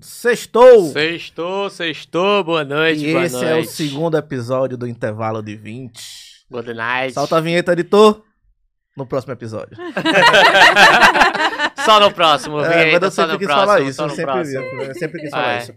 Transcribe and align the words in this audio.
Sextou! 0.00 0.90
Sextou, 0.92 1.70
sextou, 1.70 2.44
boa 2.44 2.64
noite, 2.64 3.06
e 3.06 3.12
boa 3.12 3.24
esse 3.24 3.34
noite. 3.36 3.48
é 3.50 3.56
o 3.56 3.64
segundo 3.64 4.16
episódio 4.16 4.76
do 4.76 4.86
intervalo 4.86 5.42
de 5.42 5.56
20. 5.56 6.00
Good 6.50 6.74
night. 6.74 7.14
Solta 7.14 7.38
a 7.38 7.40
vinheta, 7.40 7.72
editor. 7.72 8.22
No 8.96 9.06
próximo 9.06 9.32
episódio. 9.32 9.76
só 11.84 11.98
no 12.00 12.12
próximo, 12.12 12.60
É, 12.60 12.68
vinheta, 12.68 12.92
mas 12.92 13.02
eu 13.02 13.10
sempre 13.10 13.38
quis 13.38 13.46
próximo, 13.46 13.66
falar 13.66 13.80
isso. 13.80 14.02
Eu 14.02 14.10
sempre, 14.10 14.42
vi, 14.44 14.54
eu 14.54 14.94
sempre 14.94 15.20
quis 15.20 15.30
falar 15.30 15.54
É. 15.54 15.58
isso. 15.58 15.74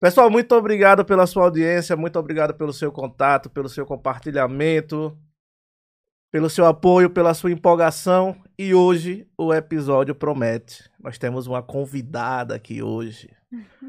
Pessoal, 0.00 0.30
muito 0.30 0.54
obrigado 0.54 1.04
pela 1.04 1.26
sua 1.26 1.44
audiência, 1.44 1.96
muito 1.96 2.18
obrigado 2.18 2.54
pelo 2.54 2.72
seu 2.72 2.92
contato, 2.92 3.50
pelo 3.50 3.68
seu 3.68 3.84
compartilhamento, 3.84 5.16
pelo 6.30 6.48
seu 6.48 6.66
apoio, 6.66 7.10
pela 7.10 7.34
sua 7.34 7.50
empolgação. 7.50 8.36
E 8.58 8.74
hoje 8.74 9.26
o 9.36 9.52
episódio 9.52 10.14
promete. 10.14 10.88
Nós 11.02 11.18
temos 11.18 11.46
uma 11.46 11.62
convidada 11.62 12.54
aqui 12.54 12.82
hoje. 12.82 13.28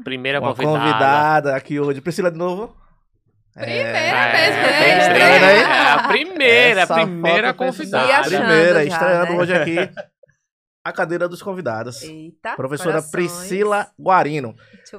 Primeira 0.04 0.40
uma 0.40 0.54
convidada. 0.54 0.78
convidada 0.78 1.56
aqui 1.56 1.78
hoje. 1.78 2.00
Priscila 2.00 2.30
de 2.30 2.38
novo? 2.38 2.74
Primeira 3.52 3.88
É, 3.98 4.32
vez, 4.32 4.56
é, 4.56 5.08
né? 5.08 5.42
é, 5.42 5.60
é, 5.60 5.82
a 5.90 6.08
primeira, 6.08 6.80
Essa 6.82 6.94
a 6.94 7.04
primeira 7.04 7.52
convidada. 7.54 8.16
Achando 8.18 8.46
Primeira, 8.46 8.74
já, 8.86 8.92
estreando 8.92 9.32
né? 9.32 9.38
hoje 9.38 9.54
aqui 9.54 9.76
a 10.84 10.92
cadeira 10.92 11.28
dos 11.28 11.42
convidados. 11.42 12.02
Eita. 12.02 12.54
Professora 12.56 13.02
corações. 13.02 13.10
Priscila 13.10 13.88
Guarino. 13.98 14.54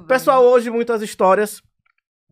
Pessoal, 0.08 0.44
hoje 0.44 0.70
muitas 0.70 1.02
histórias 1.02 1.62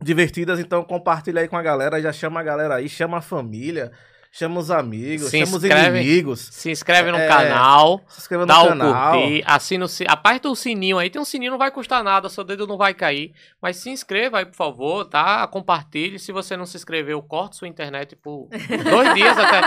divertidas, 0.02 0.60
então 0.60 0.84
compartilha 0.84 1.40
aí 1.42 1.48
com 1.48 1.56
a 1.56 1.62
galera, 1.62 2.00
já 2.00 2.12
chama 2.12 2.40
a 2.40 2.42
galera 2.42 2.76
aí, 2.76 2.88
chama 2.88 3.18
a 3.18 3.22
família, 3.22 3.90
chama 4.32 4.60
os 4.60 4.70
amigos, 4.70 5.28
Se 5.28 5.38
chama 5.44 5.56
os 5.56 5.64
inscreve. 5.64 5.98
inimigos. 6.00 6.40
Se 6.52 6.70
inscreve 6.70 7.10
no 7.10 7.18
É, 7.18 7.26
canal, 7.26 8.00
Se 8.08 8.20
inscreva 8.20 8.42
no 8.44 8.46
dá 8.46 8.62
o 8.62 8.68
canal. 8.68 9.12
curtir, 9.20 9.42
assina 9.44 9.84
o 9.84 9.88
si- 9.88 10.04
aperta 10.08 10.48
o 10.48 10.54
sininho 10.54 10.98
aí, 10.98 11.10
tem 11.10 11.20
um 11.20 11.24
sininho, 11.24 11.50
não 11.50 11.58
vai 11.58 11.70
custar 11.70 12.04
nada, 12.04 12.28
seu 12.28 12.44
dedo 12.44 12.66
não 12.66 12.76
vai 12.78 12.94
cair, 12.94 13.32
mas 13.60 13.76
se 13.78 13.90
inscreva 13.90 14.38
aí, 14.38 14.46
por 14.46 14.54
favor, 14.54 15.04
tá? 15.04 15.46
Compartilhe, 15.48 16.18
se 16.18 16.30
você 16.30 16.56
não 16.56 16.64
se 16.64 16.76
inscreveu, 16.76 17.20
corte 17.22 17.56
sua 17.56 17.66
internet 17.68 18.14
por 18.14 18.48
dois 18.84 19.14
dias 19.14 19.36
até, 19.36 19.60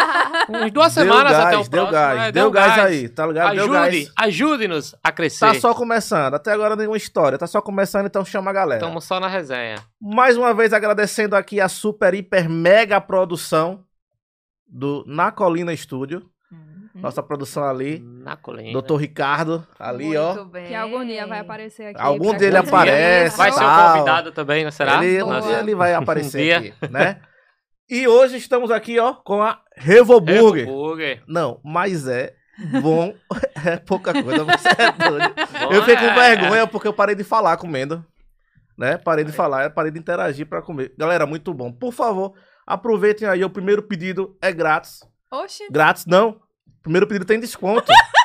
uns 0.49 0.71
duas 0.71 0.95
Deu 0.95 1.03
semanas 1.03 1.31
gás, 1.33 1.45
até 1.45 1.57
o 1.57 1.61
deu 1.63 1.69
próximo. 1.69 1.91
gás, 1.91 2.19
é, 2.21 2.31
deu 2.31 2.51
gás 2.51 2.79
aí, 2.79 3.09
tá 3.09 3.27
ligado? 3.27 3.55
Deu 3.55 3.63
Ajude, 3.66 4.05
gás. 4.05 4.11
ajude-nos 4.17 4.95
a 5.03 5.11
crescer. 5.11 5.45
Tá 5.45 5.53
só 5.55 5.73
começando, 5.73 6.35
até 6.35 6.51
agora 6.53 6.75
nenhuma 6.75 6.97
história, 6.97 7.38
tá 7.38 7.47
só 7.47 7.61
começando, 7.61 8.05
então 8.07 8.23
chama 8.23 8.49
a 8.51 8.53
galera. 8.53 8.79
Estamos 8.81 9.03
só 9.03 9.19
na 9.19 9.27
resenha. 9.27 9.75
Mais 10.01 10.38
uma 10.38 10.53
vez 10.53 10.71
agradecendo 10.73 11.35
aqui 11.35 11.59
a 11.59 11.67
super, 11.67 12.13
hiper, 12.13 12.49
mega 12.49 12.99
produção 13.01 13.83
do 14.73 15.03
Na 15.07 15.31
Colina 15.31 15.71
Estúdio, 15.73 16.23
Hum, 16.52 16.89
nossa 17.02 17.23
produção 17.23 17.63
ali, 17.63 17.99
Na 17.99 18.35
colina. 18.38 18.73
Doutor 18.73 18.97
Ricardo, 18.97 19.66
ali 19.79 20.16
ó. 20.16 20.33
Muito 20.35 20.45
bem. 20.52 20.67
Que 20.67 20.75
algum 20.75 21.03
dia 21.05 21.25
vai 21.25 21.39
aparecer 21.39 21.88
aqui. 21.88 21.99
Algum 22.02 22.35
dia 22.38 22.47
ele 22.47 22.57
aparece, 22.57 23.35
Vai 23.38 23.51
ser 23.51 23.57
o 23.57 23.61
tal. 23.61 23.94
convidado 23.94 24.31
também, 24.31 24.63
não 24.63 24.71
será? 24.71 25.03
Ele, 25.03 25.23
um 25.23 25.39
dia 25.41 25.59
ele 25.59 25.73
vai 25.75 25.94
Um 25.95 25.99
aparecer 25.99 26.41
dia. 26.44 26.57
aqui, 26.57 26.91
né? 26.91 27.21
E 27.89 28.07
hoje 28.07 28.38
estamos 28.38 28.69
aqui, 28.71 28.99
ó, 28.99 29.13
com 29.13 29.41
a 29.41 29.59
Revoburger. 29.75 30.67
Hambúrguer. 30.67 31.23
Não, 31.27 31.59
mas 31.63 32.07
é 32.07 32.33
bom, 32.81 33.13
é 33.66 33.77
pouca 33.77 34.13
coisa, 34.13 34.44
você 34.44 34.69
é 34.69 34.91
doido. 35.09 35.33
Bom, 35.35 35.71
Eu 35.73 35.81
fiquei 35.81 35.95
com 35.97 36.19
é. 36.19 36.35
vergonha 36.35 36.67
porque 36.67 36.88
eu 36.88 36.94
parei 36.94 37.16
de 37.16 37.23
falar 37.23 37.57
comendo, 37.57 38.05
né? 38.77 38.97
Parei 38.97 39.25
de 39.25 39.31
falar, 39.31 39.71
parei 39.71 39.91
de 39.91 39.97
interagir 39.99 40.45
pra 40.47 40.61
comer. 40.61 40.94
Galera, 40.97 41.25
muito 41.25 41.51
bom. 41.53 41.71
Por 41.71 41.91
favor, 41.91 42.33
aproveitem 42.66 43.28
aí, 43.28 43.44
o 43.44 43.50
primeiro 43.50 43.83
pedido 43.83 44.38
é 44.42 44.52
grátis. 44.52 45.02
Oxi. 45.31 45.67
Grátis 45.72 46.06
não, 46.06 46.39
primeiro 46.81 47.08
pedido 47.08 47.25
tem 47.25 47.39
desconto. 47.39 47.92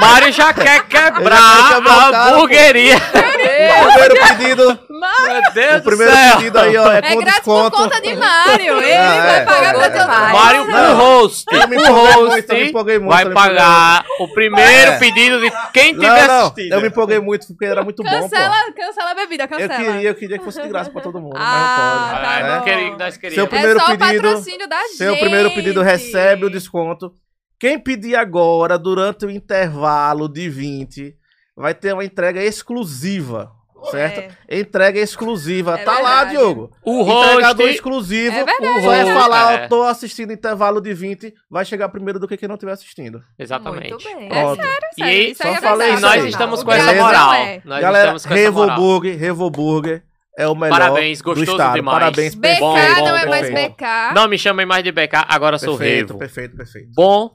Mário 0.00 0.32
já 0.32 0.52
quer 0.52 0.82
quebrar 0.86 1.12
quebrar 1.12 2.10
o 2.10 2.14
a 2.14 2.28
hamburgueria. 2.28 2.96
o 2.96 3.92
primeiro 3.92 4.14
pedido, 4.28 4.78
Meu 4.88 5.52
Deus 5.52 5.76
o 5.80 5.82
primeiro 5.84 6.12
do 6.12 6.16
céu. 6.18 6.36
pedido 6.36 6.58
aí, 6.58 6.76
ó, 6.76 6.92
é 6.92 6.98
É 6.98 7.02
com 7.02 7.16
grátis 7.20 7.40
por 7.42 7.62
desconto. 7.70 7.76
conta 7.76 8.00
de 8.00 8.14
Mário. 8.16 8.78
Ele 8.82 8.92
Ah, 8.92 9.22
vai 9.22 9.36
é. 9.40 9.44
pagar 9.44 9.74
Pagou 9.74 9.82
conta 9.82 9.98
demais. 10.00 10.32
Mário, 10.32 10.62
o 10.62 10.94
host, 10.96 11.44
Eu 11.54 11.68
me 11.68 11.76
o 11.76 11.92
host 11.92 12.44
eu 12.48 12.56
me 12.56 12.68
empolguei 12.68 12.98
muito, 12.98 13.12
eu 13.18 13.24
vai 13.24 13.32
pagar 13.34 14.04
o 14.20 14.28
primeiro 14.28 14.92
É. 14.92 14.98
pedido 14.98 15.40
de 15.40 15.52
quem 15.72 15.94
tiver 15.94 16.26
não, 16.28 16.40
assistindo. 16.46 16.72
eu 16.72 16.80
me 16.80 16.88
empolguei 16.88 17.20
muito 17.20 17.46
porque 17.48 17.64
era 17.64 17.82
muito 17.82 18.02
bom, 18.02 18.08
pô. 18.10 18.18
Cancela, 18.20 18.54
cancela 18.76 19.10
a 19.10 19.14
bebida, 19.14 19.44
Eu 19.44 19.48
cancela. 19.48 19.74
queria, 19.76 20.08
eu 20.08 20.14
queria 20.14 20.38
que 20.38 20.44
fosse 20.44 20.60
de 20.62 20.68
graça 20.68 20.90
pra 20.90 21.00
todo 21.02 21.20
mundo, 21.20 21.36
Ah, 21.36 21.40
mas 21.40 21.60
não 21.60 21.66
tá 21.68 22.16
pode. 22.16 22.26
Ah, 22.26 22.42
né? 22.42 22.56
não 22.56 22.62
queria, 22.64 22.96
nós 22.96 23.14
Seu 23.14 23.20
queríamos. 23.20 23.50
primeiro 23.50 23.78
é 23.78 23.80
só 23.82 23.86
pedido- 23.96 24.04
o 24.28 24.30
patrocínio 24.32 24.68
da 24.68 24.78
gente. 24.82 24.96
Seu 24.96 25.16
primeiro 25.16 25.50
pedido 25.52 25.82
recebe 25.82 26.44
o 26.46 26.50
desconto. 26.50 27.12
Quem 27.58 27.78
pedir 27.78 28.14
agora, 28.16 28.78
durante 28.78 29.24
o 29.24 29.30
intervalo 29.30 30.28
de 30.28 30.48
20, 30.48 31.14
vai 31.56 31.72
ter 31.74 31.92
uma 31.94 32.04
entrega 32.04 32.42
exclusiva, 32.42 33.50
certo? 33.90 34.34
Entrega 34.50 35.00
exclusiva. 35.00 35.74
É 35.78 35.84
tá 35.84 35.98
lá, 36.00 36.24
verdade. 36.24 36.30
Diogo. 36.32 36.70
O 36.84 37.00
Entregador 37.02 37.64
host, 37.66 37.74
exclusivo. 37.76 38.36
É 38.36 38.44
verdade. 38.44 38.82
Só 38.82 38.92
é 38.92 39.04
O 39.04 39.18
falar, 39.18 39.62
eu 39.62 39.68
tô 39.70 39.82
assistindo 39.84 40.32
intervalo 40.32 40.80
de 40.82 40.92
20, 40.92 41.32
vai 41.50 41.64
chegar 41.64 41.88
primeiro 41.88 42.18
do 42.18 42.28
que 42.28 42.36
quem 42.36 42.46
não 42.48 42.56
estiver 42.56 42.72
assistindo. 42.72 43.22
exatamente. 43.38 43.90
Muito 43.90 44.04
bem. 44.04 44.28
Pronto. 44.28 44.60
E 44.98 45.02
aí, 45.02 45.30
isso 45.30 45.46
aí 45.46 45.52
só 45.52 45.58
é 45.58 45.60
falei 45.62 45.90
E 45.90 45.94
isso 45.94 46.02
nós 46.02 46.24
estamos 46.24 46.62
com 46.62 46.72
essa 46.72 46.92
moral. 46.92 47.34
é. 47.34 47.62
Nós 47.64 47.80
Galera, 47.80 48.04
estamos 48.16 48.26
com 48.26 48.34
essa 48.34 48.50
moral. 48.52 48.68
Revoburger, 48.76 49.18
Revoburger 49.18 50.02
é 50.38 50.46
o 50.46 50.54
melhor 50.54 50.78
Parabéns, 50.78 51.18
do 51.20 51.24
gostoso 51.24 51.52
estado. 51.52 51.74
demais. 51.74 51.98
Parabéns, 51.98 52.34
BK 52.34 52.60
Bom, 52.60 52.74
bom, 52.74 53.04
não 53.06 53.16
é 53.16 53.24
bom, 53.24 53.30
mais 53.30 53.48
bom. 53.50 53.54
BK. 53.70 54.14
Não 54.14 54.28
me 54.28 54.36
chamem 54.38 54.66
mais 54.66 54.84
de 54.84 54.92
BK, 54.92 55.24
agora 55.28 55.56
sou 55.58 55.78
Perfeito, 55.78 56.08
Revo. 56.08 56.18
perfeito, 56.18 56.56
perfeito. 56.56 56.90
Bom 56.94 57.30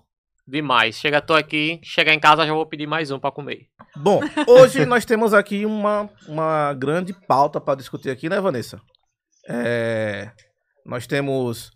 demais. 0.51 0.95
Chega, 0.95 1.21
tô 1.21 1.33
aqui, 1.33 1.79
chegar 1.83 2.13
em 2.13 2.19
casa 2.19 2.45
já 2.45 2.53
vou 2.53 2.65
pedir 2.65 2.85
mais 2.87 3.09
um 3.09 3.19
pra 3.19 3.31
comer. 3.31 3.67
Bom, 3.95 4.19
hoje 4.47 4.85
nós 4.85 5.05
temos 5.05 5.33
aqui 5.33 5.65
uma, 5.65 6.09
uma 6.27 6.73
grande 6.73 7.13
pauta 7.13 7.59
para 7.59 7.75
discutir 7.77 8.09
aqui, 8.09 8.29
né, 8.29 8.39
Vanessa? 8.39 8.79
É, 9.47 10.31
nós 10.85 11.07
temos 11.07 11.71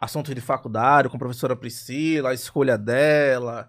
assuntos 0.00 0.34
de 0.34 0.40
faculdade 0.40 1.08
com 1.08 1.16
a 1.16 1.20
professora 1.20 1.54
Priscila, 1.56 2.30
a 2.30 2.34
escolha 2.34 2.76
dela, 2.78 3.68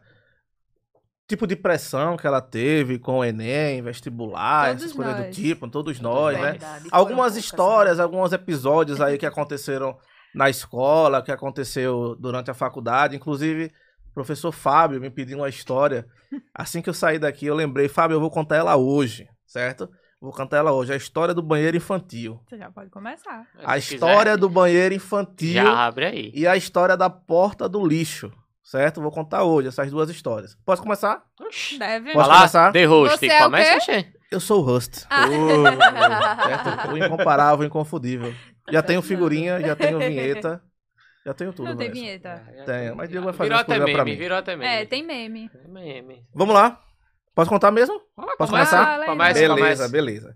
tipo 1.27 1.45
de 1.45 1.55
pressão 1.55 2.17
que 2.17 2.25
ela 2.25 2.41
teve 2.41 2.97
com 2.97 3.19
o 3.19 3.23
Enem, 3.25 3.81
vestibular, 3.81 4.69
Todos 4.69 4.83
essas 4.83 4.95
coisas 4.95 5.15
do 5.15 5.23
nós. 5.23 5.35
tipo, 5.35 5.69
todos 5.69 5.99
nós, 5.99 6.35
né? 6.39 6.51
Verdade, 6.51 6.87
Algumas 6.91 7.33
poucas, 7.33 7.37
histórias, 7.45 7.97
né? 7.97 8.03
alguns 8.03 8.31
episódios 8.33 8.99
aí 8.99 9.17
que 9.17 9.25
aconteceram 9.25 9.97
na 10.33 10.49
escola, 10.49 11.21
que 11.21 11.31
aconteceu 11.31 12.15
durante 12.19 12.49
a 12.49 12.53
faculdade. 12.53 13.15
Inclusive, 13.15 13.71
professor 14.19 14.51
Fábio 14.51 14.99
me 14.99 15.09
pediu 15.09 15.37
uma 15.37 15.47
história. 15.47 16.05
Assim 16.53 16.81
que 16.81 16.89
eu 16.89 16.93
saí 16.93 17.17
daqui, 17.17 17.45
eu 17.45 17.55
lembrei, 17.55 17.87
Fábio, 17.87 18.15
eu 18.15 18.19
vou 18.19 18.29
contar 18.29 18.57
ela 18.57 18.75
hoje, 18.75 19.29
certo? 19.47 19.89
Vou 20.19 20.33
contar 20.33 20.57
ela 20.57 20.73
hoje. 20.73 20.91
A 20.91 20.97
história 20.97 21.33
do 21.33 21.41
banheiro 21.41 21.77
infantil. 21.77 22.37
Você 22.49 22.57
já 22.57 22.69
pode 22.69 22.89
começar. 22.89 23.47
A 23.63 23.79
Se 23.79 23.93
história 23.95 24.33
quiser, 24.33 24.37
do 24.37 24.49
banheiro 24.49 24.93
infantil 24.93 25.53
Já 25.53 25.85
abre 25.87 26.05
aí. 26.05 26.31
e 26.35 26.45
a 26.45 26.57
história 26.57 26.97
da 26.97 27.09
porta 27.09 27.69
do 27.69 27.85
lixo, 27.87 28.29
certo? 28.61 28.99
Vou 29.01 29.11
contar 29.11 29.43
hoje 29.45 29.69
essas 29.69 29.89
duas 29.89 30.09
histórias. 30.09 30.57
Posso 30.65 30.81
começar? 30.81 31.23
Deve. 31.79 32.11
Posso 32.11 32.27
Vai 32.27 32.37
começar? 32.37 32.71
The 32.73 32.85
host. 32.85 33.17
Você 33.17 33.27
é 33.27 33.39
o 33.39 33.43
Começa? 33.45 33.79
Xê. 33.79 34.05
Eu 34.29 34.39
sou 34.41 34.59
o 34.61 34.65
Rust. 34.65 35.05
Ah. 35.09 35.25
certo? 36.45 36.91
O 36.91 36.97
incomparável, 36.97 37.63
o 37.63 37.65
inconfundível. 37.65 38.33
Já 38.69 38.83
tenho 38.83 39.01
figurinha, 39.01 39.59
já 39.61 39.75
tenho 39.75 39.97
vinheta, 39.97 40.61
já 41.29 41.33
tenho 41.35 41.53
tudo. 41.53 41.69
Não 41.69 41.77
tem 41.77 41.89
Vanessa. 41.89 42.01
vinheta. 42.01 42.65
Tem, 42.65 42.95
mas 42.95 43.07
Diego 43.09 43.25
vai 43.25 43.33
fazer 43.33 43.49
Virou 43.49 43.61
até 43.61 43.75
pra 43.75 43.85
meme, 43.85 44.11
mim. 44.11 44.17
virou 44.17 44.37
até 44.37 44.55
meme. 44.55 44.73
É, 44.73 44.85
tem 44.85 45.03
meme. 45.05 45.51
meme. 45.67 46.25
Vamos 46.33 46.55
lá? 46.55 46.83
Posso 47.35 47.49
contar 47.51 47.69
mesmo? 47.69 48.01
Vamos 48.17 48.31
lá, 48.31 48.37
Posso 48.37 48.51
começa. 48.51 48.75
começar? 48.75 49.05
Começa, 49.05 49.33
beleza, 49.39 49.55
começa. 49.55 49.89
beleza. 49.89 50.35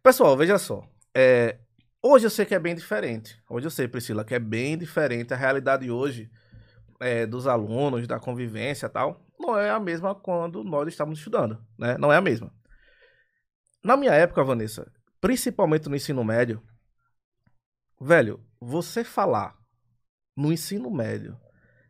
Pessoal, 0.00 0.36
veja 0.36 0.56
só. 0.56 0.84
É, 1.12 1.58
hoje 2.00 2.26
eu 2.26 2.30
sei 2.30 2.46
que 2.46 2.54
é 2.54 2.58
bem 2.60 2.76
diferente. 2.76 3.36
Hoje 3.50 3.66
eu 3.66 3.70
sei, 3.70 3.88
Priscila, 3.88 4.24
que 4.24 4.32
é 4.32 4.38
bem 4.38 4.78
diferente. 4.78 5.34
A 5.34 5.36
realidade 5.36 5.90
hoje 5.90 6.30
é, 7.00 7.26
dos 7.26 7.48
alunos, 7.48 8.06
da 8.06 8.20
convivência 8.20 8.86
e 8.86 8.90
tal, 8.90 9.26
não 9.40 9.58
é 9.58 9.70
a 9.70 9.80
mesma 9.80 10.14
quando 10.14 10.62
nós 10.62 10.86
estávamos 10.86 11.18
estudando, 11.18 11.58
né? 11.76 11.98
Não 11.98 12.12
é 12.12 12.16
a 12.16 12.20
mesma. 12.20 12.52
Na 13.82 13.96
minha 13.96 14.12
época, 14.12 14.44
Vanessa, 14.44 14.88
principalmente 15.20 15.88
no 15.88 15.96
ensino 15.96 16.22
médio, 16.22 16.62
velho, 18.00 18.40
você 18.60 19.02
falar 19.02 19.57
no 20.38 20.52
ensino 20.52 20.90
médio 20.90 21.36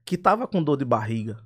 que 0.05 0.17
tava 0.17 0.47
com 0.49 0.63
dor 0.63 0.77
de 0.77 0.85
barriga, 0.85 1.37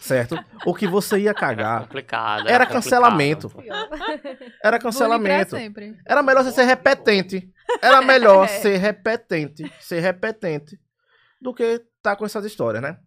certo? 0.00 0.38
Ou 0.64 0.74
que 0.74 0.86
você 0.86 1.18
ia 1.18 1.30
Era 1.30 1.34
cagar, 1.38 1.80
complicado. 1.82 2.48
Era 2.48 2.64
complicado. 2.66 2.72
cancelamento. 2.72 3.46
Era 3.48 3.58
Bullying 3.88 4.50
pra 4.62 4.78
cancelamento. 4.78 5.56
Era 6.06 6.22
melhor 6.22 6.44
você 6.44 6.52
ser 6.52 6.64
repetente. 6.64 7.52
Era 7.82 8.00
melhor 8.02 8.44
É. 8.48 8.48
ser 8.48 8.76
repetente, 8.78 9.70
ser 9.80 10.00
repetente, 10.00 10.78
do 11.40 11.52
que 11.52 11.82
tá 12.02 12.14
com 12.16 12.24
essas 12.24 12.44
histórias, 12.44 12.82
né? 12.82 12.98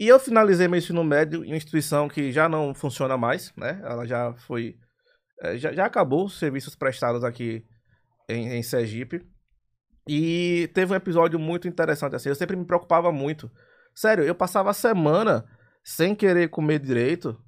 E 0.00 0.06
eu 0.06 0.20
finalizei 0.20 0.68
meu 0.68 0.78
ensino 0.78 1.02
médio 1.02 1.44
em 1.44 1.48
uma 1.48 1.56
instituição 1.56 2.08
que 2.08 2.30
já 2.30 2.48
não 2.48 2.72
funciona 2.72 3.16
mais, 3.16 3.52
né? 3.56 3.80
Ela 3.82 4.06
já 4.06 4.32
foi. 4.46 4.76
eh, 5.42 5.58
Já, 5.58 5.72
já 5.72 5.84
acabou 5.86 6.26
os 6.26 6.38
serviços 6.38 6.76
prestados 6.76 7.24
aqui 7.24 7.64
em, 8.28 8.54
em 8.54 8.62
Sergipe. 8.62 9.26
E 10.08 10.70
teve 10.72 10.92
um 10.92 10.96
episódio 10.96 11.38
muito 11.38 11.68
interessante 11.68 12.16
assim. 12.16 12.30
Eu 12.30 12.34
sempre 12.34 12.56
me 12.56 12.64
preocupava 12.64 13.12
muito. 13.12 13.50
Sério, 13.94 14.24
eu 14.24 14.34
passava 14.34 14.70
a 14.70 14.74
semana 14.74 15.44
sem 15.84 16.14
querer 16.14 16.48
comer 16.48 16.78
direito 16.78 17.38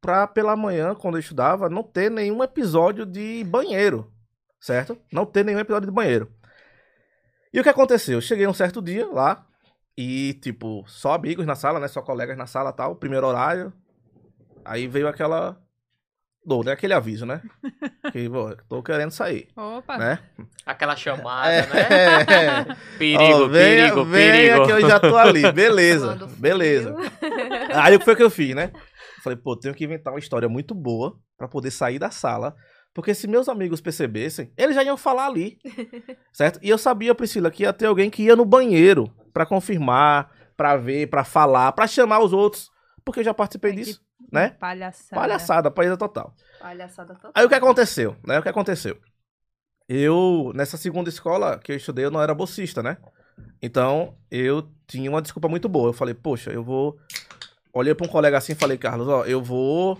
pra 0.00 0.26
pela 0.26 0.56
manhã, 0.56 0.94
quando 0.94 1.14
eu 1.14 1.20
estudava, 1.20 1.68
não 1.68 1.82
ter 1.82 2.10
nenhum 2.10 2.42
episódio 2.42 3.06
de 3.06 3.44
banheiro, 3.44 4.12
certo? 4.60 4.98
Não 5.12 5.24
ter 5.24 5.44
nenhum 5.44 5.58
episódio 5.58 5.88
de 5.88 5.94
banheiro. 5.94 6.30
E 7.52 7.60
o 7.60 7.62
que 7.62 7.68
aconteceu? 7.68 8.18
Eu 8.18 8.20
cheguei 8.20 8.46
um 8.46 8.52
certo 8.52 8.82
dia 8.82 9.06
lá 9.06 9.46
e, 9.96 10.34
tipo, 10.34 10.84
só 10.86 11.14
amigos 11.14 11.46
na 11.46 11.54
sala, 11.54 11.80
né? 11.80 11.88
Só 11.88 12.02
colegas 12.02 12.36
na 12.36 12.46
sala 12.46 12.72
tal, 12.72 12.96
primeiro 12.96 13.26
horário. 13.26 13.72
Aí 14.64 14.86
veio 14.86 15.08
aquela 15.08 15.60
dor, 16.46 16.64
né? 16.64 16.72
Aquele 16.72 16.94
aviso, 16.94 17.26
né? 17.26 17.42
Que, 18.12 18.30
pô, 18.30 18.54
tô 18.68 18.82
querendo 18.84 19.10
sair, 19.10 19.48
Opa. 19.56 19.98
né? 19.98 20.18
Aquela 20.64 20.94
chamada, 20.94 21.50
É, 21.50 21.66
né? 22.64 22.76
Perigo, 22.96 23.22
Ó, 23.22 23.48
venha, 23.48 23.82
perigo, 23.92 24.04
venha 24.04 24.32
perigo. 24.32 24.66
que 24.66 24.72
eu 24.72 24.80
já 24.88 25.00
tô 25.00 25.16
ali, 25.16 25.50
beleza, 25.52 26.16
beleza. 26.38 26.94
Aí 27.74 27.96
o 27.96 27.98
que 27.98 28.04
foi 28.04 28.14
que 28.16 28.22
eu 28.22 28.30
fiz, 28.30 28.54
né? 28.54 28.70
Falei, 29.24 29.36
pô, 29.36 29.56
tenho 29.56 29.74
que 29.74 29.84
inventar 29.84 30.12
uma 30.12 30.20
história 30.20 30.48
muito 30.48 30.72
boa 30.74 31.18
pra 31.36 31.48
poder 31.48 31.72
sair 31.72 31.98
da 31.98 32.10
sala. 32.10 32.54
Porque 32.94 33.12
se 33.12 33.26
meus 33.26 33.48
amigos 33.48 33.80
percebessem, 33.80 34.52
eles 34.56 34.74
já 34.76 34.82
iam 34.84 34.96
falar 34.96 35.26
ali. 35.26 35.58
certo? 36.32 36.58
E 36.62 36.70
eu 36.70 36.78
sabia, 36.78 37.14
Priscila, 37.14 37.50
que 37.50 37.64
ia 37.64 37.72
ter 37.72 37.86
alguém 37.86 38.08
que 38.08 38.22
ia 38.22 38.36
no 38.36 38.44
banheiro 38.44 39.12
pra 39.34 39.44
confirmar, 39.44 40.30
pra 40.56 40.76
ver, 40.76 41.08
pra 41.08 41.24
falar, 41.24 41.72
pra 41.72 41.86
chamar 41.88 42.20
os 42.20 42.32
outros. 42.32 42.70
Porque 43.04 43.20
eu 43.20 43.24
já 43.24 43.34
participei 43.34 43.72
disso, 43.72 44.00
né? 44.32 44.50
Palhaçada. 44.50 45.20
Palhaçada, 45.20 45.70
paisa 45.70 45.96
total. 45.96 46.34
Palhaçada 46.58 47.14
total. 47.14 47.32
Aí 47.34 47.44
o 47.44 47.48
que 47.48 47.54
aconteceu, 47.54 48.16
né? 48.26 48.38
O 48.38 48.42
que 48.42 48.48
aconteceu? 48.48 48.98
Eu, 49.88 50.52
nessa 50.54 50.76
segunda 50.76 51.08
escola 51.08 51.58
que 51.58 51.72
eu 51.72 51.76
estudei, 51.76 52.04
eu 52.04 52.10
não 52.10 52.20
era 52.20 52.34
bolsista, 52.34 52.82
né? 52.82 52.96
Então, 53.62 54.16
eu 54.30 54.68
tinha 54.86 55.10
uma 55.10 55.22
desculpa 55.22 55.48
muito 55.48 55.68
boa. 55.68 55.90
Eu 55.90 55.92
falei, 55.92 56.14
poxa, 56.14 56.50
eu 56.50 56.64
vou. 56.64 56.98
Olhei 57.72 57.94
pra 57.94 58.06
um 58.06 58.10
colega 58.10 58.38
assim 58.38 58.52
e 58.52 58.56
falei, 58.56 58.78
Carlos, 58.78 59.08
ó, 59.08 59.24
eu 59.24 59.42
vou. 59.42 59.98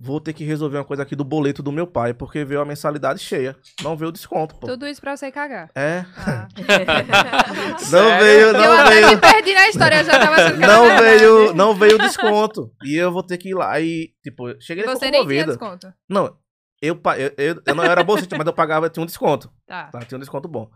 Vou 0.00 0.20
ter 0.20 0.32
que 0.32 0.44
resolver 0.44 0.78
uma 0.78 0.84
coisa 0.84 1.02
aqui 1.02 1.16
do 1.16 1.24
boleto 1.24 1.62
do 1.62 1.72
meu 1.72 1.86
pai, 1.86 2.14
porque 2.14 2.44
veio 2.44 2.60
a 2.60 2.64
mensalidade 2.64 3.18
cheia. 3.20 3.56
Não 3.82 3.96
veio 3.96 4.10
o 4.10 4.12
desconto, 4.12 4.54
pô. 4.54 4.66
Tudo 4.66 4.86
isso 4.86 5.00
pra 5.00 5.16
você 5.16 5.32
cagar. 5.32 5.70
É. 5.74 6.04
Ah. 6.16 6.46
Não 7.90 8.18
veio, 8.18 8.40
eu 8.48 8.52
não 8.52 8.72
até 8.72 8.90
veio. 8.90 9.08
me 9.08 9.16
perdi 9.16 9.54
na 9.54 9.68
história, 9.68 10.00
eu 10.00 10.04
já 10.04 10.18
tava 10.18 10.34
achando 10.36 10.58
que 10.58 10.64
era 10.64 10.72
Não 10.72 10.98
veio, 10.98 11.54
não 11.54 11.74
veio 11.74 11.94
o 11.96 11.98
desconto. 11.98 12.72
E 12.84 12.94
eu 12.96 13.10
vou 13.10 13.22
ter 13.22 13.38
que 13.38 13.50
ir 13.50 13.54
lá. 13.54 13.72
Aí, 13.72 14.10
tipo, 14.22 14.48
eu 14.50 14.60
cheguei 14.60 14.84
E 14.84 14.86
e 14.86 14.90
você 14.90 15.10
nem 15.10 15.26
tinha 15.26 15.46
desconto. 15.46 15.92
Não, 16.08 16.36
eu, 16.80 16.94
pa- 16.96 17.18
eu, 17.18 17.32
eu, 17.36 17.62
eu 17.64 17.74
não 17.74 17.82
era 17.84 18.04
bolsista, 18.04 18.36
mas 18.36 18.46
eu 18.46 18.52
pagava, 18.52 18.86
eu 18.86 18.90
tinha 18.90 19.02
um 19.02 19.06
desconto. 19.06 19.50
Tá. 19.66 19.86
Tá, 19.86 20.00
tinha 20.00 20.16
um 20.16 20.20
desconto 20.20 20.46
bom. 20.48 20.70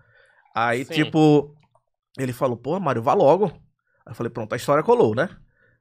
Aí, 0.54 0.84
Sim. 0.84 0.94
tipo, 0.94 1.54
ele 2.18 2.32
falou, 2.32 2.56
pô, 2.56 2.78
Mário, 2.80 3.02
vá 3.02 3.14
logo. 3.14 3.46
Aí 3.46 4.10
eu 4.12 4.14
falei, 4.14 4.30
pronto, 4.30 4.52
a 4.52 4.56
história 4.56 4.82
colou, 4.82 5.14
né? 5.14 5.28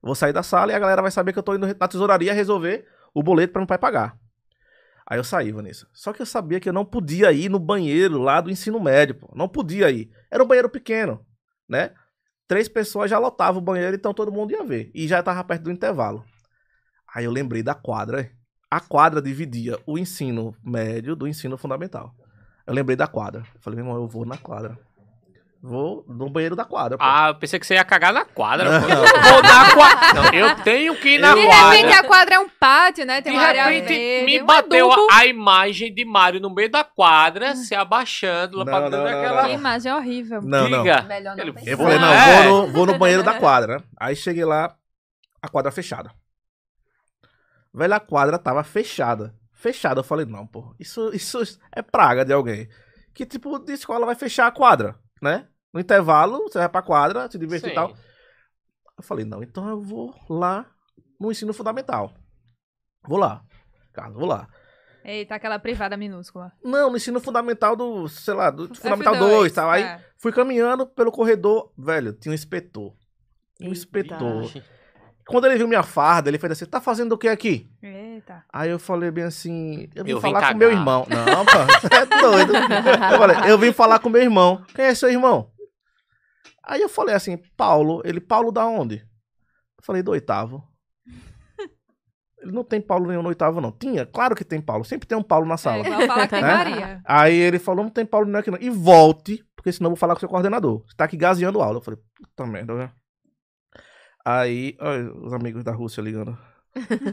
Vou 0.02 0.16
sair 0.16 0.34
da 0.34 0.44
sala 0.44 0.72
e 0.72 0.76
a 0.76 0.80
galera 0.80 1.02
vai 1.02 1.12
saber 1.12 1.34
que 1.34 1.40
eu 1.40 1.44
tô 1.44 1.56
indo 1.56 1.68
na 1.68 1.88
tesouraria 1.88 2.34
resolver 2.34 2.86
o 3.14 3.24
boleto 3.24 3.54
pra 3.54 3.62
meu 3.62 3.68
pai 3.68 3.78
pagar. 3.78 4.18
Aí 5.06 5.18
eu 5.18 5.24
saí, 5.24 5.52
Vanessa. 5.52 5.88
Só 5.94 6.14
que 6.14 6.22
eu 6.22 6.26
sabia 6.26 6.60
que 6.60 6.70
eu 6.70 6.74
não 6.74 6.86
podia 6.86 7.32
ir 7.32 7.50
no 7.50 7.60
banheiro 7.60 8.18
lá 8.18 8.40
do 8.40 8.50
ensino 8.50 8.80
médio, 8.80 9.16
pô. 9.16 9.30
Não 9.36 9.48
podia 9.48 9.92
ir. 9.92 10.10
Era 10.30 10.44
um 10.44 10.48
banheiro 10.48 10.70
pequeno, 10.70 11.26
né? 11.68 11.94
Três 12.48 12.68
pessoas 12.68 13.10
já 13.10 13.18
lotavam 13.18 13.62
o 13.62 13.64
banheiro, 13.64 13.96
então 13.96 14.14
todo 14.14 14.32
mundo 14.32 14.52
ia 14.52 14.64
ver. 14.64 14.90
E 14.94 15.08
já 15.08 15.22
tava 15.22 15.44
perto 15.44 15.64
do 15.64 15.72
intervalo. 15.72 16.24
Aí 17.14 17.26
eu 17.26 17.32
lembrei 17.32 17.62
da 17.62 17.74
quadra. 17.74 18.32
A 18.70 18.80
quadra 18.80 19.22
dividia 19.22 19.78
o 19.86 19.98
ensino 19.98 20.56
médio 20.64 21.14
do 21.14 21.28
ensino 21.28 21.58
fundamental. 21.58 22.16
Eu 22.66 22.74
lembrei 22.74 22.96
da 22.96 23.08
quadra. 23.08 23.44
Falei, 23.60 23.78
meu 23.78 23.86
irmão, 23.86 24.02
eu 24.02 24.08
vou 24.08 24.26
na 24.26 24.38
quadra. 24.38 24.80
Vou 25.64 26.04
no 26.08 26.28
banheiro 26.28 26.56
da 26.56 26.66
quadra. 26.66 26.98
pô. 26.98 27.04
Ah, 27.04 27.28
eu 27.30 27.36
pensei 27.36 27.60
que 27.60 27.68
você 27.68 27.76
ia 27.76 27.84
cagar 27.86 28.12
na 28.12 28.26
quadra. 28.26 28.68
pô. 28.82 28.88
Vou 28.88 29.44
na 29.44 29.76
quadra. 29.76 30.14
Não, 30.16 30.34
eu 30.34 30.56
tenho 30.64 30.96
que 30.96 31.10
ir 31.16 31.20
na 31.20 31.36
De 31.36 31.46
quadra. 31.46 31.70
repente 31.70 31.94
a 31.94 32.04
quadra 32.04 32.36
é 32.36 32.40
um 32.40 32.50
pátio, 32.50 33.06
né? 33.06 33.22
Tem 33.22 33.32
De 33.32 33.38
uma 33.38 33.46
área 33.48 33.66
repente, 33.66 33.88
verde, 33.94 34.26
me 34.26 34.42
um 34.42 34.46
bateu 34.48 34.92
adubo. 34.92 35.08
a, 35.12 35.18
a 35.20 35.26
imagem 35.28 35.94
de 35.94 36.04
Mário 36.04 36.40
no 36.40 36.50
meio 36.50 36.72
da 36.72 36.84
quadra, 36.84 37.56
se 37.56 37.76
abaixando, 37.76 38.58
lá 38.58 38.66
Não, 38.66 38.72
pra 38.72 38.90
dentro 38.90 39.04
daquela... 39.04 39.44
Que 39.44 39.52
imagem 39.54 39.94
horrível. 39.94 40.42
Não, 40.42 40.68
não. 40.68 40.84
Melhor 40.84 41.36
não. 41.36 41.46
Eu 41.64 41.78
falei, 41.78 42.00
não, 42.00 42.12
É. 42.12 42.48
vou, 42.48 42.68
no, 42.68 42.74
vou 42.74 42.86
no 42.88 42.98
banheiro 42.98 43.22
da 43.22 43.36
quadra. 43.36 43.84
Aí 44.00 44.16
cheguei 44.16 44.44
lá, 44.46 44.76
a 45.42 45.48
quadra 45.48 45.72
fechada. 45.72 46.12
Velho, 47.74 47.94
a 47.94 48.00
quadra 48.00 48.40
tava 48.40 48.64
fechada. 48.64 49.34
Fechada. 49.54 50.00
Eu 50.00 50.04
falei, 50.04 50.26
não, 50.26 50.46
pô, 50.48 50.74
isso, 50.80 51.12
isso 51.14 51.40
é 51.72 51.82
praga 51.84 52.26
de 52.26 52.34
alguém. 52.34 52.68
Que 53.14 53.26
tipo 53.28 53.60
de 53.60 53.74
escola 53.74 54.06
vai 54.08 54.16
fechar 54.16 54.48
a 54.48 54.52
quadra, 54.52 54.96
né? 55.22 55.48
No 55.74 55.80
intervalo, 55.80 56.44
você 56.44 56.60
vai 56.60 56.70
pra 56.70 56.82
quadra, 56.82 57.30
se 57.30 57.38
divertir 57.38 57.70
Sim. 57.70 57.74
e 57.74 57.76
tal. 57.76 57.96
Eu 58.98 59.04
falei, 59.04 59.26
não, 59.26 59.42
então 59.42 59.68
eu 59.70 59.82
vou 59.82 60.14
lá 60.30 60.66
no 61.20 61.32
ensino 61.32 61.54
fundamental. 61.54 62.14
Vou 63.08 63.18
lá. 63.18 63.44
Carlos, 63.94 64.18
vou 64.18 64.28
lá. 64.28 64.48
Eita, 65.04 65.36
aquela 65.36 65.58
privada 65.58 65.98
minúscula. 65.98 66.52
Não, 66.64 66.90
no 66.90 66.98
ensino 66.98 67.20
fundamental 67.20 67.76
do, 67.76 68.08
sei 68.08 68.34
lá, 68.34 68.50
do 68.52 68.74
fundamental 68.76 69.16
F2, 69.16 69.20
2 69.20 69.52
tal. 69.54 69.70
Aí 69.70 69.84
é. 69.84 70.06
fui 70.18 70.32
caminhando 70.32 70.86
pelo 70.86 71.12
corredor, 71.12 71.72
velho, 71.78 72.14
tinha 72.14 72.32
um 72.32 72.36
inspetor. 72.36 72.94
Um 73.60 73.70
inspetor. 73.70 74.52
Quando 75.28 75.46
ele 75.46 75.58
viu 75.58 75.68
minha 75.68 75.84
farda, 75.84 76.30
ele 76.30 76.38
fez 76.38 76.52
assim, 76.52 76.66
tá 76.66 76.82
fazendo 76.82 77.14
o 77.14 77.18
que 77.18 77.28
aqui? 77.28 77.70
Eita. 78.22 78.46
Aí 78.54 78.70
eu 78.70 78.80
falei 78.80 79.10
bem 79.12 79.24
assim, 79.24 79.90
eu 79.96 80.04
vim 80.04 80.12
Eu 80.12 80.16
vim 80.18 80.22
falar 80.22 80.34
com 80.40 80.42
cagar. 80.42 80.56
meu 80.58 80.72
irmão. 80.72 81.08
Não, 81.10 81.46
pô, 81.46 81.52
você 81.82 81.96
é 81.96 82.06
doido. 82.22 82.54
Eu 82.56 83.18
falei, 83.18 83.52
eu 83.52 83.58
vim 83.58 83.72
falar 83.74 84.00
com 84.00 84.10
meu 84.10 84.22
irmão. 84.22 84.64
Quem 84.76 84.86
é 84.86 84.96
seu 84.96 85.10
irmão? 85.10 85.52
Aí 86.64 86.82
eu 86.82 86.90
falei 86.90 87.16
assim, 87.16 87.38
Paulo. 87.58 88.02
Ele, 88.06 88.20
Paulo 88.22 88.52
da 88.52 88.66
onde? 88.66 88.98
Eu 88.98 89.84
falei, 89.84 90.04
do 90.04 90.12
oitavo. 90.12 90.64
Ele 92.42 92.52
não 92.52 92.64
tem 92.64 92.80
Paulo 92.82 93.08
nenhum 93.08 93.22
no 93.24 93.30
oitavo, 93.30 93.60
não. 93.62 93.72
Tinha? 93.72 94.06
Claro 94.06 94.36
que 94.36 94.44
tem 94.46 94.62
Paulo. 94.62 94.84
Sempre 94.86 95.08
tem 95.08 95.18
um 95.18 95.24
Paulo 95.24 95.46
na 95.48 95.56
É 95.56 95.58
sala. 95.58 95.86
igual 95.86 96.02
falar 96.02 96.28
que 96.28 96.30
tem 96.30 96.42
Né? 96.42 96.54
Maria. 96.54 97.02
Aí 97.06 97.36
ele 97.36 97.60
falou, 97.60 97.84
não 97.84 97.92
tem 97.92 98.06
Paulo 98.06 98.26
nenhum 98.28 98.40
aqui 98.40 98.52
não. 98.52 98.60
E 98.62 98.70
volte, 98.70 99.44
porque 99.56 99.72
senão 99.72 99.88
eu 99.90 99.92
vou 99.92 99.98
falar 100.00 100.14
com 100.14 100.18
o 100.18 100.22
seu 100.22 100.30
coordenador. 100.30 100.84
Você 100.88 100.96
tá 100.96 101.06
aqui 101.06 101.18
gaseando 101.18 101.62
aula. 101.62 101.78
Eu 101.78 101.82
falei, 101.84 102.00
puta 102.16 102.46
merda, 102.46 102.74
né? 102.76 102.92
Aí, 104.26 104.78
olha, 104.80 105.12
os 105.16 105.34
amigos 105.34 105.64
da 105.64 105.72
Rússia 105.72 106.02
ligando. 106.02 106.38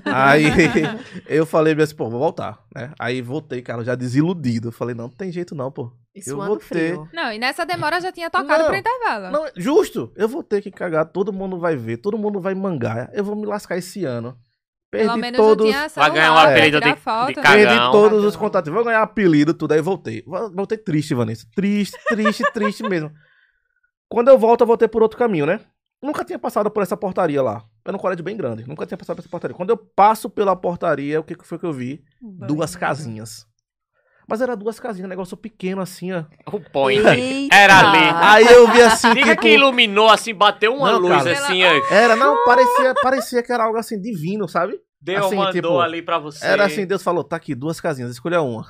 Aí 0.05 0.45
eu 1.27 1.45
falei 1.47 1.75
assim, 1.81 1.95
pô, 1.95 2.09
vou 2.09 2.21
voltar, 2.21 2.59
né? 2.75 2.93
Aí 2.99 3.21
voltei, 3.21 3.61
cara, 3.63 3.83
já 3.85 3.95
desiludido. 3.95 4.69
Eu 4.69 4.73
falei, 4.73 4.95
não, 4.95 5.05
não 5.05 5.11
tem 5.11 5.31
jeito 5.33 5.55
não, 5.55 5.71
pô. 5.71 5.93
E 6.15 6.21
Eu 6.29 6.37
vou 6.37 6.57
ter. 6.57 6.65
frio. 6.65 7.09
Não, 7.13 7.33
e 7.33 7.39
nessa 7.39 7.65
demora 7.65 8.01
já 8.01 8.11
tinha 8.13 8.31
tocado 8.31 8.63
Não. 8.63 8.67
pro 8.71 8.77
intervalo. 8.77 9.31
Não, 9.31 9.47
justo, 9.57 10.13
eu 10.17 10.29
vou 10.29 10.43
ter 10.43 10.61
que 10.63 10.71
cagar, 10.71 11.07
todo 11.07 11.33
mundo 11.33 11.59
vai 11.59 11.77
ver, 11.77 11.99
todo 11.99 12.19
mundo 12.19 12.41
vai 12.41 12.55
mangar. 12.55 13.11
Eu 13.13 13.23
vou 13.25 13.37
me 13.37 13.47
lascar 13.47 13.77
esse 13.77 14.05
ano. 14.05 14.37
Pelo 14.91 15.05
Perdi 15.09 15.21
menos 15.21 15.37
todos, 15.37 15.67
já 15.71 15.89
tinha 15.89 16.03
Vai 16.03 16.11
ganhar 16.13 16.33
um 16.33 16.39
apelido 16.39 16.81
de- 16.81 16.97
foto. 16.97 17.29
de 17.29 17.35
perdi 17.43 17.67
cagão. 17.67 17.93
todos 17.93 18.25
os 18.25 18.35
contatos. 18.37 18.73
Vou 18.73 18.83
ganhar 18.83 19.03
apelido, 19.03 19.53
tudo, 19.53 19.73
aí 19.73 19.83
voltei. 19.83 20.25
Voltei 20.55 20.79
triste, 20.79 21.15
Vanessa. 21.15 21.47
Triste, 21.55 21.95
triste, 22.09 22.43
triste 22.55 22.83
mesmo. 22.88 23.12
Quando 24.09 24.29
eu 24.29 24.38
volto, 24.38 24.62
eu 24.62 24.67
voltei 24.67 24.88
por 24.88 25.03
outro 25.03 25.19
caminho, 25.19 25.45
né? 25.45 25.61
Nunca 26.02 26.25
tinha 26.25 26.38
passado 26.38 26.71
por 26.71 26.83
essa 26.83 26.97
portaria 26.97 27.43
lá. 27.43 27.64
Era 27.85 27.97
um 27.97 28.00
colégio 28.00 28.25
bem 28.25 28.37
grande. 28.37 28.67
Nunca 28.67 28.87
tinha 28.87 28.97
passado 28.97 29.17
por 29.17 29.23
essa 29.23 29.28
portaria. 29.28 29.57
Quando 29.57 29.71
eu 29.71 29.76
passo 29.76 30.31
pela 30.31 30.55
portaria, 30.55 31.19
o 31.19 31.25
que 31.25 31.37
foi 31.43 31.59
que 31.59 31.67
eu 31.67 31.73
vi? 31.73 32.02
Duas 32.21 32.76
casinhas. 32.76 33.47
Mas 34.28 34.43
era 34.43 34.55
duas 34.55 34.78
casinhas, 34.78 35.07
um 35.07 35.09
negócio 35.09 35.37
pequeno 35.38 35.81
assim, 35.81 36.12
ó. 36.12 36.25
O 36.52 36.61
point. 36.71 37.02
Eita. 37.02 37.57
Era 37.57 37.78
ali. 37.78 38.14
Aí 38.14 38.47
eu 38.55 38.71
vi 38.71 38.83
assim, 38.83 39.14
Diga 39.14 39.31
tipo... 39.31 39.40
que 39.40 39.55
iluminou 39.55 40.11
assim, 40.11 40.35
bateu 40.35 40.75
uma 40.75 40.93
Não, 40.93 40.99
luz 40.99 41.17
cara. 41.17 41.33
assim, 41.33 41.64
ó. 41.64 41.71
Era, 41.90 42.14
não, 42.14 42.37
parecia, 42.45 42.95
parecia 43.02 43.43
que 43.43 43.50
era 43.50 43.64
algo 43.64 43.78
assim 43.78 43.99
divino, 43.99 44.47
sabe? 44.47 44.78
Deu, 45.00 45.26
Assim, 45.26 45.37
mandou 45.37 45.52
tipo, 45.52 45.78
ali 45.81 46.02
pra 46.02 46.19
você. 46.19 46.45
Era 46.45 46.64
assim, 46.67 46.85
Deus 46.85 47.05
falou, 47.05 47.23
tá 47.23 47.37
aqui, 47.37 47.55
duas 47.55 47.81
casinhas, 47.81 48.11
escolha 48.11 48.43
uma. 48.43 48.67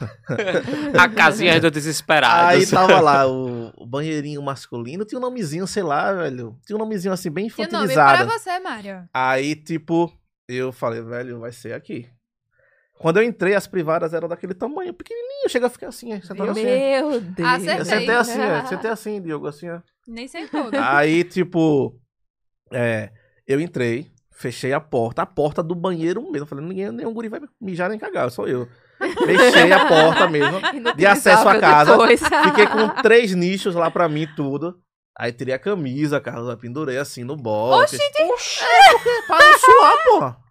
A 0.99 1.09
casinha 1.09 1.59
do 1.59 1.71
desesperado. 1.71 2.49
Aí 2.49 2.67
tava 2.67 3.01
lá 3.01 3.27
o, 3.27 3.73
o 3.79 3.87
banheirinho 3.87 4.43
masculino, 4.43 5.07
tinha 5.07 5.19
um 5.19 5.23
nomezinho, 5.23 5.67
sei 5.67 5.83
lá, 5.83 6.13
velho. 6.13 6.59
Tinha 6.67 6.77
um 6.77 6.79
nomezinho 6.79 7.15
assim, 7.15 7.31
bem 7.31 7.49
Tinha 7.49 7.67
nome 7.69 7.87
infantilizado. 7.93 8.27
pra 8.27 8.39
você, 8.39 8.59
Mário. 8.59 9.09
Aí, 9.15 9.55
tipo, 9.57 10.13
eu 10.47 10.71
falei, 10.71 11.01
velho, 11.01 11.41
vai 11.41 11.51
ser 11.51 11.73
aqui. 11.73 12.07
Quando 12.99 13.19
eu 13.19 13.23
entrei, 13.23 13.55
as 13.55 13.67
privadas 13.67 14.13
eram 14.13 14.29
daquele 14.29 14.53
tamanho, 14.55 14.93
pequenininho. 14.93 15.49
Chega 15.49 15.69
a 15.69 15.71
ficar 15.71 15.89
assim, 15.89 16.15
ó, 16.15 16.21
sentado 16.21 16.51
assim. 16.51 16.61
ó. 16.61 16.65
Meu 17.11 17.21
Deus. 17.21 17.49
Acertei. 17.49 17.81
Eu 17.81 17.85
sentei 17.85 18.15
assim, 18.15 18.41
ó, 18.41 18.67
sentei 18.67 18.91
assim, 18.91 19.23
Diogo, 19.23 19.47
assim, 19.47 19.71
ó. 19.71 19.81
Nem 20.07 20.29
sentou. 20.29 20.69
Aí, 20.75 21.25
tipo, 21.25 21.99
é, 22.73 23.11
eu 23.47 23.61
entrei, 23.61 24.11
fechei 24.39 24.73
a 24.73 24.81
porta, 24.81 25.23
a 25.23 25.27
porta 25.27 25.63
do 25.63 25.75
banheiro 25.75 26.23
mesmo. 26.23 26.45
Eu 26.45 26.47
falei, 26.47 26.65
ninguém, 26.65 26.93
nenhum 26.93 27.13
guri 27.13 27.29
vai 27.29 27.41
mijar 27.61 27.91
nem 27.91 27.99
cagar, 27.99 28.31
sou 28.31 28.47
eu. 28.47 28.69
Fechei 29.25 29.73
a 29.73 29.87
porta 29.87 30.29
mesmo. 30.29 30.61
de 30.97 31.07
acesso 31.07 31.49
à 31.49 31.59
casa. 31.59 31.99
Fiquei 32.45 32.67
com 32.67 32.89
três 33.03 33.35
nichos 33.35 33.75
lá 33.75 33.91
pra 33.91 34.09
mim, 34.09 34.29
tudo. 34.37 34.79
Aí 35.19 35.33
tirei 35.33 35.55
a 35.55 35.59
camisa, 35.59 36.21
Carlos, 36.21 36.55
pendurei 36.55 36.97
assim 36.99 37.25
no 37.25 37.37
box. 37.37 37.95
Oxi, 37.95 37.99
porque 38.93 39.23
pra 39.27 39.39
não 39.39 39.59
suar, 39.59 40.05
porra. 40.05 40.48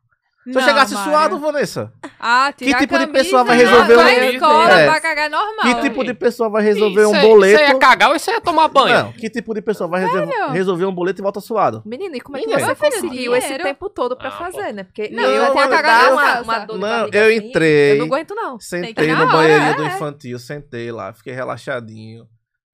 Se 0.52 0.58
eu 0.58 0.62
chegasse 0.62 0.94
suado, 0.96 1.40
Vanessa. 1.40 1.92
Ah, 2.20 2.54
tirar 2.56 2.78
Que 2.78 2.84
tipo 2.84 2.96
a 2.96 3.00
de 3.00 3.06
camisa, 3.08 3.24
pessoa 3.24 3.44
vai 3.44 3.58
não, 3.58 3.66
resolver 3.66 3.96
vai 3.96 4.06
um- 4.20 4.22
à 4.24 4.32
escola 4.32 4.72
É. 4.80 4.86
pra 4.90 5.02
cagar 5.02 5.30
normal. 5.30 5.64
Que 5.76 5.82
tipo 5.82 6.04
de 6.06 6.14
pessoa 6.14 6.50
vai 6.50 6.64
resolver 6.64 7.02
Isso 7.02 7.10
um 7.12 7.22
boleto? 7.22 7.54
Isso 7.56 7.64
aí 7.64 7.76
é 7.76 7.80
cagar 7.80 8.10
ou 8.10 8.16
isso 8.16 8.30
aí 8.30 8.36
é 8.38 8.40
tomar 8.40 8.68
banho? 8.70 8.96
Não, 9.04 9.12
que 9.12 9.30
tipo 9.30 9.54
de 9.54 9.62
pessoa 9.62 9.90
vai 9.90 10.02
resolver, 10.02 10.34
resolver 10.54 10.86
um 10.86 10.94
boleto 10.94 11.22
e 11.22 11.24
volta 11.24 11.42
suado? 11.42 11.84
Menino, 11.86 12.16
e 12.16 12.22
como 12.22 12.38
é 12.38 12.40
que 12.42 12.48
Ninguém. 12.48 12.66
você 12.66 12.76
conseguiu 12.76 13.36
esse 13.36 13.48
dinheiro. 13.48 13.64
tempo 13.66 13.90
todo 13.90 14.16
pra 14.16 14.30
Ah, 14.30 14.32
fazer, 14.32 14.72
né? 14.74 14.84
Porque 14.84 15.10
Não, 15.10 15.24
eu 15.24 15.54
cagado 15.54 15.70
cagado 15.72 16.14
uma, 16.14 16.24
na 16.36 16.42
uma 16.42 16.60
dor 16.60 16.78
Não, 16.80 17.08
eu 17.12 17.26
assim, 17.26 17.36
entrei. 17.48 17.92
Eu 17.94 17.98
não 17.98 18.06
aguento, 18.06 18.34
não. 18.36 18.60
Sentei 18.60 19.14
no 19.14 19.28
banheirinho 19.28 19.70
hora, 19.72 19.78
do 19.78 19.86
infantil, 19.86 20.40
sentei 20.40 20.92
lá, 20.92 21.12
fiquei 21.14 21.34
relaxadinho. 21.34 22.26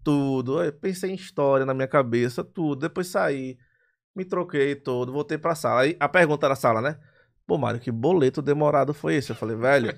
Tudo. 0.03 0.62
Eu 0.63 0.72
pensei 0.74 1.12
em 1.12 1.15
história 1.15 1.65
na 1.65 1.74
minha 1.74 1.88
cabeça, 1.88 2.44
tudo. 2.44 2.82
Depois 2.82 3.08
saí, 3.08 3.58
me 4.15 4.25
troquei 4.25 4.75
todo, 4.75 5.12
voltei 5.13 5.38
pra 5.38 5.56
sala. 5.56 5.82
Aí 5.82 5.96
a 6.00 6.10
pergunta 6.10 6.48
da 6.48 6.56
sala, 6.56 6.82
né? 6.82 6.98
Pô, 7.45 7.57
Mário, 7.57 7.79
que 7.79 7.91
boleto 7.91 8.41
demorado 8.41 8.93
foi 8.93 9.15
esse? 9.15 9.29
Eu 9.31 9.35
falei, 9.35 9.55
velho, 9.55 9.93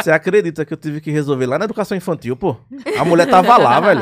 você 0.00 0.10
acredita 0.10 0.64
que 0.64 0.72
eu 0.72 0.76
tive 0.78 1.00
que 1.00 1.10
resolver 1.10 1.44
lá 1.46 1.58
na 1.58 1.66
educação 1.66 1.96
infantil, 1.96 2.34
pô? 2.36 2.56
A 2.98 3.04
mulher 3.04 3.28
tava 3.28 3.56
lá, 3.58 3.78
velho. 3.80 4.00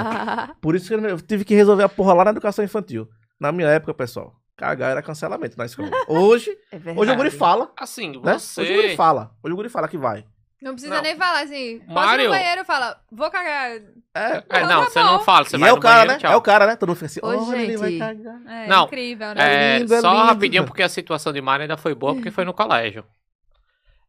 Por 0.61 0.77
isso 0.77 0.89
que 0.89 0.95
eu 0.95 1.21
tive 1.21 1.45
que 1.45 1.55
resolver 1.55 1.83
a 1.83 1.89
porra 1.89 2.15
lá 2.15 2.25
na 2.25 2.31
educação 2.31 2.65
infantil. 2.65 3.09
Na 3.41 3.51
minha 3.51 3.69
época, 3.69 3.93
pessoal, 3.93 4.37
cagar 4.57 4.93
era 4.93 5.03
cancelamento 5.03 5.59
na 5.59 5.67
escola. 5.67 5.91
Hoje, 6.07 6.57
É 6.71 6.77
hoje 6.97 7.11
o 7.11 7.17
guri 7.17 7.31
fala, 7.31 7.73
Assim, 7.77 8.13
né? 8.23 8.37
Hoje 8.37 8.73
o 8.73 8.77
guri 8.77 8.97
fala. 8.97 9.33
Hoje 9.43 9.53
o 9.53 9.57
guri 9.57 9.69
fala 9.69 9.89
que 9.89 9.99
vai. 9.99 10.25
Não 10.65 10.73
precisa 10.73 10.95
Não. 10.95 11.03
nem 11.03 11.15
falar 11.17 11.43
assim. 11.43 11.79
Posso 11.81 11.91
ir 11.91 11.95
Mário. 11.95 12.25
no 12.25 12.31
banheiro 12.31 12.61
e 12.63 12.65
fala, 12.65 12.99
vou 13.13 13.31
cagar. 13.31 13.71
É, 13.73 13.83
É, 14.15 14.41
Tá 14.41 14.67
não, 14.67 14.85
você 14.85 14.99
não 15.03 15.21
fala, 15.21 15.45
você 15.45 15.57
e 15.57 15.59
vai 15.61 15.69
é 15.69 15.73
o 15.73 15.77
no 15.77 15.83
cara, 15.83 15.95
banheiro, 15.97 16.13
né? 16.15 16.19
tchau. 16.21 16.33
É 16.33 16.37
o 16.37 16.41
cara, 16.41 16.67
né? 16.67 16.77
Todo 16.77 16.89
mundo 16.89 16.97
fica 16.97 17.07
assim, 17.07 17.21
Ô, 17.23 17.27
olha, 17.51 17.57
ele 17.61 17.77
vai 17.77 17.91
gente. 17.91 17.99
cagar. 17.99 18.41
É 18.49 18.67
Não, 18.67 18.85
incrível, 18.87 19.35
né? 19.35 19.75
É, 19.75 19.79
lindo, 19.81 19.95
é 19.95 20.01
só 20.01 20.13
lindo. 20.15 20.25
rapidinho, 20.25 20.65
porque 20.65 20.83
a 20.83 20.89
situação 20.89 21.33
de 21.35 21.41
Mari 21.43 21.63
ainda 21.65 21.77
foi 21.77 21.95
boa, 21.95 22.15
porque 22.15 22.31
foi 22.31 22.45
no 22.47 22.55
colégio. 22.55 23.05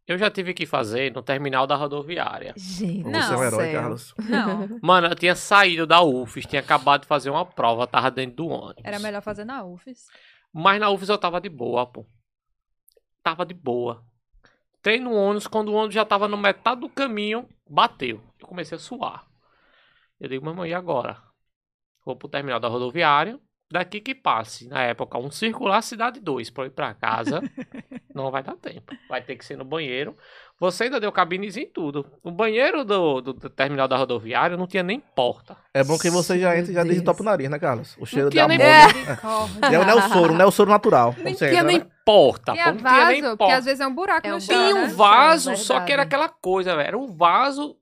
Eu 0.08 0.18
já 0.18 0.30
tive 0.32 0.54
que 0.54 0.66
fazer 0.68 1.12
no 1.12 1.22
terminal 1.24 1.66
da 1.68 1.76
rodoviária. 1.76 2.54
Gente, 2.56 3.04
Você 3.04 3.10
Não. 3.10 3.34
é 3.34 3.38
um 3.38 3.44
herói, 3.44 3.66
céu. 3.72 3.82
Carlos. 3.82 4.14
Não, 4.30 4.80
Mano, 4.82 5.08
eu 5.08 5.16
tinha 5.16 5.36
saído 5.36 5.86
da 5.88 6.02
UFES, 6.02 6.46
tinha 6.46 6.62
acabado 6.62 7.02
de 7.02 7.08
fazer 7.08 7.30
uma 7.32 7.46
prova, 7.46 7.86
tava 7.88 8.10
dentro 8.12 8.36
do 8.38 8.48
ônibus. 8.48 8.84
era 8.86 9.00
melhor 9.00 9.22
fazer 9.22 9.44
na 9.44 9.64
UFES. 9.66 10.06
Mas 10.54 10.80
na 10.80 10.90
UFES 10.92 11.10
eu 11.10 11.18
tava 11.18 11.42
de 11.42 11.50
boa, 11.50 11.86
pô. 11.88 12.06
Tava 13.24 13.44
de 13.46 13.54
boa. 13.56 14.04
Entrei 14.86 15.00
no 15.00 15.16
ônibus, 15.16 15.48
quando 15.48 15.70
o 15.70 15.74
ônibus 15.74 15.96
já 15.96 16.06
tava 16.06 16.28
no 16.28 16.38
metade 16.38 16.82
do 16.82 16.88
caminho, 16.88 17.50
bateu. 17.68 18.22
Eu 18.40 18.48
comecei 18.48 18.76
a 18.76 18.80
suar. 18.80 19.26
Eu 20.20 20.30
digo, 20.30 20.46
mamãe, 20.46 20.70
e 20.70 20.74
agora? 20.76 21.20
Vou 22.06 22.16
pro 22.16 22.30
terminal 22.30 22.60
da 22.60 22.68
rodoviária. 22.68 23.40
Daqui 23.72 24.00
que 24.00 24.14
passe, 24.14 24.68
na 24.68 24.82
época, 24.84 25.18
um 25.18 25.32
circular 25.32 25.82
cidade 25.82 26.20
2 26.20 26.52
pra 26.52 26.64
eu 26.64 26.68
ir 26.68 26.72
pra 26.72 26.94
casa. 26.94 27.42
não 28.14 28.30
vai 28.30 28.44
dar 28.44 28.56
tempo. 28.56 28.94
Vai 29.10 29.22
ter 29.24 29.36
que 29.36 29.44
ser 29.44 29.58
no 29.58 29.66
banheiro. 29.66 30.16
Você 30.60 30.86
ainda 30.86 31.00
deu 31.00 31.12
cabinezinho 31.12 31.66
e 31.66 31.70
tudo. 31.70 32.06
O 32.24 32.32
banheiro 32.32 32.86
do, 32.86 33.20
do- 33.22 33.34
do 33.34 33.50
terminal 33.50 33.88
da 33.88 33.98
rodoviária 33.98 34.56
não 34.56 34.68
tinha 34.68 34.84
nem 34.84 35.00
porta. 35.00 35.58
É 35.74 35.84
bom 35.84 35.98
que 35.98 36.10
você 36.12 36.40
já 36.40 36.56
entra 36.58 36.72
e 36.72 36.74
já 36.76 36.82
Meu 36.82 36.90
desde 36.94 37.04
Deus. 37.04 37.18
topa 37.18 37.24
o 37.24 37.26
nariz, 37.26 37.50
né, 37.50 37.58
Carlos? 37.60 37.98
O 38.00 38.06
cheiro 38.06 38.30
de 38.30 38.34
tinha 38.34 38.46
amônia. 38.46 38.88
Misericórdia. 38.88 39.60
É, 39.64 39.70
não 39.84 39.84
é 39.90 39.96
o 39.96 40.02
soro, 40.10 40.34
não 40.34 40.42
é 40.42 40.46
o 40.46 40.52
soro 40.52 40.70
natural. 40.70 41.12
Você 41.14 41.34
tinha 41.36 41.50
entra, 41.52 41.64
nem 41.64 41.80
né? 41.80 41.88
porta. 42.06 42.54
Pô, 42.54 42.58
não 42.58 42.78
tinha 42.78 43.06
nem 43.08 43.22
vaso, 43.22 43.22
porque 43.22 43.38
porta. 43.38 43.56
às 43.58 43.66
vezes 43.66 43.80
é 43.82 43.88
um 43.88 43.96
buraco 43.96 44.28
É 44.28 44.30
no 44.30 44.38
um 44.38 44.40
chão, 44.40 44.56
Tinha 44.56 44.76
um 44.76 44.82
né? 44.88 44.94
vaso, 44.94 45.52
É 45.52 45.56
só 45.58 45.80
que 45.82 45.92
era 45.92 46.04
aquela 46.04 46.30
coisa, 46.30 46.76
velho. 46.76 46.88
Era 46.88 46.98
um 46.98 47.08
vaso. 47.08 47.76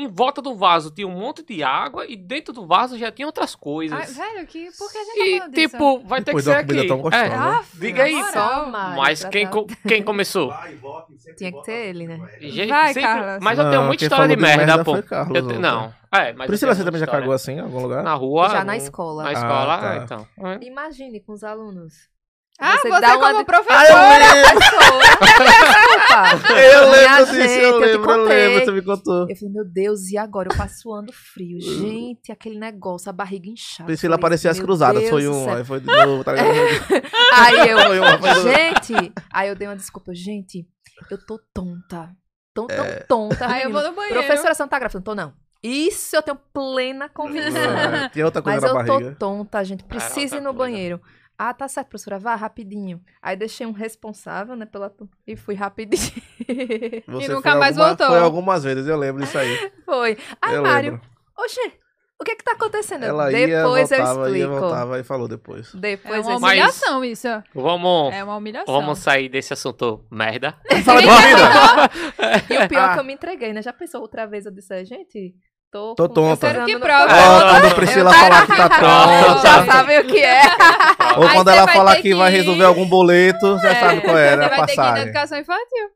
Em 0.00 0.08
volta 0.08 0.40
do 0.40 0.54
vaso 0.54 0.90
tinha 0.90 1.06
um 1.06 1.10
monte 1.10 1.42
de 1.42 1.62
água 1.62 2.06
e 2.08 2.16
dentro 2.16 2.54
do 2.54 2.66
vaso 2.66 2.96
já 2.96 3.12
tinha 3.12 3.26
outras 3.26 3.54
coisas. 3.54 3.98
Ai, 3.98 4.06
velho, 4.06 4.46
que, 4.46 4.70
por 4.78 4.90
que 4.90 4.96
a 4.98 5.04
gente 5.04 5.16
tá 5.40 5.46
e 5.46 5.50
disso? 5.50 5.68
tipo, 5.72 6.00
vai 6.06 6.20
ter 6.20 6.24
Depois 6.26 6.44
que 6.46 6.50
ser 6.50 6.56
aqui. 6.56 6.86
tão 6.88 6.98
gostosa. 7.02 7.24
É, 7.26 7.34
Ah, 7.34 7.62
diga 7.74 8.02
aí. 8.04 8.22
Só 8.32 8.66
mas 8.96 9.24
quem, 9.26 9.44
tá- 9.44 9.50
co- 9.52 9.66
quem 9.86 10.02
começou? 10.02 10.50
Tinha 11.36 11.52
que 11.52 11.62
ter 11.62 11.88
ele, 11.88 12.06
né? 12.06 12.18
Gente, 12.40 12.68
Vai, 12.68 12.94
Carlos. 12.94 13.38
Mas 13.44 13.58
eu 13.58 13.64
tenho 13.68 13.80
Não, 13.82 13.86
muita 13.88 14.04
história 14.04 14.34
de 14.36 14.40
merda, 14.42 14.64
merda 14.66 14.84
pô. 14.84 15.02
Carlos, 15.02 15.36
Eu 15.38 15.48
te-. 15.48 15.58
Não. 15.58 15.92
É, 16.12 16.32
mas 16.32 16.46
Priscila, 16.46 16.74
você 16.74 16.82
também 16.82 16.98
já 17.00 17.06
cagou 17.06 17.32
assim 17.32 17.52
em 17.52 17.60
algum 17.60 17.82
lugar? 17.82 18.02
Na 18.02 18.14
rua? 18.14 18.48
Já 18.48 18.64
na 18.64 18.76
escola. 18.76 19.22
Na 19.24 19.32
escola, 19.32 19.74
Ah, 19.74 19.78
tá. 19.78 19.90
ah, 19.92 19.96
então. 19.96 20.26
É. 20.50 20.64
Imagine 20.64 21.20
com 21.20 21.32
os 21.32 21.44
alunos. 21.44 22.08
Ah, 22.60 22.76
você, 22.76 22.90
dá 23.00 23.16
uma 23.16 23.26
como 23.28 23.38
de- 23.38 23.44
professor. 23.46 23.74
Ah, 23.74 23.88
eu 23.88 23.96
lembro! 24.44 24.60
Desculpa. 24.60 26.60
Eu 26.60 26.90
lembro 26.90 27.16
disso, 27.26 27.34
gente, 27.34 27.62
eu 27.62 27.78
lembro, 27.78 28.10
eu 28.10 28.18
contei. 28.18 28.36
lembro, 28.48 28.64
você 28.64 28.72
me 28.72 28.82
contou. 28.82 29.26
Eu 29.28 29.36
falei, 29.36 29.54
meu 29.54 29.64
Deus, 29.64 30.08
e 30.10 30.18
agora? 30.18 30.48
Eu 30.52 30.56
passo 30.56 30.80
suando 30.82 31.12
frio. 31.12 31.60
Gente, 31.60 32.30
aquele 32.32 32.58
negócio, 32.58 33.08
a 33.08 33.12
barriga 33.12 33.48
inchada. 33.48 33.86
Priscila 33.86 34.14
Falei, 34.16 34.22
parecia 34.22 34.50
as 34.50 34.58
cruzadas, 34.60 34.98
Deus 35.00 35.10
foi 35.10 35.28
um, 35.28 35.52
aí 35.54 35.64
foi 35.64 35.80
de 35.80 35.86
novo, 35.86 36.24
tá? 36.24 36.32
Aí 37.32 37.68
eu, 37.70 37.78
Foi 37.78 37.98
uma, 38.00 38.18
foi 38.18 38.34
gente, 38.52 39.12
aí 39.32 39.48
eu 39.48 39.54
dei 39.54 39.68
uma 39.68 39.76
desculpa. 39.76 40.12
Gente, 40.14 40.66
eu 41.10 41.18
tô 41.26 41.38
tonta. 41.54 42.10
Tão, 42.52 42.66
tão 42.66 42.84
É. 42.84 42.96
tonta. 43.08 43.46
Aí 43.46 43.62
eu 43.62 43.70
vou 43.70 43.82
no 43.82 43.92
banheiro. 43.92 44.18
Professora, 44.24 44.52
você 44.52 44.62
não 44.62 44.68
tá 44.68 44.78
gravando? 44.80 45.04
Tô 45.04 45.14
não. 45.14 45.32
Isso 45.62 46.16
eu 46.16 46.22
tenho 46.22 46.36
plena 46.52 47.08
convicção. 47.08 47.52
É, 47.62 48.08
Tinha 48.08 48.24
outra 48.24 48.42
coisa 48.42 48.60
Mas 48.60 48.72
na 48.72 48.80
eu 48.80 48.84
tô 48.86 48.92
barriga. 48.92 49.16
tonta, 49.18 49.64
gente. 49.64 49.84
Precisa 49.84 50.36
ir 50.36 50.38
outra 50.38 50.40
no 50.40 50.52
banheiro. 50.52 51.00
Ah, 51.42 51.54
tá 51.54 51.66
certo, 51.68 51.88
professora. 51.88 52.18
Vá 52.18 52.34
rapidinho. 52.34 53.00
Aí 53.22 53.34
deixei 53.34 53.66
um 53.66 53.72
responsável, 53.72 54.54
né, 54.54 54.66
pela... 54.66 54.92
E 55.26 55.34
fui 55.36 55.54
rapidinho. 55.54 56.00
Você 57.08 57.28
nunca 57.32 57.52
foi 57.52 57.60
mais 57.60 57.78
alguma- 57.78 57.86
voltou. 57.96 58.06
Foi 58.08 58.18
algumas 58.18 58.62
vezes, 58.64 58.86
eu 58.86 58.96
lembro 58.98 59.22
disso 59.22 59.38
aí. 59.38 59.72
Foi. 59.86 60.18
Aí, 60.42 60.54
eu 60.54 60.62
Mário, 60.62 60.92
lembro. 60.92 61.06
oxe, 61.38 61.58
o 62.20 62.24
que 62.24 62.36
que 62.36 62.44
tá 62.44 62.52
acontecendo? 62.52 63.04
Ela 63.04 63.32
ia, 63.32 63.46
Depois 63.62 63.90
eu 63.90 63.96
voltava, 63.98 64.30
ia, 64.30 64.36
explico. 64.44 64.60
voltava 64.60 64.98
e 64.98 65.02
falou 65.02 65.26
depois. 65.28 65.74
É 65.74 65.78
Depois 65.78 66.26
uma 66.26 66.34
eu 66.34 66.40
Mas- 66.40 66.50
humilhação 66.52 67.04
isso. 67.04 67.28
Vamos, 67.54 68.12
É 68.14 68.22
uma 68.22 68.36
humilhação. 68.36 68.74
vamos 68.74 68.98
sair 68.98 69.30
desse 69.30 69.54
assunto 69.54 70.04
merda. 70.10 70.54
Fala 70.84 71.00
de 71.00 71.06
vida! 71.08 72.44
E 72.50 72.64
o 72.64 72.68
pior 72.68 72.80
é 72.80 72.84
Ah. 72.84 72.92
que 72.94 73.00
eu 73.00 73.04
me 73.04 73.14
entreguei, 73.14 73.54
né? 73.54 73.62
Já 73.62 73.72
pensou 73.72 74.02
outra 74.02 74.26
vez 74.26 74.44
eu 74.44 74.52
disse, 74.52 74.84
gente, 74.84 75.34
tô... 75.70 75.94
Tô 75.94 76.08
tonta. 76.08 76.46
eu 76.48 76.60
tô 76.60 76.66
Que 76.66 76.78
prova. 76.78 77.12
É, 77.12 77.28
Ó, 77.28 77.50
quando 77.50 77.64
a 77.66 77.74
Priscila 77.74 78.12
falar 78.12 78.46
que 78.46 78.56
tá 78.56 78.68
Pronto. 78.78 79.24
pronta. 79.24 79.40
Já 79.42 79.66
sabem 79.66 79.98
o 80.00 80.04
que 80.06 80.18
é. 80.18 80.42
Ou 81.18 81.28
quando 81.30 81.48
ela 81.48 81.68
falar 81.68 81.96
que 81.96 82.02
que 82.02 82.14
vai 82.14 82.30
resolver 82.30 82.64
algum 82.64 82.86
boleto, 82.86 83.58
já 83.58 83.70
É, 83.70 83.74
sabe 83.80 84.00
qual 84.02 84.16
era 84.18 84.48
Você 84.48 84.54
a 84.54 84.56
vai 84.56 84.66
ter 84.66 84.66
que 84.66 84.72
ir 84.72 84.76
na 84.76 84.82
passagem. 84.84 85.02
educação 85.04 85.38
infantil. 85.38 85.88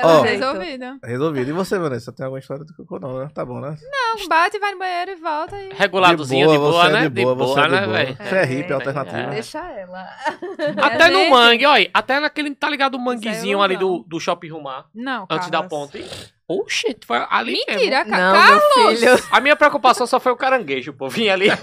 Ó. 0.00 0.24
É 0.24 0.30
resolvido. 0.30 0.84
Resolvido. 1.02 1.48
E 1.50 1.52
você, 1.52 1.76
Vanessa? 1.76 2.12
Tem 2.12 2.22
alguma 2.24 2.38
história 2.38 2.64
do 2.64 2.72
cocô? 2.72 3.00
Não, 3.00 3.18
né? 3.18 3.28
Tá 3.34 3.44
bom, 3.44 3.58
né? 3.60 3.74
Não, 3.82 4.28
bate, 4.28 4.56
vai 4.60 4.70
no 4.70 4.78
banheiro 4.78 5.10
e 5.10 5.16
volta. 5.16 5.60
E... 5.60 5.70
Reguladozinho 5.74 6.48
de 6.48 6.56
boa, 6.56 6.70
você 6.70 6.86
é 6.86 6.92
né? 6.92 7.08
de 7.08 7.22
boa, 7.22 7.34
você 7.34 7.58
é 7.58 7.62
de 7.64 7.68
né, 7.70 7.80
boa. 7.84 7.96
velho? 7.96 8.16
Você 8.16 8.34
é 8.36 8.44
hippie, 8.44 8.70
É, 8.70 8.74
alternativa. 8.76 9.30
Deixa 9.30 9.58
ela. 9.58 10.06
Até 10.82 11.10
no 11.10 11.28
mangue, 11.30 11.66
olha. 11.66 11.90
Até 11.92 12.20
naquele, 12.20 12.54
tá 12.54 12.70
ligado, 12.70 12.94
o 12.94 13.00
manguezinho 13.00 13.60
ali 13.60 13.76
do, 13.76 14.04
do 14.06 14.20
Shopping 14.20 14.50
Rumar. 14.50 14.84
Não, 14.94 15.26
Antes 15.28 15.50
da 15.50 15.64
ponte. 15.64 16.04
Oxe, 16.48 16.96
foi 17.06 17.18
ali 17.28 17.52
mesmo. 17.68 17.72
Mentira, 17.74 18.04
Não, 18.04 18.34
Cacá. 18.34 18.46
meu 18.48 18.96
filho. 18.96 19.24
A 19.30 19.40
minha 19.40 19.54
preocupação 19.56 20.06
só 20.06 20.18
foi 20.18 20.32
o 20.32 20.36
caranguejo, 20.36 20.92
pô. 20.94 21.08
Vinha 21.08 21.34
ali. 21.34 21.48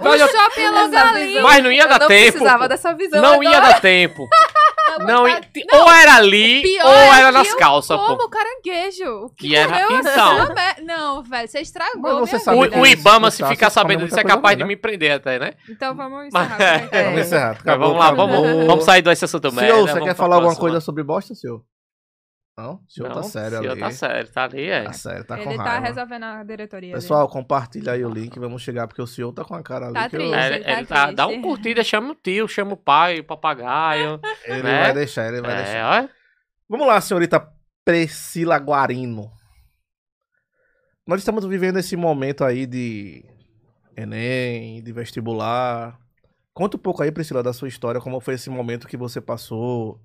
O 0.00 0.08
Olha, 0.08 0.26
shopping 0.28 0.60
é 0.62 0.70
logo 0.70 0.96
ali. 0.96 1.40
Mas 1.40 1.62
não 1.64 1.72
ia 1.72 1.82
Eu 1.82 1.88
dar 1.88 1.98
não 2.00 2.08
tempo. 2.08 2.32
precisava 2.32 2.62
pô. 2.64 2.68
dessa 2.68 2.92
visão 2.94 3.20
Não 3.22 3.32
agora. 3.34 3.48
ia 3.48 3.60
dar 3.60 3.80
tempo. 3.80 4.28
Não, 5.00 5.26
ia- 5.28 5.40
ou 5.72 5.90
era 5.90 6.14
ali, 6.14 6.62
ou 6.84 6.88
é 6.92 7.18
era 7.18 7.26
que 7.26 7.32
nas 7.32 7.48
eu 7.48 7.56
calças, 7.56 7.98
Como 7.98 8.16
pô. 8.16 8.28
caranguejo. 8.28 9.24
O 9.24 9.30
que 9.30 9.48
Que 9.48 9.56
era- 9.56 9.86
comeu 9.88 9.98
então. 9.98 10.54
Não, 10.86 11.20
velho, 11.24 11.48
você 11.48 11.60
estragou 11.62 12.20
Mas 12.20 12.30
você. 12.30 12.50
O, 12.50 12.80
o 12.80 12.86
Ibama, 12.86 13.28
se 13.32 13.38
Gustavo 13.38 13.52
ficar 13.54 13.70
sabendo 13.70 14.04
disso, 14.04 14.20
é 14.20 14.22
capaz 14.22 14.56
de 14.56 14.62
me 14.62 14.76
prender 14.76 15.10
até, 15.10 15.36
né? 15.40 15.54
Então 15.68 15.96
vamos 15.96 16.28
Mas- 16.32 16.44
encerrar. 16.46 16.56
por 16.56 16.86
aqui. 16.86 16.96
É. 16.96 17.02
Vamos 17.04 17.20
encerrar. 17.22 17.48
Mas 17.54 17.60
Acabou, 17.60 17.86
vamos 17.88 17.98
lá, 17.98 18.06
acabou. 18.06 18.28
vamos, 18.28 18.66
vamos 18.66 18.84
sair 18.84 19.02
do 19.02 19.10
assunto 19.10 19.52
merda. 19.52 19.72
Senhor, 19.72 19.88
você 19.88 20.00
quer 20.00 20.14
falar 20.14 20.36
alguma 20.36 20.54
coisa 20.54 20.80
sobre 20.80 21.02
bosta, 21.02 21.34
senhor? 21.34 21.60
Não? 22.56 22.74
O 22.74 22.84
senhor 22.88 23.08
tá 23.08 23.16
Não, 23.16 23.22
sério 23.24 23.58
senhor 23.58 23.72
ali. 23.72 23.80
tá 23.80 23.90
sério, 23.90 24.30
tá 24.30 24.44
ali, 24.44 24.68
é. 24.68 24.84
Tá 24.84 24.92
sério, 24.92 25.24
tá 25.24 25.36
com 25.36 25.50
Ele 25.50 25.56
tá 25.56 25.78
resolvendo 25.80 26.22
a 26.22 26.44
diretoria. 26.44 26.94
Pessoal, 26.94 27.28
compartilha 27.28 27.92
aí 27.94 28.04
o 28.04 28.08
link, 28.08 28.38
vamos 28.38 28.62
chegar, 28.62 28.86
porque 28.86 29.02
o 29.02 29.06
senhor 29.08 29.32
tá 29.32 29.44
com 29.44 29.56
a 29.56 29.62
cara 29.62 29.86
ali 29.86 29.94
Tá 29.94 30.08
que 30.08 30.14
eu- 30.14 30.20
triste. 30.20 30.36
É, 30.36 30.46
ele 30.46 30.54
ele, 30.54 30.64
tá 30.64 30.72
ele 30.78 30.86
tá, 30.86 31.10
dá 31.12 31.26
um 31.26 31.30
triste. 31.30 31.42
curtida, 31.42 31.82
chama 31.82 32.12
o 32.12 32.14
tio, 32.14 32.46
chama 32.46 32.74
o 32.74 32.76
pai, 32.76 33.18
o 33.20 33.24
papagaio. 33.24 34.20
Ele 34.46 34.62
né? 34.62 34.82
vai 34.84 34.94
deixar, 34.94 35.26
ele 35.32 35.40
vai 35.42 35.52
é, 35.52 35.64
deixar. 35.64 35.90
olha. 35.90 36.10
Vamos 36.68 36.86
lá, 36.86 37.00
senhorita 37.00 37.44
Priscila 37.84 38.56
Guarino. 38.58 39.32
Nós 41.06 41.18
estamos 41.20 41.44
vivendo 41.44 41.78
esse 41.78 41.96
momento 41.96 42.44
aí 42.44 42.66
de 42.66 43.24
Enem, 43.96 44.80
de 44.82 44.92
vestibular. 44.92 45.98
Conta 46.52 46.76
um 46.76 46.80
pouco 46.80 47.02
aí, 47.02 47.10
Priscila, 47.10 47.42
da 47.42 47.52
sua 47.52 47.66
história, 47.68 48.00
como 48.00 48.20
foi 48.20 48.34
esse 48.34 48.48
momento 48.48 48.86
que 48.86 48.96
você 48.96 49.20
passou. 49.20 50.00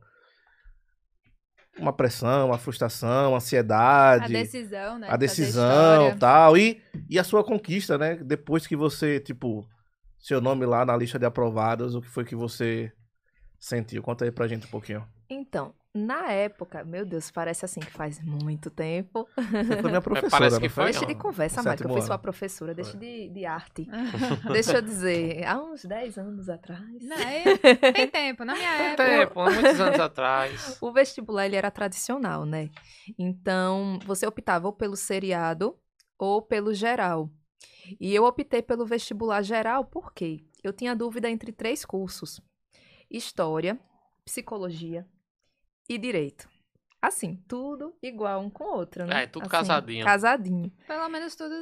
Uma 1.82 1.94
pressão, 1.94 2.48
uma 2.48 2.58
frustração, 2.58 3.30
uma 3.32 3.36
A 3.36 3.38
ansiedade, 3.38 4.34
decisão, 4.34 5.00
né? 5.00 5.08
a 5.10 5.18
decisão 5.18 6.18
tal. 6.18 6.58
E, 6.58 6.82
e 7.10 7.18
a 7.18 7.24
sua 7.24 7.44
conquista, 7.44 7.98
né? 7.98 8.16
Depois 8.16 8.68
que 8.68 8.76
você, 8.76 9.20
tipo, 9.20 9.68
seu 10.18 10.42
nome 10.42 10.66
lá 10.66 10.86
na 10.86 10.96
lista 10.96 11.18
de 11.18 11.26
aprovados, 11.26 11.96
o 11.96 12.02
que 12.02 12.08
foi 12.10 12.26
que 12.26 12.36
você 12.36 12.92
sentiu? 13.60 14.02
Conta 14.02 14.26
aí 14.26 14.32
pra 14.32 14.48
gente 14.48 14.68
um 14.68 14.70
pouquinho. 14.70 15.06
Então, 15.30 15.74
na 15.94 16.32
época, 16.32 16.84
meu 16.84 17.04
Deus, 17.04 17.32
parece 17.32 17.66
assim 17.66 17.80
que 17.80 17.90
faz 17.92 18.20
muito 18.24 18.70
tempo. 18.70 19.28
Você 19.36 19.82
foi 19.82 19.90
minha 19.90 20.02
professora. 20.02 20.30
Parece 20.32 20.60
que 20.60 20.70
foi, 20.70 20.84
Deixa 20.86 21.02
não. 21.02 21.08
de 21.08 21.16
conversa, 21.16 21.64
Mari, 21.64 21.78
que 21.82 21.88
eu 21.88 21.92
fui 21.92 22.02
sua 22.04 22.18
professora, 22.18 22.76
deixa 22.76 22.96
de, 22.96 23.30
de 23.30 23.46
arte. 23.46 23.88
Deixa 24.54 24.78
eu 24.78 24.82
dizer, 24.84 25.44
há 25.46 25.58
uns 25.60 25.84
10 25.86 26.18
anos 26.20 26.48
atrás. 26.50 26.82
Não, 27.02 27.18
é- 27.18 27.58
tem 27.92 28.08
tempo, 28.08 28.46
na 28.46 28.54
minha 28.54 28.78
Tem 28.78 28.86
época. 28.88 29.06
tempo, 29.06 29.40
há 29.40 29.50
muitos 29.52 29.80
anos 29.80 30.00
atrás. 30.00 30.78
O 30.80 30.92
vestibular 30.92 31.46
ele 31.48 31.56
era 31.56 31.72
tradicional, 31.72 32.46
né? 32.46 32.70
Então, 33.18 33.98
você 34.06 34.28
optava 34.28 34.68
ou 34.68 34.74
pelo 34.74 34.96
seriado 34.96 35.76
ou 36.20 36.42
pelo 36.42 36.74
geral. 36.74 37.32
E 38.00 38.14
eu 38.14 38.26
optei 38.26 38.62
pelo 38.62 38.86
vestibular 38.86 39.42
geral 39.42 39.84
por 39.86 40.14
quê? 40.14 40.44
Eu 40.64 40.72
tinha 40.72 40.96
dúvida 40.96 41.28
entre 41.30 41.52
três 41.52 41.84
cursos: 41.84 42.40
História, 43.10 43.80
Psicologia 44.24 45.08
e 45.90 45.98
Direito. 45.98 46.48
Assim, 47.02 47.42
tudo 47.48 47.94
igual 48.04 48.42
um 48.42 48.50
com 48.50 48.66
o 48.66 48.76
outro, 48.76 49.06
né? 49.06 49.24
É, 49.24 49.28
tudo 49.28 49.44
Assim, 49.44 49.52
casadinho. 49.52 50.04
Casadinho. 50.06 50.70
Pelo 50.86 51.08
menos 51.08 51.34
tudo. 51.34 51.54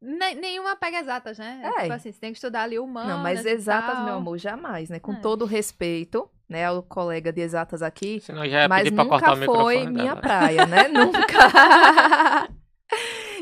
ne- 0.00 0.34
nenhuma 0.34 0.74
pega 0.76 0.98
exatas, 0.98 1.38
né? 1.38 1.60
É. 1.62 1.82
Tipo 1.82 1.92
assim, 1.92 2.10
você 2.10 2.18
tem 2.18 2.32
que 2.32 2.38
estudar 2.38 2.62
ali 2.62 2.78
humano. 2.78 3.10
Não, 3.10 3.18
mas 3.18 3.44
exatas, 3.44 4.02
meu 4.02 4.14
amor, 4.14 4.38
jamais, 4.38 4.88
né? 4.88 4.98
Com 4.98 5.12
É. 5.12 5.20
todo 5.20 5.44
respeito, 5.44 6.26
né, 6.48 6.64
ao 6.64 6.82
colega 6.82 7.30
de 7.30 7.42
exatas 7.42 7.82
aqui, 7.82 8.18
Senão 8.20 8.48
já 8.48 8.62
ia 8.62 8.68
Mas 8.68 8.84
pedir 8.84 8.94
pra 8.96 9.04
cortar 9.04 9.36
nunca 9.36 9.50
o 9.52 9.54
foi 9.56 9.86
minha 9.86 10.14
dela. 10.14 10.20
praia, 10.22 10.64
né? 10.66 10.88
nunca. 10.88 11.36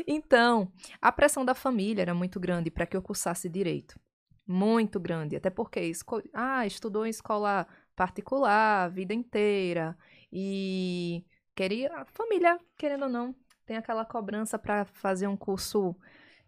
então, 0.05 0.71
a 1.01 1.11
pressão 1.11 1.45
da 1.45 1.53
família 1.55 2.01
era 2.01 2.13
muito 2.13 2.39
grande 2.39 2.69
para 2.69 2.85
que 2.85 2.95
eu 2.97 3.01
cursasse 3.01 3.47
direito. 3.49 3.97
Muito 4.45 4.99
grande. 4.99 5.35
Até 5.35 5.49
porque 5.49 5.79
esco... 5.81 6.21
ah, 6.33 6.65
estudou 6.65 7.05
em 7.05 7.09
escola 7.09 7.67
particular 7.95 8.85
a 8.85 8.87
vida 8.89 9.13
inteira. 9.13 9.97
E 10.31 11.25
queria. 11.55 11.93
A 11.95 12.05
família, 12.05 12.59
querendo 12.77 13.03
ou 13.03 13.09
não, 13.09 13.35
tem 13.65 13.77
aquela 13.77 14.05
cobrança 14.05 14.57
para 14.57 14.85
fazer 14.85 15.27
um 15.27 15.37
curso 15.37 15.95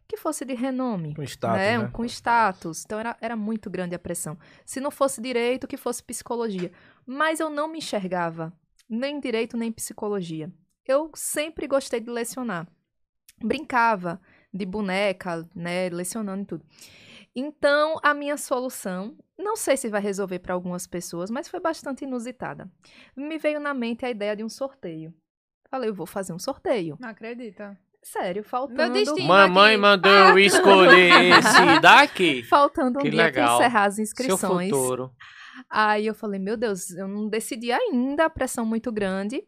que 0.08 0.18
fosse 0.18 0.44
de 0.44 0.56
renome 0.56 1.14
Com 1.14 1.22
status, 1.22 1.58
né? 1.58 1.78
né? 1.78 1.90
Com 1.94 2.04
status. 2.06 2.84
Então 2.84 3.00
era, 3.00 3.16
era 3.22 3.36
muito 3.36 3.70
grande 3.70 3.94
a 3.94 4.00
pressão. 4.00 4.38
Se 4.66 4.80
não 4.80 4.90
fosse 4.90 5.22
direito, 5.22 5.68
que 5.68 5.78
fosse 5.78 6.04
psicologia. 6.04 6.72
Mas 7.06 7.40
eu 7.40 7.50
não 7.50 7.68
me 7.68 7.78
enxergava 7.78 8.52
nem 8.90 9.20
direito 9.20 9.56
nem 9.56 9.72
psicologia. 9.72 10.52
Eu 10.84 11.12
sempre 11.14 11.68
gostei 11.68 12.00
de 12.00 12.10
lecionar. 12.10 12.68
Brincava 13.38 14.20
de 14.52 14.66
boneca, 14.66 15.48
né? 15.56 15.90
Lecionando 15.90 16.42
e 16.42 16.46
tudo. 16.46 16.66
Então, 17.36 17.98
a 18.04 18.14
minha 18.14 18.38
solução, 18.38 19.16
não 19.38 19.56
sei 19.56 19.78
se 19.78 19.88
vai 19.90 20.02
resolver 20.02 20.40
para 20.40 20.54
algumas 20.54 20.88
pessoas, 20.88 21.30
mas 21.30 21.48
foi 21.48 21.60
bastante 21.60 22.04
inusitada. 22.04 22.70
Me 23.16 23.38
veio 23.38 23.60
na 23.60 23.74
mente 23.74 24.06
a 24.06 24.10
ideia 24.10 24.36
de 24.36 24.44
um 24.44 24.50
sorteio. 24.50 25.14
Falei, 25.70 25.90
eu 25.90 25.94
vou 25.94 26.08
fazer 26.08 26.34
um 26.34 26.40
sorteio. 26.40 26.98
Não 27.00 27.10
acredita. 27.10 27.78
Sério, 28.02 28.44
faltando 28.44 28.94
Meu 28.94 29.04
destino. 29.04 29.28
Mamãe 29.28 29.74
aqui. 29.74 29.82
mandou 29.82 30.12
eu 30.12 30.40
escolher 30.40 31.12
esse 31.38 31.80
daqui. 31.82 32.44
faltando 32.44 32.98
um 33.00 33.02
Que 33.04 33.10
dia 33.10 33.32
para 33.32 33.42
legal. 33.42 33.56
encerrar 33.60 33.86
as 33.86 33.96
Seu 33.96 34.04
inscrições. 34.04 34.70
futuro. 34.72 35.12
Aí 35.70 36.08
eu 36.08 36.16
falei, 36.16 36.40
meu 36.40 36.56
Deus, 36.58 36.90
eu 36.92 37.08
não 37.08 37.28
decidi 37.28 37.72
ainda, 37.72 38.26
a 38.26 38.30
pressão 38.30 38.66
muito 38.66 38.92
grande. 38.92 39.44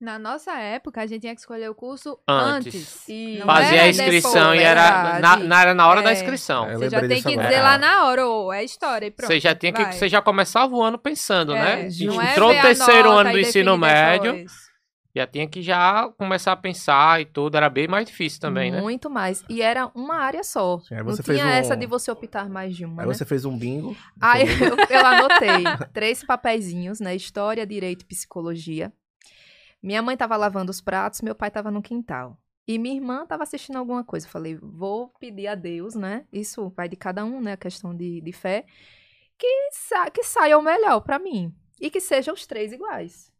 Na 0.00 0.18
nossa 0.18 0.52
época, 0.58 1.02
a 1.02 1.06
gente 1.06 1.20
tinha 1.20 1.34
que 1.34 1.40
escolher 1.40 1.68
o 1.68 1.74
curso 1.74 2.18
Antes. 2.26 2.74
antes. 2.74 3.08
E 3.08 3.42
Fazia 3.44 3.82
a 3.82 3.88
inscrição 3.88 4.32
depois, 4.52 4.60
e 4.60 4.62
era 4.64 5.18
na, 5.20 5.36
na, 5.36 5.60
era 5.60 5.74
na 5.74 5.86
hora 5.86 6.00
da 6.00 6.08
É. 6.10 6.12
inscrição. 6.14 6.64
É, 6.70 6.74
Você 6.78 6.88
já 6.88 7.00
tem 7.06 7.20
que 7.22 7.28
agora. 7.32 7.48
dizer 7.48 7.60
É. 7.60 7.62
lá 7.62 7.76
na 7.76 8.06
hora, 8.06 8.26
ô, 8.26 8.50
é 8.50 8.64
história 8.64 9.04
e 9.06 9.10
pronto. 9.10 9.30
Você 9.30 9.38
já 9.38 9.54
tinha 9.54 9.72
que 9.74 9.82
vai. 9.82 9.92
você 9.92 10.08
já 10.08 10.22
começava 10.22 10.74
o 10.74 10.82
ano 10.82 10.96
pensando, 10.98 11.54
É, 11.54 11.82
né? 11.84 11.88
não 12.06 12.20
é 12.22 12.32
Entrou 12.32 12.50
no 12.50 12.58
a 12.58 12.62
terceiro 12.62 13.10
ano 13.10 13.30
do 13.30 13.38
ensino 13.38 13.76
médio, 13.76 14.32
depois. 14.32 14.52
já 15.14 15.26
tinha 15.26 15.46
que 15.46 15.60
já 15.60 16.08
começar 16.16 16.52
a 16.52 16.56
pensar 16.56 17.20
e 17.20 17.26
tudo, 17.26 17.58
era 17.58 17.68
bem 17.68 17.86
mais 17.86 18.06
difícil 18.06 18.40
também, 18.40 18.70
né? 18.70 18.80
Muito 18.80 19.10
mais. 19.10 19.44
E 19.50 19.60
era 19.60 19.90
uma 19.94 20.14
área 20.20 20.42
só. 20.42 20.78
Sim, 20.78 20.94
não 20.94 21.04
você 21.04 21.22
tinha 21.22 21.36
fez 21.36 21.46
um- 21.46 21.50
essa 21.58 21.76
de 21.76 21.84
você 21.84 22.10
optar 22.10 22.48
mais 22.48 22.74
de 22.74 22.86
uma, 22.86 23.02
Aí 23.02 23.08
né? 23.08 23.12
você 23.12 23.26
fez 23.26 23.44
um 23.44 23.54
bingo. 23.54 23.94
Aí 24.18 24.44
eu, 24.48 24.76
eu 24.98 25.06
anotei 25.06 25.64
três 25.92 26.24
papeizinhos, 26.24 27.00
né? 27.00 27.14
História, 27.14 27.66
Direito 27.66 28.00
e 28.00 28.06
Psicologia. 28.06 28.90
Minha 29.82 30.02
mãe 30.02 30.16
tava 30.16 30.36
lavando 30.36 30.70
os 30.70 30.80
pratos, 30.80 31.22
meu 31.22 31.34
pai 31.34 31.50
tava 31.50 31.70
no 31.70 31.82
quintal. 31.82 32.38
E 32.66 32.78
minha 32.78 32.94
irmã 32.94 33.26
tava 33.26 33.42
assistindo 33.42 33.76
alguma 33.76 34.04
coisa. 34.04 34.26
Eu 34.26 34.30
falei, 34.30 34.56
vou 34.56 35.08
pedir 35.18 35.48
a 35.48 35.54
Deus, 35.54 35.94
né? 35.94 36.24
Isso 36.32 36.68
vai 36.76 36.88
de 36.88 36.96
cada 36.96 37.24
um, 37.24 37.40
né? 37.40 37.52
A 37.52 37.56
questão 37.56 37.94
de, 37.94 38.20
de 38.20 38.32
fé. 38.32 38.64
Que, 39.36 39.70
sa 39.72 40.10
que 40.10 40.22
saia 40.22 40.56
o 40.56 40.62
melhor 40.62 41.00
pra 41.00 41.18
mim. 41.18 41.52
E 41.80 41.90
que 41.90 42.00
sejam 42.00 42.34
os 42.34 42.46
três 42.46 42.72
iguais. 42.72 43.32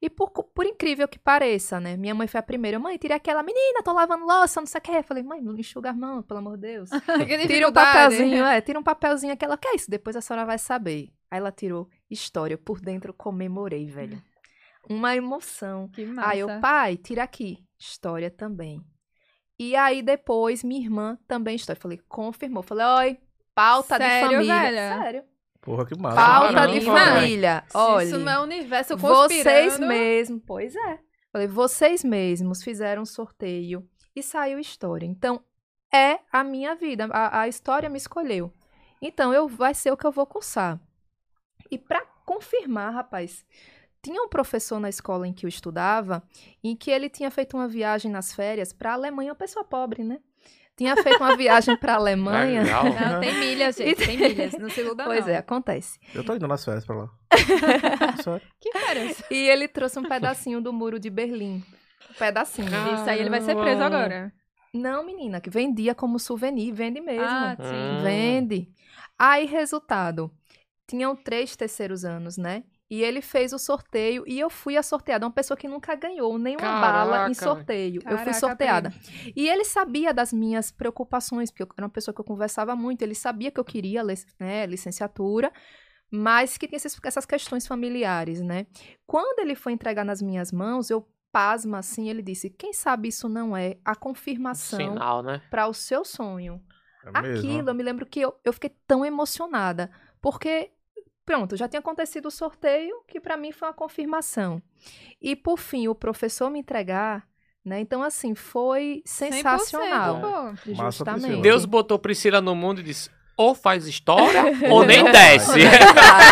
E 0.00 0.10
por, 0.10 0.30
por 0.30 0.66
incrível 0.66 1.06
que 1.06 1.18
pareça, 1.18 1.78
né? 1.78 1.96
Minha 1.96 2.14
mãe 2.14 2.26
foi 2.26 2.40
a 2.40 2.42
primeira. 2.42 2.78
Mãe, 2.78 2.96
tira 2.96 3.16
aquela 3.16 3.42
menina, 3.42 3.82
tô 3.84 3.92
lavando 3.92 4.24
louça, 4.24 4.60
não 4.60 4.66
sei 4.66 4.78
o 4.78 4.82
que. 4.82 4.90
Eu 4.90 5.04
falei, 5.04 5.22
mãe, 5.22 5.40
não 5.40 5.56
enxuga 5.56 5.90
a 5.90 5.92
mão, 5.92 6.22
pelo 6.22 6.40
amor 6.40 6.56
de 6.56 6.62
Deus. 6.62 6.90
Tira 7.46 7.68
um 7.68 7.72
papelzinho, 7.72 8.44
é, 8.44 8.60
tira 8.60 8.78
um 8.78 8.82
papelzinho 8.82 9.32
aquela, 9.32 9.56
que 9.56 9.68
é 9.68 9.76
isso? 9.76 9.90
Depois 9.90 10.16
a 10.16 10.20
senhora 10.20 10.44
vai 10.44 10.58
saber. 10.58 11.12
Aí 11.30 11.38
ela 11.38 11.52
tirou 11.52 11.88
história, 12.10 12.58
por 12.58 12.80
dentro 12.80 13.12
comemorei, 13.12 13.86
velho. 13.86 14.20
Uma 14.88 15.14
emoção. 15.16 15.88
Que 15.88 16.04
massa. 16.04 16.28
Aí 16.30 16.40
eu, 16.40 16.48
pai, 16.60 16.96
tira 16.96 17.22
aqui, 17.22 17.64
história 17.78 18.30
também. 18.30 18.84
E 19.58 19.76
aí 19.76 20.02
depois 20.02 20.64
minha 20.64 20.80
irmã 20.80 21.18
também 21.28 21.56
história. 21.56 21.80
Falei, 21.80 22.00
confirmou. 22.08 22.62
Falei, 22.62 22.86
oi, 22.86 23.18
pauta 23.54 23.96
Sério, 23.96 24.28
de 24.28 24.34
família. 24.34 24.60
velha? 24.60 25.02
Sério. 25.02 25.24
Porra, 25.60 25.86
que 25.86 25.96
massa. 25.96 26.16
Pauta 26.16 26.54
Caramba, 26.54 26.72
de 26.80 26.84
família. 26.84 27.64
Se 27.68 27.76
Olha. 27.76 28.04
Isso 28.04 28.18
não 28.18 28.32
é 28.32 28.38
o 28.40 28.42
universo 28.42 28.96
Vocês 28.96 29.44
conspirando. 29.44 29.86
mesmos, 29.86 30.42
pois 30.44 30.74
é. 30.74 30.98
Falei, 31.30 31.46
vocês 31.46 32.02
mesmos 32.02 32.62
fizeram 32.64 33.02
um 33.02 33.06
sorteio 33.06 33.88
e 34.14 34.22
saiu 34.22 34.58
história. 34.58 35.06
Então, 35.06 35.40
é 35.94 36.18
a 36.32 36.42
minha 36.42 36.74
vida. 36.74 37.08
A, 37.12 37.42
a 37.42 37.48
história 37.48 37.88
me 37.88 37.96
escolheu. 37.96 38.52
Então, 39.00 39.32
eu 39.32 39.46
vai 39.48 39.72
ser 39.72 39.92
o 39.92 39.96
que 39.96 40.06
eu 40.06 40.12
vou 40.12 40.26
cursar. 40.26 40.80
E 41.70 41.78
para 41.78 42.04
confirmar, 42.26 42.92
rapaz, 42.92 43.46
tinha 44.02 44.20
um 44.22 44.28
professor 44.28 44.80
na 44.80 44.88
escola 44.88 45.26
em 45.26 45.32
que 45.32 45.46
eu 45.46 45.48
estudava, 45.48 46.22
em 46.62 46.74
que 46.74 46.90
ele 46.90 47.08
tinha 47.08 47.30
feito 47.30 47.56
uma 47.56 47.68
viagem 47.68 48.10
nas 48.10 48.34
férias 48.34 48.72
para 48.72 48.90
a 48.90 48.94
Alemanha, 48.94 49.30
uma 49.30 49.36
pessoa 49.36 49.64
pobre, 49.64 50.02
né? 50.02 50.18
Tinha 50.76 50.96
feito 50.96 51.18
uma 51.22 51.36
viagem 51.36 51.76
para 51.76 51.92
a 51.92 51.96
Alemanha. 51.96 52.62
Legal. 52.62 52.84
Não, 52.84 53.20
tem 53.20 53.38
milhas, 53.38 53.76
gente. 53.76 54.04
Tem 54.04 54.16
milhas. 54.18 54.54
Não 54.54 54.70
se 54.70 54.80
iluda, 54.80 55.04
Pois 55.04 55.26
não. 55.26 55.32
é, 55.32 55.36
acontece. 55.36 55.98
Eu 56.14 56.24
tô 56.24 56.34
indo 56.34 56.48
nas 56.48 56.64
férias 56.64 56.84
pra 56.84 56.96
lá. 56.96 57.10
Que 58.60 58.72
férias. 58.72 59.22
E 59.30 59.36
ele 59.48 59.68
trouxe 59.68 59.98
um 59.98 60.04
pedacinho 60.08 60.60
do 60.60 60.72
muro 60.72 60.98
de 60.98 61.10
Berlim. 61.10 61.62
Um 62.10 62.14
pedacinho. 62.18 62.68
Isso 62.94 63.08
aí 63.08 63.20
ele 63.20 63.30
vai 63.30 63.40
ser 63.42 63.54
preso 63.54 63.82
agora. 63.82 64.32
Não, 64.72 65.04
menina, 65.04 65.40
que 65.40 65.50
vendia 65.50 65.94
como 65.94 66.18
souvenir, 66.18 66.72
vende 66.72 67.00
mesmo. 67.00 67.26
Ah, 67.26 67.54
sim. 67.56 68.02
Vende. 68.02 68.68
Aí, 69.18 69.44
resultado, 69.44 70.32
tinham 70.88 71.14
três 71.14 71.54
terceiros 71.54 72.04
anos, 72.04 72.38
né? 72.38 72.64
E 72.92 73.02
ele 73.02 73.22
fez 73.22 73.54
o 73.54 73.58
sorteio 73.58 74.22
e 74.26 74.38
eu 74.38 74.50
fui 74.50 74.76
a 74.76 74.82
sorteada. 74.82 75.24
Uma 75.24 75.32
pessoa 75.32 75.56
que 75.56 75.66
nunca 75.66 75.94
ganhou 75.94 76.38
nenhuma 76.38 76.78
bala 76.78 77.12
Caraca, 77.12 77.30
em 77.30 77.32
sorteio. 77.34 77.96
eu 77.96 78.02
Caraca, 78.02 78.24
fui 78.24 78.34
sorteada. 78.34 78.92
E 79.34 79.48
ele 79.48 79.64
sabia 79.64 80.12
das 80.12 80.30
minhas 80.30 80.70
preocupações, 80.70 81.50
porque 81.50 81.62
eu 81.62 81.68
era 81.74 81.86
uma 81.86 81.90
pessoa 81.90 82.14
que 82.14 82.20
eu 82.20 82.24
conversava 82.24 82.76
muito. 82.76 83.00
Ele 83.00 83.14
sabia 83.14 83.50
que 83.50 83.58
eu 83.58 83.64
queria 83.64 84.02
né, 84.38 84.66
licenciatura, 84.66 85.50
mas 86.10 86.58
que 86.58 86.68
tinha 86.68 86.76
essas 86.76 87.24
questões 87.24 87.66
familiares, 87.66 88.42
né? 88.42 88.66
Quando 89.06 89.38
ele 89.38 89.54
foi 89.54 89.72
entregar 89.72 90.04
nas 90.04 90.20
minhas 90.20 90.52
mãos, 90.52 90.90
eu 90.90 91.08
pasma 91.32 91.78
assim, 91.78 92.10
ele 92.10 92.20
disse: 92.20 92.50
quem 92.50 92.74
sabe 92.74 93.08
isso 93.08 93.26
não 93.26 93.56
é 93.56 93.78
a 93.82 93.96
confirmação 93.96 95.22
né? 95.22 95.40
para 95.50 95.66
o 95.66 95.72
seu 95.72 96.04
sonho. 96.04 96.62
É 97.06 97.22
mesmo. 97.22 97.38
Aquilo, 97.38 97.70
eu 97.70 97.74
me 97.74 97.82
lembro 97.82 98.04
que 98.04 98.20
eu, 98.20 98.38
eu 98.44 98.52
fiquei 98.52 98.76
tão 98.86 99.02
emocionada, 99.02 99.90
porque, 100.20 100.70
pronto, 101.24 101.56
já 101.56 101.68
tinha 101.68 101.80
acontecido 101.80 102.26
o 102.26 102.30
sorteio, 102.30 102.94
que 103.08 103.20
pra 103.20 103.36
mim 103.36 103.52
foi 103.52 103.68
uma 103.68 103.74
confirmação. 103.74 104.60
E, 105.20 105.34
por 105.36 105.58
fim, 105.58 105.88
o 105.88 105.94
professor 105.94 106.50
me 106.50 106.58
entregar, 106.58 107.24
né? 107.64 107.80
Então, 107.80 108.02
assim, 108.02 108.34
foi 108.34 109.02
100%, 109.06 109.32
sensacional. 109.32 110.20
pô. 110.20 110.72
Massa, 110.74 110.90
Justamente. 110.98 111.40
Deus 111.42 111.64
botou 111.64 111.98
Priscila 111.98 112.40
no 112.40 112.54
mundo 112.54 112.80
e 112.80 112.84
disse: 112.84 113.08
ou 113.36 113.54
faz 113.54 113.86
história 113.86 114.42
ou 114.70 114.84
nem 114.84 115.04
desce. 115.04 115.60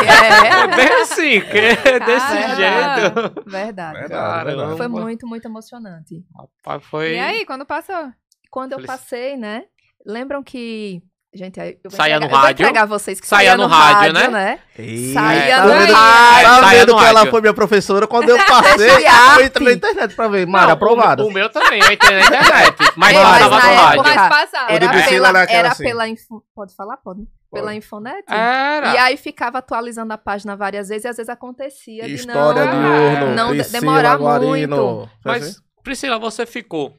É 0.00 0.66
bem 0.76 0.92
assim, 1.03 1.40
que 1.40 1.59
é 1.59 2.00
desse 2.00 2.26
Caramba. 2.26 2.55
jeito. 2.57 3.50
verdade. 3.50 3.98
Verdade, 3.98 4.09
Caramba. 4.09 4.44
verdade. 4.44 4.76
Foi 4.76 4.88
muito, 4.88 5.26
muito 5.26 5.44
emocionante. 5.46 6.24
Rapaz, 6.37 6.85
foi. 6.85 7.14
E 7.14 7.18
aí, 7.18 7.44
quando 7.46 7.64
passou? 7.64 8.12
Quando 8.50 8.72
eu 8.72 8.79
Feliz- 8.79 8.90
passei, 8.90 9.37
né? 9.37 9.64
Lembram 10.05 10.42
que 10.42 11.03
Gente, 11.32 11.60
aí 11.60 11.78
eu 11.84 11.88
vou 11.88 11.96
Saía 11.96 12.16
entregar, 12.16 12.18
no 12.18 12.24
eu 12.26 12.30
vou 12.30 12.38
rádio. 12.40 12.62
entregar 12.64 12.86
vocês 12.86 13.20
que 13.20 13.26
Saía 13.28 13.50
saía 13.50 13.56
no 13.56 13.62
no 13.62 13.68
rádio, 13.68 14.12
rádio, 14.14 14.30
né? 14.32 14.58
Ei, 14.76 15.12
Saia 15.12 15.56
tá 15.58 15.64
no 15.64 15.72
rádio. 15.72 15.94
tá 15.94 16.60
Saia 16.60 16.78
vendo 16.80 16.96
que 16.96 17.04
ela 17.04 17.18
rádio. 17.20 17.30
foi 17.30 17.40
minha 17.40 17.54
professora? 17.54 18.06
Quando 18.08 18.28
eu 18.30 18.36
passei, 18.44 18.90
eu 19.38 19.44
entrei 19.46 19.66
na 19.68 19.72
internet 19.74 20.16
pra 20.16 20.26
ver. 20.26 20.44
Não, 20.48 20.58
aprovado. 20.70 21.22
O, 21.22 21.28
o 21.28 21.32
meu 21.32 21.48
também, 21.48 21.80
eu 21.80 21.92
entrei 21.92 22.18
na 22.18 22.26
internet. 22.26 22.76
Mas 22.96 23.14
eu 23.16 23.22
mas 23.22 23.38
tava 23.38 23.54
no 23.54 23.62
época- 23.62 23.80
rádio. 23.80 24.02
Mas 24.02 24.28
passava. 24.28 24.72
Era 24.72 24.88
Priscila 24.88 25.26
pela, 25.28 25.42
era 25.42 25.52
era 25.52 25.68
assim. 25.68 25.84
pela 25.84 26.08
info- 26.08 26.42
Pode 26.52 26.74
falar? 26.74 26.96
Pode. 26.96 27.20
Pela. 27.52 27.74
Infonet? 27.76 28.24
Era. 28.28 28.94
E 28.94 28.98
aí 28.98 29.16
ficava 29.16 29.58
atualizando 29.58 30.12
a 30.12 30.18
página 30.18 30.56
várias 30.56 30.88
vezes 30.88 31.04
e 31.04 31.08
às 31.08 31.16
vezes 31.16 31.30
acontecia 31.30 32.06
de 32.06 32.14
História 32.14 32.64
não... 32.64 32.72
de 32.72 32.86
Urno, 33.22 33.34
não 33.36 33.48
Priscila 33.50 33.80
demorar 33.80 34.16
Guarino. 34.18 34.48
muito. 34.48 35.10
Foi 35.22 35.32
Mas? 35.32 35.56
Priscila, 35.84 36.18
você 36.18 36.44
ficou 36.44 36.92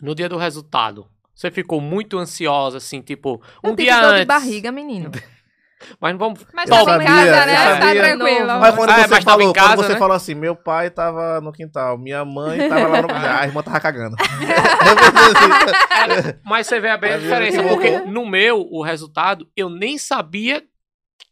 no 0.00 0.14
dia 0.14 0.28
do 0.28 0.36
resultado. 0.38 1.06
Você 1.36 1.50
ficou 1.50 1.82
muito 1.82 2.18
ansiosa, 2.18 2.78
assim, 2.78 3.02
tipo, 3.02 3.42
um 3.62 3.68
Eu 3.68 3.76
tive 3.76 3.90
dia 3.90 4.00
dor 4.00 4.06
antes. 4.08 4.20
de 4.20 4.26
barriga, 4.26 4.72
menino. 4.72 5.10
Mas 6.00 6.12
não 6.12 6.18
vamos. 6.18 6.40
Mas 6.54 6.70
tava 6.70 7.02
em 7.02 7.06
casa, 7.06 7.44
né? 7.46 7.54
Tá 7.78 7.94
tranquilo. 7.94 8.46
Mas 8.58 8.74
quando 8.74 8.90
Ah, 8.90 8.94
você 9.02 9.06
mas 9.08 9.24
falou, 9.24 9.52
casa, 9.52 9.68
quando 9.68 9.76
você 9.86 9.92
né? 9.92 9.98
falou 9.98 10.16
assim, 10.16 10.34
meu 10.34 10.56
pai 10.56 10.88
tava 10.88 11.38
no 11.42 11.52
quintal, 11.52 11.98
minha 11.98 12.24
mãe 12.24 12.58
tava 12.66 12.88
lá 12.88 13.02
no 13.02 13.08
quintal, 13.08 13.36
a 13.38 13.44
irmã 13.44 13.62
tava 13.62 13.78
cagando. 13.80 14.16
Mas 16.44 16.66
você 16.66 16.80
vê 16.80 16.96
bem 16.96 17.12
a 17.12 17.18
diferença, 17.18 17.62
porque 17.62 17.98
no 18.00 18.26
meu, 18.26 18.66
o 18.70 18.82
resultado, 18.82 19.48
eu 19.56 19.68
nem 19.68 19.98
sabia 19.98 20.64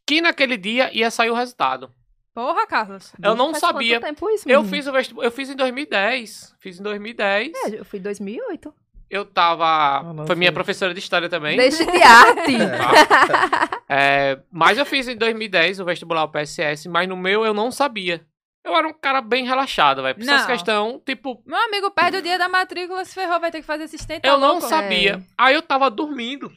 que 0.06 0.20
naquele 0.20 0.56
dia 0.56 0.90
ia 0.92 1.10
sair 1.10 1.30
o 1.30 1.34
resultado. 1.34 1.90
Porra, 2.34 2.66
Carlos. 2.66 3.12
Eu 3.22 3.34
não 3.34 3.54
sabia. 3.54 4.00
Quanto 4.00 4.08
tempo 4.10 4.28
isso, 4.30 4.48
Eu 4.48 4.60
menino? 4.62 4.76
fiz 4.76 4.86
o 4.86 4.92
vestibular, 4.92 5.24
eu 5.26 5.30
fiz 5.30 5.48
em 5.48 5.56
2010. 5.56 6.54
Fiz 6.60 6.80
em 6.80 6.82
2010. 6.82 7.52
É, 7.64 7.80
eu 7.80 7.84
fui 7.84 7.98
em 7.98 8.02
2008. 8.02 8.74
Eu 9.14 9.24
tava. 9.24 10.12
não, 10.12 10.26
foi 10.26 10.34
minha 10.34 10.50
foi- 10.50 10.54
professora 10.54 10.92
de 10.92 10.98
história 10.98 11.28
também. 11.28 11.56
Desde 11.56 11.84
de 11.86 12.02
arte. 12.02 12.52
É, 13.88 14.40
mas 14.50 14.76
eu 14.78 14.84
fiz 14.86 15.06
em 15.06 15.16
2010 15.16 15.78
o 15.78 15.84
vestibular 15.84 16.26
PSS, 16.28 16.88
mas 16.88 17.08
no 17.08 17.16
meu 17.16 17.44
eu 17.44 17.52
não 17.54 17.70
sabia. 17.70 18.26
Eu 18.64 18.74
era 18.74 18.88
um 18.88 18.92
cara 18.94 19.20
bem 19.20 19.44
relaxado, 19.44 20.02
velho. 20.02 20.14
Por 20.14 20.22
essas 20.22 20.40
Não. 20.40 20.46
questão, 20.46 21.02
tipo, 21.04 21.40
Meu 21.46 21.58
amigo, 21.66 21.90
perde 21.90 22.16
o 22.16 22.22
dia 22.22 22.38
da 22.38 22.48
matrícula, 22.48 23.04
se 23.04 23.14
ferrou, 23.14 23.38
vai 23.38 23.50
ter 23.50 23.60
que 23.60 23.66
fazer 23.66 23.84
assistente. 23.84 24.22
tá 24.22 24.28
eu 24.30 24.38
não 24.38 24.52
louco. 24.54 24.66
sabia. 24.68 25.22
Aí 25.38 25.54
eu 25.54 25.60
tava 25.62 25.90
dormindo. 25.90 26.50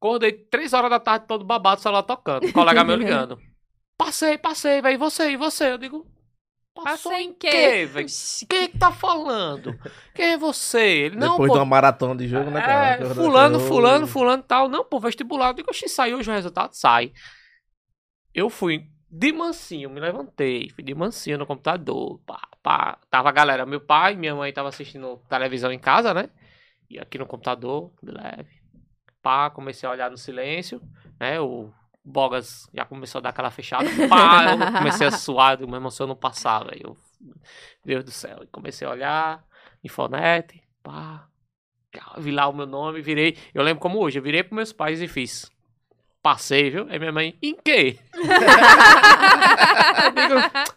Acordei 0.00 0.32
3 0.32 0.72
horas 0.72 0.88
da 0.88 1.00
tarde, 1.00 1.26
todo 1.26 1.44
babado, 1.44 1.80
o 1.80 1.82
celular 1.82 2.04
tocando. 2.04 2.46
O 2.46 2.52
colega 2.52 2.84
meu 2.84 2.96
ligando. 2.96 3.36
Passei, 3.98 4.38
passei, 4.38 4.80
velho. 4.80 4.94
E 4.94 4.96
você, 4.96 5.30
e 5.32 5.36
você? 5.36 5.72
Eu 5.72 5.76
digo. 5.78 6.06
Passou 6.82 7.12
Passou 7.12 7.12
em 7.12 7.32
quê? 7.32 7.86
velho? 7.86 8.08
Quem 8.48 8.68
que 8.68 8.78
tá 8.78 8.90
falando? 8.90 9.78
Quem 10.14 10.32
é 10.32 10.36
você? 10.36 10.80
Ele, 10.80 11.16
não, 11.16 11.32
Depois 11.32 11.48
pô, 11.48 11.54
de 11.54 11.58
uma 11.60 11.64
maratona 11.64 12.16
de 12.16 12.28
jogo, 12.28 12.50
né, 12.50 12.60
cara? 12.60 13.04
É, 13.04 13.14
fulano, 13.14 13.60
fulano, 13.60 14.06
fulano 14.06 14.42
tal. 14.42 14.68
Não, 14.68 14.84
pô, 14.84 14.98
vestibular. 15.00 15.48
Eu 15.48 15.54
digo, 15.54 15.70
oxi, 15.70 15.88
saiu 15.88 16.18
hoje 16.18 16.30
o 16.30 16.34
resultado? 16.34 16.72
Sai. 16.74 17.12
Eu 18.34 18.48
fui 18.48 18.86
de 19.10 19.32
mansinho, 19.32 19.90
me 19.90 19.98
levantei, 19.98 20.70
fui 20.70 20.84
de 20.84 20.94
mansinho 20.94 21.36
no 21.36 21.46
computador, 21.46 22.20
pá, 22.24 22.40
pá. 22.62 22.98
Tava 23.10 23.28
a 23.28 23.32
galera, 23.32 23.66
meu 23.66 23.80
pai, 23.80 24.14
minha 24.14 24.34
mãe 24.34 24.52
tava 24.52 24.68
assistindo 24.68 25.20
televisão 25.28 25.72
em 25.72 25.78
casa, 25.78 26.14
né? 26.14 26.30
E 26.88 26.98
aqui 26.98 27.18
no 27.18 27.26
computador, 27.26 27.92
de 28.02 28.12
leve. 28.12 28.60
Pá, 29.20 29.50
comecei 29.50 29.88
a 29.88 29.92
olhar 29.92 30.10
no 30.10 30.16
silêncio, 30.16 30.80
né? 31.18 31.40
O 31.40 31.72
Bogas 32.04 32.66
já 32.74 32.84
começou 32.84 33.18
a 33.18 33.22
dar 33.22 33.28
aquela 33.30 33.50
fechada. 33.50 33.84
Pá, 34.08 34.52
eu 34.52 34.58
comecei 34.78 35.06
a 35.06 35.10
suar, 35.10 35.58
se 35.90 36.02
eu 36.02 36.06
não 36.06 36.16
passar, 36.16 36.64
velho. 36.64 36.80
Eu- 36.84 36.96
Deus 37.84 38.04
do 38.04 38.10
céu. 38.10 38.38
E 38.42 38.46
comecei 38.46 38.86
a 38.86 38.90
olhar, 38.90 39.44
infonete, 39.84 40.62
pá. 40.82 41.26
Vi 42.18 42.30
lá 42.30 42.46
o 42.48 42.52
meu 42.52 42.66
nome, 42.66 43.02
virei. 43.02 43.36
Eu 43.52 43.62
lembro 43.62 43.80
como 43.80 43.98
hoje, 43.98 44.18
eu 44.18 44.22
virei 44.22 44.42
pros 44.42 44.54
meus 44.56 44.72
pais 44.72 45.02
e 45.02 45.08
fiz. 45.08 45.50
Passei, 46.22 46.70
viu? 46.70 46.86
Aí 46.90 46.98
minha 46.98 47.10
mãe, 47.12 47.36
em 47.42 47.54
quê? 47.56 47.98
Digo, 50.14 50.34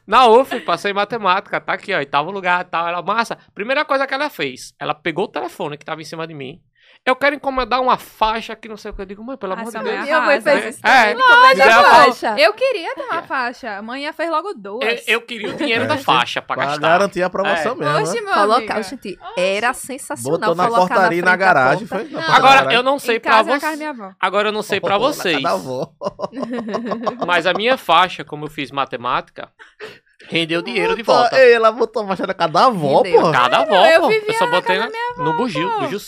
na 0.08 0.28
UF, 0.28 0.60
passei 0.62 0.92
em 0.92 0.94
matemática, 0.94 1.60
tá 1.60 1.74
aqui, 1.74 1.94
ó, 1.94 1.98
oitavo 1.98 2.32
lugar, 2.32 2.64
tal. 2.66 2.88
Ela, 2.88 3.02
massa. 3.02 3.38
Primeira 3.54 3.84
coisa 3.86 4.08
que 4.08 4.14
ela 4.14 4.30
fez, 4.30 4.74
ela 4.80 4.94
pegou 4.94 5.26
o 5.26 5.30
telefone 5.30 5.78
que 5.78 5.86
tava 5.86 6.02
em 6.02 6.06
cima 6.06 6.26
de 6.28 6.34
mim. 6.34 6.62
Eu 7.06 7.18
quero 7.18 7.36
encomendar 7.36 7.82
uma 7.82 7.98
faixa 7.98 8.56
que 8.56 8.70
não 8.70 8.78
sei 8.78 8.92
o 8.92 8.94
que. 8.94 9.02
Eu 9.02 9.06
digo, 9.06 9.22
mãe, 9.22 9.36
pelo 9.36 9.52
Ah, 9.52 9.60
amor 9.60 9.74
de 9.74 9.78
Deus. 9.78 10.00
Minha 10.04 10.22
mãe 10.22 10.40
fez 10.40 10.76
isso 10.76 10.88
É, 10.88 11.12
a 11.12 11.84
faixa. 11.84 12.36
Eu 12.40 12.54
queria 12.54 12.96
ter 12.96 13.02
uma 13.04 13.22
faixa. 13.24 13.78
A 13.78 13.82
mãe 13.82 14.10
fez 14.14 14.30
logo 14.30 14.48
Eu, 14.48 14.58
duas. 14.58 15.06
eu 15.06 15.20
queria 15.20 15.50
o 15.50 15.54
dinheiro 15.54 15.84
É, 15.84 15.88
da 15.88 15.98
faixa 15.98 16.42
pra 16.42 16.56
Pra 16.56 16.66
gastar. 16.68 16.80
garantir 16.88 17.22
a 17.22 17.26
aprovação 17.26 17.74
É. 17.74 17.76
mesmo. 17.76 17.98
Oxe, 18.04 18.16
né? 18.16 18.22
meu 18.22 18.34
Colocar, 18.34 18.74
amigo. 18.76 18.90
gente, 18.90 19.20
era 19.38 19.74
sensacional 19.74 20.40
Botou 20.40 20.56
na 20.56 20.68
portaria 20.70 21.22
na 21.22 21.32
na 21.32 21.36
garagem. 21.36 21.86
Foi 21.88 22.06
na 22.06 22.22
Não. 22.22 22.34
Agora, 22.36 22.74
eu 22.74 22.82
não 22.82 22.98
sei 22.98 23.18
em 23.18 23.20
pra 23.20 23.32
casa 23.32 23.50
na 23.50 23.60
casa 23.60 23.66
da 23.66 23.72
você. 23.72 23.78
minha 23.78 23.90
avó. 23.90 24.16
Agora 24.18 24.48
eu 24.48 24.52
não 24.54 24.62
sei 24.64 24.80
pra 24.80 24.92
Na 24.98 24.98
vocês. 24.98 25.44
Mas 27.28 27.46
a 27.46 27.54
minha 27.54 27.78
faixa, 27.78 28.24
como 28.24 28.46
eu 28.46 28.50
fiz 28.50 28.72
matemática, 28.72 29.50
rendeu 30.30 30.62
dinheiro 30.62 30.96
de 30.96 31.04
volta. 31.04 31.38
Ei, 31.38 31.52
ela 31.54 31.70
botou 31.70 32.04
a 32.04 32.08
faixa 32.08 32.26
na 32.26 32.34
casa 32.34 32.54
da 32.54 32.66
avó, 32.68 33.04
pô. 33.04 33.32
Cada 33.34 33.58
avó, 33.60 33.86
eu 33.88 34.02
pô. 34.02 34.08
vivia 34.08 34.30
Eu 34.30 34.34
só 34.36 34.46
na 34.46 34.52
botei 34.62 34.80
casa 34.80 34.90
na- 35.18 35.24
no 35.26 35.36
Bugil, 35.36 35.70
pô. 35.70 35.80
Bugil 35.82 36.00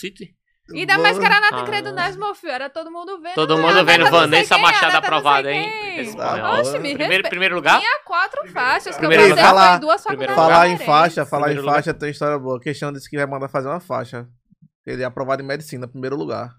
City. 0.66 0.80
Ainda 0.80 0.98
mais 0.98 1.18
que 1.18 1.24
era 1.24 1.40
Nata 1.40 1.56
Ah. 1.60 1.64
Credo 1.64 1.92
Nós, 1.92 2.16
meu 2.16 2.34
filho. 2.34 2.52
Era 2.52 2.68
todo 2.68 2.90
mundo 2.90 3.18
vendo. 3.20 3.34
Todo 3.34 3.54
Ah, 3.54 3.56
mundo 3.58 3.84
vendo 3.84 4.10
Vanessa 4.10 4.58
Machado 4.58 4.96
aprovada, 4.96 5.50
hein? 5.52 5.70
Ah, 5.72 6.00
espanhol. 6.00 6.60
Oxe, 6.60 6.72
me 6.72 6.78
Primeiro, 6.78 6.98
respeita. 6.98 7.28
primeiro 7.28 7.54
lugar? 7.54 7.78
Tinha 7.78 8.00
quatro 8.04 8.48
faixas 8.52 8.94
que 8.94 8.98
Primeiro 8.98 9.22
eu 9.24 9.28
pensei 9.36 9.44
lugar. 9.48 9.70
foi 9.72 9.80
duas 9.80 10.02
Primeiro 10.04 10.34
faculdades 10.34 10.54
Falar 10.54 10.68
em 10.68 10.76
diferentes. 10.76 11.00
faixa, 11.14 11.26
falar 11.26 11.46
em 11.46 11.54
Primeiro 11.54 11.72
faixa, 11.74 11.94
tem 11.94 12.10
história 12.10 12.38
boa. 12.38 12.60
Questão 12.60 12.92
disse 12.92 13.08
que 13.08 13.16
vai 13.16 13.26
mandar 13.26 13.48
fazer 13.48 13.68
uma 13.68 13.80
faixa. 13.80 14.26
Ele 14.84 15.02
é 15.02 15.06
aprovado 15.06 15.42
em 15.42 15.46
medicina, 15.46 15.86
primeiro 15.88 16.16
lugar. 16.16 16.50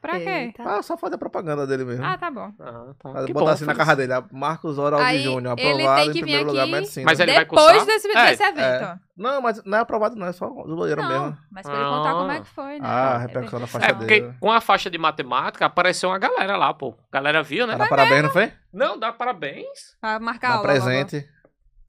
Pra 0.00 0.18
quê? 0.18 0.28
Eita. 0.28 0.62
Ah, 0.64 0.82
só 0.82 0.96
fazer 0.96 1.16
a 1.16 1.18
propaganda 1.18 1.66
dele 1.66 1.84
mesmo. 1.84 2.04
Ah, 2.04 2.16
tá 2.16 2.30
bom. 2.30 2.50
Ah, 2.58 2.86
tá. 2.98 3.10
Mas 3.12 3.26
Que 3.26 3.32
botar 3.34 3.44
bom, 3.46 3.50
assim 3.52 3.64
na 3.66 3.74
carra 3.74 3.94
dele. 3.94 4.12
a 4.14 4.24
Marcos 4.32 4.78
Oraldi 4.78 5.04
Aí, 5.04 5.22
Júnior, 5.22 5.54
ele 5.58 5.70
aprovado 5.82 6.00
tem 6.00 6.08
em 6.10 6.12
que 6.12 6.18
vir 6.20 6.22
primeiro 6.22 6.48
lugar 6.48 6.62
aqui, 6.62 6.72
medicina. 6.72 7.04
Mas 7.06 7.20
ele 7.20 7.32
vai 7.32 7.44
Depois 7.44 7.62
cursar? 7.66 7.86
desse, 7.86 8.08
É. 8.08 8.26
desse 8.30 8.42
evento. 8.42 9.00
Não, 9.16 9.42
mas 9.42 9.62
não 9.64 9.76
é 9.76 9.80
aprovado 9.82 10.16
não, 10.16 10.26
é 10.26 10.32
só 10.32 10.48
zoeira 10.48 11.02
Não, 11.02 11.08
mesmo. 11.08 11.38
mas 11.50 11.66
pra 11.66 11.74
ele 11.74 11.84
contar 11.84 12.10
Ah. 12.10 12.14
como 12.14 12.30
é 12.32 12.40
que 12.40 12.46
foi, 12.48 12.78
né? 12.78 12.80
Ah, 12.82 13.10
a 13.10 13.14
É, 13.14 13.18
repercussão 13.26 13.60
na 13.60 13.66
faixa 13.66 13.86
É, 13.86 13.92
porque 13.92 14.20
dele. 14.22 14.34
com 14.40 14.50
a 14.50 14.60
faixa 14.62 14.88
de 14.90 14.96
matemática 14.96 15.66
apareceu 15.66 16.08
uma 16.08 16.18
galera 16.18 16.56
lá, 16.56 16.72
pô. 16.72 16.94
A 17.12 17.16
galera 17.16 17.42
viu, 17.42 17.66
né? 17.66 17.76
Dá 17.76 17.86
parabéns, 17.86 18.22
não 18.22 18.30
foi? 18.30 18.52
Não, 18.72 18.98
dá 18.98 19.12
parabéns. 19.12 19.96
Pra 20.00 20.18
marcar 20.18 20.48
Dá 20.48 20.54
aula. 20.54 20.66
presente. 20.68 21.28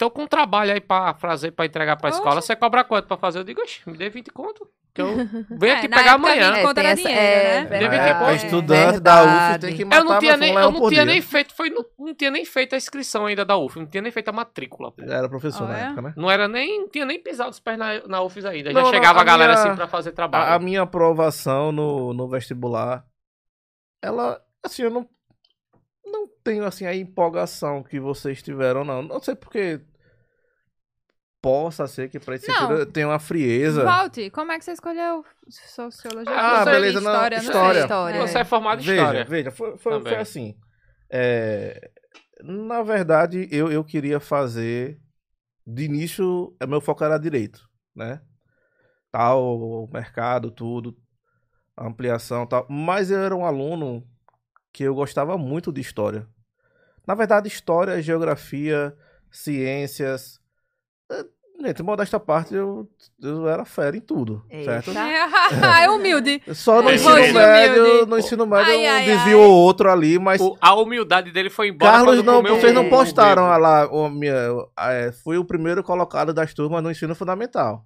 Tô 0.01 0.09
com 0.09 0.23
um 0.23 0.27
trabalho 0.27 0.73
aí 0.73 0.81
pra 0.81 1.13
fazer, 1.13 1.51
pra 1.51 1.63
entregar 1.65 1.95
pra 1.95 2.09
Oxe. 2.09 2.17
escola. 2.17 2.41
Você 2.41 2.55
cobra 2.55 2.83
quanto 2.83 3.07
pra 3.07 3.17
fazer? 3.17 3.37
Eu 3.37 3.43
digo, 3.43 3.61
oxe, 3.61 3.87
me 3.87 3.95
dê 3.95 4.09
20 4.09 4.31
conto. 4.31 4.67
Que 4.95 5.01
eu 5.01 5.07
venho 5.59 5.73
É, 5.73 5.77
aqui 5.77 5.87
pegar 5.87 6.13
amanhã. 6.13 6.53
era 6.57 6.73
tem 6.73 6.85
essa- 6.87 6.95
dinheiro, 7.03 7.21
é, 7.21 7.63
né? 7.63 7.79
Deve 7.79 7.95
É, 7.95 8.35
estudante 8.35 8.99
da 8.99 9.23
UF 9.53 9.59
tem 9.59 9.75
que 9.75 9.85
matar 9.85 9.97
Eu 9.97 10.03
não 10.05 10.19
tinha 10.19 10.35
nem, 10.37 10.55
um 10.55 10.59
eu 10.59 10.71
não 10.71 10.79
tinha 10.89 10.89
dia. 10.89 11.05
nem 11.05 11.21
feito, 11.21 11.53
foi, 11.55 11.69
não, 11.69 11.85
não 11.99 12.15
tinha 12.15 12.31
nem 12.31 12.43
feito 12.43 12.73
a 12.73 12.77
inscrição 12.77 13.27
ainda 13.27 13.45
da 13.45 13.55
UF, 13.55 13.77
não 13.79 13.85
tinha 13.85 14.01
nem 14.01 14.11
feito 14.11 14.29
a 14.29 14.31
matrícula. 14.33 14.91
pô. 14.91 15.03
Era 15.03 15.29
professor 15.29 15.65
Ah, 15.65 15.67
na 15.67 15.79
é? 15.79 15.83
época, 15.83 16.01
né? 16.01 16.13
Não 16.17 16.31
era 16.31 16.47
nem, 16.47 16.81
não 16.81 16.89
tinha 16.89 17.05
nem 17.05 17.21
pisado 17.21 17.51
os 17.51 17.59
pés 17.59 17.77
na, 17.77 18.05
na 18.07 18.21
UFES 18.23 18.43
ainda. 18.43 18.73
Não, 18.73 18.81
Já 18.81 18.85
não, 18.87 18.93
chegava 18.93 19.19
a 19.19 19.21
a 19.21 19.25
galera 19.25 19.53
minha- 19.53 19.65
assim 19.67 19.75
pra 19.75 19.87
fazer 19.87 20.11
trabalho. 20.13 20.51
A, 20.51 20.55
a 20.55 20.59
minha 20.59 20.81
aprovação 20.81 21.71
no, 21.71 22.11
no 22.11 22.27
vestibular, 22.27 23.05
ela, 24.03 24.41
assim, 24.65 24.81
eu 24.81 24.89
não, 24.89 25.07
não 26.05 26.27
tenho, 26.43 26.65
assim, 26.65 26.85
a 26.85 26.93
empolgação 26.95 27.81
que 27.83 27.99
vocês 27.99 28.41
tiveram, 28.41 28.83
não. 28.83 29.01
Não 29.01 29.21
sei 29.21 29.35
porque 29.35 29.79
possa 31.41 31.88
ser 31.88 32.10
que 32.10 32.19
pra 32.19 32.36
esse 32.36 32.47
Não. 32.47 32.86
tenha 32.86 33.08
uma 33.08 33.19
frieza. 33.19 33.84
Volte, 33.84 34.30
como 34.30 34.51
é 34.51 34.60
que 34.60 34.65
você 34.65 34.71
escolheu 34.73 35.25
sociologia? 35.49 36.34
Ah, 36.36 36.63
Você- 36.63 36.71
beleza, 36.71 37.01
não, 37.01 37.12
história, 37.12 37.36
história. 37.38 37.73
sei. 37.73 37.82
História. 37.82 38.21
Você 38.27 38.38
é 38.39 38.43
formado 38.45 38.82
em 38.82 38.86
Veja, 38.86 39.01
história. 39.01 39.25
veja, 39.25 39.51
foi, 39.51 39.77
foi, 39.77 40.01
foi 40.01 40.15
assim. 40.15 40.56
É, 41.10 41.89
na 42.43 42.84
verdade, 42.84 43.47
eu, 43.51 43.71
eu 43.71 43.84
queria 43.84 44.19
fazer. 44.19 44.99
De 45.65 45.84
início, 45.84 46.56
é, 46.60 46.65
meu 46.65 46.82
foco 46.82 47.04
era 47.04 47.17
direito, 47.19 47.67
né? 47.95 48.19
Tal, 49.12 49.43
o 49.60 49.89
mercado, 49.91 50.49
tudo, 50.49 50.97
ampliação 51.77 52.47
tal. 52.47 52.65
Mas 52.69 53.12
eu 53.12 53.19
era 53.19 53.36
um 53.36 53.45
aluno 53.45 54.04
que 54.73 54.84
eu 54.84 54.95
gostava 54.95 55.38
muito 55.38 55.71
de 55.71 55.80
história. 55.82 56.27
Na 57.06 57.13
verdade, 57.13 57.47
história, 57.47 58.01
geografia, 58.01 58.95
ciências. 59.30 60.40
É, 61.63 61.67
Gente, 61.69 61.84
modesta 61.84 62.19
parte, 62.19 62.54
eu, 62.56 62.88
eu 63.21 63.47
era 63.47 63.63
fera 63.65 63.95
em 63.95 64.00
tudo, 64.02 64.43
certo? 64.63 64.89
Eita. 64.89 65.00
é 65.82 65.89
humilde. 65.89 66.41
Só 66.54 66.82
no 66.82 66.89
É. 66.89 66.95
ensino 66.95 67.12
Roxo 67.15 67.34
médio, 67.34 67.84
humilde. 67.84 68.10
no 68.10 68.17
ensino 68.19 68.45
médio 68.45 68.65
Ai, 68.74 68.86
eu 68.88 68.91
ai, 68.93 69.06
desvio 69.06 69.39
ai. 69.39 69.45
ou 69.45 69.52
outro 69.54 69.89
ali, 69.91 70.19
mas 70.19 70.41
O- 70.41 70.58
a 70.62 70.74
humildade 70.76 71.32
dele 71.32 71.50
foi 71.50 71.69
embora. 71.69 71.91
Carlos 71.91 72.24
não, 72.24 72.41
vocês 72.41 72.74
não 72.74 72.89
postaram 72.89 73.47
lá, 73.60 73.88
o 73.91 74.10
minha, 74.10 74.34
é, 74.80 75.12
fui 75.12 75.38
o 75.38 75.45
primeiro 75.45 75.84
colocado 75.84 76.34
das 76.34 76.54
turmas 76.54 76.82
no 76.84 76.91
ensino 76.91 77.15
fundamental. 77.15 77.86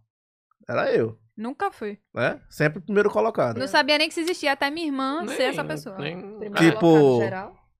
Era 0.68 0.92
eu, 0.94 1.18
Nunca 1.38 1.72
fui. 1.72 2.00
né? 2.14 2.40
Sempre 2.50 2.80
o 2.80 2.82
primeiro 2.82 3.10
colocado. 3.10 3.58
Não 3.60 3.68
sabia 3.68 3.98
nem 3.98 4.10
que 4.10 4.20
existia, 4.20 4.54
até 4.54 4.70
minha 4.72 4.88
irmã 4.88 5.22
Nem- 5.24 5.36
ser 5.36 5.44
essa 5.44 5.64
pessoa. 5.64 5.98
nem- 5.98 6.20
Primeiro 6.40 6.58
Tipo-. 6.72 7.20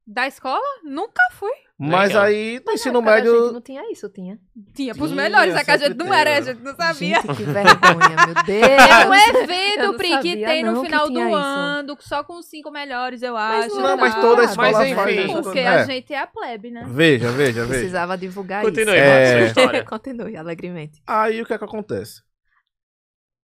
Da 0.06 0.28
escola? 0.28 0.62
Nunca 0.84 1.22
fui. 1.32 1.50
Mas 1.78 2.08
Legal. 2.12 2.24
aí, 2.24 2.56
no 2.60 2.64
Mas 2.68 2.76
ensino 2.80 3.02
na 3.02 3.12
época 3.12 3.12
da 3.12 3.18
gente 3.28 3.34
médio. 3.36 3.52
não 3.54 3.62
tinha 3.62 3.92
isso, 3.92 4.08
tinha. 4.10 4.40
Tinha 4.74 4.96
pros 4.96 5.10
Tinha, 5.12 5.22
melhores, 5.24 5.56
é 5.56 5.62
que 5.66 5.72
a 5.72 5.78
gente 5.78 5.88
sempre 5.90 6.06
não 6.06 6.14
era, 6.14 6.38
a 6.38 6.42
gente 6.42 6.62
não 6.64 6.74
sabia. 6.74 7.16
Gente, 7.22 7.36
que 7.36 7.44
vergonha, 7.44 8.16
meu 8.26 8.44
Deus. 8.46 8.64
É 8.64 9.08
um 9.10 9.14
evento, 9.44 9.98
Pri, 9.98 10.08
que 10.08 10.14
sabia 10.30 10.48
tem 10.48 10.64
no 10.64 10.82
final 10.86 11.10
do 11.10 11.20
isso. 11.20 11.36
ano, 11.36 11.98
só 12.00 12.24
com 12.24 12.40
os 12.40 12.46
cinco 12.50 12.72
melhores, 12.72 13.22
eu 13.22 13.34
Mas 13.34 13.66
acho. 13.66 13.76
não 13.76 13.88
era 13.90 13.98
mas 13.98 14.16
toda 14.16 14.34
a 14.34 14.38
Mas 14.38 14.52
escola 14.52 14.88
enfim. 14.88 14.96
faz 14.96 15.16
isso. 15.26 15.44
Porque 15.44 15.60
É. 15.60 15.68
a 15.68 15.84
gente 15.84 16.14
é 16.14 16.18
a 16.20 16.28
plebe, 16.28 16.72
né? 16.72 16.86
Veja, 16.88 17.30
veja, 17.32 17.66
veja. 17.66 17.68
Precisava 17.68 18.18
divulgar 18.18 18.64
Continue, 18.64 18.96
isso. 18.96 19.06
Marcos, 19.06 19.20
É. 19.20 19.38
sua 19.38 19.48
história. 19.48 19.84
Continue, 19.84 20.38
alegremente. 20.38 21.02
Aí 21.06 21.42
o 21.42 21.46
que 21.46 21.54
é 21.54 21.58
que 21.58 21.64
acontece? 21.66 22.22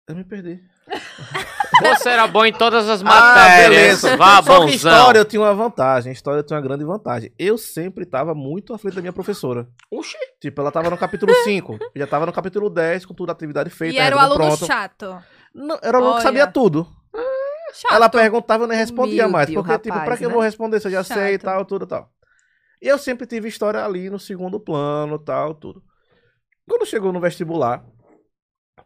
Eu 0.08 0.16
me 0.16 0.24
perdi. 0.24 0.58
Você 1.80 2.10
era 2.10 2.26
bom 2.26 2.44
em 2.44 2.52
todas 2.52 2.88
as 2.88 3.00
Ah, 3.00 3.04
matérias. 3.04 3.68
beleza. 4.02 4.16
Vá, 4.16 4.42
Só 4.42 4.42
que 4.42 4.48
bonzão. 4.60 4.68
história 4.68 5.18
eu 5.18 5.24
tinha 5.24 5.40
uma 5.42 5.54
vantagem. 5.54 6.12
História 6.12 6.38
eu 6.40 6.42
tinha 6.44 6.56
uma 6.58 6.62
grande 6.66 6.84
vantagem. 6.84 7.32
Eu 7.38 7.56
sempre 7.58 8.04
tava 8.04 8.34
muito 8.34 8.72
à 8.74 8.78
frente 8.78 8.94
da 8.94 9.00
minha 9.00 9.12
professora. 9.12 9.66
Oxi. 9.90 10.16
Tipo, 10.40 10.60
ela 10.60 10.70
tava 10.70 10.90
no 10.90 10.98
capítulo 10.98 11.32
5. 11.44 11.72
eu 11.80 11.88
já 11.96 12.06
tava 12.06 12.26
no 12.26 12.32
capítulo 12.32 12.68
10, 12.70 13.06
com 13.06 13.14
toda 13.14 13.32
a 13.32 13.34
atividade 13.34 13.70
feita. 13.70 13.96
E 13.96 13.98
era 13.98 14.16
o 14.16 14.18
aluno 14.18 14.44
pronto. 14.46 14.66
chato. 14.66 15.22
Não, 15.54 15.78
era 15.82 15.98
o 15.98 16.00
aluno 16.02 16.12
que 16.14 16.16
Olha. 16.20 16.22
sabia 16.22 16.46
tudo. 16.46 16.86
Chato. 17.74 17.94
Ela 17.94 18.08
perguntava 18.10 18.62
e 18.62 18.64
eu 18.64 18.68
nem 18.68 18.76
respondia 18.78 19.22
Humilde 19.26 19.32
mais. 19.32 19.50
Porque, 19.50 19.78
tipo, 19.78 19.94
rapaz, 19.94 20.04
pra 20.04 20.16
que 20.18 20.24
eu 20.24 20.28
né? 20.28 20.34
vou 20.34 20.42
responder 20.42 20.78
se 20.78 20.88
eu 20.88 20.92
já 20.92 21.02
sei 21.02 21.30
e 21.30 21.32
Chato. 21.32 21.42
tal, 21.42 21.64
tudo 21.64 21.84
e 21.86 21.88
tal. 21.88 22.10
E 22.82 22.86
eu 22.88 22.98
sempre 22.98 23.26
tive 23.26 23.48
história 23.48 23.82
ali 23.82 24.10
no 24.10 24.18
segundo 24.18 24.60
plano, 24.60 25.18
tal, 25.18 25.54
tudo. 25.54 25.82
Quando 26.68 26.84
chegou 26.84 27.12
no 27.14 27.20
vestibular, 27.20 27.82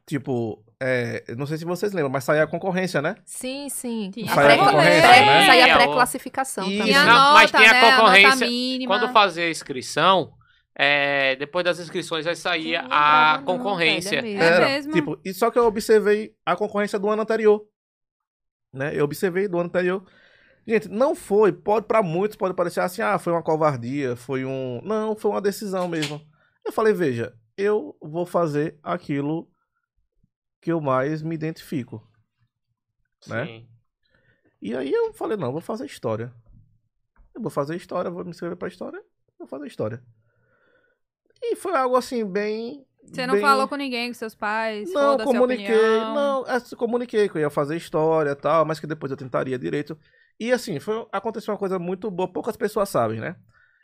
tipo, 0.06 0.62
é, 0.80 1.24
não 1.36 1.46
sei 1.46 1.56
se 1.58 1.64
vocês 1.64 1.92
lembram, 1.92 2.10
mas 2.10 2.24
saía 2.24 2.42
a 2.42 2.46
concorrência, 2.46 3.00
né? 3.00 3.16
Sim, 3.24 3.68
sim. 3.70 4.10
Tinha 4.12 4.30
A 4.30 4.34
a 4.54 4.58
concorrência, 4.58 5.08
né? 5.08 5.46
Saía 5.46 5.66
É, 5.66 5.70
a 5.70 5.76
pré-classificação 5.76 6.64
Isso. 6.64 6.78
também. 6.78 6.92
Tinha 6.92 7.04
Não, 7.04 7.14
nota, 7.14 7.32
mas 7.32 7.50
tinha 7.50 7.72
né? 7.72 7.80
A 7.80 7.96
concorrência. 7.96 8.30
nota 8.30 8.46
mínima. 8.46 8.98
Quando 8.98 9.12
fazia 9.12 9.44
a 9.46 9.50
inscrição, 9.50 10.32
é, 10.78 11.34
depois 11.36 11.64
das 11.64 11.78
inscrições 11.78 12.26
aí 12.26 12.36
saía 12.36 12.82
Não 12.82 12.88
a 12.92 13.36
não, 13.38 13.44
concorrência. 13.44 14.20
velho, 14.20 14.26
é 14.26 14.38
mesmo. 14.38 14.42
É 14.42 14.46
Era, 14.46 14.66
mesmo? 14.66 14.92
Tipo, 14.92 15.18
e 15.24 15.32
só 15.32 15.50
que 15.50 15.58
eu 15.58 15.64
observei 15.64 16.34
a 16.44 16.54
concorrência 16.54 16.98
do 16.98 17.08
ano 17.08 17.22
anterior. 17.22 17.66
Né? 18.72 18.92
Eu 18.94 19.04
observei 19.04 19.48
do 19.48 19.56
ano 19.58 19.68
anterior. 19.68 20.04
Gente, 20.66 20.88
não 20.88 21.14
foi, 21.14 21.52
pode 21.52 21.86
para 21.86 22.02
muitos 22.02 22.36
pode 22.36 22.52
parecer 22.52 22.80
assim, 22.80 23.00
ah, 23.00 23.18
foi 23.18 23.32
uma 23.32 23.42
covardia, 23.42 24.16
foi 24.16 24.44
um, 24.44 24.80
não, 24.84 25.14
foi 25.16 25.30
uma 25.30 25.40
decisão 25.40 25.86
mesmo. 25.88 26.20
Eu 26.66 26.72
falei, 26.72 26.92
veja, 26.92 27.32
eu 27.56 27.96
vou 28.02 28.26
fazer 28.26 28.76
aquilo 28.82 29.48
que 30.66 30.72
eu 30.72 30.80
mais 30.80 31.22
me 31.22 31.32
identifico. 31.36 32.02
né? 33.26 33.46
Sim. 33.46 33.68
E 34.60 34.74
aí 34.74 34.92
eu 34.92 35.12
falei, 35.14 35.36
não, 35.36 35.46
eu 35.48 35.52
vou 35.52 35.60
fazer 35.60 35.86
história. 35.86 36.34
Eu 37.32 37.40
vou 37.40 37.52
fazer 37.52 37.76
história, 37.76 38.10
vou 38.10 38.24
me 38.24 38.30
inscrever 38.30 38.56
pra 38.56 38.66
história, 38.66 39.00
vou 39.38 39.46
fazer 39.46 39.68
história. 39.68 40.02
E 41.40 41.54
foi 41.54 41.76
algo 41.76 41.94
assim 41.96 42.24
bem 42.24 42.84
Você 43.04 43.26
não 43.28 43.34
bem- 43.34 43.42
falou 43.42 43.68
com 43.68 43.76
ninguém, 43.76 44.08
com 44.08 44.14
seus 44.14 44.34
pais? 44.34 44.92
Não, 44.92 45.16
comuniquei. 45.18 46.00
Não, 46.00 46.44
é, 46.48 46.60
comuniquei 46.76 47.28
que 47.28 47.36
eu 47.36 47.42
ia 47.42 47.50
fazer 47.50 47.76
história 47.76 48.30
e 48.30 48.34
tal, 48.34 48.64
mas 48.64 48.80
que 48.80 48.88
depois 48.88 49.12
eu 49.12 49.16
tentaria 49.16 49.56
direito. 49.56 49.96
E 50.40 50.50
assim, 50.50 50.80
foi, 50.80 51.06
aconteceu 51.12 51.52
uma 51.54 51.58
coisa 51.58 51.78
muito 51.78 52.10
boa, 52.10 52.26
poucas 52.32 52.56
pessoas 52.56 52.88
sabem, 52.88 53.20
né? 53.20 53.36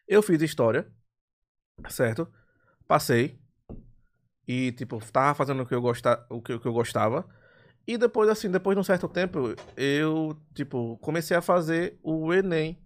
Eu 0.09 0.21
fiz 0.21 0.43
história, 0.43 0.91
certo? 1.91 2.33
Passei. 2.89 3.39
E, 4.47 4.73
tipo, 4.73 4.99
tava 5.13 5.35
fazendo 5.35 5.63
o 5.63 5.67
que 5.67 5.75
eu, 5.75 5.81
gosta, 5.81 6.25
o 6.29 6.41
que, 6.43 6.53
o 6.55 6.61
que 6.61 6.67
eu 6.67 6.73
gostava. 6.73 7.25
E 7.87 7.97
depois, 7.99 8.29
assim, 8.29 8.51
depois 8.51 8.77
de 8.77 8.81
um 8.81 8.85
certo 8.85 9.09
tempo, 9.09 9.55
eu, 9.77 10.37
tipo, 10.55 10.97
comecei 10.99 11.37
a 11.37 11.43
fazer 11.43 11.99
o 12.03 12.33
Enem. 12.33 12.79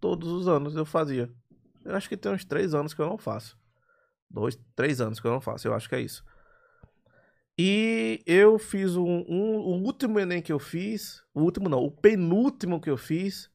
Todos 0.00 0.28
os 0.30 0.48
anos 0.48 0.74
eu 0.76 0.84
fazia. 0.86 1.30
Eu 1.84 1.94
acho 1.94 2.08
que 2.08 2.16
tem 2.16 2.32
uns 2.32 2.44
três 2.44 2.74
anos 2.74 2.94
que 2.94 3.00
eu 3.00 3.06
não 3.06 3.18
faço. 3.18 3.58
Dois, 4.30 4.58
três 4.76 5.00
anos 5.00 5.18
que 5.20 5.26
eu 5.26 5.30
não 5.32 5.40
faço, 5.40 5.66
eu 5.68 5.74
acho 5.74 5.88
que 5.88 5.94
é 5.94 6.00
isso. 6.00 6.24
E 7.58 8.22
eu 8.26 8.58
fiz 8.58 8.96
um, 8.96 9.24
um- 9.28 9.58
o 9.58 9.82
último 9.82 10.18
Enem 10.18 10.40
que 10.40 10.52
eu 10.52 10.58
fiz. 10.58 11.22
O 11.34 11.42
último 11.42 11.68
não, 11.68 11.80
o 11.84 11.90
penúltimo 11.90 12.80
que 12.80 12.88
eu 12.88 12.96
fiz. 12.96 13.50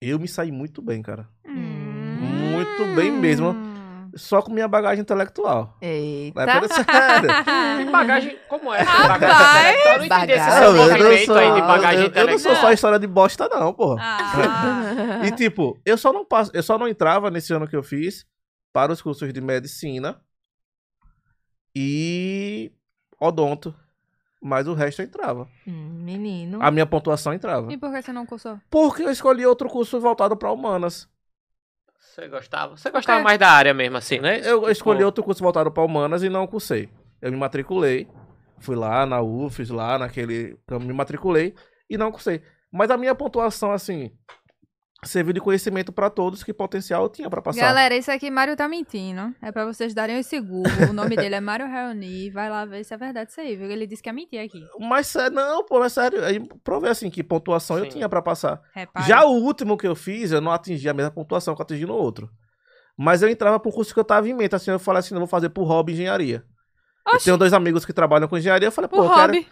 Eu 0.00 0.18
me 0.18 0.28
saí 0.28 0.52
muito 0.52 0.80
bem, 0.82 1.02
cara. 1.02 1.28
Hum. 1.46 2.20
Muito 2.52 2.94
bem 2.94 3.10
mesmo. 3.10 3.52
Só 4.16 4.40
com 4.42 4.52
minha 4.52 4.68
bagagem 4.68 5.00
intelectual. 5.02 5.76
Eita. 5.80 6.42
É 6.42 6.60
por 6.60 6.68
sério. 6.68 7.28
Que 7.84 7.90
bagagem, 7.90 8.38
como 8.48 8.72
é? 8.72 8.80
Rapaz! 8.82 9.76
Eu 9.86 9.98
não 9.98 10.04
entendi 10.04 10.32
esse 10.32 10.38
Bagagem. 10.40 10.58
seu 10.58 10.72
movimento 10.74 11.26
sou, 11.26 11.36
aí 11.36 11.52
de 11.54 11.60
bagagem 11.60 12.04
eu- 12.06 12.12
eu 12.14 12.26
não 12.26 12.32
sou 12.32 12.38
só 12.38 12.48
intelectual. 12.48 12.72
história 12.72 12.98
de 12.98 13.06
bosta, 13.06 13.48
não, 13.48 13.72
porra. 13.74 14.02
Ah, 14.02 15.24
E 15.26 15.30
tipo, 15.32 15.78
eu 15.84 15.98
só 15.98 16.12
não 16.12 16.24
passo, 16.24 16.50
eu 16.54 16.62
só 16.62 16.78
não 16.78 16.86
entrava 16.86 17.30
nesse 17.30 17.52
ano 17.52 17.66
que 17.66 17.74
eu 17.74 17.82
fiz 17.82 18.24
para 18.72 18.92
os 18.92 19.00
cursos 19.02 19.32
de 19.32 19.40
medicina 19.40 20.20
e 21.74 22.72
odonto, 23.20 23.74
mas 24.40 24.68
o 24.68 24.74
resto 24.74 25.02
eu 25.02 25.06
entrava. 25.06 25.48
Hum, 25.66 26.02
menino. 26.04 26.58
A 26.62 26.70
minha 26.70 26.86
pontuação 26.86 27.32
entrava. 27.32 27.72
e 27.72 27.76
por 27.76 27.90
que 27.92 28.02
você 28.02 28.12
não 28.12 28.26
cursou? 28.26 28.60
Porque 28.70 29.02
eu 29.02 29.10
escolhi 29.10 29.44
outro 29.46 29.68
curso 29.68 29.98
voltado 30.00 30.36
para 30.36 30.52
humanas. 30.52 31.08
Você 32.14 32.28
gostava? 32.28 32.76
Você 32.76 32.90
gostava 32.90 33.20
mais 33.24 33.38
da 33.40 33.50
área 33.50 33.74
mesmo, 33.74 33.96
assim, 33.96 34.20
né? 34.20 34.40
Eu 34.44 34.70
escolhi 34.70 34.98
Tipo, 34.98 35.06
outro 35.06 35.24
curso 35.24 35.42
voltado 35.42 35.72
para 35.72 35.82
humanas 35.82 36.22
e 36.22 36.28
não 36.28 36.46
cursei. 36.46 36.88
Eu 37.20 37.32
me 37.32 37.36
matriculei, 37.36 38.06
fui 38.60 38.76
lá 38.76 39.04
na 39.04 39.20
UFES, 39.20 39.70
lá 39.70 39.98
naquele, 39.98 40.56
eu 40.68 40.78
me 40.78 40.92
matriculei 40.92 41.56
e 41.90 41.98
não 41.98 42.12
cursei. 42.12 42.40
Mas 42.70 42.88
a 42.92 42.96
minha 42.96 43.16
pontuação 43.16 43.72
assim 43.72 44.12
serviu 45.08 45.32
de 45.32 45.40
conhecimento 45.40 45.92
para 45.92 46.10
todos 46.10 46.42
que 46.42 46.52
potencial 46.52 47.02
eu 47.04 47.08
tinha 47.08 47.28
para 47.28 47.42
passar. 47.42 47.60
Galera, 47.60 47.96
isso 47.96 48.10
aqui 48.10 48.30
Mário 48.30 48.56
tá 48.56 48.68
mentindo. 48.68 49.34
É 49.42 49.50
pra 49.52 49.64
vocês 49.64 49.94
darem 49.94 50.18
esse 50.18 50.40
Google. 50.40 50.90
O 50.90 50.92
nome 50.92 51.16
dele 51.16 51.34
é 51.34 51.40
Mário 51.40 51.66
Reuni. 51.66 52.30
Vai 52.30 52.50
lá 52.50 52.64
ver 52.64 52.84
se 52.84 52.94
é 52.94 52.96
verdade 52.96 53.30
isso 53.30 53.40
aí, 53.40 53.56
viu? 53.56 53.70
Ele 53.70 53.86
disse 53.86 54.02
que 54.02 54.08
é 54.08 54.12
mentira 54.12 54.44
aqui. 54.44 54.60
Mas 54.78 55.06
sério, 55.06 55.34
não, 55.34 55.64
pô, 55.64 55.78
mas 55.78 55.92
sério, 55.92 56.24
aí 56.24 56.40
provei 56.62 56.90
assim 56.90 57.10
que 57.10 57.22
pontuação 57.22 57.78
eu 57.78 57.84
Sim. 57.84 57.90
tinha 57.90 58.08
para 58.08 58.22
passar. 58.22 58.60
Repara. 58.74 59.06
Já 59.06 59.24
o 59.24 59.32
último 59.32 59.76
que 59.76 59.86
eu 59.86 59.94
fiz, 59.94 60.32
eu 60.32 60.40
não 60.40 60.52
atingi 60.52 60.88
a 60.88 60.94
mesma 60.94 61.10
pontuação 61.10 61.54
que 61.54 61.60
eu 61.60 61.64
atingi 61.64 61.86
no 61.86 61.94
outro. 61.94 62.30
Mas 62.96 63.22
eu 63.22 63.28
entrava 63.28 63.58
pro 63.58 63.72
curso 63.72 63.92
que 63.92 63.98
eu 63.98 64.04
tava 64.04 64.28
em 64.28 64.34
mente, 64.34 64.54
assim, 64.54 64.70
eu 64.70 64.78
falei 64.78 65.00
assim, 65.00 65.14
eu 65.14 65.18
vou 65.18 65.26
fazer 65.26 65.48
por 65.48 65.64
hobby 65.64 65.92
engenharia. 65.92 66.44
Eu 67.06 67.16
Oxi. 67.16 67.24
tenho 67.26 67.36
dois 67.36 67.52
amigos 67.52 67.84
que 67.84 67.92
trabalham 67.92 68.26
com 68.26 68.38
engenharia, 68.38 68.68
eu 68.68 68.72
falei, 68.72 68.88
pô, 68.88 68.96
Por 68.96 69.04
eu 69.04 69.10
quero, 69.14 69.32
hobby. 69.34 69.48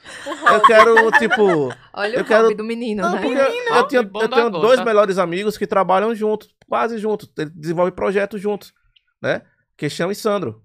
eu 0.55 0.61
quero, 0.63 1.11
tipo, 1.19 1.75
Olha 1.93 2.17
eu 2.17 2.23
o 2.23 2.25
quero- 2.25 2.43
hobby 2.45 2.55
do 2.55 2.65
menino, 2.65 3.03
Não, 3.03 3.13
né? 3.13 3.21
porque 3.21 3.39
eu, 3.39 3.83
tenho, 3.85 4.11
eu 4.23 4.29
tenho 4.29 4.51
dois 4.51 4.83
melhores 4.83 5.19
amigos 5.19 5.59
que 5.59 5.67
trabalham 5.67 6.15
juntos, 6.15 6.49
quase 6.67 6.97
juntos. 6.99 7.31
Eles 7.37 7.53
desenvolvem 7.55 7.95
projetos 7.95 8.41
juntos, 8.41 8.73
né? 9.21 9.43
Queixão 9.77 10.11
e 10.11 10.15
Sandro. 10.15 10.63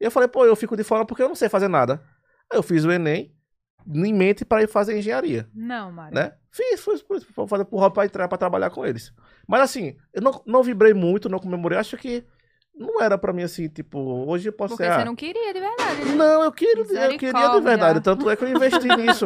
E 0.00 0.04
eu 0.04 0.10
falei, 0.10 0.28
pô, 0.28 0.44
eu 0.44 0.56
fico 0.56 0.76
de 0.76 0.82
fora 0.82 1.04
porque 1.06 1.22
eu 1.22 1.28
não 1.28 1.34
sei 1.36 1.48
fazer 1.48 1.68
nada. 1.68 2.02
Aí 2.52 2.58
eu 2.58 2.62
fiz 2.62 2.84
o 2.84 2.90
Enem 2.90 3.32
em 3.94 4.12
mente 4.12 4.44
para 4.44 4.62
ir 4.64 4.68
fazer 4.68 4.98
engenharia, 4.98 5.48
Não, 5.54 5.92
Mário. 5.92 6.12
né? 6.14 6.32
Fiz, 6.50 6.80
fiz, 6.84 7.02
fiz 7.02 7.24
vou 7.36 7.46
fazer 7.46 7.64
por 7.66 7.78
hobby 7.78 7.94
para 7.94 8.04
entrar 8.06 8.26
para 8.28 8.36
trabalhar 8.38 8.70
com 8.70 8.84
eles. 8.84 9.12
Mas 9.46 9.60
assim, 9.60 9.96
eu 10.12 10.20
não, 10.20 10.42
não 10.44 10.62
vibrei 10.62 10.92
muito, 10.92 11.28
não 11.28 11.38
comemorei. 11.38 11.78
Acho 11.78 11.96
que 11.96 12.24
não 12.76 13.00
era 13.00 13.16
para 13.16 13.32
mim 13.32 13.42
assim, 13.42 13.68
tipo, 13.68 13.98
hoje 13.98 14.48
eu 14.48 14.52
posso 14.52 14.74
Porque 14.76 14.84
ser. 14.84 14.92
você 14.94 15.00
ah, 15.00 15.04
não 15.04 15.16
queria 15.16 15.52
de 15.54 15.60
verdade, 15.60 16.04
né? 16.04 16.14
não, 16.14 16.44
eu 16.44 16.52
queria, 16.52 16.82
eu 16.82 17.18
queria 17.18 17.48
de 17.48 17.60
verdade. 17.60 18.00
Tanto 18.00 18.28
é 18.28 18.36
que 18.36 18.44
eu 18.44 18.48
investi 18.48 18.86
nisso. 18.96 19.24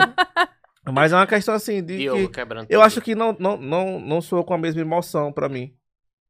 Mas 0.92 1.12
é 1.12 1.16
uma 1.16 1.26
questão 1.26 1.54
assim 1.54 1.82
de 1.82 1.98
Diogo 1.98 2.28
que 2.28 2.34
quebrando 2.34 2.66
eu 2.70 2.78
tudo. 2.78 2.82
acho 2.86 3.00
que 3.00 3.14
não, 3.14 3.36
não, 3.38 3.56
não, 3.56 4.00
não 4.00 4.20
sou 4.20 4.44
com 4.44 4.54
a 4.54 4.58
mesma 4.58 4.80
emoção 4.80 5.32
pra 5.32 5.48
mim. 5.48 5.74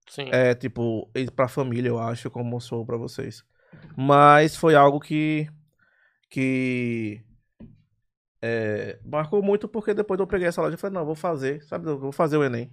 Sim. 0.09 0.29
É, 0.33 0.55
tipo, 0.55 1.09
pra 1.37 1.47
família, 1.47 1.89
eu 1.89 1.99
acho, 1.99 2.31
como 2.31 2.61
sou 2.61 2.85
pra 2.85 2.97
vocês. 2.97 3.45
Mas 3.97 4.57
foi 4.57 4.75
algo 4.75 4.99
que. 4.99 5.47
que. 6.29 7.23
é, 8.43 8.99
marcou 9.05 9.43
muito 9.43 9.69
porque 9.69 9.95
depois 9.95 10.19
eu 10.19 10.27
peguei 10.27 10.49
essa 10.49 10.63
loja 10.63 10.75
e 10.75 10.79
falei, 10.79 10.95
não, 10.95 11.03
eu 11.03 11.07
vou 11.07 11.15
fazer, 11.15 11.63
sabe? 11.65 11.89
Eu 11.89 11.99
vou 11.99 12.13
fazer 12.13 12.37
o 12.37 12.45
Enem. 12.45 12.73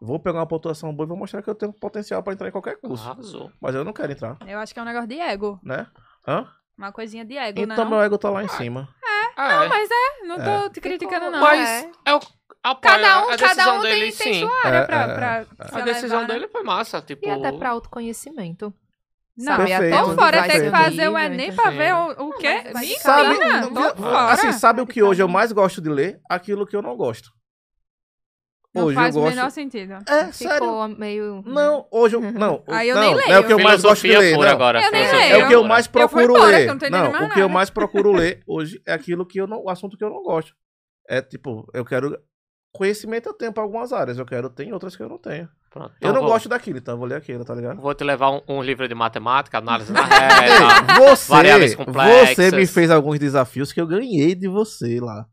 Vou 0.00 0.18
pegar 0.18 0.40
uma 0.40 0.46
pontuação 0.46 0.94
boa 0.94 1.06
e 1.06 1.08
vou 1.08 1.16
mostrar 1.16 1.42
que 1.42 1.48
eu 1.48 1.54
tenho 1.54 1.72
potencial 1.72 2.22
pra 2.22 2.32
entrar 2.32 2.48
em 2.48 2.52
qualquer 2.52 2.76
curso. 2.80 3.08
Arrasou. 3.08 3.50
Mas 3.60 3.74
eu 3.74 3.84
não 3.84 3.92
quero 3.92 4.12
entrar, 4.12 4.36
Eu 4.46 4.58
acho 4.58 4.72
que 4.74 4.78
é 4.78 4.82
um 4.82 4.86
negócio 4.86 5.08
de 5.08 5.18
ego. 5.20 5.58
né? 5.62 5.86
Hã? 6.26 6.46
Uma 6.76 6.90
coisinha 6.92 7.24
de 7.24 7.36
ego, 7.36 7.60
Então 7.60 7.84
não? 7.84 7.90
meu 7.90 8.00
ego 8.02 8.18
tá 8.18 8.28
lá 8.30 8.42
em 8.42 8.48
cima. 8.48 8.88
Ah, 9.36 9.64
é. 9.64 9.68
Mas 9.68 9.88
é, 9.90 10.26
não 10.26 10.36
tô 10.36 10.66
É. 10.66 10.70
te 10.70 10.80
criticando, 10.80 11.30
não. 11.30 11.40
Mas 11.40 11.84
é. 11.84 11.90
é 12.06 12.14
o 12.14 12.20
apoio, 12.62 12.94
Cada 12.94 13.26
um, 13.26 13.30
a 13.30 13.36
cada 13.36 13.74
um 13.74 13.80
dele, 13.82 14.12
tem, 14.12 14.12
tem 14.12 14.34
sim. 14.34 14.40
sua 14.40 14.60
área 14.64 14.78
É, 14.78 14.84
pra, 14.86 14.96
é, 15.02 15.14
pra 15.14 15.36
é. 15.36 15.68
se 15.68 15.74
A 15.80 15.84
decisão 15.84 16.18
elevar, 16.18 16.28
né? 16.28 16.34
dele 16.34 16.48
foi 16.48 16.62
massa, 16.62 17.02
tipo... 17.02 17.26
E 17.26 17.30
até 17.30 17.50
pra 17.52 17.70
autoconhecimento. 17.70 18.72
Não, 19.36 19.44
Sabe, 19.56 19.66
Perfeito. 19.66 19.94
até 19.96 20.04
Tô 20.04 20.14
fora, 20.14 20.42
tem 20.46 20.60
que 20.62 20.70
fazer 20.70 21.08
o 21.08 21.18
Enem 21.18 21.48
entendeu? 21.48 21.56
pra 21.62 21.70
ver 21.72 21.92
o, 21.94 22.28
o 22.28 22.32
quê? 22.38 22.70
mas 22.72 23.02
Sabe, 23.02 23.36
tô 23.36 23.80
viu- 23.80 23.96
fora. 23.96 24.32
assim, 24.32 24.52
sabe 24.52 24.80
o 24.80 24.86
que 24.86 25.02
hoje 25.02 25.20
eu 25.20 25.26
mais 25.26 25.50
gosto 25.50 25.80
de 25.80 25.88
ler? 25.90 26.20
Aquilo 26.30 26.64
que 26.64 26.76
eu 26.76 26.82
não 26.82 26.96
gosto. 26.96 27.30
Não 28.74 28.84
hoje 28.86 28.94
faz 28.96 29.14
eu 29.14 29.20
o 29.20 29.24
gosto. 29.24 29.36
menor 29.36 29.50
sentido. 29.50 29.92
É, 30.08 30.32
sério. 30.32 30.54
Ficou 30.64 30.88
meio... 30.88 31.42
Não, 31.46 31.86
hoje 31.90 32.16
eu. 32.16 32.20
Não, 32.32 32.62
Aí 32.66 32.88
eu 32.88 32.94
não, 32.96 33.02
nem 33.02 33.12
é 33.12 33.26
leio. 33.28 33.40
o 33.40 33.44
que 33.44 33.52
eu 33.52 33.58
mais 33.60 33.82
gosto 33.82 34.02
de 34.02 34.16
ler. 34.16 34.36
Não. 34.36 34.42
agora. 34.42 34.82
Eu 34.82 34.90
nem 34.90 35.12
leio. 35.12 35.34
É 35.34 35.44
o 35.44 35.48
que 35.48 35.54
eu 35.54 35.64
mais 35.64 35.86
Eu 35.86 35.92
procuro 35.92 36.24
embora, 36.34 36.46
ler. 36.50 36.76
que 36.78 36.84
eu 36.86 36.90
não 36.90 37.04
não, 37.04 37.12
mais 37.12 37.30
o 37.30 37.34
que 37.34 37.40
eu 37.40 37.48
mais 37.48 37.70
procuro 37.70 38.12
ler 38.16 38.42
hoje 38.46 38.82
é 38.86 38.92
aquilo 38.92 39.24
que 39.24 39.40
eu 39.40 39.46
não. 39.46 39.62
O 39.62 39.70
assunto 39.70 39.96
que 39.96 40.02
eu 40.04 40.10
não 40.10 40.22
gosto. 40.22 40.52
É 41.08 41.22
tipo, 41.22 41.70
eu 41.72 41.84
quero 41.84 42.18
conhecimento 42.72 43.28
eu 43.28 43.34
tenho 43.34 43.52
pra 43.52 43.62
algumas 43.62 43.92
áreas. 43.92 44.18
Eu 44.18 44.26
quero 44.26 44.50
ter 44.50 44.64
em 44.64 44.72
outras 44.72 44.96
que 44.96 45.02
eu 45.02 45.08
não 45.08 45.18
tenho. 45.18 45.48
Pronto. 45.70 45.90
eu 45.90 45.96
Então 45.98 46.12
não 46.12 46.20
vou- 46.22 46.30
gosto 46.30 46.48
daquilo, 46.48 46.78
então 46.78 46.94
eu 46.94 46.98
vou 46.98 47.06
ler 47.06 47.16
aquilo, 47.16 47.44
tá 47.44 47.54
ligado? 47.54 47.80
Vou 47.80 47.94
te 47.94 48.02
levar 48.04 48.30
um, 48.30 48.40
um 48.48 48.62
livro 48.62 48.86
de 48.88 48.94
matemática, 48.94 49.58
análise 49.58 49.90
da 49.92 50.02
reta. 50.04 50.94
Você, 51.00 51.30
variáveis 51.32 51.74
complexas. 51.74 52.36
você 52.36 52.56
me 52.56 52.66
fez 52.66 52.90
alguns 52.90 53.18
desafios 53.18 53.72
que 53.72 53.80
eu 53.80 53.86
ganhei 53.86 54.34
de 54.34 54.48
você 54.48 54.98
lá. 55.00 55.26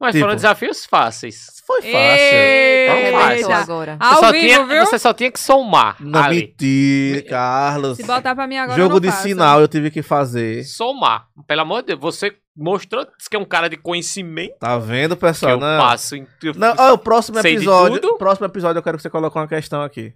Mas 0.00 0.12
Tipo- 0.12 0.24
foram 0.24 0.36
desafios 0.36 0.86
fáceis. 0.86 1.46
Foi 1.66 1.82
fácil. 1.82 1.96
Eita. 1.98 3.18
Arrebentou 3.18 3.52
agora. 3.52 3.96
Você 4.00 4.04
Ao 4.14 4.20
só, 4.20 4.32
vivo, 4.32 4.44
tinha, 4.44 4.66
viu? 4.66 4.86
você 4.86 4.98
só 4.98 5.12
tinha 5.12 5.30
que 5.30 5.40
somar 5.40 5.96
Não, 6.00 6.22
ali. 6.22 6.36
mentira, 6.42 7.22
Carlos. 7.28 7.96
Se 7.96 8.04
botar 8.04 8.34
pra 8.34 8.46
mim 8.46 8.56
agora, 8.56 8.78
eu 8.78 8.82
Jogo 8.84 8.94
não 8.94 9.00
de 9.00 9.08
faço. 9.10 9.22
sinal 9.24 9.60
eu 9.60 9.66
tive 9.68 9.90
que 9.90 10.00
fazer. 10.00 10.62
Somar. 10.64 11.26
Pelo 11.46 11.62
amor 11.62 11.80
de 11.82 11.88
Deus, 11.88 12.00
você 12.00 12.32
mostrou 12.56 13.04
que 13.28 13.36
é 13.36 13.38
um 13.38 13.44
cara 13.44 13.68
de 13.68 13.76
conhecimento 13.76 14.56
Tá 14.60 14.78
vendo, 14.78 15.16
que 15.16 15.20
pessoal? 15.20 15.52
eu 15.52 15.58
Não, 15.60 15.80
passo. 15.80 16.14
Em... 16.16 16.26
eu- 16.44 16.54
não 16.54 16.74
ó, 16.78 16.92
o 16.94 16.98
próximo 16.98 17.40
Sei 17.40 17.54
episódio. 17.56 18.00
tudo. 18.00 18.16
Próximo 18.18 18.46
episódio 18.46 18.78
eu 18.78 18.82
quero 18.82 18.96
que 18.96 19.02
você 19.02 19.10
coloque 19.10 19.36
uma 19.36 19.48
questão 19.48 19.82
aqui. 19.82 20.14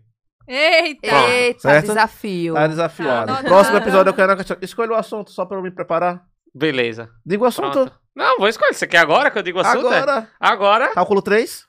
Eita! 0.49 1.09
Pronto. 1.09 1.29
Eita, 1.29 1.61
Certo? 1.61 1.87
desafio. 1.89 2.55
Tá 2.55 2.67
desafiado. 2.67 3.27
Tá, 3.35 3.43
não, 3.43 3.49
próximo 3.49 3.77
não. 3.77 3.83
episódio 3.83 4.11
eu 4.11 4.15
quero 4.15 4.31
uma 4.31 4.37
questão. 4.37 4.57
Escolha 4.63 4.93
o 4.93 4.95
assunto 4.95 5.31
só 5.31 5.45
pra 5.45 5.57
eu 5.59 5.63
me 5.63 5.71
preparar. 5.71 6.23
Beleza. 6.55 7.09
Diga 7.25 7.45
o 7.45 7.47
assunto. 7.47 7.73
Pronto. 7.73 7.93
Não, 8.15 8.37
vou 8.39 8.47
escolher. 8.49 8.75
Você 8.75 8.87
quer 8.87 8.99
agora 8.99 9.31
que 9.31 9.39
eu 9.39 9.43
digo 9.43 9.59
o 9.59 9.63
assunto? 9.63 9.91
é? 9.93 9.99
Agora. 9.99 10.29
Agora. 10.39 10.93
Cálculo 10.93 11.23
3? 11.23 11.65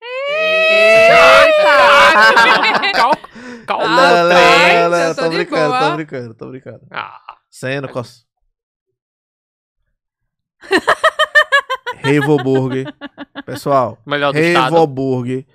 Cal... 2.94 3.10
Cal... 3.66 3.80
Ah, 3.80 3.88
não, 3.88 4.28
não, 4.28 4.28
três, 4.28 4.82
não, 4.82 4.90
não, 4.90 5.14
tô 5.14 5.22
tô 5.22 5.28
brincando, 5.30 5.68
boa. 5.68 5.80
tô 5.80 5.94
brincando, 5.96 6.34
tô 6.34 6.48
brincando. 6.48 6.80
Ah, 6.90 7.18
Sendo 7.50 7.88
cos... 7.88 8.26
Revoburg. 11.98 12.84
Pessoal, 13.44 13.98
melhor 14.06 14.32
do 14.32 14.38
estado. 14.38 14.72
Revoburg, 14.72 15.46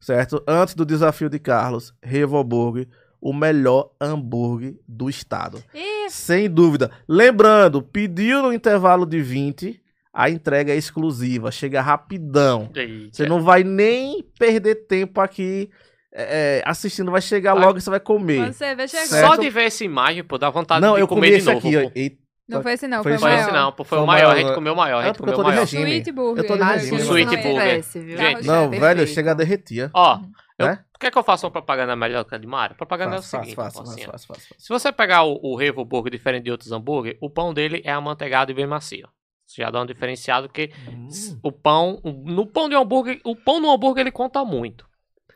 certo? 0.00 0.42
Antes 0.46 0.74
do 0.74 0.84
desafio 0.84 1.28
de 1.28 1.38
Carlos, 1.38 1.94
Revoburg, 2.02 2.88
o 3.20 3.32
melhor 3.32 3.90
hambúrguer 4.00 4.74
do 4.86 5.08
estado. 5.08 5.62
Ih, 5.74 6.08
Sem 6.10 6.48
dúvida. 6.48 6.90
Lembrando, 7.08 7.82
pediu 7.82 8.42
no 8.42 8.52
intervalo 8.52 9.04
de 9.06 9.20
20, 9.20 9.80
a 10.12 10.30
entrega 10.30 10.72
é 10.72 10.76
exclusiva, 10.76 11.50
chega 11.50 11.80
rapidão. 11.80 12.70
Eita. 12.74 13.08
Você 13.12 13.26
não 13.26 13.40
vai 13.42 13.62
nem 13.64 14.22
perder 14.38 14.86
tempo 14.86 15.20
aqui 15.20 15.68
é, 16.12 16.60
é, 16.60 16.62
assistindo, 16.64 17.10
vai 17.10 17.20
chegar 17.20 17.54
Vai. 17.54 17.64
logo 17.64 17.78
e 17.78 17.80
você 17.82 17.90
vai 17.90 18.00
comer. 18.00 18.52
você 18.52 18.74
vê. 18.74 18.88
Só 18.88 19.36
de 19.36 19.50
ver 19.50 19.64
essa 19.64 19.84
imagem, 19.84 20.24
pô, 20.24 20.38
dá 20.38 20.48
vontade 20.48 20.80
Não, 20.80 20.94
de 20.94 21.00
eu 21.00 21.08
comer 21.08 21.28
comi 21.28 21.38
de 21.40 21.44
novo. 21.44 21.58
aqui, 21.58 21.76
ó. 21.76 22.26
Não 22.48 22.62
foi 22.62 22.72
esse 22.74 22.86
não, 22.86 23.02
Foi 23.02 23.18
foi, 23.18 23.34
esse 23.34 23.50
não, 23.50 23.72
pô, 23.72 23.82
foi, 23.82 23.98
Foi 23.98 24.04
o 24.04 24.06
maior. 24.06 24.32
A 24.32 24.38
gente 24.38 24.54
comeu 24.54 24.72
o 24.72 24.76
maior. 24.76 25.00
A 25.00 25.02
É 25.02 25.06
gente 25.08 25.18
comeu 25.18 25.34
tô 25.34 25.40
o 25.40 25.44
de 25.44 25.50
maior. 25.50 25.60
regime. 25.62 25.82
Sweet 25.82 26.12
burger. 26.12 26.44
Eu 26.44 26.48
tô 26.48 26.56
de 26.56 26.62
regime. 26.62 27.00
Sweet 27.00 27.36
burger. 27.36 27.52
tivesse, 27.52 27.98
viu? 27.98 28.16
Gente, 28.16 28.46
Não, 28.46 28.70
perfeito. 28.70 28.80
velho, 28.80 29.06
chega 29.08 29.30
a 29.32 29.34
derretia. 29.34 29.90
Ó, 29.92 30.20
eu, 30.58 30.66
Né? 30.66 30.84
quer 30.98 31.10
que 31.10 31.18
eu 31.18 31.22
faça 31.22 31.46
uma 31.46 31.50
propaganda 31.50 31.94
melhor 31.96 32.24
que 32.24 32.34
a 32.34 32.38
de 32.38 32.46
Mário? 32.46 32.76
Propaganda 32.76 33.16
Fácil, 33.16 33.36
é 33.36 33.40
o 33.40 33.42
seguinte, 33.42 33.56
fácil, 33.56 33.78
fácil, 33.78 33.86
Marcinho. 33.92 34.10
fácil, 34.12 34.26
fácil, 34.28 34.42
fácil. 34.48 34.56
Se 34.62 34.68
você 34.68 34.92
pegar 34.92 35.22
o, 35.24 35.38
o 35.42 35.56
Revo 35.56 35.84
Burger 35.84 36.10
diferente 36.12 36.44
de 36.44 36.50
outros 36.50 36.72
hambúrguer, 36.72 37.18
o 37.20 37.28
pão 37.30 37.52
dele 37.52 37.82
é 37.84 37.92
amanteigado 37.92 38.50
e 38.50 38.54
bem 38.54 38.66
macio. 38.66 39.08
Isso 39.46 39.56
já 39.58 39.70
dá 39.70 39.80
um 39.82 39.86
diferenciado 39.86 40.48
porque 40.48 40.72
Hum. 40.88 41.08
o 41.42 41.52
pão, 41.52 42.00
no 42.04 42.46
pão 42.46 42.68
de 42.68 42.74
um 42.76 42.80
hambúrguer, 42.80 43.20
o 43.24 43.36
pão 43.36 43.60
no 43.60 43.70
hambúrguer 43.70 44.00
ele 44.02 44.10
conta 44.10 44.44
muito, 44.44 44.86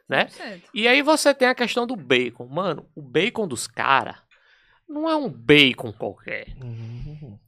né? 0.09 0.27
100%. 0.27 0.63
E 0.75 0.89
aí 0.89 1.01
você 1.03 1.33
tem 1.35 1.47
a 1.49 1.55
questão 1.55 1.87
do 1.87 1.95
bacon. 1.95 2.47
Mano, 2.49 2.87
o 2.97 3.03
bacon 3.03 3.47
dos 3.47 3.67
caras 3.69 4.17
não 4.89 5.09
é 5.09 5.15
um 5.15 5.29
bacon 5.29 5.93
qualquer. 5.93 6.49
Hum. 6.61 7.39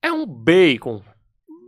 É 0.00 0.10
um 0.10 0.24
bacon 0.24 1.02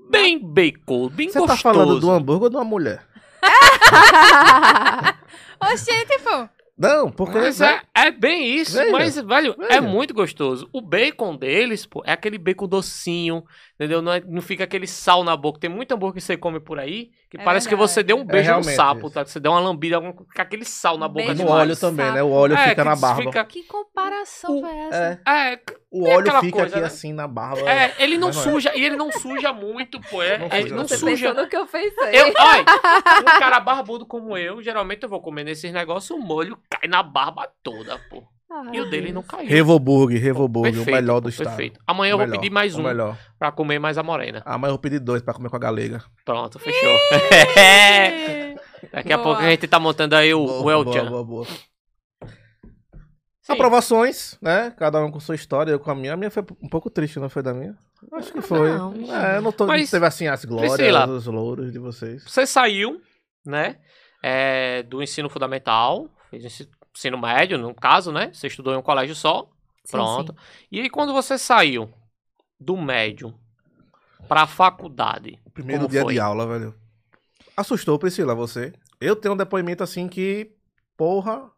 bem 0.08 0.38
bacon, 0.38 1.08
bem 1.10 1.28
Você 1.28 1.38
gostoso. 1.38 1.62
tá 1.62 1.62
falando 1.62 2.00
do 2.00 2.10
hambúrguer 2.10 2.44
ou 2.44 2.50
de 2.50 2.56
uma 2.56 2.64
mulher? 2.64 3.04
Oxente, 5.60 6.18
pô. 6.22 6.48
Não, 6.80 7.10
porque. 7.12 7.38
Mas 7.38 7.60
né? 7.60 7.82
é, 7.94 8.06
é 8.06 8.10
bem 8.10 8.54
isso, 8.56 8.78
Veja, 8.78 8.90
mas, 8.90 9.14
velho, 9.16 9.54
é 9.64 9.68
veja. 9.68 9.82
muito 9.82 10.14
gostoso. 10.14 10.66
O 10.72 10.80
bacon 10.80 11.36
deles, 11.36 11.84
pô, 11.84 12.02
é 12.06 12.12
aquele 12.12 12.38
bacon 12.38 12.66
docinho, 12.66 13.44
entendeu? 13.80 14.02
Não, 14.02 14.12
é- 14.12 14.20
não 14.26 14.42
fica 14.42 14.64
aquele 14.64 14.86
sal 14.86 15.24
na 15.24 15.34
boca. 15.34 15.58
Tem 15.58 15.70
muito 15.70 15.92
hambúrguer 15.94 16.16
que 16.16 16.20
você 16.20 16.36
come 16.36 16.60
por 16.60 16.78
aí, 16.78 17.10
que 17.30 17.38
É 17.40 17.42
parece 17.42 17.66
que 17.66 17.74
verdade. 17.74 17.92
você 17.92 18.02
deu 18.02 18.18
um 18.18 18.20
É 18.20 18.24
beijo 18.24 18.48
no 18.50 18.56
realmente 18.56 18.76
sapo, 18.76 19.06
isso. 19.06 19.10
tá? 19.14 19.24
Você 19.24 19.40
deu 19.40 19.52
uma 19.52 19.60
lambida, 19.60 19.98
fica 20.28 20.42
aquele 20.42 20.64
sal 20.66 20.98
na 20.98 21.08
boca 21.08 21.26
Beijo 21.26 21.42
no 21.44 21.50
óleo 21.50 21.74
também, 21.76 22.12
né? 22.12 22.22
O 22.22 22.30
óleo 22.30 22.54
É, 22.54 22.68
fica 22.70 22.82
que 22.82 22.88
na 22.90 22.96
barba. 22.96 23.22
fica- 23.22 23.44
Que 23.46 23.62
comparação 23.64 24.58
O- 24.58 24.60
foi 24.60 24.76
essa? 24.76 25.20
É, 25.26 25.52
É, 25.54 25.60
o 25.90 26.06
óleo 26.08 26.32
fica 26.40 26.58
coisa, 26.58 26.66
aqui 26.66 26.80
né? 26.80 26.86
assim 26.86 27.12
na 27.14 27.26
barba. 27.26 27.70
é, 27.70 27.94
ele 27.98 28.18
não 28.18 28.28
é. 28.28 28.32
suja, 28.32 28.72
e 28.76 28.84
ele 28.84 28.96
não 28.96 29.10
suja 29.10 29.52
muito, 29.52 29.98
pô. 30.02 30.22
É, 30.22 30.36
Não 30.38 30.46
é, 30.50 30.60
suja, 30.62 30.74
não 30.76 30.86
Você 30.88 30.98
suja. 30.98 31.32
no 31.34 31.48
que 31.48 31.56
eu 31.56 31.66
pensei. 31.66 32.20
Eu, 32.20 32.26
olha, 32.38 32.64
um 33.20 33.38
cara 33.38 33.60
barbudo 33.60 34.04
como 34.04 34.36
eu, 34.36 34.62
geralmente 34.62 35.02
eu 35.04 35.08
vou 35.08 35.20
comer 35.22 35.44
nesses 35.44 35.72
negócios, 35.72 36.10
o 36.10 36.20
molho 36.22 36.58
cai 36.68 36.88
na 36.88 37.02
barba 37.02 37.48
toda, 37.62 37.98
pô. 38.10 38.22
Ai, 38.52 38.76
E 38.76 38.80
o 38.80 38.90
dele 38.90 39.12
não 39.12 39.22
caiu. 39.22 39.48
Revoburg, 39.48 40.16
Revoburg, 40.18 40.76
o 40.78 40.84
melhor 40.86 41.20
do 41.20 41.28
estado. 41.28 41.46
Perfeito. 41.48 41.80
Amanhã 41.86 42.12
eu 42.12 42.18
vou 42.18 42.26
melhor, 42.26 42.40
pedir 42.40 42.50
mais 42.52 42.74
um 42.76 42.82
melhor. 42.82 43.16
pra 43.38 43.52
comer 43.52 43.78
mais 43.78 43.96
a 43.96 44.02
morena. 44.02 44.42
Amanhã 44.44 44.70
eu 44.70 44.74
vou 44.74 44.80
pedir 44.80 44.98
dois 44.98 45.22
pra 45.22 45.32
comer 45.32 45.48
com 45.50 45.56
a 45.56 45.60
galega. 45.60 46.02
Pronto, 46.24 46.58
fechou. 46.58 46.96
Daqui 48.92 49.12
a 49.12 49.16
Boa. 49.16 49.28
pouco 49.28 49.42
a 49.42 49.50
gente 49.50 49.68
tá 49.68 49.78
montando 49.78 50.16
aí 50.16 50.32
o, 50.34 50.44
Boa, 50.44 50.78
o 50.78 50.84
boa, 50.84 51.04
boa, 51.04 51.24
boa. 51.24 51.46
Sim. 53.42 53.52
Aprovações, 53.52 54.38
né? 54.40 54.72
Cada 54.76 55.04
um 55.04 55.10
com 55.10 55.20
sua 55.20 55.34
história, 55.34 55.72
eu 55.72 55.80
com 55.80 55.90
a 55.90 55.94
minha. 55.94 56.14
A 56.14 56.16
minha 56.16 56.30
foi 56.30 56.44
um 56.62 56.68
pouco 56.68 56.88
triste, 56.90 57.18
não 57.18 57.28
foi 57.28 57.42
da 57.42 57.52
minha? 57.52 57.76
Acho 58.12 58.32
que 58.32 58.40
foi. 58.40 58.70
Não. 58.72 58.94
É, 59.14 59.36
eu 59.38 59.42
não 59.42 59.52
tô, 59.52 59.66
Mas, 59.66 59.90
teve 59.90 60.06
assim 60.06 60.26
as 60.28 60.44
glórias, 60.44 60.72
Priscila. 60.74 61.06
os 61.08 61.26
louros 61.26 61.72
de 61.72 61.78
vocês. 61.78 62.22
Você 62.24 62.46
saiu, 62.46 63.00
né, 63.44 63.76
é, 64.22 64.82
do 64.84 65.02
ensino 65.02 65.28
fundamental, 65.28 66.08
fez 66.30 66.44
ensino 66.96 67.18
médio, 67.18 67.59
no 67.59 67.74
caso, 67.74 68.12
né? 68.12 68.31
Você 68.33 68.46
estudou 68.46 68.74
em 68.74 68.76
um 68.76 68.83
colégio 68.83 69.14
só, 69.14 69.44
Sim, 69.85 69.92
pronto. 69.92 70.33
sim. 70.33 70.66
E 70.72 70.81
aí 70.81 70.90
quando 70.90 71.12
você 71.12 71.38
saiu 71.38 71.92
do 72.59 72.76
médio 72.76 73.35
pra 74.29 74.46
faculdade, 74.46 75.38
O 75.44 75.50
primeiro 75.50 75.83
Como 75.83 75.90
dia 75.92 76.03
foi? 76.03 76.14
de 76.14 76.20
aula, 76.20 76.46
velho. 76.46 76.74
Assustou, 77.57 77.98
Priscila, 77.98 78.35
você? 78.35 78.72
Eu 79.00 79.16
tenho 79.16 79.35
um 79.35 79.37
depoimento 79.37 79.83
assim 79.83 80.09
que. 80.09 80.53
Porra. 80.96 81.50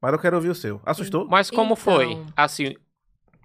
Mas 0.00 0.12
eu 0.12 0.18
quero 0.18 0.36
ouvir 0.36 0.50
o 0.50 0.54
seu. 0.54 0.80
Assustou? 0.84 1.26
mas 1.28 1.50
como 1.50 1.72
Então. 1.72 1.76
foi, 1.76 2.24
assim, 2.36 2.74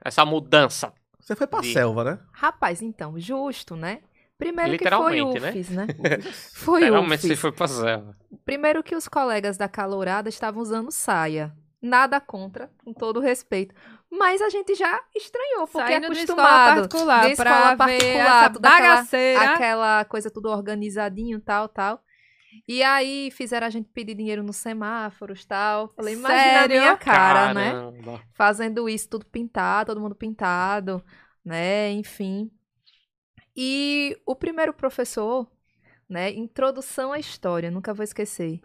essa 0.03 0.25
mudança? 0.25 0.93
Você 1.19 1.35
foi 1.35 1.47
pra 1.47 1.61
De- 1.61 1.71
selva, 1.71 2.03
né? 2.03 2.19
Rapaz, 2.33 2.81
então, 2.81 3.19
justo, 3.19 3.75
né? 3.75 4.01
Primeiro 4.41 4.71
que 4.77 4.89
foi 4.89 5.15
Literalmente, 5.21 5.39
né? 5.39 5.49
UFES, 5.51 5.69
né? 5.69 5.87
Foi 6.53 6.81
Realmente 6.81 7.21
você 7.27 7.33
UFES. 7.33 7.79
foi. 7.79 8.03
Primeiro 8.43 8.81
que 8.83 8.95
os 8.95 9.07
colegas 9.07 9.55
da 9.55 9.67
calourada 9.69 10.29
estavam 10.29 10.61
usando 10.61 10.91
saia. 10.91 11.53
Nada 11.81 12.19
contra, 12.19 12.69
com 12.83 12.91
todo 12.93 13.19
respeito. 13.19 13.73
Mas 14.09 14.41
a 14.41 14.49
gente 14.49 14.73
já 14.75 14.99
estranhou, 15.15 15.67
porque 15.67 15.91
Saindo 15.91 16.07
é 16.07 16.09
de 16.09 16.19
escola 16.19 16.41
acostumado. 16.43 16.75
particular 16.89 17.29
de 17.29 17.35
pra 17.35 17.51
escola 17.51 17.77
particular, 17.77 18.53
tudo 18.53 18.65
aquela- 18.65 19.53
aquela 19.53 20.05
coisa 20.05 20.29
tudo 20.31 20.49
organizadinho, 20.49 21.39
tal, 21.39 21.67
tal. 21.69 22.01
E 22.67 22.83
aí 22.83 23.29
fizeram 23.31 23.65
a 23.67 23.69
gente 23.69 23.89
pedir 23.93 24.13
dinheiro 24.15 24.43
nos 24.43 24.57
semáforos, 24.57 25.45
tal. 25.45 25.87
Falei, 25.89 26.15
imagina 26.15 26.41
Sério? 26.61 26.77
a 26.77 26.81
minha 26.81 26.97
cara, 26.97 27.53
né? 27.53 27.71
Caramba. 27.71 28.21
Fazendo 28.33 28.89
isso 28.89 29.07
tudo 29.09 29.25
pintado, 29.25 29.93
todo 29.93 30.01
mundo 30.01 30.15
pintado, 30.15 31.03
né? 31.45 31.91
Enfim. 31.91 32.51
E 33.55 34.17
o 34.25 34.35
primeiro 34.35 34.73
professor, 34.73 35.47
né? 36.07 36.31
Introdução 36.31 37.11
à 37.11 37.19
história, 37.19 37.71
nunca 37.71 37.93
vou 37.93 38.03
esquecer. 38.03 38.61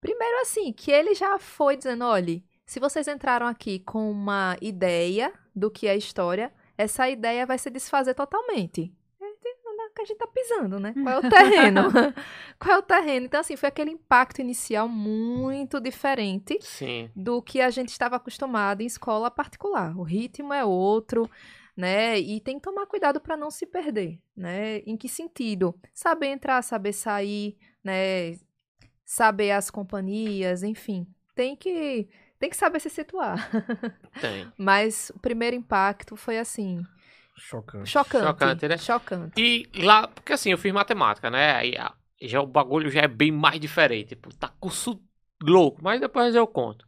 Primeiro, 0.00 0.40
assim, 0.40 0.72
que 0.72 0.90
ele 0.90 1.14
já 1.14 1.38
foi 1.38 1.76
dizendo: 1.76 2.04
olha, 2.04 2.42
se 2.64 2.80
vocês 2.80 3.06
entraram 3.08 3.46
aqui 3.46 3.80
com 3.80 4.10
uma 4.10 4.56
ideia 4.60 5.32
do 5.54 5.70
que 5.70 5.86
é 5.86 5.96
história, 5.96 6.52
essa 6.76 7.08
ideia 7.08 7.44
vai 7.44 7.58
se 7.58 7.70
desfazer 7.70 8.14
totalmente. 8.14 8.92
Que 9.92 10.02
a 10.02 10.04
gente 10.04 10.18
tá 10.18 10.26
pisando, 10.28 10.78
né? 10.78 10.94
Qual 10.94 11.08
é 11.08 11.18
o 11.18 11.28
terreno? 11.28 11.82
Qual 12.58 12.76
é 12.76 12.78
o 12.78 12.82
terreno? 12.82 13.26
Então, 13.26 13.40
assim, 13.40 13.56
foi 13.56 13.68
aquele 13.68 13.90
impacto 13.90 14.40
inicial 14.40 14.88
muito 14.88 15.80
diferente 15.80 16.58
Sim. 16.62 17.10
do 17.14 17.42
que 17.42 17.60
a 17.60 17.70
gente 17.70 17.88
estava 17.88 18.16
acostumado 18.16 18.82
em 18.82 18.86
escola 18.86 19.30
particular. 19.30 19.94
O 19.98 20.02
ritmo 20.02 20.54
é 20.54 20.64
outro, 20.64 21.28
né? 21.80 22.18
E 22.18 22.40
tem 22.40 22.56
que 22.56 22.62
tomar 22.62 22.86
cuidado 22.86 23.20
para 23.20 23.36
não 23.36 23.50
se 23.50 23.64
perder, 23.66 24.20
né? 24.36 24.78
Em 24.80 24.96
que 24.96 25.08
sentido? 25.08 25.74
Saber 25.94 26.26
entrar, 26.28 26.60
saber 26.62 26.92
sair, 26.92 27.56
né? 27.82 28.36
Saber 29.04 29.52
as 29.52 29.70
companhias, 29.70 30.62
enfim. 30.62 31.06
Tem 31.34 31.56
que 31.56 32.08
tem 32.38 32.50
que 32.50 32.56
saber 32.56 32.80
se 32.80 32.90
situar. 32.90 33.50
Tem. 34.20 34.46
Mas 34.56 35.10
o 35.14 35.18
primeiro 35.18 35.56
impacto 35.56 36.16
foi 36.16 36.38
assim, 36.38 36.82
Chocante. 37.36 37.90
chocante, 37.90 38.24
Chocante, 38.26 38.68
né? 38.68 38.76
chocante. 38.78 39.40
E 39.40 39.82
lá, 39.82 40.06
porque 40.08 40.32
assim, 40.34 40.50
eu 40.50 40.58
fiz 40.58 40.72
matemática, 40.72 41.30
né? 41.30 41.52
Aí 41.52 41.76
a- 41.76 41.94
já 42.22 42.40
o 42.42 42.46
bagulho 42.46 42.90
já 42.90 43.00
é 43.02 43.08
bem 43.08 43.32
mais 43.32 43.58
diferente. 43.58 44.10
Tipo, 44.10 44.34
tá 44.34 44.48
curso 44.60 45.02
louco, 45.42 45.82
mas 45.82 46.00
depois 46.00 46.34
eu 46.34 46.46
conto. 46.46 46.86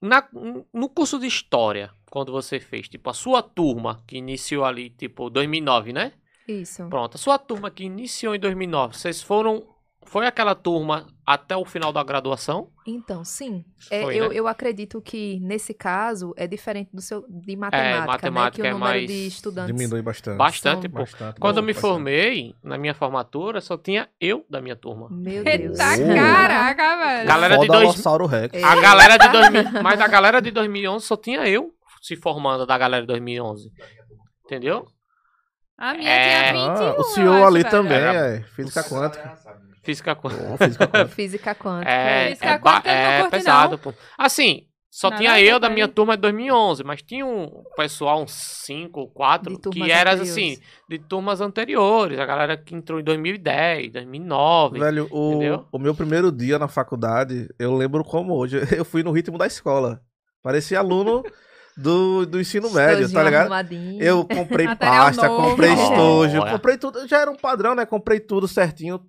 Na, 0.00 0.26
no 0.72 0.88
curso 0.88 1.18
de 1.18 1.26
história, 1.26 1.90
quando 2.10 2.32
você 2.32 2.58
fez, 2.60 2.88
tipo, 2.88 3.08
a 3.10 3.14
sua 3.14 3.42
turma 3.42 4.02
que 4.06 4.16
iniciou 4.16 4.64
ali, 4.64 4.90
tipo, 4.90 5.28
2009, 5.30 5.92
né? 5.92 6.12
Isso. 6.46 6.86
Pronto, 6.88 7.16
a 7.16 7.18
sua 7.18 7.38
turma 7.38 7.70
que 7.70 7.84
iniciou 7.84 8.34
em 8.34 8.38
2009, 8.40 8.96
vocês 8.96 9.22
foram 9.22 9.62
Foi 10.06 10.26
aquela 10.26 10.54
turma 10.54 11.06
até 11.26 11.54
o 11.54 11.66
final 11.66 11.92
da 11.92 12.02
graduação? 12.02 12.70
Então, 12.86 13.22
sim. 13.26 13.62
É, 13.90 14.00
Foi, 14.04 14.16
eu, 14.16 14.28
né? 14.30 14.34
eu 14.36 14.48
acredito 14.48 15.02
que, 15.02 15.38
nesse 15.40 15.74
caso, 15.74 16.32
é 16.34 16.46
diferente 16.46 16.88
do 16.94 17.02
seu 17.02 17.26
de 17.28 17.54
matemática, 17.54 18.00
né? 18.00 18.06
matemática 18.06 18.56
Que 18.56 18.62
o 18.62 18.66
é 18.66 18.70
número 18.72 18.90
mais- 18.90 19.06
de 19.06 19.26
estudantes... 19.26 19.76
Diminui 19.76 20.00
bastante. 20.00 20.38
Bastante, 20.38 20.88
pô. 20.88 21.00
Bastante, 21.00 21.38
Quando 21.38 21.58
eu 21.58 21.62
me 21.62 21.74
bastante. 21.74 21.90
formei, 21.92 22.54
na 22.64 22.78
minha 22.78 22.94
formatura, 22.94 23.60
só 23.60 23.76
tinha 23.76 24.08
eu 24.18 24.46
da 24.48 24.62
minha 24.62 24.76
turma. 24.76 25.08
Meu 25.10 25.44
Deus. 25.44 25.78
Eita, 25.78 25.84
Oh. 26.10 26.14
caraca, 26.14 26.96
velho. 26.96 27.28
Galera 27.28 27.58
de 27.58 27.66
dois- 27.66 28.04
Rex. 28.30 28.54
É. 28.54 28.62
A 28.64 28.80
galera 28.80 29.18
de 29.18 29.28
2000, 29.28 29.82
mas 29.82 30.00
a 30.00 30.08
galera 30.08 30.40
de 30.40 30.50
2011 30.50 31.04
só 31.04 31.18
tinha 31.18 31.46
eu 31.46 31.70
se 32.00 32.16
formando 32.16 32.66
da 32.66 32.76
galera 32.78 33.02
de 33.02 33.06
2011. 33.08 33.70
Entendeu? 34.44 34.86
A 35.76 35.94
minha 35.94 36.10
É. 36.10 36.52
tinha 36.52 36.52
21, 36.52 36.86
Ah, 36.86 36.94
o 36.98 37.04
senhor 37.04 37.34
acho, 37.36 37.46
ali 37.46 37.58
velho. 37.62 37.70
também 37.70 37.98
é 37.98 38.42
física 38.54 38.82
quântica. 38.82 39.38
Física 39.84 40.16
quântica. 40.16 40.56
Física 40.58 40.86
quântica. 40.88 41.08
Física 41.14 41.54
quântica. 41.54 41.90
É, 41.90 42.28
Física 42.30 42.48
é, 42.50 42.58
quântica 42.58 42.90
é 42.90 43.18
curti, 43.20 43.30
pesado, 43.30 43.78
pô. 43.78 43.94
Assim, 44.18 44.66
só 44.90 45.08
Nada 45.10 45.20
tinha 45.22 45.40
eu 45.40 45.60
da 45.60 45.70
minha 45.70 45.86
turma 45.86 46.16
de 46.16 46.22
2011, 46.22 46.82
mas 46.82 47.00
tinha 47.02 47.24
um 47.24 47.62
pessoal, 47.76 48.22
uns 48.22 48.32
5, 48.32 49.06
4, 49.12 49.54
De 49.54 49.60
turmas 49.60 49.86
que 49.86 49.92
era 49.92 50.10
anteriores. 50.14 50.30
assim, 50.32 50.58
de 50.88 50.98
turmas 50.98 51.40
anteriores. 51.40 52.18
A 52.18 52.26
galera 52.26 52.56
que 52.56 52.74
entrou 52.74 52.98
em 52.98 53.04
2010, 53.04 53.92
2009. 53.92 54.80
Velho, 54.80 55.06
o, 55.12 55.34
Entendeu? 55.34 55.68
o 55.70 55.78
meu 55.78 55.94
primeiro 55.94 56.32
dia 56.32 56.58
na 56.58 56.66
faculdade, 56.68 57.48
eu 57.58 57.74
lembro 57.76 58.02
como 58.02 58.34
hoje. 58.34 58.58
Eu 58.76 58.84
fui 58.84 59.02
no 59.04 59.12
ritmo 59.12 59.38
da 59.38 59.46
escola. 59.46 60.00
Parecia 60.42 60.78
aluno 60.80 61.22
do, 61.78 62.26
do 62.26 62.40
ensino 62.40 62.68
médio, 62.70 63.10
tá 63.12 63.22
ligado? 63.22 63.42
arrumadinho. 63.42 64.02
Eu 64.02 64.24
comprei 64.26 64.66
pasta, 64.76 65.28
novo. 65.28 65.50
comprei 65.50 65.72
estojo, 65.72 66.40
Olha. 66.40 66.52
comprei 66.52 66.76
tudo. 66.76 67.06
Já 67.06 67.20
era 67.20 67.30
um 67.30 67.36
padrão, 67.36 67.74
né? 67.74 67.86
Comprei 67.86 68.18
tudo 68.18 68.48
certinho. 68.48 69.00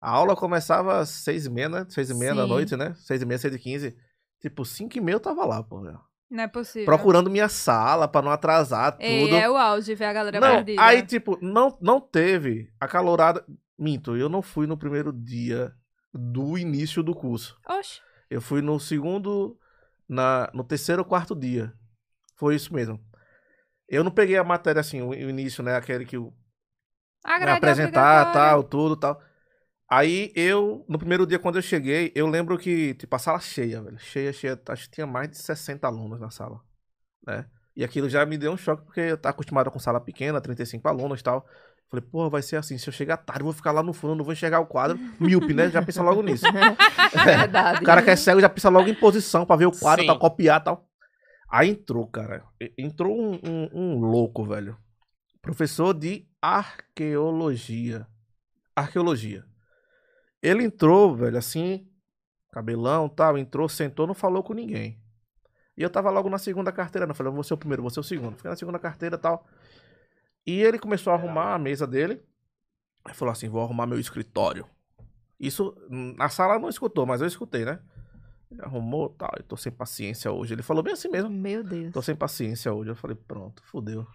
A 0.00 0.10
aula 0.10 0.34
começava 0.34 0.98
às 1.00 1.10
seis 1.10 1.46
e 1.46 1.50
meia, 1.50 1.68
né? 1.68 1.86
Seis 1.88 2.08
e 2.10 2.14
meia 2.14 2.34
da 2.34 2.44
Sim. 2.44 2.48
noite, 2.48 2.76
né? 2.76 2.94
Seis 2.96 3.20
e 3.20 3.26
meia, 3.26 3.38
seis 3.38 3.54
e 3.54 3.58
quinze. 3.58 3.96
Tipo, 4.40 4.64
cinco 4.64 4.96
e 4.96 5.00
meia 5.00 5.16
eu 5.16 5.20
tava 5.20 5.44
lá, 5.44 5.62
pô. 5.62 5.82
Não 6.30 6.42
é 6.42 6.48
possível. 6.48 6.86
Procurando 6.86 7.30
minha 7.30 7.48
sala 7.48 8.08
pra 8.08 8.22
não 8.22 8.30
atrasar 8.30 8.92
tudo. 8.92 9.02
Ei, 9.04 9.34
é 9.34 9.48
o 9.48 9.56
auge 9.56 9.94
ver 9.94 10.06
a 10.06 10.12
galera 10.12 10.40
Não, 10.40 10.54
perdida. 10.56 10.82
aí, 10.82 11.02
tipo, 11.04 11.38
não, 11.42 11.76
não 11.80 12.00
teve 12.00 12.70
a 12.80 12.88
calorada. 12.88 13.44
Minto, 13.78 14.16
eu 14.16 14.28
não 14.30 14.40
fui 14.40 14.66
no 14.66 14.76
primeiro 14.76 15.12
dia 15.12 15.70
do 16.14 16.56
início 16.56 17.02
do 17.02 17.14
curso. 17.14 17.58
Oxe. 17.68 18.00
Eu 18.30 18.40
fui 18.40 18.62
no 18.62 18.80
segundo, 18.80 19.56
na, 20.08 20.50
no 20.54 20.64
terceiro 20.64 21.02
ou 21.02 21.06
quarto 21.08 21.34
dia. 21.34 21.72
Foi 22.36 22.54
isso 22.54 22.72
mesmo. 22.72 23.00
Eu 23.88 24.02
não 24.02 24.10
peguei 24.10 24.36
a 24.36 24.44
matéria 24.44 24.80
assim, 24.80 25.00
o, 25.00 25.10
o 25.10 25.14
início, 25.14 25.62
né? 25.62 25.76
Aquele 25.76 26.04
que 26.04 26.16
o 26.16 26.32
né, 27.24 27.38
grade 27.38 27.50
é 27.50 27.52
apresentar, 27.52 28.32
tal, 28.32 28.62
tudo, 28.62 28.96
tal. 28.96 29.20
Aí 29.88 30.32
eu, 30.34 30.84
no 30.88 30.98
primeiro 30.98 31.26
dia, 31.26 31.38
quando 31.38 31.56
eu 31.56 31.62
cheguei, 31.62 32.12
eu 32.14 32.26
lembro 32.26 32.58
que, 32.58 32.94
tipo, 32.94 33.14
a 33.14 33.18
sala 33.18 33.38
cheia, 33.38 33.80
velho. 33.80 33.98
Cheia, 33.98 34.32
cheia. 34.32 34.60
Acho 34.68 34.84
que 34.84 34.96
tinha 34.96 35.06
mais 35.06 35.30
de 35.30 35.38
60 35.38 35.86
alunos 35.86 36.20
na 36.20 36.30
sala, 36.30 36.60
né? 37.24 37.46
E 37.76 37.84
aquilo 37.84 38.08
já 38.08 38.24
me 38.24 38.38
deu 38.38 38.52
um 38.52 38.56
choque, 38.56 38.84
porque 38.84 39.00
eu 39.00 39.18
tava 39.18 39.34
acostumado 39.34 39.70
com 39.70 39.78
sala 39.78 40.00
pequena, 40.00 40.40
35 40.40 40.88
alunos 40.88 41.20
e 41.20 41.22
tal. 41.22 41.46
Falei, 41.88 42.04
porra, 42.04 42.30
vai 42.30 42.42
ser 42.42 42.56
assim. 42.56 42.78
Se 42.78 42.88
eu 42.88 42.92
chegar 42.92 43.18
tarde, 43.18 43.42
eu 43.42 43.44
vou 43.44 43.52
ficar 43.52 43.70
lá 43.70 43.82
no 43.82 43.92
fundo, 43.92 44.16
não 44.16 44.24
vou 44.24 44.32
enxergar 44.32 44.58
o 44.58 44.66
quadro. 44.66 44.98
Míope, 45.20 45.54
né? 45.54 45.68
Já 45.70 45.82
pensa 45.82 46.02
logo 46.02 46.22
nisso. 46.22 46.46
Verdade. 47.24 47.82
O 47.82 47.86
cara 47.86 48.02
que 48.02 48.10
é 48.10 48.16
cego 48.16 48.40
já 48.40 48.48
pensa 48.48 48.68
logo 48.68 48.88
em 48.88 48.94
posição 48.94 49.46
pra 49.46 49.56
ver 49.56 49.66
o 49.66 49.72
quadro, 49.78 50.02
Sim. 50.02 50.06
tal, 50.08 50.18
copiar 50.18 50.60
e 50.60 50.64
tal. 50.64 50.85
Aí 51.48 51.70
entrou, 51.70 52.06
cara. 52.06 52.44
Entrou 52.76 53.16
um, 53.20 53.34
um- 53.44 53.68
um 53.72 53.98
louco, 54.00 54.44
velho. 54.44 54.76
Professor 55.40 55.94
de 55.94 56.26
arqueologia. 56.42 58.06
Arqueologia. 58.74 59.44
Ele 60.42 60.64
entrou, 60.64 61.14
velho, 61.16 61.38
assim, 61.38 61.88
cabelão 62.52 63.08
tal, 63.08 63.38
entrou, 63.38 63.68
sentou, 63.68 64.06
não 64.06 64.14
falou 64.14 64.42
com 64.42 64.54
ninguém. 64.54 65.00
E 65.76 65.82
eu 65.82 65.90
tava 65.90 66.10
logo 66.10 66.28
na 66.30 66.38
segunda 66.38 66.72
carteira, 66.72 67.06
não 67.06 67.14
falei, 67.14 67.30
eu 67.30 67.34
vou 67.34 67.44
ser 67.44 67.54
o 67.54 67.58
primeiro, 67.58 67.82
vou 67.82 67.90
ser 67.90 68.00
o 68.00 68.04
segundo. 68.04 68.36
Fiquei 68.36 68.50
na 68.50 68.56
segunda 68.56 68.78
carteira 68.78 69.16
e 69.16 69.18
tal. 69.18 69.46
E 70.46 70.60
ele 70.62 70.78
começou 70.78 71.12
a 71.12 71.16
arrumar 71.16 71.54
a 71.54 71.58
mesa 71.58 71.86
dele. 71.86 72.22
Aí 73.04 73.14
falou 73.14 73.32
assim: 73.32 73.48
vou 73.48 73.62
arrumar 73.62 73.86
meu 73.86 73.98
escritório. 73.98 74.66
Isso, 75.38 75.76
hum, 75.90 76.14
na 76.16 76.28
sala 76.28 76.58
não 76.58 76.68
escutou, 76.68 77.06
mas 77.06 77.20
eu 77.20 77.26
escutei, 77.26 77.64
né? 77.64 77.80
Ele 78.50 78.62
arrumou 78.62 79.08
tal, 79.08 79.30
eu 79.36 79.42
tô 79.42 79.56
sem 79.56 79.72
paciência 79.72 80.30
hoje. 80.30 80.54
Ele 80.54 80.62
falou 80.62 80.82
bem 80.82 80.92
assim 80.92 81.08
mesmo. 81.08 81.30
Meu 81.30 81.64
Deus. 81.64 81.92
Tô 81.92 82.00
sem 82.00 82.14
paciência 82.14 82.72
hoje. 82.72 82.90
Eu 82.90 82.96
falei, 82.96 83.16
pronto, 83.16 83.62
fudeu. 83.64 84.06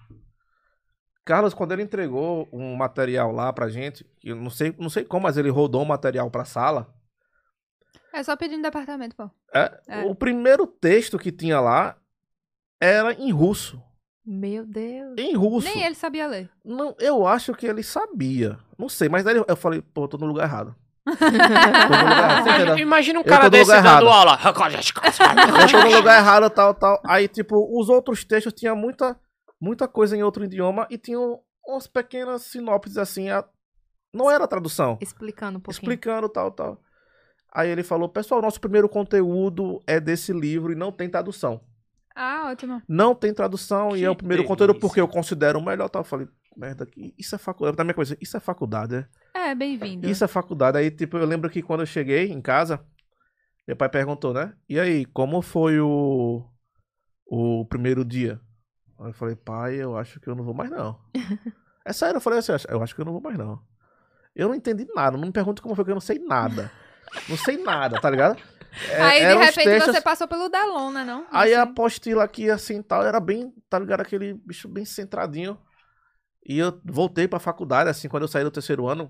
Carlos, 1.26 1.54
quando 1.54 1.72
ele 1.74 1.84
entregou 1.84 2.48
um 2.52 2.76
material 2.76 3.32
lá 3.32 3.54
pra 3.54 3.70
gente, 3.70 4.06
eu 4.24 4.36
não 4.36 4.50
sei, 4.50 4.76
não 4.80 4.90
sei 4.90 5.04
como, 5.04 5.24
mas 5.24 5.38
ele 5.38 5.50
rodou 5.50 5.82
um 5.82 5.86
material 5.86 6.32
pra 6.32 6.46
sala. 6.46 6.94
É 8.14 8.24
só 8.24 8.36
pedir 8.36 8.58
no 8.58 8.64
departamento, 8.64 9.16
pô. 9.16 9.30
É, 9.54 9.80
É. 9.88 10.04
O 10.06 10.16
primeiro 10.16 10.66
texto 10.66 11.18
que 11.20 11.32
tinha 11.32 11.60
lá 11.60 11.98
era 12.80 13.14
em 13.14 13.32
russo. 13.32 13.82
Meu 14.26 14.66
Deus. 14.66 15.16
Em 15.18 15.36
russo. 15.36 15.68
Nem 15.68 15.84
ele 15.84 15.96
sabia 15.96 16.28
ler. 16.28 16.50
Não, 16.64 16.96
eu 17.00 17.26
acho 17.26 17.54
que 17.54 17.66
ele 17.66 17.84
sabia. 17.84 18.58
Não 18.78 18.90
sei, 18.90 19.10
mas 19.10 19.24
daí 19.24 19.36
eu 19.48 19.56
falei, 19.56 19.82
pô, 19.82 20.08
tô 20.08 20.18
no 20.18 20.26
lugar 20.28 20.44
errado. 20.48 20.76
Imagina, 22.80 23.20
um 23.20 23.24
Eu 23.24 23.28
cara 23.28 23.50
desse 23.50 23.72
dando 23.72 23.86
errado. 23.86 24.08
aula. 24.08 24.40
Eu 24.46 25.68
tô 25.72 25.90
no 25.90 25.96
lugar 25.96 26.20
errado, 26.20 26.50
tal, 26.50 26.74
tal. 26.74 27.02
Aí, 27.06 27.28
tipo, 27.28 27.56
os 27.80 27.90
outros 27.90 28.24
textos 28.24 28.54
tinham 28.54 28.76
muita, 28.76 29.18
muita 29.60 29.88
coisa 29.88 30.16
em 30.16 30.24
outro 30.24 30.44
idioma 30.44 30.88
e 30.90 30.98
tinham 30.98 31.40
umas 31.66 31.88
pequenas 31.88 32.44
sinopses 32.44 32.98
assim. 32.98 33.30
a- 33.30 33.46
Não 34.14 34.30
era 34.30 34.48
tradução. 34.48 34.98
Explicando 35.02 35.58
um 35.58 35.62
pouquinho. 35.62 35.82
Explicando, 35.82 36.30
tal, 36.30 36.52
tal. 36.52 36.78
Aí 37.54 37.70
ele 37.70 37.84
falou, 37.84 38.08
pessoal, 38.08 38.42
nosso 38.42 38.60
primeiro 38.62 38.88
conteúdo 38.88 39.82
é 39.86 40.00
desse 40.00 40.32
livro 40.32 40.72
e 40.72 40.76
não 40.76 40.92
tem 40.92 41.10
tradução. 41.10 41.60
Ah, 42.16 42.50
ótimo. 42.52 42.82
Não 42.88 43.14
tem 43.16 43.34
tradução 43.34 43.96
e 43.96 44.00
Que 44.00 44.06
é 44.06 44.10
o 44.10 44.16
primeiro 44.16 44.44
delícia. 44.44 44.56
conteúdo 44.56 44.80
porque 44.80 45.00
eu 45.02 45.08
considero 45.08 45.60
o 45.60 45.64
melhor, 45.64 45.90
tal. 45.90 46.02
Eu 46.02 46.06
falei, 46.06 46.28
merda, 46.56 46.88
isso 47.18 47.36
é 47.36 47.38
faculdade. 47.38 47.78
Na 47.78 47.84
minha 47.84 47.94
cabeça, 47.94 48.18
isso 48.22 48.38
é 48.38 48.40
faculdade, 48.40 48.96
é? 49.34 49.50
É, 49.52 49.56
bem-vindo. 49.56 50.08
Isso 50.10 50.24
é 50.24 50.28
faculdade. 50.28 50.78
Aí, 50.78 50.92
tipo, 50.92 51.18
eu 51.18 51.26
lembro 51.26 51.50
que 51.50 51.62
quando 51.62 51.82
eu 51.82 51.86
cheguei 51.86 52.32
em 52.32 52.42
casa, 52.42 52.84
meu 53.68 53.76
pai 53.76 53.90
perguntou, 53.90 54.34
né? 54.34 54.54
E 54.68 54.80
aí, 54.80 55.06
como 55.06 55.42
foi 55.42 55.80
o, 55.80 56.44
o 57.26 57.66
primeiro 57.66 58.04
dia? 58.04 58.40
Aí 59.00 59.08
eu 59.10 59.14
falei, 59.14 59.36
pai, 59.36 59.76
eu 59.76 59.98
acho 59.98 60.20
que 60.20 60.28
eu 60.28 60.36
não 60.36 60.44
vou 60.44 60.54
mais, 60.54 60.70
não. 60.70 61.00
é 61.86 61.94
sério, 61.94 62.18
eu 62.18 62.22
falei 62.22 62.40
assim, 62.40 62.52
eu 62.70 62.82
acho 62.84 62.94
que 62.94 63.02
eu 63.02 63.06
não 63.06 63.14
vou 63.14 63.22
mais, 63.22 63.38
não. 63.38 63.60
Eu 64.36 64.48
não 64.50 64.56
entendi 64.56 64.88
nada, 64.94 65.18
não 65.18 65.26
me 65.26 65.32
pergunte 65.34 65.62
como 65.62 65.76
foi 65.76 65.84
que 65.84 65.92
eu 65.92 65.96
não 65.96 66.02
sei 66.02 66.20
nada. 66.20 66.72
Não 67.28 67.36
sei 67.38 67.58
nada, 67.58 68.00
tá 68.00 68.10
ligado? 68.10 68.42
É, 68.90 69.02
Aí, 69.02 69.20
de 69.20 69.34
repente, 69.34 69.64
textos- 69.66 69.96
você 69.96 70.02
passou 70.02 70.28
pelo 70.30 70.48
Delon, 70.48 70.92
né, 70.92 71.04
não? 71.04 71.26
Aí 71.30 71.54
a 71.54 71.64
Assim. 71.64 71.72
apostila 71.72 72.24
aqui, 72.24 72.50
assim, 72.50 72.82
tal, 72.82 73.04
era 73.04 73.20
bem, 73.20 73.54
tá 73.70 73.78
ligado? 73.78 74.00
Aquele 74.00 74.34
bicho 74.34 74.70
bem 74.70 74.86
centradinho. 74.86 75.58
E 76.52 76.60
eu 76.60 76.82
voltei 76.84 77.30
pra 77.30 77.40
faculdade, 77.40 77.90
assim, 77.90 78.10
quando 78.10 78.24
eu 78.24 78.28
saí 78.28 78.44
do 78.44 78.52
terceiro 78.52 78.86
ano. 78.86 79.10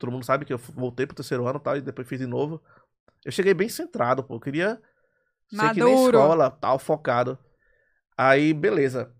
Todo 0.00 0.10
mundo 0.10 0.24
sabe 0.24 0.44
que 0.44 0.52
eu 0.52 0.58
voltei 0.58 1.06
pro 1.06 1.14
terceiro 1.14 1.46
ano, 1.46 1.60
tal, 1.60 1.76
e 1.76 1.80
depois 1.80 2.08
fiz 2.08 2.18
de 2.18 2.26
novo. 2.26 2.60
Eu 3.24 3.30
cheguei 3.30 3.54
bem 3.54 3.68
centrado, 3.68 4.24
pô. 4.24 4.34
Eu 4.34 4.40
queria 4.40 4.80
ser 5.48 5.74
que 5.74 5.80
nem 5.80 5.94
Maduro. 5.94 6.18
escola, 6.18 6.50
tal, 6.50 6.76
focado. 6.80 7.38
Aí, 8.18 8.52
beleza. 8.52 9.12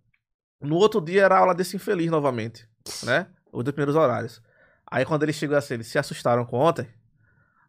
No 0.60 0.74
outro 0.74 1.00
dia 1.00 1.22
era 1.22 1.38
aula 1.38 1.54
desse 1.54 1.76
infeliz 1.76 2.10
novamente, 2.10 2.68
né? 3.04 3.28
Os 3.52 3.62
dois 3.62 3.72
primeiros 3.72 3.94
horários. 3.94 4.42
Aí 4.90 5.04
quando 5.04 5.22
ele 5.22 5.32
chegou 5.32 5.56
assim, 5.56 5.74
eles 5.74 5.86
se 5.86 6.00
assustaram 6.00 6.44
com 6.44 6.58
ontem. 6.58 6.88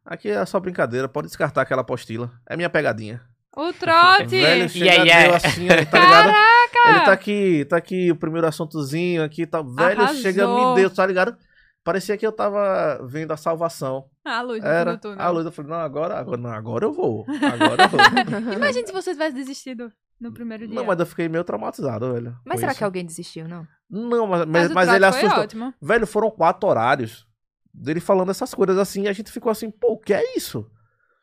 Aqui 0.04 0.30
é 0.30 0.44
só 0.44 0.60
brincadeira, 0.60 1.08
pode 1.08 1.28
descartar 1.28 1.62
aquela 1.62 1.82
apostila. 1.82 2.32
É 2.48 2.56
minha 2.58 2.70
pegadinha. 2.70 3.22
O 3.56 3.72
trote! 3.74 4.26
Velho, 4.42 4.70
chega 4.70 4.86
Yeah, 4.86 5.04
yeah. 5.04 5.36
assim, 5.38 5.68
tá 5.68 6.00
ligado? 6.00 6.57
Ele 6.86 7.00
tá 7.06 7.12
aqui, 7.12 7.66
tá 7.66 7.78
aqui 7.78 8.12
o 8.12 8.16
primeiro 8.16 8.48
assuntozinho 8.48 9.24
aqui, 9.24 9.46
tá 9.46 9.62
velho, 9.62 10.02
Arrasou. 10.02 10.22
chega, 10.22 10.48
me 10.48 10.76
deu, 10.76 10.90
tá 10.90 11.06
ligado? 11.06 11.36
Parecia 11.84 12.18
que 12.18 12.28
eu 12.28 12.32
tava 12.34 13.00
vendo 13.08 13.32
a 13.32 13.38
salvação. 13.38 14.06
A 14.26 14.42
luz 14.42 14.62
Era 14.64 14.98
túnel. 14.98 15.22
a 15.22 15.30
luz, 15.30 15.46
eu 15.46 15.52
falei, 15.54 15.72
não, 15.72 15.78
agora, 15.80 16.20
agora, 16.20 16.38
não, 16.38 16.50
agora 16.52 16.86
eu 16.86 16.92
vou. 16.92 17.26
Agora 17.30 17.84
eu 17.84 17.90
vou. 17.90 18.00
Imagina 18.56 18.88
se 18.88 18.92
você 18.94 19.12
tivesse 19.14 19.34
desistido 19.36 19.90
no 20.20 20.34
primeiro 20.34 20.68
dia. 20.68 20.76
não, 20.76 20.86
mas 20.86 21.00
eu 21.00 21.06
fiquei 21.06 21.30
meio 21.30 21.46
traumatizado, 21.46 22.12
velho. 22.14 22.36
Mas 22.46 22.60
será 22.60 22.72
isso. 22.74 22.80
que 22.80 22.84
alguém 22.84 23.06
desistiu, 23.06 23.48
não? 23.48 23.66
Não, 23.90 24.28
mas, 24.28 24.46
Mas, 24.46 24.48
mas, 24.48 24.72
o 24.72 24.74
mas 24.74 24.90
ele 24.90 25.12
foi 25.12 25.20
assustou. 25.22 25.44
ótimo. 25.44 25.74
Velho, 25.82 26.06
foram 26.08 26.30
quatro 26.30 26.68
horários 26.70 27.26
dele 27.74 28.02
falando 28.02 28.32
essas 28.32 28.54
coisas 28.54 28.78
assim, 28.78 29.04
e 29.04 29.08
a 29.08 29.14
gente 29.14 29.32
ficou 29.32 29.50
assim, 29.52 29.72
pô, 29.72 29.94
o 29.94 29.98
que 29.98 30.14
é 30.14 30.36
isso? 30.36 30.70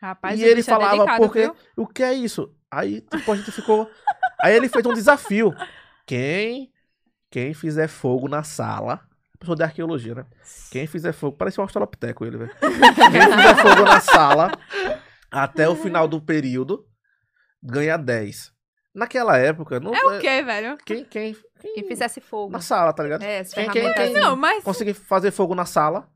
Rapaz, 0.00 0.38
e 0.40 0.44
ele 0.44 0.60
é 0.60 0.62
falava, 0.62 0.92
delicado, 0.96 1.18
porque 1.20 1.40
viu? 1.42 1.56
o 1.76 1.86
que 1.86 2.02
é 2.02 2.14
isso? 2.14 2.54
Aí, 2.70 3.00
tipo, 3.02 3.30
a 3.30 3.36
gente 3.36 3.52
ficou. 3.52 3.88
Aí 4.44 4.54
ele 4.54 4.68
fez 4.68 4.84
um 4.84 4.92
desafio. 4.92 5.54
Quem, 6.06 6.70
quem 7.30 7.54
fizer 7.54 7.88
fogo 7.88 8.28
na 8.28 8.42
sala. 8.42 9.00
Professor 9.38 9.56
de 9.56 9.62
arqueologia, 9.62 10.14
né? 10.14 10.26
Quem 10.70 10.86
fizer 10.86 11.12
fogo. 11.12 11.36
Parece 11.36 11.58
um 11.60 11.62
australopiteco 11.62 12.24
ele, 12.24 12.36
velho. 12.38 12.50
Quem 12.60 13.20
fizer 13.22 13.56
fogo 13.56 13.82
na 13.84 14.00
sala 14.00 14.52
até 15.30 15.68
o 15.68 15.74
final 15.76 16.06
do 16.06 16.20
período 16.20 16.86
ganha 17.62 17.96
10. 17.96 18.52
Naquela 18.94 19.36
época, 19.38 19.80
não. 19.80 19.94
É 19.94 20.04
o 20.04 20.20
quê, 20.20 20.42
velho? 20.42 20.76
Quem, 20.84 21.04
quem, 21.04 21.34
quem, 21.60 21.74
Quem 21.74 21.88
fizesse 21.88 22.20
fogo. 22.20 22.52
na 22.52 22.60
sala, 22.60 22.92
tá 22.92 23.02
ligado? 23.02 23.22
É, 23.22 23.42
Quem- 23.44 23.70
quem- 23.70 23.92
quem- 23.92 24.12
Não, 24.12 24.36
mas... 24.36 24.62
Conseguir 24.62 24.94
fazer 24.94 25.30
fogo 25.30 25.54
na 25.54 25.64
sala. 25.64 26.08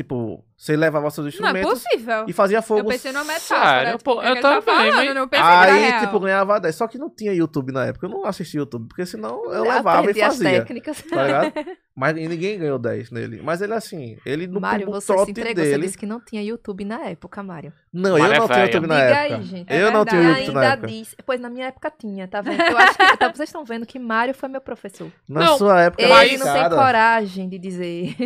Tipo, 0.00 0.42
Você 0.56 0.76
levava 0.76 1.10
seus 1.10 1.38
Não 1.38 1.48
é 1.48 1.50
instrumentos 1.60 1.82
possível. 1.84 2.24
e 2.26 2.32
fazia 2.32 2.62
fogo. 2.62 2.80
Eu 2.80 2.84
pensei 2.86 3.12
numa 3.12 3.24
metáfora. 3.24 3.60
Sério? 3.68 3.98
tipo, 3.98 4.04
Pô, 4.14 4.18
o 4.18 4.22
que 4.22 4.28
eu 4.28 4.34
tá 4.40 4.60
também, 4.60 4.62
falando, 4.62 4.94
mas- 4.94 5.14
não 5.14 5.28
pensei 5.28 5.46
Aí, 5.46 5.78
real. 5.90 6.00
tipo, 6.00 6.20
ganhava 6.20 6.58
10. 6.60 6.74
Só 6.74 6.88
que 6.88 6.96
não 6.98 7.10
tinha 7.10 7.32
YouTube 7.34 7.70
na 7.72 7.84
época. 7.86 8.06
Eu 8.06 8.10
não 8.10 8.24
assistia 8.24 8.60
YouTube, 8.60 8.88
porque 8.88 9.04
senão 9.04 9.44
eu 9.46 9.52
Eu 9.52 9.62
levava 9.64 9.98
e 9.98 10.00
aprendi 10.00 10.22
as 10.22 10.34
fazia. 10.38 10.50
técnicas. 10.50 11.02
Tá 11.02 11.22
ligado? 11.22 11.52
Mas 12.00 12.14
ninguém 12.14 12.58
ganhou 12.58 12.78
10 12.78 13.10
nele. 13.10 13.42
Mas 13.42 13.60
ele, 13.60 13.74
assim, 13.74 14.16
ele 14.24 14.46
no 14.46 14.58
Mário, 14.58 14.86
você 14.90 15.12
se 15.24 15.30
entregou. 15.30 15.62
Você 15.62 15.70
dele. 15.72 15.82
disse 15.82 15.98
que 15.98 16.06
não 16.06 16.18
tinha 16.18 16.42
YouTube 16.42 16.82
na 16.86 17.04
época, 17.10 17.42
Mário. 17.42 17.74
Não, 17.92 18.12
Mário 18.18 18.24
eu 18.26 18.32
é 18.32 18.38
não 18.38 18.46
tinha 18.46 18.56
velho. 18.58 18.68
YouTube 18.68 18.86
na 18.86 18.94
Diga 18.94 19.06
época. 19.18 19.36
aí, 19.36 19.42
gente. 19.42 19.70
É 19.70 19.82
eu 19.82 19.92
não 19.92 20.04
tinha 20.06 20.20
verdade. 20.22 20.40
YouTube 20.40 20.54
na 20.54 20.60
ainda 20.62 20.72
época. 20.72 20.86
disse. 20.88 21.16
Pois 21.26 21.40
na 21.40 21.50
minha 21.50 21.66
época 21.66 21.92
tinha, 21.98 22.26
tá 22.26 22.40
vendo? 22.40 22.58
Eu 22.62 22.78
acho 22.78 22.96
que 22.96 23.16
tá- 23.18 23.28
vocês 23.28 23.48
estão 23.50 23.64
vendo 23.66 23.84
que 23.84 23.98
Mário 23.98 24.32
foi 24.34 24.48
meu 24.48 24.62
professor. 24.62 25.12
Na 25.28 25.40
Não, 25.40 25.58
sua 25.58 25.82
época 25.82 26.02
Ele 26.02 26.10
Mas- 26.10 26.40
não 26.40 26.52
tem 26.54 26.68
coragem 26.70 27.48
de 27.50 27.58
dizer. 27.58 28.16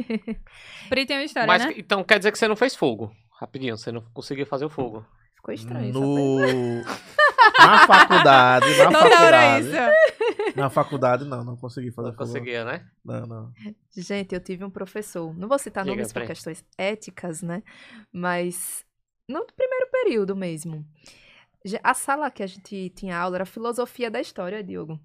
Pri 0.88 1.04
tem 1.06 1.16
uma 1.18 1.24
história, 1.24 1.46
Mas, 1.48 1.64
né? 1.66 1.74
então 1.76 2.04
quer 2.04 2.18
dizer 2.18 2.30
que 2.30 2.38
você 2.38 2.46
não 2.46 2.56
fez 2.56 2.76
fogo. 2.76 3.10
Rapidinho, 3.40 3.76
você 3.76 3.90
não 3.90 4.02
conseguiu 4.14 4.46
fazer 4.46 4.64
o 4.64 4.70
fogo. 4.70 5.04
Ficou 5.44 5.54
estranho. 5.54 5.92
No... 5.92 6.38
Na 7.58 7.86
faculdade, 7.86 8.66
na 8.78 8.84
hora 8.98 9.10
faculdade. 9.10 9.66
isso. 9.66 10.56
Na 10.56 10.70
faculdade, 10.70 11.24
não, 11.26 11.44
não 11.44 11.56
consegui 11.56 11.90
fazer 11.90 12.08
Não 12.08 12.16
conseguia, 12.16 12.64
né? 12.64 12.86
Não, 13.04 13.26
não. 13.26 13.52
Gente, 13.94 14.34
eu 14.34 14.40
tive 14.40 14.64
um 14.64 14.70
professor, 14.70 15.36
não 15.36 15.46
vou 15.46 15.58
citar 15.58 15.84
Diga, 15.84 15.94
nomes 15.96 16.12
por 16.12 16.24
questões 16.24 16.64
éticas, 16.78 17.42
né? 17.42 17.62
Mas 18.12 18.84
no 19.28 19.44
primeiro 19.54 19.88
período 19.90 20.34
mesmo. 20.34 20.84
Já- 21.64 21.80
A 21.82 21.92
sala 21.92 22.30
que 22.30 22.42
a 22.42 22.46
gente 22.46 22.90
tinha 22.90 23.18
aula 23.18 23.36
era 23.36 23.46
filosofia 23.46 24.10
da 24.10 24.20
história, 24.20 24.64
Diogo. 24.64 24.98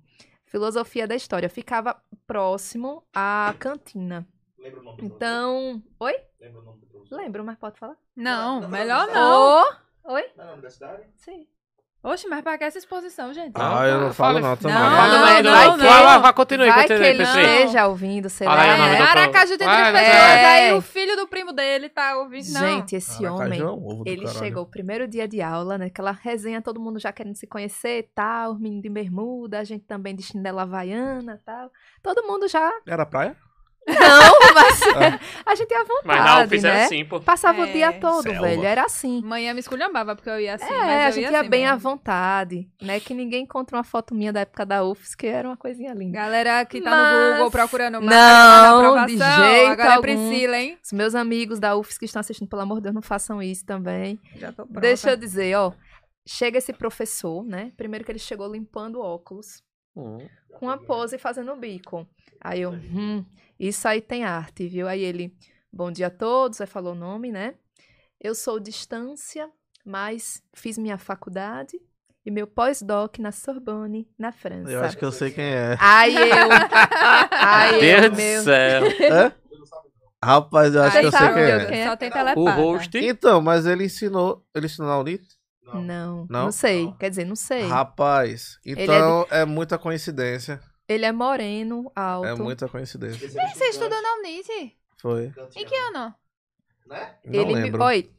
Filosofia 0.46 1.06
da 1.08 1.16
história. 1.16 1.50
Ficava 1.50 2.02
próximo 2.26 3.04
à 3.14 3.54
cantina. 3.60 4.26
Lembra 4.58 4.80
o 4.80 4.84
nome 4.84 4.98
Então. 5.04 5.84
Oi? 6.00 6.16
Lembra 6.40 6.62
o 6.62 6.64
nome 6.64 6.80
do 6.80 6.88
professor? 6.88 7.18
Lembro, 7.18 7.44
mas 7.44 7.58
pode 7.58 7.78
falar? 7.78 7.96
Não, 8.16 8.62
Não, 8.62 8.70
não. 10.04 10.10
não. 10.12 10.16
Oi? 10.16 10.24
Na 10.36 10.52
universidade? 10.54 11.04
Sim. 11.18 11.46
Oxe, 12.02 12.30
mas 12.30 12.42
pra 12.42 12.58
que 12.58 12.64
essa 12.64 12.78
exposição, 12.78 13.34
gente? 13.34 13.52
Ah, 13.56 13.86
eu 13.86 14.00
não 14.00 14.14
falo 14.14 14.40
não 14.40 14.56
também. 14.56 14.74
Não, 14.74 14.90
não, 14.90 15.42
do- 15.42 15.44
não, 15.44 15.78
não. 15.78 15.86
Vai, 15.86 16.04
vai, 16.06 16.20
vai, 16.22 16.34
continue, 16.34 16.70
Vai 16.70 16.84
que 16.88 16.94
continue, 16.94 17.08
ele 17.10 17.18
PC. 17.26 17.42
esteja 17.42 17.88
ouvindo, 17.88 18.30
sei 18.30 18.48
lá. 18.48 18.66
É, 18.66 19.02
Aracaju 19.02 19.58
tem 19.58 19.68
três 19.68 19.92
pessoas, 19.92 20.16
aí 20.46 20.70
É. 20.70 20.74
o 20.76 20.82
filho 20.82 21.18
do 21.18 21.28
primo 21.28 21.52
dele 21.52 21.90
tá 21.90 22.16
ouvindo. 22.20 22.54
Não. 22.54 22.62
Gente, 22.62 22.96
esse 22.96 23.26
Aracaju 23.26 23.36
homem. 23.46 23.60
é 23.60 23.66
um 23.66 24.04
Ele 24.06 24.22
caralho. 24.24 24.40
chegou 24.40 24.64
o 24.64 24.66
primeiro 24.66 25.10
dia 25.10 25.28
de 25.28 25.42
aula, 25.42 25.78
né? 25.78 25.88
Aquela 25.88 26.12
resenha, 26.12 26.62
todo 26.62 26.80
mundo 26.80 27.00
já 27.00 27.12
querendo 27.12 27.36
se 27.36 27.46
conhecer 27.46 28.00
e 28.00 28.04
tal, 28.04 28.54
os 28.54 28.60
meninos 28.62 28.84
de 28.84 28.90
bermuda, 28.90 29.60
a 29.60 29.66
gente 29.66 29.84
também 29.84 30.16
de 30.16 30.24
chinela 30.24 30.62
havaiana 30.62 31.34
e 31.34 31.44
tal. 31.46 31.70
Todo 32.02 32.24
mundo 32.26 32.48
já. 32.48 32.72
Era 32.88 33.06
praia? 33.06 33.36
Não, 33.88 34.54
mas 34.54 34.80
a 35.46 35.56
gente 35.56 35.72
ia 35.72 35.80
à 35.80 35.84
vontade, 35.84 36.06
Mas 36.06 36.24
na 36.26 36.44
UFIS 36.46 36.64
né? 36.64 36.70
era 36.70 36.86
assim, 36.86 37.06
pô. 37.06 37.20
Passava 37.20 37.62
o 37.62 37.66
É. 37.66 37.72
dia 37.72 37.94
todo, 37.94 38.22
Selva. 38.24 38.42
velho. 38.42 38.64
Era 38.64 38.84
assim. 38.86 39.22
Manhã 39.24 39.54
me 39.54 39.60
esculhambava 39.62 40.16
porque 40.16 40.30
eu 40.30 40.40
ia 40.40 40.56
assim. 40.56 40.66
é, 40.72 40.78
mas 40.78 40.90
a 40.90 41.08
eu 41.08 41.12
gente 41.14 41.24
ia 41.26 41.32
ia 41.32 41.40
assim 41.42 41.50
bem 41.50 41.66
à 41.66 41.74
mesmo. 41.74 41.90
vontade, 41.90 42.70
né? 42.82 43.00
Que 43.00 43.14
ninguém 43.14 43.44
encontra 43.44 43.76
uma 43.78 43.84
foto 43.84 44.14
minha 44.14 44.32
da 44.32 44.42
época 44.42 44.66
da 44.66 44.84
UFS, 44.84 45.16
que 45.16 45.26
era 45.26 45.48
uma 45.48 45.58
coisinha 45.58 45.94
linda. 45.94 46.18
Galera 46.20 46.64
que 46.66 46.82
tá 46.82 46.90
Mas- 46.92 47.24
no 47.32 47.34
Google 47.38 47.52
procurando 47.52 47.94
Não, 48.00 48.02
marca 48.04 49.00
de 49.02 49.16
aprovação, 49.18 49.44
jeito 49.46 49.72
Agora 49.72 49.88
é 49.88 49.92
algum. 49.92 50.02
Priscila, 50.02 50.58
hein? 50.58 50.78
Os 50.84 50.92
meus 50.92 51.16
amigos 51.16 51.60
da 51.60 51.76
UFS 51.76 51.98
que 51.98 52.06
estão 52.06 52.20
assistindo, 52.20 52.48
pelo 52.48 52.62
amor 52.62 52.76
de 52.78 52.84
Deus, 52.84 52.96
não 52.96 53.02
façam 53.02 53.42
isso 53.42 53.66
também. 53.66 54.20
Já 54.36 54.52
tô 54.52 54.66
pronta. 54.66 54.82
Deixa 54.82 55.12
eu 55.12 55.18
dizer, 55.18 55.56
ó. 55.58 55.72
Chega 56.28 56.60
esse 56.60 56.72
professor, 56.74 57.44
né? 57.44 57.72
Primeiro 57.76 58.06
que 58.06 58.12
ele 58.12 58.20
chegou 58.20 58.52
limpando 58.52 59.00
o 59.00 59.02
óculos. 59.02 59.64
Com 60.54 60.70
a 60.70 60.78
pose 60.78 61.18
fazendo 61.18 61.52
o 61.52 61.56
bico. 61.56 62.08
Aí 62.42 62.62
eu, 62.62 62.72
hum, 62.72 63.24
isso 63.60 63.88
aí 63.88 64.02
tem 64.02 64.24
arte, 64.24 64.68
viu? 64.68 64.88
Aí 64.88 65.02
ele, 65.02 65.36
bom 65.72 65.92
dia 65.92 66.08
a 66.08 66.12
todos, 66.12 66.62
aí 66.62 66.68
falou 66.68 66.94
o 66.94 66.98
nome, 66.98 67.32
né? 67.32 67.56
Eu 68.20 68.36
sou 68.36 68.60
distância, 68.60 69.50
mas 69.86 70.44
fiz 70.54 70.78
minha 70.78 70.98
faculdade 70.98 71.80
e 72.26 72.32
meu 72.32 72.46
pós-doc 72.46 73.18
na 73.20 73.32
Sorbonne, 73.32 74.08
na 74.18 74.32
França. 74.32 74.72
Eu 74.72 74.84
acho 74.84 74.98
que 74.98 75.06
eu 75.06 75.12
sei 75.12 75.32
quem 75.32 75.46
é. 75.46 75.78
Aí 75.80 76.16
eu, 76.16 76.50
aí 77.32 77.80
Deus 77.80 78.04
eu, 78.04 78.10
do 78.10 78.16
meu... 78.18 78.44
céu. 78.44 78.84
Rapaz, 80.24 80.76
eu 80.76 80.84
acho 80.84 80.98
Aí 80.98 81.02
que 81.02 81.08
eu 81.08 81.12
sei 81.12 81.28
quem 81.28 81.38
o 81.38 81.40
é. 81.40 81.66
que 81.66 81.74
é? 81.74 81.88
Só 81.88 81.96
tem 81.96 82.12
O 82.36 82.50
host. 82.50 82.98
Então, 82.98 83.42
mas 83.42 83.66
ele 83.66 83.86
ensinou. 83.86 84.46
Ele 84.54 84.66
ensinou 84.66 84.90
na 84.90 85.00
Unip? 85.00 85.26
Não, 85.76 85.82
não, 85.84 86.28
Não? 86.30 86.52
sei. 86.52 86.94
Quer 87.00 87.10
dizer, 87.10 87.26
não 87.26 87.36
sei. 87.36 87.68
Rapaz, 87.68 88.58
Ele 88.66 88.84
então 88.84 89.26
é, 89.30 89.46
muita 89.46 89.78
coincidência. 89.78 90.60
Ele 90.88 91.06
é 91.06 91.12
moreno, 91.12 91.92
alto. 91.96 92.28
É 92.28 92.36
muita 92.36 92.68
coincidência. 92.68 93.30
Você 93.30 93.66
estudou 93.66 94.02
na 94.02 94.16
Unite? 94.16 94.76
Foi. 95.02 95.32
Em 95.56 95.66
que 95.66 95.76
ano? 95.76 96.14
Não 97.26 97.42
ele 97.42 97.46
me... 97.46 97.62
lembro. 97.62 97.84
Oi, 97.84 98.10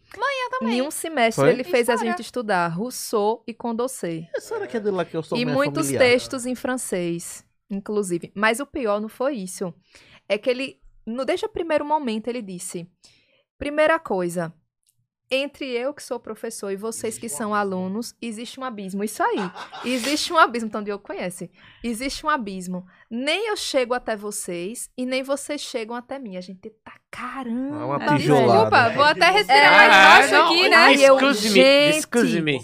também. 0.61 0.79
em 0.79 0.83
um 0.83 0.91
semestre 0.91 1.43
Foi? 1.45 1.51
ele 1.53 1.65
fez 1.65 1.89
a 1.89 1.95
História. 1.95 2.13
gente 2.13 2.23
estudar 2.23 2.69
Rousseau 2.69 3.43
e 3.47 3.55
Condorcet. 3.55 4.29
Será 4.39 4.67
que 4.67 4.77
é 4.77 4.81
de 4.81 4.91
lá 4.91 5.05
que 5.05 5.17
eu 5.17 5.23
sou 5.23 5.37
E 5.39 5.45
muitos 5.45 5.87
familiar? 5.87 6.05
textos 6.11 6.47
em 6.47 6.55
francês, 6.55 7.45
inclusive. 7.69 8.31
Mas 8.35 8.61
o 8.61 8.67
pior 8.67 9.01
não 9.01 9.09
foi 9.09 9.37
isso. 9.37 9.75
É 10.29 10.39
que 10.39 10.51
ele, 10.51 10.81
no 11.07 11.25
desde 11.25 11.47
o 11.47 11.49
primeiro 11.49 11.85
momento, 11.85 12.29
ele 12.29 12.43
disse: 12.43 12.89
primeira 13.59 13.99
coisa, 13.99 14.53
entre 15.31 15.67
eu 15.71 15.95
que 15.95 16.03
sou 16.03 16.19
professor 16.19 16.71
e 16.71 16.77
vocês 16.77 17.17
que 17.19 17.29
são 17.29 17.55
alunos, 17.55 18.15
existe 18.21 18.59
um 18.59 18.65
abismo. 18.65 19.05
Isso 19.05 19.23
aí. 19.23 19.39
Existe 19.85 20.33
um 20.33 20.37
abismo. 20.37 20.69
Então, 20.69 20.81
o 20.81 20.85
Diogo 20.85 21.05
conhece. 21.05 21.51
Existe 21.85 22.27
um 22.27 22.29
abismo. 22.29 22.85
Nem 23.09 23.49
eu 23.49 23.57
chego 23.57 23.95
até 23.95 24.17
vocês 24.17 24.91
e 24.97 25.07
nem 25.07 25.23
vocês 25.23 25.61
chegam 25.61 25.95
até 25.95 26.19
mim. 26.19 26.37
A 26.37 26.41
gente 26.41 26.69
tá 26.85 26.93
caramba. 27.11 27.77
É 27.77 27.85
uma 27.85 27.97
Ah, 27.97 28.17
tijolada. 28.17 28.47
Desculpa, 28.53 28.91
vou 28.91 29.05
até 29.05 29.31
respirar 29.31 29.73
É, 29.73 29.89
mais 29.89 29.91
baixo 29.91 30.33
não, 30.35 30.47
aqui, 30.47 30.69
né? 30.69 30.77
Aí 30.77 31.03
eu, 31.05 31.15
Excuse 31.17 31.49
me, 31.49 31.55
gente, 31.55 31.97
excuse 31.99 32.43
me. 32.43 32.61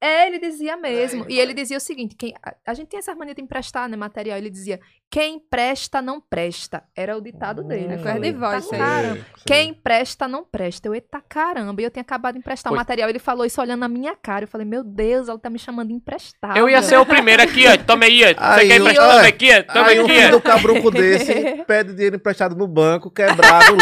É, 0.00 0.26
ele 0.28 0.38
dizia 0.38 0.76
mesmo. 0.78 1.26
e 1.28 1.38
ele 1.38 1.52
dizia 1.52 1.76
o 1.76 1.80
seguinte: 1.80 2.14
quem, 2.16 2.34
a, 2.42 2.54
a 2.66 2.74
gente 2.74 2.88
tem 2.88 2.98
essa 2.98 3.14
mania 3.14 3.34
de 3.34 3.42
emprestar, 3.42 3.88
né, 3.88 3.96
material. 3.96 4.38
Ele 4.38 4.48
dizia: 4.50 4.80
quem 5.10 5.40
presta, 5.40 6.00
não 6.00 6.20
presta. 6.20 6.84
Era 6.96 7.16
o 7.16 7.20
ditado 7.20 7.64
dele. 7.64 7.94
É 7.94 7.96
Eu 7.96 8.02
coisa 8.02 8.20
de 8.20 8.32
voz, 8.32 8.52
"Tá 8.52 8.58
isso 8.58 8.74
aí." 8.74 8.78
caramba. 8.80 9.20
Quem 9.44 9.74
presta, 9.74 10.28
não 10.28 10.44
presta. 10.44 10.86
Eu, 10.86 10.94
eita 10.94 11.20
caramba. 11.28 11.80
E 11.82 11.84
eu 11.84 11.90
tinha 11.90 12.02
acabado 12.02 12.34
de 12.34 12.38
emprestar 12.38 12.70
o 12.72 12.76
Pois- 12.76 12.80
material. 12.80 13.08
Ele 13.10 13.18
falou 13.18 13.44
isso 13.44 13.60
olhando 13.60 13.80
na 13.80 13.88
minha 13.88 14.14
cara. 14.14 14.44
Eu 14.44 14.48
falei, 14.48 14.66
meu 14.66 14.84
Deus, 14.84 15.28
ela 15.28 15.38
tá 15.38 15.50
me 15.50 15.58
chamando 15.58 15.88
de 15.88 15.94
emprestar. 15.94 16.56
Eu 16.56 16.68
ia 16.68 16.80
ser 16.82 16.96
o 16.98 17.04
primeiro 17.04 17.42
aqui, 17.42 17.66
ó. 17.66 17.76
Toma 17.78 18.04
aí, 18.04 18.22
ó. 18.22 18.28
Você 18.28 18.60
Aí, 18.60 18.68
quer 18.68 18.80
emprestar? 18.80 19.10
Toma 19.10 19.26
aqui, 19.28 19.48
ó. 19.52 19.62
Toma 19.72 19.86
Aí 19.88 20.00
um 20.00 20.04
aqui, 20.04 20.14
filho 20.14 20.28
ó. 20.28 20.30
do 20.30 20.40
cabruco 20.40 20.90
desse 20.92 21.34
pede 21.66 21.92
dinheiro 21.94 22.14
emprestado 22.16 22.54
no 22.54 22.68
banco, 22.68 23.10
quebrado, 23.10 23.76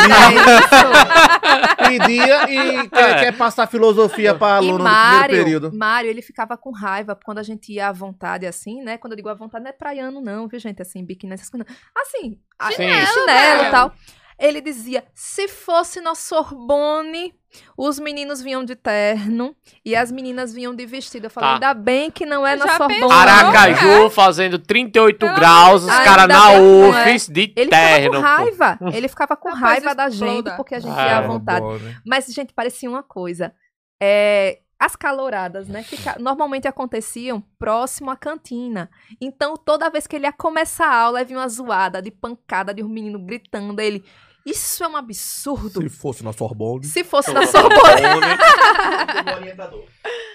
É 1.48 1.88
pedia 1.88 2.50
e 2.50 2.88
quer, 2.88 3.10
É. 3.10 3.14
quer 3.20 3.36
passar 3.36 3.66
filosofia 3.66 4.34
pra 4.34 4.56
aluno 4.56 4.78
no 4.78 4.84
primeiro 4.84 4.94
Mário, 4.94 5.36
período. 5.36 5.72
Mário, 5.74 6.10
ele 6.10 6.22
ficava 6.22 6.56
com 6.56 6.70
raiva 6.70 7.18
quando 7.24 7.38
a 7.38 7.42
gente 7.42 7.72
ia 7.72 7.88
à 7.88 7.92
vontade, 7.92 8.46
assim, 8.46 8.82
né? 8.82 8.98
Quando 8.98 9.12
eu 9.12 9.16
digo 9.16 9.28
à 9.28 9.34
vontade, 9.34 9.64
não 9.64 9.70
é 9.70 9.72
praiano, 9.72 10.20
não, 10.20 10.46
viu, 10.48 10.58
gente? 10.58 10.82
Assim, 10.82 11.04
biquíni, 11.04 11.17
essas 11.32 11.48
coisas. 11.50 11.66
Assim, 11.96 12.38
a- 12.58 12.70
Chinelo, 12.72 13.06
chinelo 13.06 13.62
né? 13.62 13.68
e 13.68 13.70
tal. 13.70 13.92
Ele 14.38 14.60
dizia: 14.60 15.04
se 15.14 15.48
fosse 15.48 16.00
na 16.00 16.14
Sorbonne, 16.14 17.34
os 17.76 17.98
meninos 17.98 18.40
vinham 18.40 18.64
de 18.64 18.76
terno 18.76 19.52
e 19.84 19.96
as 19.96 20.12
meninas 20.12 20.52
vinham 20.54 20.72
de 20.72 20.86
vestido. 20.86 21.24
Eu 21.26 21.30
falei, 21.30 21.48
Tá. 21.48 21.54
ainda 21.54 21.74
bem 21.74 22.08
que 22.10 22.24
não 22.24 22.46
é 22.46 22.54
na 22.54 22.66
Já 22.66 22.76
Sorbonne. 22.76 23.12
Aracaju 23.12 24.08
fazendo 24.10 24.56
38 24.58 25.18
Pelo 25.18 25.34
graus, 25.34 25.82
os 25.82 25.88
caras 25.90 26.28
na 26.28 26.52
é. 26.52 27.16
De 27.32 27.52
Ele 27.56 27.64
ficava 27.64 27.68
terno. 27.70 28.10
com 28.12 28.16
pô. 28.16 28.20
raiva. 28.20 28.78
Ele 28.94 29.08
ficava 29.08 29.36
com 29.36 29.48
Rapaz, 29.48 29.62
raiva 29.82 29.94
da 29.94 30.08
gente, 30.08 30.50
porque 30.56 30.74
a 30.76 30.80
gente 30.80 30.96
Ah, 30.96 31.06
ia 31.06 31.18
à 31.18 31.22
é 31.22 31.26
vontade. 31.26 31.60
bom, 31.60 31.76
né? 31.76 31.96
Mas, 32.06 32.26
gente, 32.26 32.52
parecia 32.54 32.88
uma 32.88 33.02
coisa. 33.02 33.52
É, 34.00 34.60
as 34.78 34.94
caloradas, 34.94 35.66
né? 35.68 35.82
Fica, 35.82 36.16
normalmente 36.20 36.68
aconteciam 36.68 37.42
próximo 37.58 38.10
à 38.10 38.16
cantina. 38.16 38.88
Então, 39.20 39.56
toda 39.56 39.90
vez 39.90 40.06
que 40.06 40.14
ele 40.16 40.26
ia 40.26 40.32
começar 40.32 40.86
a 40.86 40.94
aula, 40.96 41.24
vinha 41.24 41.38
uma 41.40 41.48
zoada 41.48 42.00
de 42.00 42.10
pancada 42.10 42.72
de 42.72 42.82
um 42.82 42.88
menino 42.88 43.18
gritando. 43.18 43.80
Ele, 43.80 44.04
isso 44.46 44.84
é 44.84 44.88
um 44.88 44.96
absurdo. 44.96 45.82
Se 45.82 45.88
fosse 45.88 46.22
na 46.22 46.32
Sorbonne. 46.32 46.84
Se 46.86 47.02
fosse 47.02 47.32
na 47.32 47.44
Sorbonne. 47.46 47.80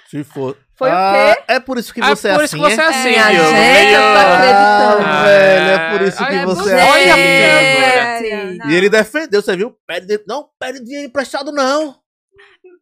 Se 0.10 0.24
for. 0.24 0.58
Foi 0.76 0.90
o 0.90 0.94
Ah, 0.94 1.34
quê? 1.36 1.44
É 1.48 1.60
por 1.60 1.78
isso 1.78 1.94
que 1.94 2.02
É 2.02 2.08
você 2.10 2.28
é 2.30 2.34
por 2.36 2.44
assim, 2.44 2.58
isso 2.58 2.68
que 2.68 2.76
você 2.76 2.82
é 2.82 2.84
é? 2.84 2.88
assim, 2.88 3.14
Diogo. 3.14 3.50
gente, 3.50 3.94
eu 3.94 4.02
tô 4.02 4.20
acreditando. 4.20 5.04
Ah, 5.08 5.24
velho, 5.24 5.70
é 5.70 5.92
por 5.92 6.02
isso 6.08 6.18
que 6.28 6.46
você 6.46 6.74
olha, 6.74 7.18
é 7.18 8.16
assim. 8.18 8.34
Olha. 8.60 8.72
E 8.72 8.76
ele 8.76 8.90
defendeu, 8.90 9.42
você 9.42 9.56
viu? 9.56 9.76
Pede. 9.88 10.24
Não, 10.28 10.50
pede 10.60 10.84
dinheiro 10.84 11.08
emprestado, 11.08 11.52
não. 11.52 11.96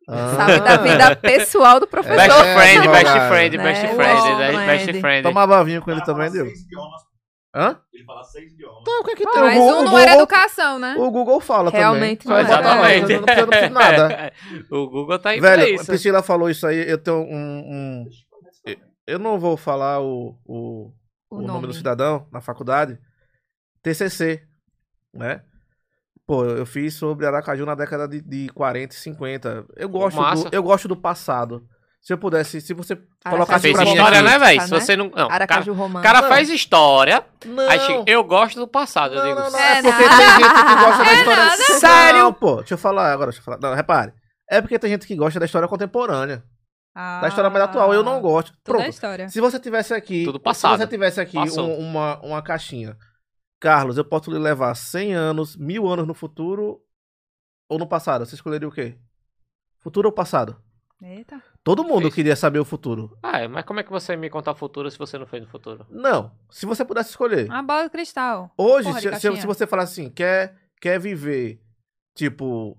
Sabe 0.08 0.60
da 0.62 0.78
vida 0.78 1.16
pessoal 1.16 1.80
do 1.80 1.88
professor. 1.88 2.18
Best 2.18 2.54
friend, 2.54 2.88
best 2.89 3.28
friend, 3.30 3.58
Né? 3.58 3.64
best 3.64 3.82
Best 3.82 3.95
friend, 3.95 4.38
né? 4.38 4.52
friend. 4.52 4.66
best 4.86 4.99
friend. 5.02 5.24
Tomava 5.24 5.64
vinho 5.64 5.82
com 5.82 5.91
ele 5.91 6.02
também, 6.04 6.32
deu. 6.32 6.47
Hã? 7.54 7.78
Ele 7.93 8.06
fala 8.06 8.24
seis 8.24 8.54
idiomas. 8.54 8.80
Então, 8.82 9.02
o 9.02 9.04
que 9.04 9.12
é 9.12 9.16
que 9.16 9.26
tem? 9.30 9.41
Mas 9.41 9.58
o 9.58 9.60
Google, 9.60 9.80
um 9.82 9.84
não 9.84 9.97
era 9.97 10.14
educação, 10.16 10.80
né? 10.80 10.95
O 10.97 11.12
Google 11.12 11.39
fala 11.41 11.70
Realmente 11.70 12.24
também. 12.26 12.43
não. 12.45 12.56
Eu 12.56 12.62
não 12.62 13.34
eu 13.34 13.47
não 13.47 13.70
nada. 13.72 14.34
o 14.72 14.89
Google 14.89 15.20
tá 15.20 15.30
aí 15.32 15.39
pra 15.39 15.49
Velho, 15.56 15.64
a 15.64 15.70
isso. 15.70 15.86
Priscila 15.86 16.24
falou 16.24 16.49
isso 16.49 16.66
aí, 16.66 16.89
eu 16.89 16.97
tenho 16.97 17.18
um... 17.18 18.06
um- 18.06 18.10
Eu 19.06 19.20
não 19.20 19.38
vou 19.38 19.58
falar 19.58 19.99
o, 20.02 20.38
o, 20.45 20.91
O 21.30 21.36
o 21.38 21.41
nome. 21.41 21.47
nome. 21.47 21.68
do 21.68 21.74
cidadão 21.74 22.26
na 22.32 22.39
faculdade. 22.39 22.97
TCC, 23.84 24.43
né? 25.14 25.41
Pô, 26.28 26.45
eu 26.45 26.65
fiz 26.65 26.93
sobre 26.93 27.26
Aracaju 27.26 27.65
na 27.65 27.76
década 27.76 28.07
de, 28.07 28.22
de 28.22 28.47
40 28.49 28.93
e 28.95 28.97
50. 28.97 29.65
Eu 29.76 29.89
gosto, 29.89 30.17
massa. 30.22 30.49
do, 30.49 30.55
eu 30.55 30.63
gosto 30.63 30.88
do 30.88 30.95
passado. 30.95 31.63
Se 32.01 32.11
eu 32.13 32.17
pudesse, 32.17 32.59
se 32.61 32.74
você 32.74 32.95
Você 32.95 33.01
colocasse 33.30 33.61
fez 33.61 33.76
pra 33.76 33.84
mim 33.86 33.91
história, 33.91 34.19
aqui- 34.22 34.30
né, 34.30 34.39
velho? 34.39 34.59
Tá, 34.59 34.65
Se 34.65 34.72
né? 34.72 34.80
você 34.80 34.95
não. 34.95 35.05
Não, 35.05 35.11
o 35.11 35.15
cara, 35.15 35.34
Aracaju 35.36 35.72
o 35.72 35.76
Romano. 35.76 36.03
cara 36.03 36.22
Não. 36.22 36.30
faz 36.30 36.49
história. 36.49 37.24
Não, 37.45 37.69
Aí 37.69 37.80
eu 38.07 38.24
gosto 38.24 38.59
do 38.59 38.67
passado. 38.67 39.13
eu 39.13 39.19
não, 39.19 39.28
digo. 39.30 39.39
não, 39.39 39.51
não, 39.51 39.59
É 39.59 39.78
é 39.78 39.82
porque 39.84 40.03
nada. 40.03 40.17
tem 40.17 40.30
gente 40.30 40.65
que 40.65 40.76
gosta 40.86 41.03
da 41.03 41.13
história... 41.13 41.45
nada. 41.45 41.57
Sério? 41.80 42.19
Não, 42.24 42.34
pô, 42.34 42.55
deixa 42.57 42.74
eu 42.74 42.78
falar 42.80 43.11
agora, 43.11 43.30
deixa 43.30 43.39
eu 43.41 43.43
falar. 43.45 43.59
Não, 43.61 43.76
repare. 43.76 44.13
É 44.49 44.61
porque 44.61 44.80
tem 44.80 44.89
gente 44.89 45.05
que 45.05 45.15
gosta 45.15 45.39
da 45.39 45.45
história 45.45 45.67
contemporânea, 45.67 46.43
da 46.95 47.28
história 47.28 47.49
mais 47.51 47.63
atual. 47.65 47.93
Eu 47.93 48.01
não 48.03 48.19
gosto. 48.19 48.51
Toda 48.63 48.80
a 48.80 48.82
Pronto, 48.82 48.93
história. 48.93 49.30
se 49.30 49.39
você 49.39 49.59
tivesse 49.59 49.93
aqui... 49.93 50.26
Tudo 50.26 50.39
passado. 50.39 50.72
Se 50.80 50.84
você 50.86 50.88
tivesse 50.88 51.22
aqui 51.22 51.38
um- 51.38 51.78
uma, 51.78 52.19
uma 52.22 52.41
caixinha. 52.41 52.97
Carlos, 53.62 53.95
eu 53.95 54.03
posso 54.03 54.30
lhe 54.32 54.39
levar 54.39 54.74
100 54.74 55.14
anos, 55.14 55.55
mil 55.55 55.88
anos 55.88 56.07
no 56.07 56.16
futuro 56.16 56.84
ou 57.70 57.78
no 57.78 57.86
passado? 57.88 58.26
Você 58.26 58.34
escolheria 58.34 58.68
o 58.68 58.72
quê? 58.72 58.97
Futuro 59.80 60.09
ou 60.09 60.12
passado? 60.12 60.59
Eita. 60.99 61.39
Todo 61.64 61.84
mundo 61.84 61.97
Difícil. 61.99 62.16
queria 62.16 62.36
saber 62.36 62.57
o 62.57 62.66
futuro. 62.66 63.16
Ah, 63.22 63.41
é, 63.41 63.47
mas 63.47 63.64
como 63.64 63.80
é 63.80 63.84
que 63.84 63.91
você 63.91 64.16
me 64.16 64.32
conta 64.32 64.49
o 64.49 64.55
futuro 64.55 64.89
se 64.89 64.97
você 64.97 65.16
não 65.20 65.28
fez 65.28 65.43
no 65.43 65.49
futuro? 65.49 65.86
Não. 65.91 66.36
Se 66.49 66.66
você 66.66 66.84
pudesse 66.84 67.12
escolher. 67.12 67.47
Uma 67.49 67.62
bola 67.62 67.84
de 67.84 67.91
cristal. 67.91 68.51
Hoje, 68.57 68.88
porra 68.88 68.99
se, 68.99 69.14
se, 69.20 69.41
se 69.41 69.47
você 69.47 69.68
falar 69.68 69.84
assim, 69.84 70.09
quer, 70.09 70.57
quer 70.82 70.99
viver, 70.99 71.62
tipo, 72.16 72.76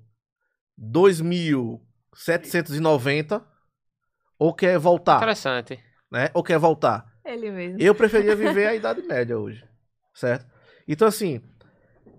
2790 0.76 3.46
ou 4.36 4.52
quer 4.52 4.80
voltar, 4.80 5.18
Interessante. 5.18 5.78
né? 6.10 6.28
Ou 6.34 6.42
quer 6.42 6.58
voltar. 6.58 7.06
Ele 7.24 7.52
mesmo. 7.52 7.80
Eu 7.80 7.94
preferia 7.94 8.34
viver 8.34 8.66
a 8.66 8.74
Idade 8.74 9.00
Média 9.02 9.38
hoje, 9.38 9.64
certo? 10.12 10.50
Então, 10.92 11.08
assim, 11.08 11.40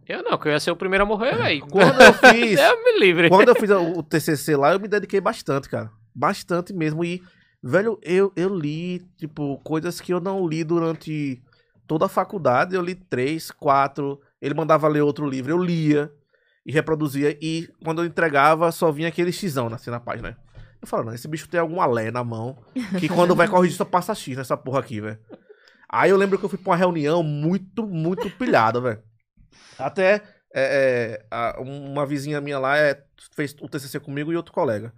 Eu 0.07 0.23
não, 0.23 0.37
que 0.37 0.47
eu 0.47 0.51
ia 0.51 0.59
ser 0.59 0.71
o 0.71 0.75
primeiro 0.75 1.03
a 1.03 1.07
morrer, 1.07 1.35
velho. 1.35 1.65
quando 1.71 2.01
eu 2.01 2.13
fiz... 2.13 2.59
Eu 2.59 2.83
me 2.83 2.99
livre. 2.99 3.29
Quando 3.29 3.49
eu 3.49 3.55
fiz 3.55 3.69
o 3.69 4.03
TCC 4.03 4.55
lá, 4.55 4.73
eu 4.73 4.79
me 4.79 4.87
dediquei 4.87 5.21
bastante, 5.21 5.69
cara. 5.69 5.89
Bastante 6.13 6.73
mesmo. 6.73 7.05
E, 7.05 7.21
velho, 7.63 7.97
eu, 8.01 8.33
eu 8.35 8.49
li, 8.53 8.99
tipo, 9.17 9.59
coisas 9.63 10.01
que 10.01 10.13
eu 10.13 10.19
não 10.19 10.45
li 10.47 10.63
durante 10.63 11.41
toda 11.87 12.05
a 12.05 12.09
faculdade. 12.09 12.75
Eu 12.75 12.81
li 12.81 12.95
três, 12.95 13.49
quatro. 13.49 14.19
Ele 14.41 14.53
mandava 14.53 14.87
ler 14.87 15.01
outro 15.01 15.25
livro, 15.25 15.51
eu 15.51 15.57
lia 15.57 16.11
e 16.65 16.71
reproduzia. 16.71 17.37
E 17.41 17.69
quando 17.83 18.01
eu 18.01 18.05
entregava, 18.05 18.71
só 18.71 18.91
vinha 18.91 19.07
aquele 19.07 19.31
xão 19.31 19.67
assim 19.67 19.89
na 19.89 19.99
página. 19.99 20.37
Eu 20.81 20.87
falo, 20.87 21.05
não, 21.05 21.13
esse 21.13 21.27
bicho 21.29 21.47
tem 21.47 21.59
alguma 21.59 21.85
lé 21.85 22.11
na 22.11 22.23
mão. 22.23 22.57
Que 22.99 23.07
quando 23.07 23.35
vai 23.35 23.47
corrigir, 23.47 23.77
só 23.77 23.85
passa 23.85 24.13
X 24.13 24.35
nessa 24.35 24.57
porra 24.57 24.79
aqui, 24.79 24.99
velho. 24.99 25.17
Aí 25.93 26.09
eu 26.09 26.17
lembro 26.17 26.39
que 26.39 26.43
eu 26.43 26.49
fui 26.49 26.57
pra 26.57 26.71
uma 26.71 26.75
reunião 26.75 27.21
muito, 27.21 27.85
muito 27.85 28.27
pilhada, 28.31 28.81
velho. 28.81 29.03
Até 29.77 30.23
é, 30.51 31.23
é, 31.31 31.59
uma 31.59 32.03
vizinha 32.03 32.41
minha 32.41 32.57
lá 32.57 32.75
é, 32.75 32.99
fez 33.35 33.55
o 33.61 33.69
TCC 33.69 33.99
comigo 33.99 34.33
e 34.33 34.35
outro 34.35 34.51
colega. 34.51 34.91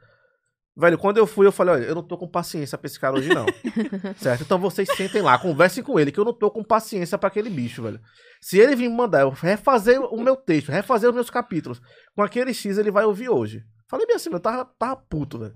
Velho, 0.78 0.98
quando 0.98 1.18
eu 1.18 1.28
fui, 1.28 1.46
eu 1.46 1.52
falei, 1.52 1.76
olha, 1.76 1.84
eu 1.84 1.96
não 1.96 2.04
tô 2.04 2.18
com 2.18 2.30
paciência 2.30 2.78
pra 2.78 2.88
esse 2.88 2.98
cara 2.98 3.18
hoje, 3.18 3.28
não. 3.28 3.46
certo? 4.16 4.44
Então 4.44 4.58
vocês 4.58 4.88
sentem 4.96 5.22
lá, 5.22 5.38
conversem 5.38 5.84
com 5.84 6.00
ele, 6.00 6.14
que 6.14 6.20
eu 6.20 6.24
não 6.24 6.34
tô 6.34 6.50
com 6.50 6.64
paciência 6.64 7.18
pra 7.18 7.28
aquele 7.28 7.50
bicho, 7.50 7.84
velho. 7.84 8.00
Se 8.42 8.58
ele 8.58 8.74
vir 8.74 8.88
me 8.88 8.96
mandar 8.96 9.22
eu 9.22 9.30
refazer 9.32 10.00
o 10.00 10.22
meu 10.22 10.38
texto, 10.38 10.72
refazer 10.72 11.10
os 11.10 11.16
meus 11.16 11.30
capítulos, 11.30 11.82
com 12.16 12.24
aquele 12.24 12.54
X 12.54 12.78
ele 12.78 12.92
vai 12.92 13.04
ouvir 13.04 13.28
hoje. 13.28 13.66
Falei 13.90 14.08
bem 14.08 14.16
assim, 14.16 14.30
eu 14.32 14.40
tava, 14.40 14.64
tava 14.80 14.96
puto, 14.96 15.40
velho. 15.40 15.56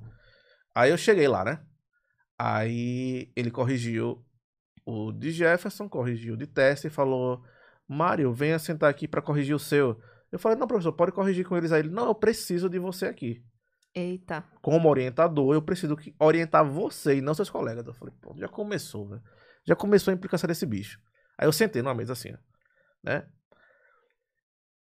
Aí 0.75 0.91
eu 0.91 0.97
cheguei 0.97 1.29
lá, 1.29 1.45
né? 1.45 1.61
Aí 2.37 3.31
ele 3.35 3.51
corrigiu 3.51 4.21
o 4.89 5.11
de 5.11 5.31
Jefferson, 5.31 5.87
corrigiu 5.87 6.33
o 6.33 6.37
de 6.37 6.47
teste 6.47 6.87
e 6.87 6.89
falou: 6.89 7.43
Mário, 7.87 8.33
venha 8.33 8.57
sentar 8.59 8.89
aqui 8.89 9.07
pra 9.07 9.21
corrigir 9.21 9.55
o 9.55 9.59
seu. 9.59 9.99
Eu 10.31 10.39
falei: 10.39 10.57
não, 10.57 10.67
professor, 10.67 10.93
pode 10.93 11.11
corrigir 11.11 11.45
com 11.45 11.55
eles 11.57 11.71
aí. 11.71 11.81
Ele: 11.81 11.89
não, 11.89 12.07
eu 12.07 12.15
preciso 12.15 12.69
de 12.69 12.79
você 12.79 13.05
aqui. 13.05 13.43
Eita. 13.93 14.43
Como 14.61 14.87
orientador, 14.89 15.53
eu 15.53 15.61
preciso 15.61 15.97
que- 15.97 16.15
orientar 16.19 16.63
você 16.63 17.17
e 17.17 17.21
não 17.21 17.33
seus 17.33 17.49
colegas. 17.49 17.85
Eu 17.85 17.93
falei: 17.93 18.13
pô, 18.21 18.35
já 18.37 18.47
começou, 18.47 19.07
velho. 19.09 19.21
Já 19.65 19.75
começou 19.75 20.11
a 20.11 20.15
implicância 20.15 20.47
desse 20.47 20.65
bicho. 20.65 20.99
Aí 21.37 21.47
eu 21.47 21.51
sentei 21.51 21.81
numa 21.81 21.93
mesa 21.95 22.13
assim, 22.13 22.33
né? 23.03 23.25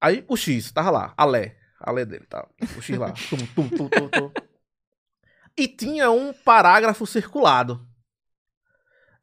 Aí 0.01 0.25
o 0.29 0.37
X, 0.37 0.71
tava 0.73 0.91
lá, 0.91 1.15
a 1.17 1.25
Lé. 1.25 1.57
A 1.81 1.91
Lé 1.91 2.05
dele, 2.05 2.27
tá? 2.27 2.47
O 2.77 2.81
X 2.83 2.97
lá. 2.99 3.13
tum, 3.13 3.37
tum, 3.55 3.69
tum, 3.69 3.89
tum, 3.89 4.09
tum. 4.09 4.33
E 5.59 5.67
tinha 5.67 6.11
um 6.11 6.35
parágrafo 6.35 7.07
circulado. 7.07 7.81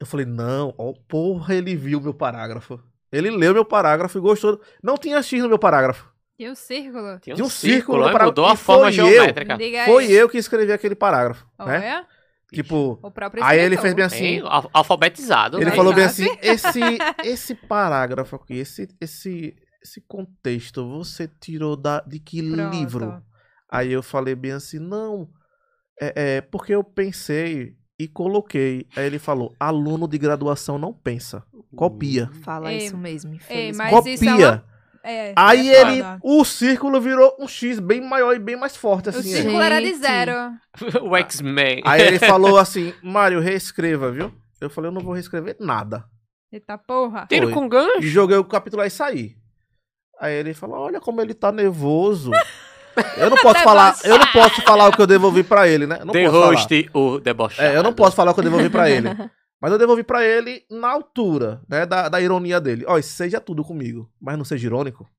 Eu 0.03 0.05
falei, 0.05 0.25
não, 0.25 0.73
ó, 0.77 0.91
porra, 1.07 1.55
ele 1.55 1.77
viu 1.77 2.01
meu 2.01 2.13
parágrafo. 2.13 2.77
Ele 3.09 3.31
leu 3.31 3.53
meu 3.53 3.63
parágrafo 3.63 4.17
e 4.17 4.21
gostou. 4.21 4.59
Não 4.83 4.97
tinha 4.97 5.23
X 5.23 5.41
no 5.41 5.47
meu 5.47 5.57
parágrafo. 5.57 6.11
E 6.37 6.45
o 6.49 6.55
círculo? 6.55 7.19
Tinha 7.19 7.35
Tinha 7.37 7.45
um 7.45 7.47
um 7.47 7.49
círculo 7.49 8.03
círculo, 8.03 8.19
né? 8.19 8.25
mudou 8.25 8.45
a 8.45 8.57
forma 8.57 8.91
foi 8.91 8.99
eu. 8.99 9.07
geométrica. 9.07 9.55
Aí. 9.55 9.85
Foi 9.85 10.11
eu 10.11 10.27
que 10.27 10.37
escrevi 10.37 10.73
aquele 10.73 10.93
parágrafo, 10.93 11.45
né? 11.57 11.77
Olha, 11.77 12.07
Tipo, 12.51 12.99
aí 13.41 13.59
ele 13.59 13.77
fez 13.77 13.93
bem 13.93 14.03
assim. 14.03 14.41
Alfabetizado. 14.73 15.57
Ele 15.57 15.69
né? 15.69 15.75
falou 15.75 15.93
bem 15.93 16.03
assim, 16.03 16.27
esse, 16.41 16.81
esse 17.23 17.55
parágrafo 17.55 18.35
aqui, 18.35 18.57
esse, 18.57 18.89
esse, 18.99 19.55
esse 19.81 20.01
contexto, 20.01 20.85
você 20.85 21.29
tirou 21.39 21.77
da, 21.77 22.01
de 22.01 22.19
que 22.19 22.43
Pronto. 22.43 22.75
livro? 22.75 23.23
Aí 23.71 23.91
eu 23.93 24.03
falei 24.03 24.35
bem 24.35 24.51
assim, 24.51 24.79
não, 24.79 25.29
é, 25.99 26.35
é 26.35 26.41
porque 26.41 26.75
eu 26.75 26.83
pensei 26.83 27.75
e 27.99 28.07
coloquei. 28.07 28.85
Aí 28.95 29.05
ele 29.05 29.19
falou, 29.19 29.53
aluno 29.59 30.07
de 30.07 30.17
graduação 30.17 30.77
não 30.77 30.93
pensa, 30.93 31.43
copia. 31.75 32.29
Fala 32.43 32.71
Ei, 32.73 32.85
isso 32.85 32.97
mesmo, 32.97 33.37
ei, 33.49 33.69
é 33.69 33.89
copia. 33.89 34.17
uma- 34.49 34.65
É, 35.05 35.33
Aí 35.35 35.69
é 35.69 35.81
ele, 35.81 35.97
foda. 36.03 36.19
o 36.23 36.45
círculo 36.45 37.01
virou 37.01 37.35
um 37.39 37.45
X 37.47 37.77
bem 37.79 37.99
maior 38.01 38.33
e 38.35 38.39
bem 38.39 38.55
mais 38.55 38.75
forte, 38.77 39.07
O 39.07 39.09
assim. 39.09 39.33
é. 39.33 39.37
círculo 39.41 39.61
era 39.61 39.81
de 39.81 39.93
zero. 39.95 40.31
o 41.03 41.15
X-Men. 41.17 41.81
Aí 41.85 42.01
ele 42.01 42.19
falou 42.19 42.57
assim, 42.57 42.93
Mário, 43.03 43.39
reescreva, 43.41 44.09
viu? 44.11 44.33
Eu 44.61 44.69
falei, 44.69 44.89
eu 44.89 44.93
não 44.93 45.01
vou 45.01 45.13
reescrever 45.13 45.57
nada. 45.59 46.05
Eita 46.51 46.77
porra. 46.77 47.25
Tiro 47.27 47.51
com 47.51 47.67
gancho. 47.67 47.99
E 48.01 48.07
joguei 48.07 48.37
o 48.37 48.45
capítulo 48.45 48.81
aí 48.81 48.87
e 48.87 48.91
saí. 48.91 49.35
Aí 50.21 50.33
ele 50.35 50.53
falou: 50.53 50.77
Olha 50.77 51.01
como 51.01 51.19
ele 51.19 51.33
tá 51.33 51.51
nervoso. 51.51 52.31
Eu 53.17 53.29
não 53.29 53.37
posso 53.37 53.59
falar, 53.63 53.95
eu 54.03 54.17
não 54.17 54.27
posso 54.31 54.61
falar 54.61 54.87
o 54.87 54.91
que 54.91 55.01
eu 55.01 55.07
devolvi 55.07 55.43
pra 55.43 55.67
ele, 55.67 55.85
né? 55.87 55.97
Eu 55.99 56.05
não 56.05 56.13
The 56.13 56.25
posso 56.25 56.39
falar. 56.41 56.55
host, 56.55 56.89
o 56.93 57.19
debochado. 57.19 57.67
É, 57.69 57.77
eu 57.77 57.83
não 57.83 57.93
posso 57.93 58.15
falar 58.15 58.31
o 58.31 58.33
que 58.33 58.39
eu 58.39 58.43
devolvi 58.43 58.69
pra 58.69 58.89
ele. 58.89 59.09
Mas 59.61 59.71
eu 59.71 59.77
devolvi 59.77 60.03
pra 60.03 60.23
ele 60.25 60.65
na 60.69 60.89
altura, 60.89 61.61
né, 61.69 61.85
da, 61.85 62.09
da 62.09 62.19
ironia 62.19 62.59
dele. 62.59 62.83
Ó, 62.85 63.01
seja 63.01 63.39
tudo 63.39 63.63
comigo, 63.63 64.11
mas 64.19 64.37
não 64.37 64.43
seja 64.43 64.67
irônico. 64.67 65.09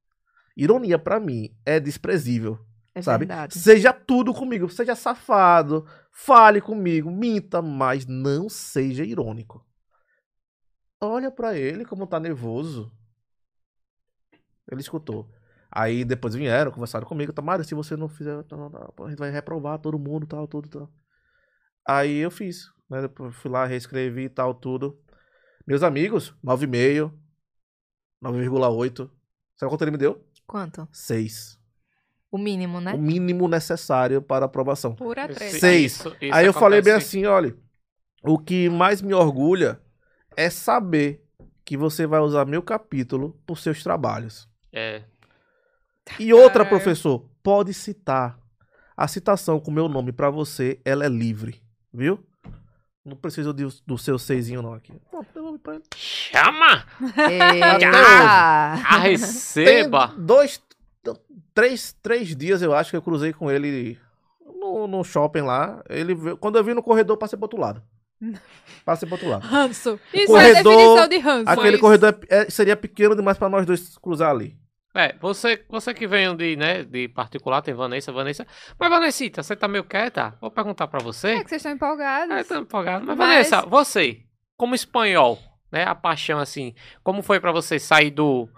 Ironia 0.55 0.99
pra 0.99 1.18
mim 1.18 1.49
é 1.64 1.81
desprezível, 1.81 2.59
É 2.95 3.01
sabe? 3.01 3.25
verdade. 3.25 3.59
Seja 3.59 3.91
tudo 3.91 4.35
comigo, 4.35 4.68
seja 4.68 4.95
safado, 4.95 5.87
fale 6.12 6.61
comigo, 6.61 7.11
minta, 7.11 7.62
mas 7.62 8.05
não 8.05 8.51
seja 8.51 9.03
irônico. 9.03 9.64
Olha 11.01 11.31
pra 11.31 11.57
ele 11.57 11.87
como 11.87 12.07
tá 12.07 12.20
nervoso. 12.20 12.93
Ele 14.70 14.83
escutou. 14.83 15.27
Aí 15.77 16.05
depois 16.05 16.35
vieram, 16.37 16.70
conversaram 16.70 17.05
comigo, 17.07 17.33
Tamara, 17.33 17.64
se 17.64 17.75
você 17.75 17.97
não 17.97 18.09
fizer, 18.09 18.41
tá, 18.45 18.57
tá, 18.57 18.70
tá, 18.70 19.05
a 19.05 19.09
gente 19.09 19.18
vai 19.18 19.31
reprovar 19.31 19.79
todo 19.81 19.99
mundo, 19.99 20.25
tal, 20.25 20.47
tudo, 20.47 20.68
tal. 20.68 20.89
Aí 21.87 22.18
eu 22.18 22.31
fiz, 22.31 22.66
né? 22.89 23.03
Depois 23.03 23.35
fui 23.35 23.51
lá, 23.51 23.66
reescrevi 23.66 24.25
e 24.25 24.29
tal, 24.29 24.55
tudo. 24.55 24.97
Meus 25.66 25.83
amigos, 25.83 26.33
9,5, 26.45 27.11
9,8. 28.22 29.11
Sabe 29.57 29.70
quanto 29.70 29.83
ele 29.83 29.91
me 29.91 29.99
deu? 29.99 30.25
Quanto? 30.47 30.87
6. 30.93 31.59
O 32.31 32.39
mínimo, 32.39 32.81
né? 32.81 32.93
O 32.95 32.99
mínimo 32.99 33.47
necessário 33.49 34.20
para 34.20 34.45
aprovação. 34.47 34.95
Pura 34.95 35.27
treta. 35.29 35.59
Seis. 35.59 35.93
isso- 35.97 36.16
isso 36.20 36.35
Aí 36.35 36.47
eu 36.47 36.53
falei 36.53 36.83
bem 36.83 36.93
assim, 36.95 37.25
olha, 37.27 37.57
o 38.22 38.39
que 38.39 38.68
mais 38.68 39.01
me 39.01 39.14
orgulha 39.14 39.81
é 40.37 40.51
saber 40.51 41.25
que 41.64 41.77
você 41.77 42.07
vai 42.07 42.20
usar 42.20 42.45
meu 42.45 42.62
capítulo 42.62 43.41
por 43.47 43.59
seus 43.59 43.83
trabalhos. 43.83 44.49
É. 44.72 45.05
E 46.18 46.32
outra, 46.34 46.64
professor, 46.64 47.24
pode 47.42 47.72
citar. 47.74 48.38
A 48.96 49.09
citação 49.09 49.59
com 49.59 49.70
meu 49.70 49.88
nome 49.88 50.12
pra 50.12 50.30
você, 50.30 50.80
ela 50.84 51.05
é 51.05 51.09
livre, 51.09 51.61
viu? 51.92 52.24
Não 53.05 53.16
preciso 53.16 53.52
de- 53.52 53.82
do 53.86 53.98
seu 53.98 54.18
seisinho 54.18 54.62
não 54.62 54.72
aqui. 54.72 54.92
Chama! 55.96 56.84
Eita! 57.28 57.88
A 57.90 58.98
receba! 58.98 60.09
Tem 60.14 60.18
dois, 60.24 60.62
três, 61.52 61.92
três 62.02 62.34
dias 62.36 62.62
eu 62.62 62.72
acho 62.74 62.90
que 62.90 62.96
eu 62.96 63.02
cruzei 63.02 63.32
com 63.32 63.50
ele 63.50 63.98
no, 64.44 64.86
no 64.86 65.05
shopping 65.05 65.42
lá. 65.42 65.82
Ele, 65.88 66.14
veio- 66.14 66.36
quando 66.36 66.57
eu 66.57 66.64
vi 66.64 66.72
no 66.72 66.82
corredor, 66.82 67.16
passei 67.16 67.36
pro 67.36 67.44
outro 67.44 67.61
lado. 67.61 67.82
Passei 68.86 69.07
pro 69.09 69.16
outro 69.16 69.28
lado. 69.28 69.42
Ranço. 69.46 69.98
Isso 70.12 70.26
Corredor- 70.26 70.72
é 70.72 70.76
definição 70.76 71.09
de 71.09 71.18
ranço. 71.18 71.50
Aquele 71.50 71.72
Mas- 71.72 71.80
corredor 71.80 72.18
é- 72.28 72.42
é- 72.42 72.50
seria 72.50 72.76
pequeno 72.76 73.16
demais 73.16 73.36
pra 73.36 73.48
nós 73.48 73.66
dois 73.66 73.96
cruzar 73.98 74.30
ali. 74.30 74.57
É, 74.95 75.12
você, 75.20 75.64
você 75.68 75.92
que 75.92 76.07
vem 76.07 76.36
de, 76.36 76.55
né, 76.55 76.84
de 76.84 77.09
particular, 77.09 77.61
tem 77.62 77.74
Vanessa, 77.74 78.12
Vanessa. 78.12 78.47
Mas, 78.78 78.90
Vanessita, 78.90 79.42
você 79.42 79.57
tá 79.57 79.66
meio 79.66 79.82
quieta? 79.82 80.36
Vou 80.40 80.51
perguntar 80.53 80.86
pra 80.86 81.01
você. 81.01 81.30
É 81.30 81.42
que 81.42 81.49
vocês 81.49 81.61
estão 81.61 81.72
empolgados. 81.72 82.34
É, 82.36 82.45
tô 82.45 82.55
empolgado. 82.57 83.05
Mas, 83.05 83.16
Mas- 83.16 83.28
Vanessa, 83.28 83.62
você, 83.62 84.22
como 84.57 84.74
espanhol, 84.74 85.38
né, 85.72 85.82
a 85.84 85.95
paixão, 85.97 86.38
assim, 86.38 86.74
como 87.03 87.22
foi 87.22 87.40
pra 87.40 87.51
você 87.51 87.76
sair 87.78 88.12
do, 88.12 88.49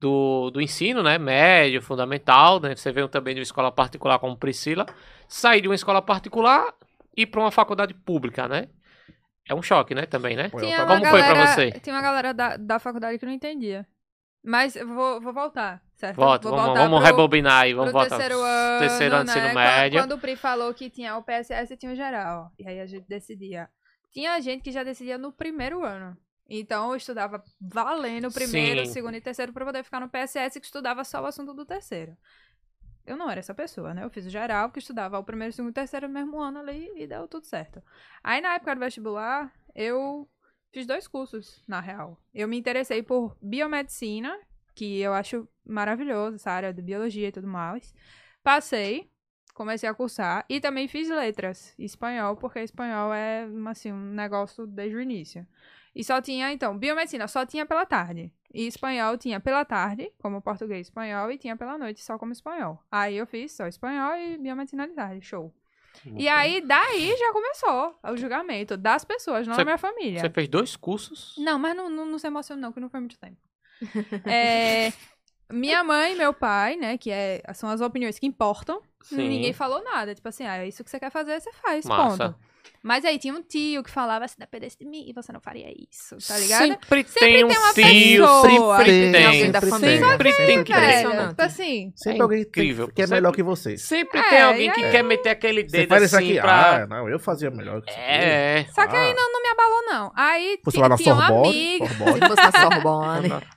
do, 0.00 0.50
do 0.50 0.60
ensino, 0.60 1.00
né? 1.00 1.16
Médio, 1.16 1.80
fundamental, 1.80 2.58
né? 2.58 2.74
Você 2.74 2.90
veio 2.90 3.06
também 3.06 3.34
de 3.34 3.40
uma 3.40 3.44
escola 3.44 3.70
particular 3.70 4.18
como 4.18 4.36
Priscila. 4.36 4.84
Sair 5.28 5.60
de 5.60 5.68
uma 5.68 5.74
escola 5.76 6.02
particular 6.02 6.74
e 7.16 7.22
ir 7.22 7.26
para 7.26 7.40
uma 7.40 7.52
faculdade 7.52 7.94
pública, 7.94 8.48
né? 8.48 8.68
É 9.48 9.54
um 9.54 9.62
choque, 9.62 9.94
né? 9.94 10.06
Também, 10.06 10.34
né? 10.34 10.50
Tinha 10.50 10.84
Como 10.84 11.04
foi 11.06 11.22
pra 11.22 11.46
você? 11.46 11.70
Tinha 11.72 11.94
uma 11.94 12.02
galera 12.02 12.34
da, 12.34 12.56
da 12.56 12.78
faculdade 12.80 13.18
que 13.18 13.26
não 13.26 13.32
entendia. 13.32 13.86
Mas 14.44 14.76
eu 14.76 14.86
vou, 14.86 15.20
vou 15.20 15.32
voltar, 15.32 15.80
certo? 15.96 16.16
Volta, 16.16 16.48
vamos, 16.50 16.78
vamos 16.78 16.98
pro- 17.00 17.06
rebobinar 17.06 17.62
aí, 17.62 17.74
vamos 17.74 17.92
voltar. 17.92 18.16
terceiro 18.18 18.40
ano, 18.42 18.78
terceiro 18.80 19.14
ano 19.16 19.24
né? 19.24 19.30
ensino 19.32 19.46
Quando- 19.46 19.54
médio. 19.54 20.00
Quando 20.00 20.12
o 20.12 20.18
Pri 20.18 20.36
falou 20.36 20.74
que 20.74 20.90
tinha 20.90 21.16
o 21.16 21.22
PSS 21.22 21.72
e 21.72 21.76
tinha 21.76 21.92
o 21.92 21.96
geral. 21.96 22.50
E 22.58 22.66
aí 22.68 22.80
a 22.80 22.86
gente 22.86 23.06
decidia. 23.08 23.68
Tinha 24.12 24.40
gente 24.40 24.62
que 24.62 24.70
já 24.72 24.82
decidia 24.84 25.18
no 25.18 25.32
primeiro 25.32 25.84
ano. 25.84 26.16
Então 26.48 26.90
eu 26.90 26.96
estudava 26.96 27.42
valendo 27.60 28.28
o 28.28 28.32
primeiro, 28.32 28.84
Sim. 28.86 28.92
segundo 28.92 29.14
e 29.16 29.20
terceiro 29.20 29.52
pra 29.52 29.64
poder 29.64 29.82
ficar 29.82 29.98
no 30.00 30.08
PSS 30.08 30.60
que 30.60 30.66
estudava 30.66 31.02
só 31.02 31.22
o 31.22 31.26
assunto 31.26 31.54
do 31.54 31.64
terceiro. 31.64 32.14
Eu 33.06 33.16
não 33.16 33.30
era 33.30 33.40
essa 33.40 33.54
pessoa, 33.54 33.92
né? 33.92 34.04
Eu 34.04 34.10
fiz 34.10 34.24
o 34.26 34.30
geral, 34.30 34.70
que 34.70 34.78
estudava 34.78 35.18
o 35.18 35.24
primeiro, 35.24 35.52
segundo 35.52 35.70
e 35.72 35.74
terceiro 35.74 36.06
no 36.08 36.14
mesmo 36.14 36.40
ano 36.40 36.60
ali 36.60 36.90
e 36.96 37.06
deu 37.06 37.26
tudo 37.28 37.44
certo. 37.46 37.82
Aí 38.22 38.40
na 38.40 38.54
época 38.54 38.74
do 38.74 38.80
vestibular, 38.80 39.52
eu 39.74 40.28
fiz 40.72 40.86
dois 40.86 41.06
cursos, 41.08 41.62
na 41.68 41.80
real. 41.80 42.18
Eu 42.34 42.46
me 42.48 42.56
interessei 42.58 43.02
por 43.02 43.36
biomedicina, 43.42 44.34
que 44.74 45.00
eu 45.00 45.12
acho 45.14 45.48
maravilhoso, 45.64 46.36
essa 46.36 46.50
área 46.50 46.72
de 46.72 46.82
biologia 46.82 47.28
e 47.28 47.32
tudo 47.32 47.46
mais. 47.46 47.94
Passei, 48.42 49.10
comecei 49.54 49.88
a 49.88 49.94
cursar 49.94 50.44
e 50.48 50.60
também 50.60 50.88
fiz 50.88 51.08
letras, 51.08 51.74
espanhol, 51.78 52.36
porque 52.36 52.60
espanhol 52.60 53.12
é 53.14 53.46
assim, 53.68 53.92
um 53.92 54.12
negócio 54.12 54.66
desde 54.66 54.96
o 54.96 55.00
início. 55.00 55.46
E 55.94 56.02
só 56.02 56.20
tinha, 56.20 56.52
então, 56.52 56.76
biomedicina 56.76 57.28
só 57.28 57.46
tinha 57.46 57.64
pela 57.64 57.86
tarde. 57.86 58.32
E 58.52 58.66
espanhol 58.66 59.16
tinha 59.16 59.40
pela 59.40 59.64
tarde, 59.64 60.12
como 60.18 60.42
português 60.42 60.86
e 60.86 60.90
espanhol, 60.90 61.30
e 61.30 61.38
tinha 61.38 61.56
pela 61.56 61.78
noite 61.78 62.02
só 62.02 62.18
como 62.18 62.32
espanhol. 62.32 62.82
Aí 62.90 63.16
eu 63.16 63.26
fiz 63.26 63.52
só 63.52 63.66
espanhol 63.66 64.16
e 64.16 64.38
biomedicina 64.38 64.88
de 64.88 64.94
tarde, 64.94 65.24
show. 65.24 65.54
E 66.16 66.28
aí, 66.28 66.60
daí 66.60 67.16
já 67.16 67.32
começou 67.32 67.98
o 68.02 68.16
julgamento 68.16 68.76
das 68.76 69.04
pessoas, 69.04 69.46
não 69.46 69.54
Você- 69.54 69.60
da 69.60 69.64
minha 69.64 69.78
família. 69.78 70.20
Você 70.20 70.30
fez 70.30 70.48
dois 70.48 70.76
cursos? 70.76 71.36
Não, 71.38 71.58
mas 71.58 71.76
não, 71.76 71.88
não, 71.88 72.04
não 72.04 72.18
se 72.18 72.26
emociona 72.26 72.60
não, 72.60 72.72
que 72.72 72.80
não 72.80 72.90
foi 72.90 73.00
muito 73.00 73.18
tempo. 73.18 73.36
É, 74.24 74.92
minha 75.52 75.84
mãe 75.84 76.14
e 76.14 76.16
meu 76.16 76.32
pai, 76.32 76.76
né, 76.76 76.96
que 76.96 77.10
é, 77.10 77.42
são 77.54 77.68
as 77.68 77.80
opiniões 77.80 78.18
que 78.18 78.26
importam, 78.26 78.80
Sim. 79.02 79.28
ninguém 79.28 79.52
falou 79.52 79.82
nada. 79.82 80.14
Tipo 80.14 80.28
assim, 80.28 80.44
ah, 80.44 80.56
é 80.56 80.68
isso 80.68 80.82
que 80.82 80.90
você 80.90 80.98
quer 80.98 81.10
fazer, 81.10 81.40
você 81.40 81.52
faz, 81.52 81.84
Massa. 81.84 82.28
ponto. 82.30 82.38
Mas 82.86 83.02
aí 83.04 83.18
tinha 83.18 83.32
um 83.32 83.40
tio 83.42 83.82
que 83.82 83.90
falava, 83.90 84.28
se 84.28 84.38
dependesse 84.38 84.76
de 84.78 84.84
mim, 84.84 85.10
você 85.14 85.32
não 85.32 85.40
faria 85.40 85.68
isso, 85.72 86.16
tá 86.28 86.36
ligado? 86.38 86.58
Sempre, 86.68 87.04
Sempre 87.04 87.20
tem 87.20 87.44
um 87.44 87.48
tem 87.48 87.58
uma 87.58 87.72
tio, 87.72 87.82
pessoa. 88.22 88.76
sempre 88.78 88.94
Sempre 88.94 89.12
tem. 89.12 89.24
alguém 89.26 89.50
da 89.50 89.60
sempre 89.60 89.70
família. 89.70 90.06
Sempre 90.10 90.32
tem 90.34 90.64
que 90.64 90.72
ter. 90.72 90.78
impressionante. 90.78 91.28
tipo 91.30 91.42
assim, 91.42 91.92
Sempre 91.96 92.18
É 92.18 92.22
alguém 92.22 92.38
tem- 92.40 92.48
incrível. 92.48 92.88
que 92.88 93.00
é 93.02 93.06
Sempre- 93.06 93.20
melhor 93.22 93.32
que 93.32 93.42
você. 93.42 93.78
Sempre 93.78 94.20
É, 94.20 94.28
tem 94.28 94.42
alguém 94.42 94.68
e 94.68 94.72
que 94.72 94.84
aí- 94.84 94.90
quer 94.90 95.02
meter 95.02 95.30
aquele 95.30 95.62
Você 95.66 95.78
dedo 95.86 95.96
isso 96.04 96.16
assim 96.16 96.30
aqui, 96.32 96.40
pra... 96.42 96.82
ah, 96.82 96.86
não, 96.86 97.08
eu 97.08 97.18
fazia 97.18 97.50
melhor 97.50 97.80
que 97.80 97.90
você. 97.90 97.98
É. 97.98 98.66
só 98.74 98.86
que 98.86 98.94
aí 98.94 99.10
Ah. 99.10 99.14
não, 99.14 99.32
não 99.32 99.42
me 99.42 99.48
abalou, 99.48 99.82
não. 99.86 100.12
Aí 100.14 100.58
Fosse 100.62 100.76
ti- 100.76 100.80
lá 100.82 100.88
na 100.90 100.96
tinham 100.96 101.16
Sorbonne, 101.18 101.78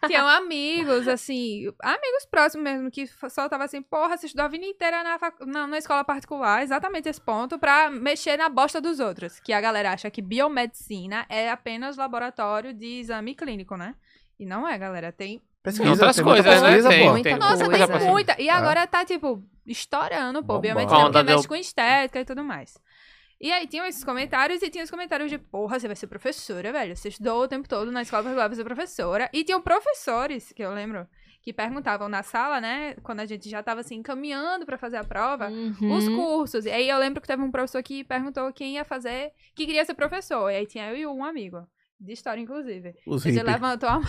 tinham 0.07 0.27
amigos, 0.27 1.07
assim, 1.07 1.67
amigos 1.83 2.25
próximos 2.31 2.63
mesmo, 2.63 2.89
que 2.89 3.05
só 3.29 3.49
tava 3.49 3.65
assim, 3.65 3.81
porra, 3.81 4.15
você 4.17 4.27
estudou 4.27 4.45
a 4.45 4.49
vida 4.49 4.65
inteira 4.65 5.03
na, 5.03 5.19
facu- 5.19 5.45
na, 5.45 5.67
na 5.67 5.77
escola 5.77 6.03
particular, 6.05 6.63
exatamente 6.63 7.09
esse 7.09 7.19
ponto, 7.19 7.59
pra 7.59 7.89
mexer 7.89 8.37
na 8.37 8.47
bosta 8.49 8.79
dos 8.79 8.99
outros. 8.99 9.16
Que 9.43 9.53
a 9.53 9.61
galera 9.61 9.91
acha 9.93 10.09
que 10.11 10.21
biomedicina 10.21 11.25
é 11.29 11.49
apenas 11.49 11.97
laboratório 11.97 12.73
de 12.73 12.99
exame 12.99 13.33
clínico, 13.35 13.75
né? 13.75 13.95
E 14.39 14.45
não 14.45 14.67
é, 14.67 14.77
galera. 14.77 15.11
Tem 15.11 15.41
Pesquisa, 15.63 15.89
outras 15.91 16.15
tem 16.15 16.23
muita 16.25 16.43
coisas, 16.43 16.61
né? 16.61 16.67
pesquisa, 16.69 16.89
Tem, 16.89 17.05
pô. 17.05 17.11
Muita 17.11 17.29
tem. 17.29 17.39
Nossa, 17.39 17.65
coisa 17.65 17.87
tem 17.87 18.07
muita. 18.07 18.41
E 18.41 18.47
É. 18.47 18.51
agora 18.51 18.87
tá, 18.87 19.03
tipo, 19.03 19.43
estourando, 19.65 20.39
pô, 20.41 20.53
Bombando. 20.53 20.61
biomedicina, 20.61 21.11
porque 21.11 21.23
mexe 21.23 21.43
do- 21.43 21.47
com 21.49 21.55
estética 21.55 22.19
e 22.21 22.25
tudo 22.25 22.43
mais. 22.43 22.77
E 23.39 23.51
aí 23.51 23.67
tinham 23.67 23.85
esses 23.85 24.03
comentários 24.03 24.61
e 24.63 24.69
tinha 24.69 24.83
os 24.83 24.89
comentários 24.89 25.29
de, 25.29 25.37
porra, 25.37 25.79
você 25.79 25.87
vai 25.87 25.95
ser 25.95 26.07
professora, 26.07 26.71
velho. 26.71 26.95
Você 26.95 27.09
estudou 27.09 27.43
o 27.43 27.47
tempo 27.47 27.67
todo 27.67 27.91
na 27.91 28.01
escola 28.01 28.23
pra 28.33 28.55
ser 28.55 28.63
professora. 28.63 29.29
E 29.33 29.43
tinham 29.43 29.61
professores, 29.61 30.51
que 30.53 30.63
eu 30.63 30.73
lembro, 30.73 31.07
que 31.47 31.53
perguntavam 31.53 32.09
na 32.09 32.23
sala, 32.23 32.59
né, 32.59 32.93
quando 33.01 33.21
a 33.21 33.25
gente 33.25 33.49
já 33.49 33.63
tava 33.63 33.79
assim, 33.79 34.03
caminhando 34.03 34.65
pra 34.65 34.77
fazer 34.77 34.97
a 34.97 35.03
prova, 35.05 35.47
Uhum. 35.47 35.95
os 35.95 36.05
cursos. 36.09 36.65
E 36.65 36.69
aí 36.69 36.89
eu 36.89 36.97
lembro 36.97 37.21
que 37.21 37.27
teve 37.27 37.41
um 37.41 37.49
professor 37.49 37.81
que 37.81 38.03
perguntou 38.03 38.51
quem 38.51 38.73
ia 38.75 38.83
fazer, 38.83 39.31
que 39.55 39.65
queria 39.65 39.85
ser 39.85 39.93
professor. 39.93 40.49
E 40.51 40.57
aí 40.57 40.65
tinha 40.65 40.89
eu 40.91 40.97
e 40.97 41.07
um 41.07 41.23
amigo. 41.23 41.65
De 41.97 42.11
história, 42.11 42.41
inclusive. 42.41 42.93
Os 43.07 43.25
Ele 43.25 43.41
levantou 43.41 43.87
a 43.87 43.99
mão. 43.99 44.05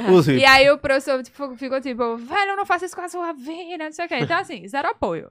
Os 0.16 0.26
E 0.28 0.46
aí 0.46 0.70
o 0.70 0.78
professor 0.78 1.22
tipo, 1.22 1.54
ficou 1.58 1.78
tipo, 1.78 2.16
velho, 2.16 2.56
não 2.56 2.64
faça 2.64 2.86
isso 2.86 2.96
com 2.96 3.02
a 3.02 3.08
sua 3.10 3.34
vida, 3.34 3.84
não 3.84 3.92
sei 3.92 4.06
o 4.06 4.08
quê. 4.08 4.16
Então, 4.20 4.38
assim, 4.38 4.66
zero 4.66 4.88
apoio. 4.88 5.30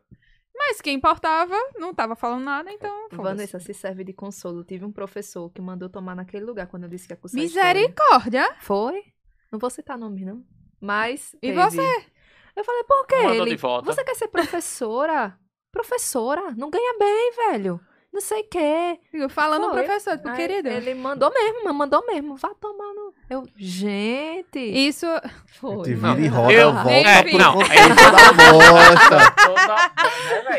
Mas 0.55 0.79
quem 0.79 0.97
importava 0.97 1.55
não 1.79 1.91
tava 1.91 2.15
falando 2.15 2.43
nada, 2.43 2.71
então. 2.71 3.09
foda-se. 3.09 3.23
Vanessa 3.23 3.59
se 3.59 3.73
serve 3.73 4.03
de 4.03 4.13
consolo. 4.13 4.63
Tive 4.63 4.85
um 4.85 4.91
professor 4.91 5.49
que 5.49 5.59
mandou 5.59 5.89
tomar 5.89 6.15
naquele 6.15 6.45
lugar 6.45 6.67
quando 6.67 6.83
eu 6.83 6.89
disse 6.89 7.07
que 7.07 7.13
ia 7.13 7.17
cursar 7.17 7.41
história. 7.41 7.73
Misericórdia! 7.73 8.55
Foi? 8.59 9.01
Não 9.51 9.57
vou 9.57 9.71
citar 9.71 9.97
nome, 9.97 10.23
não. 10.23 10.43
Mas. 10.82 11.34
E 11.36 11.53
teve. 11.53 11.53
você? 11.53 12.05
Eu 12.55 12.65
falei, 12.65 12.84
por 12.84 13.07
quê? 13.07 13.15
Mandou 13.15 13.45
Ele, 13.45 13.51
de 13.51 13.61
volta. 13.61 13.93
Você 13.93 14.03
quer 14.03 14.15
ser 14.15 14.27
professora? 14.27 15.38
professora? 15.71 16.53
Não 16.57 16.69
ganha 16.69 16.97
bem, 16.99 17.32
velho. 17.36 17.79
Não 18.14 18.20
sei 18.20 18.41
o 18.41 18.47
quê. 18.49 18.99
Falando 19.30 19.68
o 19.68 19.70
Foi. 19.70 19.84
professor, 19.84 20.18
tipo, 20.18 20.34
querido. 20.36 20.68
Ele 20.68 20.93
mandou 20.93 21.32
mesmo, 21.34 21.64
mas 21.64 21.74
mandou 21.76 22.05
mesmo. 22.05 22.36
Vá 22.36 22.49
tomar 22.59 22.93
no. 22.93 23.14
Eu, 23.30 23.47
gente. 23.55 24.59
Isso. 24.59 25.05
Foi. 25.59 25.84
Te 25.84 25.95
Não, 25.95 26.16
vira 26.16 26.26
e 26.26 26.28
roda, 26.28 26.51
eu- 26.53 26.74
volta 26.74 26.89
é, 26.91 27.24
pro 27.24 27.38
não, 27.38 27.53
contexto 27.53 27.91
é- 27.91 28.12
da 28.12 28.34
bosta. 28.34 29.32
Toda- 29.45 29.91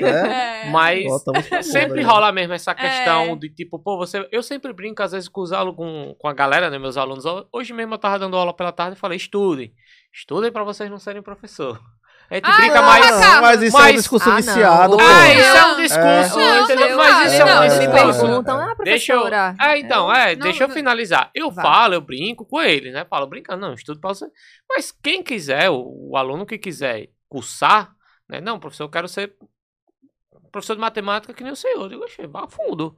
né? 0.01 0.63
É. 0.67 0.71
Mas 0.71 1.05
Voltamos 1.05 1.47
pra 1.47 1.63
sempre 1.63 2.03
né? 2.03 2.03
rola 2.03 2.33
mesmo 2.33 2.55
essa 2.55 2.75
questão 2.75 3.23
É. 3.33 3.37
de 3.37 3.51
tipo, 3.51 3.79
pô, 3.79 3.99
você. 3.99 4.27
Eu 4.33 4.43
sempre 4.43 4.73
brinco, 4.73 5.03
às 5.03 5.13
vezes, 5.13 5.29
com 5.29 5.43
os 5.43 5.53
alunos, 5.53 5.77
com, 5.77 6.17
com 6.19 6.29
a 6.29 6.33
galera, 6.33 6.71
né? 6.71 6.79
Meus 6.79 6.97
alunos. 6.97 7.25
Hoje 7.53 7.75
mesmo 7.75 7.93
eu 7.95 7.99
tava 7.99 8.19
dando 8.19 8.37
aula 8.37 8.55
pela 8.55 8.73
tarde 8.73 8.97
e 8.97 8.99
falei, 8.99 9.17
estudem. 9.19 9.75
Estudem 10.11 10.51
pra 10.51 10.65
vocês 10.65 10.91
não 10.91 10.99
serem 10.99 11.21
professor. 11.23 11.79
A 12.33 12.35
gente 12.37 12.45
Ah, 12.47 12.57
brinca 12.57 12.75
não, 12.81 12.83
mais. 12.87 13.07
Carlos. 13.11 13.41
mas 13.43 13.63
isso 13.63 13.77
é 13.77 13.81
um 13.81 13.83
Mas- 13.83 13.95
discurso 13.97 14.25
Ah, 14.27 14.31
não. 14.31 14.37
viciado, 14.39 14.97
pô. 14.97 15.03
Ah, 15.03 15.33
isso 15.35 15.43
é 15.43 15.65
um 15.65 15.69
Não, 15.69 15.77
discurso, 15.77 16.39
não, 16.39 16.65
entendeu? 16.65 16.89
não, 16.89 16.97
Mas 16.97 17.33
isso 17.33 17.43
é 17.43 17.45
não, 17.45 17.61
um 17.61 17.65
eles 17.65 17.75
não, 17.75 17.81
discurso. 17.93 18.21
perguntam, 18.21 18.61
ah, 18.61 18.75
Deixa 18.83 19.13
eu. 19.13 19.27
É, 19.29 19.79
então, 19.79 20.13
é, 20.13 20.35
não, 20.35 20.43
deixa 20.45 20.65
eu 20.65 20.69
não- 20.69 20.75
finalizar. 20.75 21.31
Eu 21.35 21.51
Vai. 21.51 21.63
falo, 21.65 21.95
eu 21.95 22.01
brinco 22.01 22.47
com 22.47 22.61
ele, 22.61 22.91
né? 22.91 23.05
Falo 23.05 23.27
brincando, 23.27 23.61
não, 23.61 23.75
estudo 23.75 24.01
pra 24.01 24.09
você. 24.15 24.27
Mas 24.69 24.91
quem 24.91 25.23
quiser, 25.23 25.69
o, 25.71 26.11
o 26.11 26.17
aluno 26.17 26.47
que 26.47 26.57
quiser 26.57 27.09
cursar, 27.29 27.93
né? 28.29 28.41
Não, 28.41 28.59
professor, 28.59 28.85
eu 28.85 28.89
quero 28.91 29.09
ser 29.09 29.35
professor 30.51 30.75
de 30.75 30.81
matemática 30.81 31.33
que 31.35 31.43
nem 31.43 31.53
o 31.53 31.57
senhor. 31.57 31.83
Eu 31.83 31.89
digo, 31.89 32.05
"Oxe, 32.05 32.27
vá 32.27 32.47
fundo. 32.49 32.97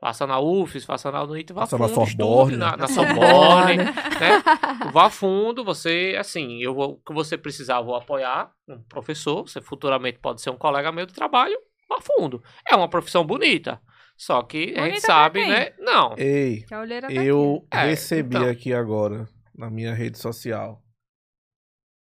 Faça 0.00 0.26
na 0.28 0.38
UFES, 0.38 0.84
faça 0.84 1.10
na 1.10 1.22
UNIT, 1.24 1.52
vá 1.52 1.62
Faça 1.62 1.76
fundo, 1.76 1.96
na 1.96 2.02
estude 2.04 2.16
Sorbonne. 2.16 2.56
na, 2.56 2.76
na 2.76 2.86
Sorbonne, 2.88 3.76
né? 3.76 4.42
Vá 4.92 5.10
fundo, 5.10 5.64
você, 5.64 6.16
assim, 6.18 6.62
eu 6.62 6.72
vou, 6.72 6.92
o 6.92 6.96
que 6.98 7.12
você 7.12 7.36
precisar, 7.36 7.78
eu 7.78 7.84
vou 7.84 7.96
apoiar 7.96 8.52
um 8.68 8.80
professor, 8.84 9.42
você 9.48 9.60
futuramente 9.60 10.18
pode 10.20 10.40
ser 10.40 10.50
um 10.50 10.56
colega 10.56 10.92
meu 10.92 11.04
de 11.04 11.12
trabalho, 11.12 11.58
vá 11.88 11.98
fundo. 12.00 12.40
É 12.66 12.76
uma 12.76 12.88
profissão 12.88 13.24
bonita, 13.26 13.80
só 14.16 14.40
que 14.42 14.72
a 14.76 14.84
gente 14.84 15.00
Bonita 15.00 15.06
sabe, 15.06 15.46
né? 15.46 15.72
Não. 15.80 16.14
Ei, 16.16 16.62
tá 16.64 16.84
eu 17.12 17.66
É, 17.72 17.86
recebi 17.86 18.36
então. 18.36 18.48
aqui 18.48 18.72
agora, 18.72 19.28
na 19.56 19.68
minha 19.68 19.92
rede 19.94 20.16
social, 20.16 20.80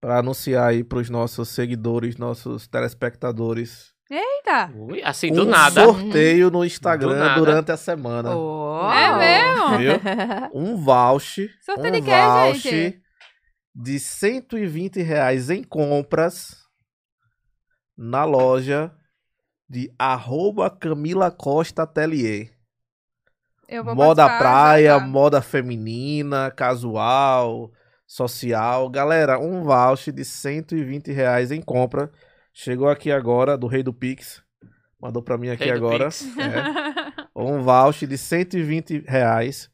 pra 0.00 0.18
anunciar 0.18 0.68
aí 0.70 0.82
pros 0.82 1.08
nossos 1.08 1.48
seguidores, 1.48 2.16
nossos 2.16 2.66
telespectadores. 2.66 3.93
Eita! 4.16 4.70
Ui, 4.76 5.02
assim, 5.02 5.30
um 5.32 5.34
do 5.34 5.44
nada. 5.46 5.84
sorteio 5.84 6.50
no 6.50 6.60
Do 6.60 6.64
Instagram 6.64 7.16
nada. 7.18 7.34
durante 7.40 7.72
a 7.72 7.76
semana. 7.76 8.34
Oh. 8.36 8.90
É 8.92 9.18
mesmo? 9.18 9.78
Viu? 9.78 9.92
Um 10.54 10.76
voucher, 10.76 11.50
Sorteio 11.64 11.88
um 11.94 11.96
de 11.96 12.02
quê, 12.02 12.10
voucher 12.10 12.72
gente? 12.92 13.02
de 13.74 13.98
120 13.98 15.02
reais 15.02 15.50
em 15.50 15.62
compras 15.64 16.56
na 17.96 18.24
loja 18.24 18.92
de 19.68 19.92
arroba 19.98 20.70
Camila 20.70 21.30
Costa 21.30 21.82
Atelier. 21.82 22.52
Eu 23.68 23.82
vou 23.82 23.94
Moda 23.94 24.22
participar, 24.24 24.38
praia, 24.38 24.98
tá. 25.00 25.06
moda 25.06 25.40
feminina, 25.42 26.50
casual, 26.50 27.72
social. 28.06 28.88
Galera, 28.90 29.38
um 29.38 29.64
voucher 29.64 30.12
de 30.12 30.24
120 30.24 31.10
reais 31.10 31.50
em 31.50 31.62
compra. 31.62 32.12
Chegou 32.56 32.88
aqui 32.88 33.10
agora, 33.10 33.58
do 33.58 33.66
Rei 33.66 33.82
do 33.82 33.92
Pix. 33.92 34.40
Mandou 35.00 35.20
pra 35.20 35.36
mim 35.36 35.48
aqui 35.50 35.64
Rei 35.64 35.72
do 35.72 35.78
agora. 35.86 36.04
Pix. 36.06 36.24
É. 36.38 37.24
Um 37.36 37.62
voucher 37.62 38.08
de 38.08 38.16
120 38.16 39.02
reais 39.08 39.68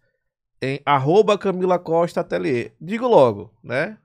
em 0.63 0.81
arroba 0.87 1.37
Camila 1.37 1.79
Costa 1.79 2.23
Atelier. 2.23 2.73
Digo 2.81 3.07
logo, 3.07 3.53
né? 3.63 3.99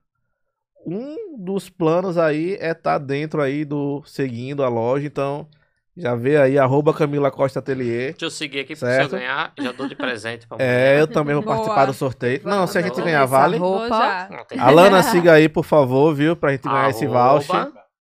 Um 0.86 1.38
dos 1.41 1.69
planos 1.69 2.17
aí 2.17 2.57
é 2.59 2.71
estar 2.71 2.97
dentro 2.97 3.41
aí 3.41 3.63
do 3.63 4.03
seguindo 4.05 4.61
a 4.61 4.67
loja, 4.67 5.07
então 5.07 5.47
Já 5.97 6.13
vê 6.15 6.36
aí, 6.36 6.59
arroba 6.59 6.93
Camila 6.93 7.32
Costa 7.32 7.59
Atelier. 7.59 8.11
Deixa 8.11 8.26
eu 8.26 8.30
seguir 8.30 8.59
aqui 8.59 8.76
pra 8.76 8.89
Certo. 8.89 9.13
eu 9.15 9.19
ganhar. 9.19 9.53
Já 9.57 9.71
dou 9.71 9.88
de 9.88 9.95
presente 9.95 10.45
pra 10.45 10.57
É, 10.59 10.99
eu 10.99 11.07
também 11.07 11.34
vou 11.34 11.41
Boa. 11.43 11.55
participar 11.55 11.86
do 11.86 11.93
sorteio. 11.93 12.41
Não, 12.43 12.67
se 12.67 12.78
a 12.78 12.82
gente 12.82 13.01
ganhar, 13.01 13.26
vale. 13.26 13.55
roupa. 13.57 14.28
Alana, 14.59 15.01
siga 15.01 15.32
aí, 15.32 15.47
por 15.47 15.63
favor, 15.63 16.13
viu? 16.13 16.36
Pra 16.36 16.51
gente 16.51 16.63
ganhar 16.63 16.89
esse 16.89 17.05
Arroba 17.05 17.32
voucher. 17.36 17.71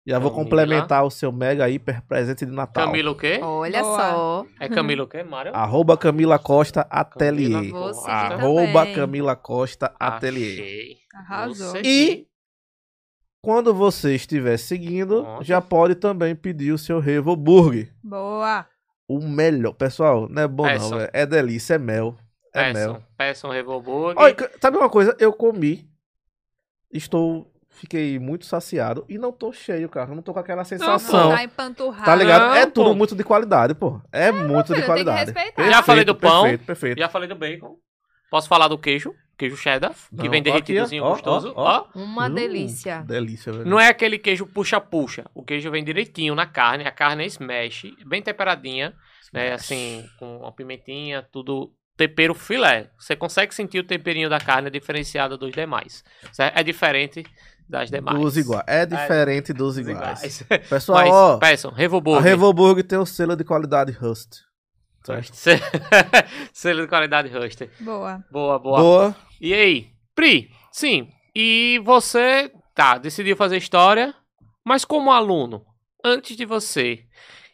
Já 0.09 0.19
vou 0.19 0.31
Camila. 0.31 0.45
complementar 0.45 1.05
o 1.05 1.11
seu 1.11 1.31
mega 1.31 1.69
hiper 1.69 2.03
presente 2.03 2.47
de 2.47 2.53
Natal. 2.53 2.87
Camila 2.87 3.11
o 3.11 3.15
quê? 3.15 3.39
Olha 3.43 3.83
Boa. 3.83 3.97
só. 3.99 4.47
É 4.59 4.69
Camila 4.69 5.05
o 5.05 5.07
quê, 5.07 5.23
Mário? 5.23 5.55
Arroba 5.55 5.97
Camila 5.99 6.39
Costa 6.39 6.87
Atelier. 6.91 7.73
Arroba 8.07 8.81
também. 8.81 8.95
Camila 8.95 9.37
Costa 9.37 9.95
Atelier. 10.01 10.53
Achei. 10.53 10.97
Arrasou. 11.15 11.77
E 11.85 12.27
quando 13.43 13.75
você 13.75 14.15
estiver 14.15 14.57
seguindo, 14.57 15.23
Pronto. 15.23 15.45
já 15.45 15.61
pode 15.61 15.95
também 15.95 16.35
pedir 16.35 16.73
o 16.73 16.79
seu 16.79 16.99
Revo 17.01 17.37
Burger. 17.37 17.93
Boa. 18.03 18.67
O 19.07 19.21
melhor. 19.21 19.73
Pessoal, 19.75 20.29
não 20.29 20.43
é 20.43 20.49
bom 20.49 20.65
Peçam. 20.65 20.91
não, 20.91 20.99
velho. 20.99 21.11
É 21.13 21.25
delícia, 21.27 21.75
é 21.75 21.79
mel. 21.79 22.17
É 22.55 22.73
mel. 22.73 22.95
Peçam, 22.95 23.03
peçam 23.17 23.51
Revolburg. 23.51 24.21
Olha, 24.21 24.35
c- 24.39 24.51
sabe 24.61 24.77
uma 24.79 24.89
coisa? 24.91 25.15
Eu 25.21 25.33
comi, 25.33 25.89
estou, 26.93 27.51
fiquei 27.79 28.19
muito 28.19 28.45
saciado 28.47 29.05
e 29.09 29.17
não 29.19 29.33
tô 29.33 29.53
cheio, 29.53 29.89
cara. 29.89 30.15
Não 30.15 30.23
tô 30.23 30.33
com 30.33 30.41
aquela 30.41 30.65
sensação. 30.65 31.31
Tá 31.31 31.43
empanturrado. 31.43 32.05
Tá 32.05 32.15
ligado? 32.15 32.43
Não, 32.49 32.55
é 32.55 32.67
tudo 32.67 32.91
pô. 32.91 32.95
muito 32.95 33.15
de 33.17 33.25
qualidade, 33.25 33.75
pô. 33.75 34.01
É 34.13 34.31
muito 34.33 34.75
de 34.75 34.75
filho, 34.75 34.75
tem 34.75 34.81
que 34.81 34.87
qualidade. 34.87 35.33
respeitar. 35.33 35.71
Já 35.71 35.83
falei 35.83 36.05
do 36.05 36.15
pão. 36.15 36.43
Perfeito, 36.43 36.65
perfeito. 36.65 36.99
Já 36.99 37.09
falei 37.09 37.29
do 37.29 37.35
bacon. 37.35 37.77
Posso 38.31 38.49
falar 38.49 38.69
do 38.69 38.77
queijo? 38.79 39.15
Queijo 39.39 39.57
cheddar, 39.57 39.93
que 39.93 40.25
Não, 40.25 40.31
vem 40.31 40.41
ó 40.41 40.45
derretidozinho 40.45 41.03
aqui, 41.05 41.11
ó, 41.11 41.15
gostoso. 41.15 41.53
ó, 41.55 41.63
Ó, 41.63 41.87
ó. 41.95 41.99
Uma 41.99 42.27
Hum, 42.29 42.35
delícia. 42.35 43.03
Delícia, 43.07 43.53
velho. 43.53 43.65
Não 43.67 43.79
é 43.79 43.87
aquele 43.89 44.19
queijo 44.19 44.45
puxa-puxa. 44.45 45.25
O 45.33 45.45
queijo 45.45 45.71
vem 45.71 45.85
direitinho 45.85 46.35
na 46.35 46.45
carne. 46.45 46.85
A 46.85 46.91
carne 46.91 47.23
é 47.23 47.27
smash, 47.29 47.85
bem 48.05 48.21
temperadinha, 48.21 48.93
né? 49.33 49.53
Assim, 49.53 50.05
com 50.19 50.39
uma 50.39 50.53
pimentinha, 50.53 51.23
tudo. 51.33 51.73
Tempero 51.97 52.33
filé. 52.35 52.91
Você 52.99 53.15
consegue 53.17 53.53
sentir 53.55 53.79
o 53.81 53.85
temperinho 53.85 54.29
da 54.29 54.39
carne 54.41 54.71
diferenciado 54.71 55.37
dos 55.39 55.53
demais. 55.53 56.05
certo? 56.33 56.57
É 56.59 56.63
diferente 56.63 57.25
das 57.69 57.91
demais. 57.91 58.19
Dos 58.19 58.37
iguais. 58.37 58.65
É 58.67 58.87
diferente 58.87 59.53
dos 59.53 59.77
Dos 59.77 59.79
iguais. 59.89 60.41
iguais. 60.41 60.43
Pessoal, 60.69 60.99
Mas, 60.99 61.11
ó. 61.13 61.37
peçam, 61.39 61.71
A 61.71 61.75
Revoburg. 61.75 62.23
Revoburg 62.23 62.83
tem 62.83 62.99
o 62.99 63.07
selo 63.07 63.37
de 63.37 63.45
qualidade 63.45 63.93
Rust. 63.93 64.41
Certo? 65.05 65.33
Selo 66.53 66.83
de 66.83 66.89
qualidade 66.89 67.29
Ruster. 67.29 67.71
Boa. 67.81 68.23
Boa, 68.31 68.59
boa. 68.59 68.79
Boa. 68.81 69.17
E 69.41 69.55
aí? 69.55 69.89
Pri, 70.15 70.51
sim. 70.73 71.09
E 71.35 71.81
você, 71.85 72.51
tá, 72.75 72.99
decidiu 72.99 73.37
fazer 73.37 73.57
história, 73.57 74.15
mas 74.65 74.85
como 74.85 75.11
aluno, 75.11 75.65
antes 76.05 76.37
de 76.37 76.45
você 76.45 77.05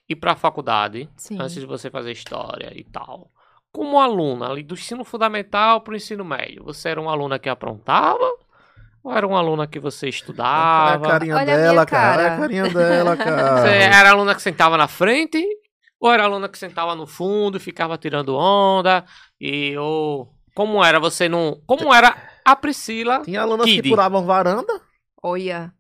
ir 0.09 0.17
pra 0.17 0.35
faculdade, 0.35 1.09
Sim. 1.17 1.37
antes 1.41 1.55
de 1.55 1.67
você 1.67 1.91
fazer 1.91 2.13
história 2.13 2.73
e 2.75 2.83
tal, 2.85 3.31
como 3.73 4.01
aluna 4.01 4.49
ali 4.49 4.63
do 4.63 4.75
ensino 4.75 5.05
fundamental 5.05 5.81
pro 5.81 5.95
ensino 5.97 6.25
médio, 6.25 6.65
você 6.65 6.89
era 6.89 7.01
uma 7.01 7.13
aluna 7.13 7.39
que 7.39 7.49
aprontava? 7.49 8.25
Ou 9.05 9.13
era 9.13 9.27
uma 9.27 9.39
aluna 9.39 9.67
que 9.67 9.79
você 9.79 10.07
Olha 10.07 10.11
a 10.11 10.15
estudava? 10.17 11.09
carinha 11.09 11.35
Olha 11.37 11.43
a 11.43 11.57
dela, 11.57 11.73
minha 11.73 11.87
cara. 11.87 12.11
Olha 12.13 12.23
cara. 12.23 12.35
a 12.35 12.39
carinha 12.39 12.69
dela, 12.71 13.17
cara. 13.19 13.61
Você 13.61 13.69
era 13.69 14.11
aluna 14.11 14.35
que 14.35 14.41
sentava 14.43 14.77
na 14.79 14.89
frente? 14.89 15.45
Ou 16.01 16.11
era 16.13 16.25
aluna 16.25 16.49
que 16.49 16.59
sentava 16.59 16.95
no 16.95 17.07
fundo 17.07 17.59
e 17.59 17.61
ficava 17.61 17.99
tirando 17.99 18.35
onda? 18.35 19.05
E 19.41 19.77
ou 19.77 20.33
como 20.55 20.83
era 20.85 20.99
você 20.99 21.29
não, 21.29 21.61
como 21.67 21.93
era 21.95 22.17
a 22.45 22.57
Priscila? 22.57 23.21
Tinha 23.25 23.43
alunas 23.43 23.67
Kid. 23.67 23.83
que 23.83 23.89
pulavam 23.91 24.25
varanda. 24.25 24.73
Olha. 25.23 25.73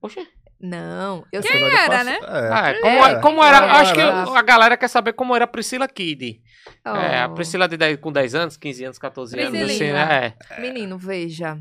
Não, 0.60 1.24
eu 1.32 1.42
Quem 1.42 1.50
sei. 1.52 1.60
De 1.70 1.76
era, 1.76 2.04
né? 2.04 2.18
É. 2.22 2.48
Ah, 2.52 2.70
É, 2.70 2.80
como, 2.80 3.06
é. 3.06 3.20
como 3.20 3.44
era, 3.44 3.58
acho 3.80 3.92
que 3.94 4.00
era. 4.00 4.22
a 4.38 4.42
galera 4.42 4.76
quer 4.78 4.88
saber 4.88 5.12
como 5.12 5.34
era 5.36 5.44
a 5.44 5.48
Priscila 5.48 5.86
Kid. 5.88 6.40
É, 6.84 7.18
a 7.20 7.26
Oh. 7.30 7.34
Priscila 7.34 7.68
de 7.68 7.76
10, 7.76 7.98
com 8.00 8.10
10 8.10 8.34
anos, 8.34 8.56
15 8.56 8.84
anos, 8.84 8.98
14 8.98 9.38
anos, 9.38 9.60
assim, 9.62 9.92
né? 9.92 10.34
É. 10.50 10.60
Menino, 10.60 10.96
veja. 10.96 11.58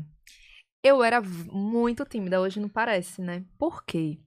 Eu 0.84 1.02
era 1.02 1.20
muito 1.22 2.04
tímida, 2.04 2.40
hoje 2.40 2.60
não 2.60 2.68
parece, 2.68 3.22
né? 3.22 3.42
Por 3.58 3.82
quê? 3.84 4.18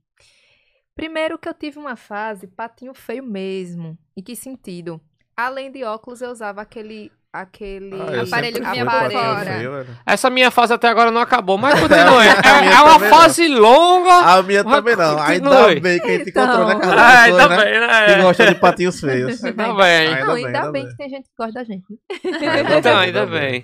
Primeiro 0.95 1.37
que 1.37 1.47
eu 1.47 1.53
tive 1.53 1.77
uma 1.77 1.95
fase 1.95 2.47
patinho 2.47 2.95
feio 2.95 3.23
mesmo. 3.23 3.95
Em 4.17 4.23
que 4.23 4.35
sentido? 4.35 4.99
Além 5.35 5.71
de 5.71 5.83
óculos, 5.83 6.19
eu 6.21 6.31
usava 6.31 6.61
aquele 6.61 7.11
aquele 7.31 7.91
Ah, 7.93 8.23
Aparelho 8.23 8.55
que 8.59 8.67
vinha 8.71 8.89
fui 8.89 8.99
por 8.99 9.11
fora. 9.11 9.87
Essa 10.07 10.29
minha 10.31 10.49
fase 10.49 10.73
até 10.73 10.87
agora 10.87 11.11
não 11.11 11.21
acabou, 11.21 11.55
mas 11.59 11.79
continue. 11.79 12.25
É, 12.43 12.73
é 12.73 12.81
uma 12.81 12.99
fase 13.01 13.47
longa. 13.47 14.11
A 14.15 14.41
minha 14.41 14.63
também 14.63 14.95
não. 14.95 15.21
Ainda 15.21 15.49
continue. 15.51 15.79
bem 15.79 15.99
que 15.99 16.07
a 16.07 16.17
gente 16.17 16.29
Então. 16.31 16.43
encontrou, 16.43 16.67
né, 16.67 16.79
cara? 16.79 17.01
Ah, 17.01 17.21
ainda 17.21 17.47
né, 17.49 17.57
bem, 17.57 17.73
Que 17.73 18.15
né? 18.15 18.21
gostam 18.23 18.45
de 18.47 18.55
patinhos 18.55 18.99
feios. 18.99 19.43
Ainda 19.43 19.55
bem. 19.63 19.67
Não, 19.67 19.79
Ainda 19.79 20.15
ainda, 20.15 20.33
bem, 20.33 20.45
ainda 20.47 20.61
bem 20.71 20.71
bem. 20.71 20.87
que 20.91 20.97
tem 20.97 21.09
gente 21.09 21.29
que 21.29 21.35
gosta 21.37 21.53
da 21.53 21.63
gente. 21.63 21.85
né? 22.23 22.77
Então, 22.79 22.97
ainda 22.97 23.25
bem. 23.27 23.63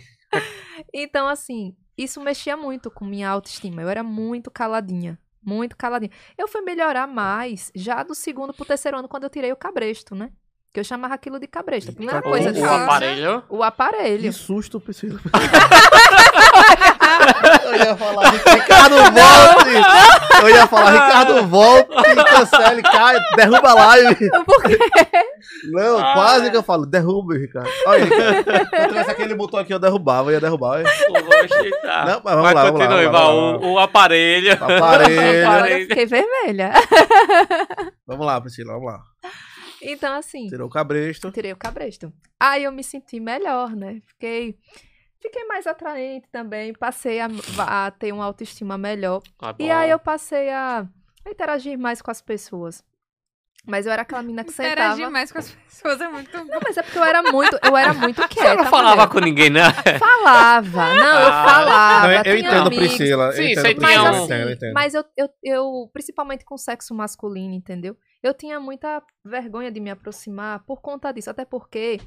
Então, 0.93 1.27
assim, 1.27 1.75
isso 1.97 2.19
mexia 2.21 2.55
muito 2.57 2.89
com 2.91 3.05
minha 3.05 3.29
autoestima. 3.29 3.81
Eu 3.81 3.89
era 3.89 4.03
muito 4.03 4.49
caladinha. 4.51 5.17
Muito 5.45 5.75
caladinha. 5.75 6.11
Eu 6.37 6.47
fui 6.47 6.61
melhorar 6.61 7.05
mais 7.07 7.71
já 7.75 8.01
do 8.03 8.15
segundo 8.15 8.53
pro 8.53 8.65
terceiro 8.65 8.97
ano, 8.97 9.07
quando 9.09 9.23
eu 9.23 9.29
tirei 9.29 9.51
o 9.51 9.55
cabresto, 9.57 10.15
né? 10.15 10.29
Que 10.73 10.79
eu 10.79 10.83
chamava 10.83 11.13
aquilo 11.13 11.39
de 11.39 11.45
cabresto. 11.45 11.91
A 11.91 11.93
primeira 11.93 12.21
coisa 12.21 12.49
O, 12.49 12.53
de 12.53 12.59
o 12.61 12.65
aparelho. 12.65 13.43
O 13.49 13.57
Que 13.59 13.63
aparelho. 13.63 14.33
susto, 14.33 14.79
Priscila. 14.79 15.19
eu 17.66 17.76
ia 17.76 17.95
falar 17.97 18.30
Ricardo 18.32 18.95
volte! 18.97 20.41
Eu 20.41 20.49
ia 20.49 20.68
falar 20.68 20.91
Ricardo 20.91 21.47
volte, 21.47 21.89
cancele, 22.30 22.82
cai, 22.82 23.18
derruba 23.36 23.70
a 23.70 23.74
live. 23.74 24.30
Por 24.45 24.64
quê? 24.64 24.78
Não, 25.72 25.97
Ah. 25.99 26.14
quase 26.14 26.49
que 26.51 26.57
eu 26.57 26.64
falo, 26.64 26.86
derruba, 26.86 27.36
Ricardo. 27.36 27.70
Olha, 27.86 28.03
Ricardo. 28.05 28.43
Se 28.70 28.76
eu 28.82 28.88
tivesse 28.88 29.11
aquele 29.11 29.36
botão 29.36 29.59
aqui, 29.59 29.74
eu 29.74 29.80
derrubava, 29.80 30.30
eu 30.30 30.34
ia 30.36 30.39
derrubar. 30.41 30.84
tá. 31.82 32.05
Não, 32.05 32.22
mas 32.24 32.36
vamos 32.36 32.43
Mas 32.43 32.53
lá, 32.53 32.64
vamos 32.66 32.80
lá, 32.80 32.88
vamos 32.88 33.05
lá, 33.05 33.11
vamos 33.11 33.61
lá. 33.61 33.68
O, 33.68 33.74
o 33.74 33.80
aparelho. 33.80 34.51
Aparelho. 34.53 34.82
Agora 34.84 35.11
eu 35.41 35.47
Aparelho. 35.47 35.88
fiquei 35.88 36.05
vermelha. 36.05 36.72
Vamos 38.05 38.26
lá, 38.26 38.39
Priscila, 38.41 38.74
vamos 38.74 38.91
lá. 38.91 38.99
Então, 39.82 40.14
assim, 40.18 40.47
Tirou 40.47 40.68
o 40.68 40.72
cabresto. 40.72 41.32
tirei 41.32 41.51
o 41.51 41.57
cabresto. 41.57 42.11
Aí 42.39 42.64
eu 42.64 42.72
me 42.72 42.84
senti 42.84 43.20
melhor, 43.20 43.72
né? 43.76 43.97
Fiquei, 44.07 44.55
fiquei 45.24 45.45
mais 45.45 45.65
atraente 45.65 46.28
também. 46.32 46.74
Passei 46.74 47.19
a, 47.19 47.28
a 47.86 47.91
ter 47.91 48.11
uma 48.13 48.26
autoestima 48.26 48.78
melhor. 48.78 49.21
Ah, 49.41 49.55
E 49.57 49.71
aí 49.71 49.89
eu 49.89 49.97
passei 49.97 50.49
a, 50.51 50.86
interagir 51.28 51.80
mais 51.80 52.01
com 52.01 52.11
as 52.11 52.21
pessoas. 52.21 52.84
Mas 53.65 53.86
eu 53.86 53.93
era 53.93 54.01
aquela 54.01 54.21
menina 54.21 54.43
que 54.43 54.51
sentava. 54.53 54.74
Interagir 54.74 55.09
mais 55.09 55.32
com 55.32 55.38
as 55.39 55.49
pessoas 55.49 56.01
é 56.01 56.07
muito 56.09 56.38
bom. 56.38 56.43
Não, 56.43 56.59
mas 56.61 56.76
é 56.76 56.84
porque 56.84 56.97
eu 56.99 57.03
era 57.03 57.24
muito, 57.24 57.57
eu 57.63 57.78
era 57.78 57.93
muito 57.93 58.19
Você 58.21 58.28
quieta. 58.28 58.55
não 58.55 58.65
falava 58.65 58.95
mulher. 58.97 59.09
com 59.09 59.19
ninguém, 59.21 59.49
né? 59.49 59.61
Falava, 59.97 60.93
não, 60.95 61.19
eu 61.21 61.28
Ah. 61.32 61.45
falava. 61.47 62.07
Não, 62.07 62.13
eu, 62.13 62.24
eu 62.26 62.38
entendo, 62.39 62.67
amigos, 62.67 62.88
Priscila. 62.88 63.32
Sim, 63.32 63.41
eu 63.41 63.45
entendo, 63.51 63.61
você 63.63 63.76
Priscila, 63.76 64.07
eu 64.17 64.24
entendo, 64.26 64.41
eu 64.49 64.51
entendo. 64.53 64.74
Mas 64.74 64.93
eu, 64.93 65.05
eu, 65.15 65.30
eu, 65.41 65.89
principalmente 65.93 66.43
com 66.43 66.55
o 66.55 66.57
sexo 66.57 66.93
masculino, 66.93 67.53
entendeu? 67.53 67.95
Eu 68.21 68.34
tinha 68.34 68.59
muita 68.59 69.01
vergonha 69.24 69.71
de 69.71 69.80
me 69.80 69.89
aproximar 69.91 70.59
por 70.65 70.82
conta 70.82 71.11
disso. 71.13 71.30
Até 71.30 71.43
porque 71.45 71.99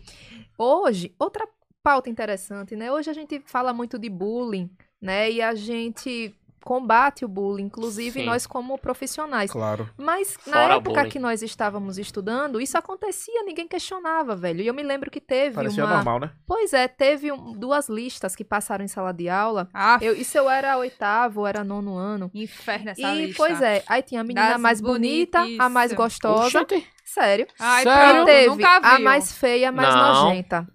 hoje, 0.58 1.14
outra 1.18 1.46
pauta 1.86 2.10
interessante, 2.10 2.74
né? 2.74 2.90
Hoje 2.90 3.08
a 3.08 3.12
gente 3.12 3.40
fala 3.46 3.72
muito 3.72 3.96
de 3.96 4.10
bullying, 4.10 4.68
né? 5.00 5.30
E 5.30 5.40
a 5.40 5.54
gente 5.54 6.34
combate 6.64 7.24
o 7.24 7.28
bullying, 7.28 7.66
inclusive 7.66 8.18
Sim. 8.18 8.26
nós 8.26 8.44
como 8.44 8.76
profissionais. 8.76 9.52
Claro. 9.52 9.88
Mas 9.96 10.36
na 10.48 10.62
Fora 10.62 10.74
época 10.74 10.94
bullying. 10.96 11.08
que 11.10 11.18
nós 11.20 11.42
estávamos 11.42 11.96
estudando, 11.96 12.60
isso 12.60 12.76
acontecia, 12.76 13.44
ninguém 13.44 13.68
questionava, 13.68 14.34
velho. 14.34 14.62
E 14.62 14.66
eu 14.66 14.74
me 14.74 14.82
lembro 14.82 15.08
que 15.12 15.20
teve 15.20 15.54
Parecia 15.54 15.84
uma. 15.84 15.94
normal, 15.94 16.18
né? 16.18 16.30
Pois 16.44 16.72
é, 16.72 16.88
teve 16.88 17.30
um- 17.30 17.52
duas 17.52 17.88
listas 17.88 18.34
que 18.34 18.42
passaram 18.42 18.84
em 18.84 18.88
sala 18.88 19.12
de 19.12 19.28
aula. 19.28 19.68
Ah, 19.72 19.96
Eu, 20.02 20.16
isso 20.16 20.36
eu 20.36 20.50
era 20.50 20.76
oitavo, 20.78 21.46
era 21.46 21.62
nono 21.62 21.96
ano. 21.96 22.28
inferno 22.34 22.90
essa 22.90 23.14
e, 23.14 23.26
lista. 23.26 23.36
pois 23.36 23.62
é, 23.62 23.84
aí 23.86 24.02
tinha 24.02 24.22
a 24.22 24.24
menina 24.24 24.48
Das 24.54 24.60
mais 24.60 24.80
bonita, 24.80 25.38
a 25.60 25.68
mais 25.68 25.92
gostosa. 25.92 26.62
Oxente. 26.62 26.84
Sério. 27.04 27.46
Ai, 27.60 27.84
Sério? 27.84 28.24
Teve 28.24 28.48
nunca 28.48 28.76
a 28.82 28.96
viu. 28.96 29.04
mais 29.04 29.30
feia, 29.32 29.68
a 29.68 29.72
mais 29.72 29.94
Não. 29.94 30.24
nojenta. 30.24 30.66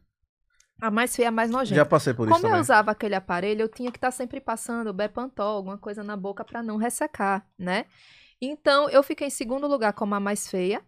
A 0.82 0.90
mais 0.90 1.16
feia, 1.16 1.30
a 1.30 1.32
mais 1.32 1.52
nojenta. 1.52 1.76
Já 1.76 1.86
passei 1.86 2.12
por 2.14 2.24
isso 2.28 2.34
Como 2.34 2.46
eu 2.48 2.50
também. 2.50 2.62
usava 2.62 2.90
aquele 2.92 3.14
aparelho, 3.16 3.62
eu 3.62 3.70
tinha 3.70 3.92
que 3.92 3.98
estar 3.98 4.10
sempre 4.12 4.42
passando 4.42 4.92
Bepantol, 4.92 5.58
alguma 5.58 5.78
coisa 5.78 6.04
na 6.04 6.18
boca 6.18 6.44
pra 6.44 6.64
não 6.64 6.78
ressecar, 6.78 7.46
né? 7.58 7.86
Então, 8.42 8.90
eu 8.90 9.04
fiquei 9.04 9.28
em 9.28 9.30
segundo 9.30 9.68
lugar 9.68 9.94
como 9.94 10.16
a 10.16 10.20
mais 10.20 10.50
feia 10.50 10.82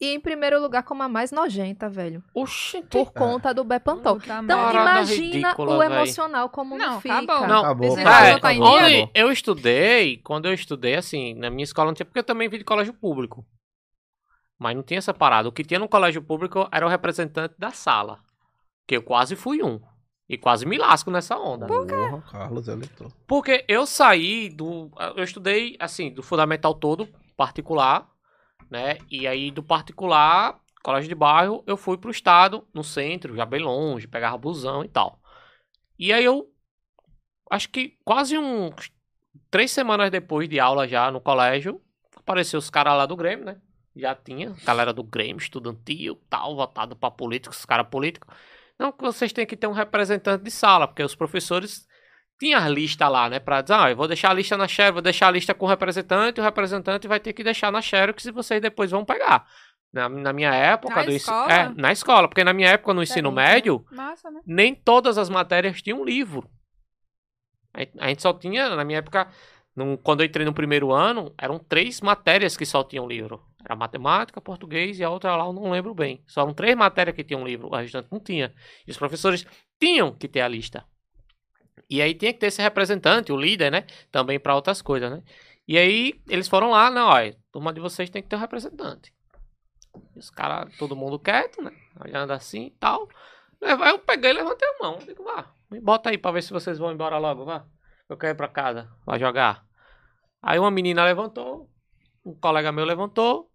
e 0.00 0.12
em 0.14 0.18
primeiro 0.20 0.60
lugar 0.60 0.82
como 0.82 1.02
a 1.04 1.08
mais 1.08 1.30
nojenta, 1.30 1.88
velho. 1.88 2.22
Oxente. 2.34 2.88
Por 2.88 3.12
conta 3.12 3.54
do 3.54 3.62
Bepantol. 3.62 4.16
Puta 4.18 4.40
Então, 4.42 4.70
imagina 4.72 5.02
ridícula, 5.02 5.76
o 5.76 5.78
véi. 5.78 5.86
emocional 5.86 6.48
como 6.48 6.76
não, 6.76 6.94
Não, 6.94 7.00
fica. 7.00 7.14
acabou. 7.18 7.46
Não, 7.46 7.60
Acabou, 7.60 7.96
negócio 7.96 8.40
tá 8.40 8.48
acabou. 8.50 8.68
Onde 8.76 9.10
eu 9.14 9.30
estudei, 9.30 10.16
quando 10.18 10.46
eu 10.46 10.52
estudei, 10.52 10.96
assim, 10.96 11.34
na 11.34 11.48
minha 11.48 11.62
escola 11.64 11.86
não 11.86 11.94
tinha, 11.94 12.06
porque 12.06 12.18
eu 12.18 12.24
também 12.24 12.48
vim 12.48 12.58
de 12.58 12.64
colégio 12.64 12.92
público. 12.92 13.46
Mas 14.58 14.74
não 14.74 14.82
tinha 14.82 14.98
essa 14.98 15.14
parada. 15.14 15.48
O 15.48 15.52
que 15.52 15.62
tinha 15.62 15.78
no 15.78 15.88
colégio 15.88 16.20
público 16.20 16.68
era 16.72 16.84
o 16.84 16.88
representante 16.88 17.54
da 17.56 17.70
sala. 17.70 18.18
Que 18.88 18.96
eu 18.96 19.02
quase 19.02 19.36
fui 19.36 19.62
um. 19.62 19.80
E 20.28 20.36
quase 20.36 20.66
me 20.66 20.76
lasco 20.76 21.10
nessa 21.10 21.38
onda. 21.38 21.66
Porra, 21.66 22.22
Carlos 22.22 22.66
eleitor. 22.66 23.12
Porque 23.26 23.64
eu 23.68 23.86
saí 23.86 24.48
do. 24.48 24.90
Eu 25.14 25.22
estudei, 25.22 25.76
assim, 25.78 26.10
do 26.12 26.22
fundamental 26.22 26.74
todo, 26.74 27.08
particular. 27.36 28.10
né? 28.70 28.98
E 29.10 29.26
aí 29.26 29.50
do 29.50 29.62
particular, 29.62 30.60
colégio 30.82 31.08
de 31.08 31.14
bairro, 31.14 31.62
eu 31.66 31.76
fui 31.76 31.96
pro 31.96 32.10
estado, 32.10 32.66
no 32.74 32.82
centro, 32.82 33.36
já 33.36 33.46
bem 33.46 33.60
longe, 33.62 34.08
pegava 34.08 34.36
busão 34.36 34.84
e 34.84 34.88
tal. 34.88 35.20
E 35.98 36.12
aí 36.12 36.24
eu 36.24 36.50
acho 37.50 37.68
que 37.70 37.96
quase 38.04 38.36
uns 38.38 38.90
três 39.50 39.70
semanas 39.70 40.10
depois 40.10 40.48
de 40.48 40.60
aula 40.60 40.86
já 40.86 41.10
no 41.10 41.20
colégio, 41.20 41.80
apareceu 42.16 42.58
os 42.58 42.70
caras 42.70 42.94
lá 42.96 43.06
do 43.06 43.16
Grêmio, 43.16 43.44
né? 43.44 43.60
Já 43.96 44.14
tinha, 44.14 44.54
galera 44.64 44.92
do 44.92 45.02
Grêmio, 45.02 45.38
estudantil, 45.38 46.20
tal, 46.28 46.54
votado 46.54 46.94
pra 46.94 47.10
políticos, 47.10 47.58
os 47.58 47.66
caras 47.66 47.88
políticos. 47.88 48.32
Não, 48.78 48.92
que 48.92 49.02
vocês 49.02 49.32
têm 49.32 49.46
que 49.46 49.56
ter 49.56 49.66
um 49.66 49.72
representante 49.72 50.44
de 50.44 50.50
sala, 50.50 50.86
porque 50.86 51.02
os 51.02 51.14
professores 51.14 51.86
tinham 52.38 52.60
a 52.62 52.68
lista 52.68 53.08
lá, 53.08 53.28
né? 53.28 53.40
Pra 53.40 53.60
dizer, 53.60 53.74
ah, 53.74 53.90
eu 53.90 53.96
vou 53.96 54.06
deixar 54.06 54.30
a 54.30 54.34
lista 54.34 54.56
na 54.56 54.68
Xerox, 54.68 54.92
vou 54.92 55.02
deixar 55.02 55.28
a 55.28 55.30
lista 55.30 55.52
com 55.52 55.66
o 55.66 55.68
representante, 55.68 56.40
o 56.40 56.44
representante 56.44 57.08
vai 57.08 57.18
ter 57.18 57.32
que 57.32 57.42
deixar 57.42 57.72
na 57.72 57.82
Xerox 57.82 58.24
e 58.24 58.30
vocês 58.30 58.62
depois 58.62 58.90
vão 58.90 59.04
pegar. 59.04 59.44
Na, 59.92 60.08
na 60.08 60.32
minha 60.32 60.54
época... 60.54 60.94
Na 60.94 61.02
do 61.02 61.10
escola? 61.10 61.52
É, 61.52 61.68
na 61.70 61.90
escola, 61.90 62.28
porque 62.28 62.44
na 62.44 62.52
minha 62.52 62.68
época, 62.68 62.94
no 62.94 63.02
ensino 63.02 63.32
né? 63.32 63.54
médio, 63.54 63.84
Massa, 63.90 64.30
né? 64.30 64.40
nem 64.46 64.74
todas 64.74 65.18
as 65.18 65.28
matérias 65.28 65.82
tinham 65.82 66.04
livro. 66.04 66.48
A 67.98 68.08
gente 68.08 68.22
só 68.22 68.32
tinha, 68.32 68.74
na 68.74 68.84
minha 68.84 68.98
época, 68.98 69.28
num- 69.78 69.96
quando 69.96 70.20
eu 70.20 70.26
entrei 70.26 70.44
no 70.44 70.52
primeiro 70.52 70.92
ano, 70.92 71.32
eram 71.38 71.58
três 71.58 72.00
matérias 72.00 72.56
que 72.56 72.66
só 72.66 72.82
tinham 72.84 73.06
livro. 73.06 73.42
Era 73.64 73.74
matemática, 73.76 74.40
português 74.40 74.98
e 74.98 75.04
a 75.04 75.10
outra 75.10 75.34
lá 75.36 75.46
eu 75.46 75.52
não 75.52 75.70
lembro 75.70 75.94
bem. 75.94 76.22
Só 76.26 76.42
eram 76.42 76.52
três 76.54 76.76
matérias 76.76 77.14
que 77.16 77.24
tinham 77.24 77.46
livro, 77.46 77.74
a 77.74 77.80
restante 77.80 78.08
não 78.10 78.20
tinha. 78.20 78.54
E 78.86 78.90
os 78.90 78.96
professores 78.96 79.46
tinham 79.80 80.12
que 80.12 80.28
ter 80.28 80.40
a 80.40 80.48
lista. 80.48 80.84
E 81.88 82.02
aí 82.02 82.14
tinha 82.14 82.32
que 82.32 82.38
ter 82.38 82.46
esse 82.48 82.60
representante, 82.60 83.32
o 83.32 83.36
líder, 83.36 83.70
né? 83.70 83.86
Também 84.12 84.38
para 84.38 84.54
outras 84.54 84.82
coisas, 84.82 85.10
né? 85.10 85.22
E 85.66 85.78
aí 85.78 86.20
eles 86.28 86.48
foram 86.48 86.70
lá, 86.70 86.90
não, 86.90 87.08
olha, 87.08 87.36
turma 87.52 87.72
de 87.72 87.80
vocês 87.80 88.10
tem 88.10 88.22
que 88.22 88.28
ter 88.28 88.36
um 88.36 88.40
representante. 88.40 89.12
E 90.14 90.18
os 90.18 90.30
caras, 90.30 90.74
todo 90.76 90.96
mundo 90.96 91.18
quieto, 91.18 91.62
né? 91.62 91.72
Olhando 92.04 92.32
assim 92.32 92.66
e 92.66 92.70
tal. 92.70 93.08
Aí 93.62 93.90
eu 93.90 93.98
peguei 93.98 94.30
e 94.30 94.34
levantei 94.34 94.68
a 94.68 94.82
mão. 94.82 94.98
Digo, 94.98 95.24
vá, 95.24 95.50
me 95.70 95.80
bota 95.80 96.10
aí 96.10 96.18
pra 96.18 96.30
ver 96.30 96.42
se 96.42 96.52
vocês 96.52 96.78
vão 96.78 96.92
embora 96.92 97.18
logo, 97.18 97.44
vá. 97.44 97.64
Eu 98.08 98.16
quero 98.16 98.32
ir 98.34 98.36
pra 98.36 98.48
casa, 98.48 98.88
vai 99.04 99.18
jogar. 99.18 99.66
Aí 100.42 100.58
uma 100.58 100.70
menina 100.70 101.04
levantou, 101.04 101.68
um 102.24 102.34
colega 102.34 102.72
meu 102.72 102.84
levantou. 102.84 103.50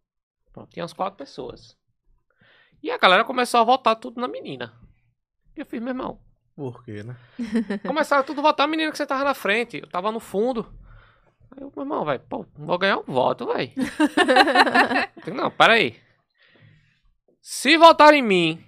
Pronto, 0.51 0.69
tinha 0.69 0.83
umas 0.83 0.93
quatro 0.93 1.17
pessoas. 1.17 1.77
E 2.81 2.91
a 2.91 2.97
galera 2.97 3.23
começou 3.23 3.59
a 3.59 3.63
votar 3.63 3.95
tudo 3.95 4.19
na 4.19 4.27
menina. 4.27 4.73
E 5.55 5.61
eu 5.61 5.65
fiz, 5.65 5.79
meu 5.81 5.89
irmão. 5.89 6.19
Por 6.55 6.83
quê, 6.83 7.01
né? 7.01 7.15
Começaram 7.87 8.23
tudo 8.23 8.39
a 8.39 8.43
votar 8.43 8.65
a 8.65 8.69
menina 8.69 8.91
que 8.91 8.97
você 8.97 9.05
tava 9.05 9.23
na 9.23 9.33
frente. 9.33 9.77
Eu 9.77 9.89
tava 9.89 10.11
no 10.11 10.19
fundo. 10.19 10.71
Aí 11.51 11.63
eu, 11.63 11.71
meu 11.75 11.83
irmão, 11.83 12.05
velho, 12.05 12.19
pô, 12.29 12.45
não 12.57 12.67
vou 12.67 12.77
ganhar 12.77 12.97
um 12.97 13.03
voto, 13.03 13.47
velho. 13.47 13.71
não, 15.33 15.49
peraí. 15.49 15.99
Se 17.41 17.77
votar 17.77 18.13
em 18.13 18.21
mim, 18.21 18.63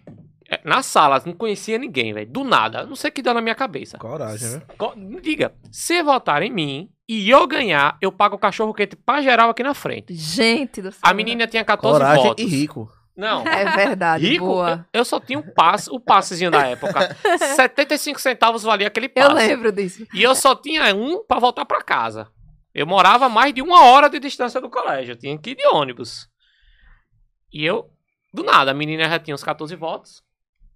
na 0.66 0.82
sala, 0.82 1.22
não 1.26 1.34
conhecia 1.34 1.78
ninguém, 1.78 2.14
velho. 2.14 2.30
Do 2.30 2.44
nada. 2.44 2.86
Não 2.86 2.96
sei 2.96 3.10
o 3.10 3.14
que 3.14 3.22
deu 3.22 3.34
na 3.34 3.42
minha 3.42 3.56
cabeça. 3.56 3.98
Coragem, 3.98 4.50
né? 4.50 4.62
Co- 4.78 4.94
Diga, 5.22 5.54
se 5.72 6.02
votar 6.04 6.42
em 6.42 6.52
mim 6.52 6.90
e 7.08 7.30
eu 7.30 7.46
ganhar, 7.48 7.98
eu 8.02 8.12
pago 8.12 8.36
o 8.36 8.40
cachorro 8.40 8.74
quente 8.74 8.96
pra 8.96 9.22
geral 9.22 9.50
aqui 9.50 9.62
na 9.64 9.74
frente. 9.74 10.14
Gente 10.14 10.82
do 10.82 10.92
céu. 10.92 11.00
A 11.04 11.14
menina 11.14 11.46
tinha 11.48 11.64
14 11.64 12.00
Coragem 12.00 12.24
votos. 12.24 12.44
e 12.44 12.48
rico. 12.48 12.92
Não. 13.16 13.48
É 13.48 13.64
verdade, 13.78 14.28
Rico, 14.28 14.46
boa. 14.46 14.86
eu, 14.92 15.00
eu 15.00 15.06
só 15.06 15.22
tinha 15.22 15.40
um 15.40 15.54
passe, 15.54 15.90
o 15.90 16.00
passezinho 16.02 16.52
da 16.52 16.68
época. 16.68 17.16
75 17.56 18.20
centavos 18.20 18.64
valia 18.64 18.88
aquele 18.88 19.08
passe. 19.08 19.30
Eu 19.30 19.34
lembro 19.36 19.72
disso. 19.72 20.06
E 20.14 20.22
eu 20.22 20.36
só 20.36 20.54
tinha 20.54 20.94
um 20.94 21.24
pra 21.26 21.40
voltar 21.40 21.64
pra 21.64 21.82
casa. 21.82 22.28
Eu 22.74 22.86
morava 22.86 23.28
a 23.28 23.30
mais 23.30 23.54
de 23.54 23.62
uma 23.62 23.84
hora 23.86 24.10
de 24.10 24.20
distância 24.20 24.60
do 24.60 24.70
colégio. 24.70 25.14
Eu 25.14 25.16
tinha 25.16 25.38
que 25.38 25.52
ir 25.52 25.56
de 25.56 25.66
ônibus. 25.68 26.28
E 27.54 27.64
eu, 27.66 27.90
do 28.34 28.44
nada, 28.44 28.72
a 28.72 28.74
menina 28.74 29.08
já 29.08 29.18
tinha 29.18 29.34
uns 29.34 29.44
14 29.44 29.74
votos. 29.78 30.22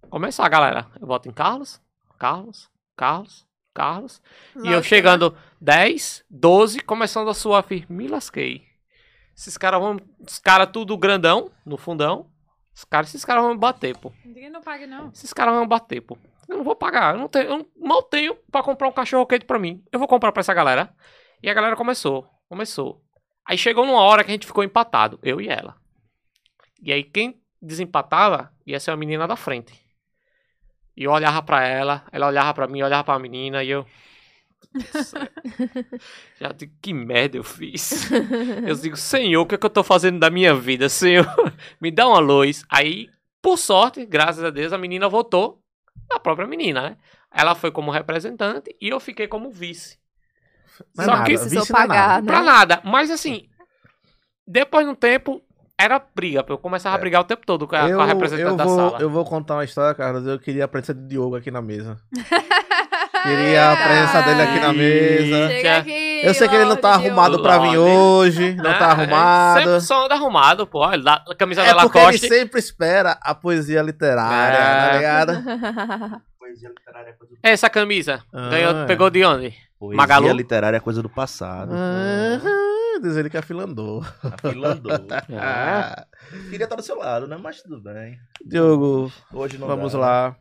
Começar, 0.08 0.48
galera. 0.48 0.86
Eu 1.00 1.06
voto 1.06 1.28
em 1.28 1.32
Carlos, 1.32 1.80
Carlos, 2.18 2.70
Carlos, 2.96 3.46
Carlos. 3.74 4.22
E 4.62 4.68
eu 4.70 4.82
chegando 4.82 5.36
10, 5.60 6.24
12, 6.30 6.80
começando 6.80 7.30
a 7.30 7.62
fiz, 7.62 7.86
me 7.86 8.08
lasquei. 8.08 8.64
Esses 9.36 9.56
caras 9.56 9.80
vão. 9.80 9.96
Os 10.18 10.38
caras 10.38 10.70
tudo 10.72 10.96
grandão, 10.96 11.50
no 11.64 11.76
fundão. 11.76 12.30
Os 12.74 12.84
caras, 12.84 13.08
esses 13.08 13.24
caras 13.24 13.42
vão 13.42 13.54
me 13.54 13.58
bater, 13.60 13.96
pô. 13.96 14.12
Ninguém 14.24 14.50
não 14.50 14.60
pague, 14.60 14.86
não. 14.86 15.10
Esses 15.10 15.32
caras 15.32 15.54
vão 15.54 15.66
bater, 15.66 16.00
pô. 16.00 16.16
Eu 16.48 16.58
não 16.58 16.64
vou 16.64 16.76
pagar. 16.76 17.14
Eu 17.14 17.20
não 17.20 17.28
tenho, 17.28 17.50
eu 17.50 17.70
mal 17.76 18.02
tenho 18.02 18.34
pra 18.50 18.62
comprar 18.62 18.88
um 18.88 18.92
cachorro 18.92 19.26
quente 19.26 19.44
pra 19.44 19.58
mim. 19.58 19.82
Eu 19.92 19.98
vou 19.98 20.08
comprar 20.08 20.32
pra 20.32 20.40
essa 20.40 20.54
galera. 20.54 20.92
E 21.42 21.48
a 21.48 21.54
galera 21.54 21.76
começou. 21.76 22.28
Começou. 22.48 23.02
Aí 23.46 23.56
chegou 23.56 23.86
numa 23.86 24.00
hora 24.00 24.22
que 24.22 24.30
a 24.30 24.34
gente 24.34 24.46
ficou 24.46 24.62
empatado, 24.62 25.18
eu 25.22 25.40
e 25.40 25.48
ela. 25.48 25.76
E 26.82 26.92
aí 26.92 27.02
quem 27.02 27.40
desempatava 27.60 28.52
ia 28.66 28.80
ser 28.80 28.90
a 28.90 28.96
menina 28.96 29.26
da 29.26 29.36
frente. 29.36 29.72
E 31.00 31.04
eu 31.04 31.12
olhava 31.12 31.42
pra 31.42 31.66
ela, 31.66 32.04
ela 32.12 32.26
olhava 32.26 32.52
pra 32.52 32.68
mim, 32.68 32.82
olhava 32.82 33.02
pra 33.02 33.18
menina 33.18 33.64
e 33.64 33.70
eu. 33.70 33.86
Já 36.38 36.52
digo, 36.52 36.74
que 36.82 36.92
merda 36.92 37.38
eu 37.38 37.42
fiz. 37.42 38.10
Eu 38.66 38.74
digo, 38.74 38.98
Senhor, 38.98 39.40
o 39.40 39.46
que, 39.46 39.54
é 39.54 39.58
que 39.58 39.64
eu 39.64 39.70
tô 39.70 39.82
fazendo 39.82 40.18
da 40.18 40.28
minha 40.28 40.54
vida, 40.54 40.90
Senhor? 40.90 41.24
Me 41.80 41.90
dá 41.90 42.06
uma 42.06 42.18
luz. 42.18 42.64
Aí, 42.68 43.08
por 43.40 43.56
sorte, 43.56 44.04
graças 44.04 44.44
a 44.44 44.50
Deus, 44.50 44.74
a 44.74 44.78
menina 44.78 45.08
votou. 45.08 45.62
A 46.12 46.20
própria 46.20 46.46
menina, 46.46 46.90
né? 46.90 46.96
Ela 47.32 47.54
foi 47.54 47.70
como 47.70 47.90
representante 47.90 48.76
e 48.78 48.90
eu 48.90 49.00
fiquei 49.00 49.26
como 49.26 49.50
vice. 49.50 49.98
Não 50.94 51.04
é 51.04 51.06
Só 51.06 51.12
nada, 51.12 51.24
que 51.24 51.38
Precisou 51.38 51.62
é 51.62 51.72
nada. 51.72 51.88
pagar, 51.88 52.22
né? 52.22 52.26
Pra 52.26 52.42
nada. 52.42 52.82
Mas 52.84 53.10
assim, 53.10 53.48
depois 54.46 54.84
de 54.84 54.92
um 54.92 54.94
tempo, 54.94 55.42
era 55.80 56.02
briga. 56.14 56.44
Eu 56.48 56.58
começava 56.58 56.94
a 56.94 56.98
brigar 56.98 57.20
o 57.20 57.24
tempo 57.24 57.42
todo 57.46 57.66
com 57.66 57.74
a, 57.76 57.88
com 57.90 58.00
a 58.00 58.04
representante 58.06 58.50
eu 58.50 58.56
da 58.56 58.64
vou, 58.64 58.76
sala. 58.76 58.98
Eu 59.00 59.10
vou 59.10 59.24
contar 59.24 59.54
uma 59.54 59.64
história, 59.64 59.94
Carlos. 59.94 60.26
Eu 60.26 60.38
queria 60.38 60.64
a 60.64 60.68
presença 60.68 60.94
de 60.94 61.06
Diogo 61.08 61.36
aqui 61.36 61.50
na 61.50 61.62
mesa. 61.62 61.96
queria 63.22 63.72
a 63.72 63.76
presença 63.76 64.22
dele 64.22 64.42
aqui 64.42 64.60
na 64.60 64.72
mesa. 64.72 65.48
Chega 65.48 65.76
aqui. 65.78 66.20
Eu 66.24 66.34
sei 66.34 66.48
que 66.48 66.54
ele 66.54 66.64
não 66.66 66.76
tá 66.76 66.90
Lorde 66.92 67.06
arrumado 67.06 67.30
Diogo. 67.32 67.42
pra 67.42 67.58
vir 67.58 67.76
Lorde. 67.78 67.78
hoje. 68.38 68.54
Não 68.54 68.64
tá 68.78 68.86
arrumado. 68.90 69.58
Sempre 69.64 69.80
só 69.80 70.04
anda 70.04 70.14
arrumado, 70.14 70.66
pô. 70.66 70.80
Olha, 70.80 71.02
lá, 71.02 71.24
a 71.28 71.34
camisa 71.34 71.62
É 71.62 71.74
da 71.74 71.82
porque 71.82 71.98
ele 71.98 72.04
Lacoste. 72.06 72.28
sempre 72.28 72.58
espera 72.60 73.18
a 73.22 73.34
poesia 73.34 73.82
literária, 73.82 74.56
É. 74.56 74.88
tá 74.90 74.96
ligado? 74.96 76.20
Poesia 76.38 76.68
literária 76.68 77.10
é 77.10 77.12
coisa 77.12 77.32
do, 77.34 77.38
Essa 77.42 77.70
camisa. 77.70 78.22
Ah, 78.32 78.48
ganhou, 78.48 78.76
é. 78.82 78.86
pegou 78.86 79.08
de 79.10 79.24
onde? 79.24 79.54
Poesia 79.78 79.96
Magalu? 79.96 80.32
literária 80.32 80.76
é 80.76 80.80
coisa 80.80 81.00
do 81.02 81.08
passado. 81.08 81.72
Aham, 81.72 82.40
diz 83.00 83.16
ele 83.16 83.30
que 83.30 83.36
afilandou. 83.36 84.02
Afilandou. 84.22 84.92
Ah, 85.38 86.06
Queria 86.50 86.64
estar 86.64 86.76
do 86.76 86.82
seu 86.82 86.96
lado, 86.96 87.26
né? 87.26 87.36
Mas 87.36 87.62
tudo 87.62 87.80
bem. 87.82 88.18
Diogo, 88.44 89.12
Hoje 89.32 89.58
não 89.58 89.66
vamos 89.66 89.92
dá. 89.92 89.98
lá. 89.98 90.36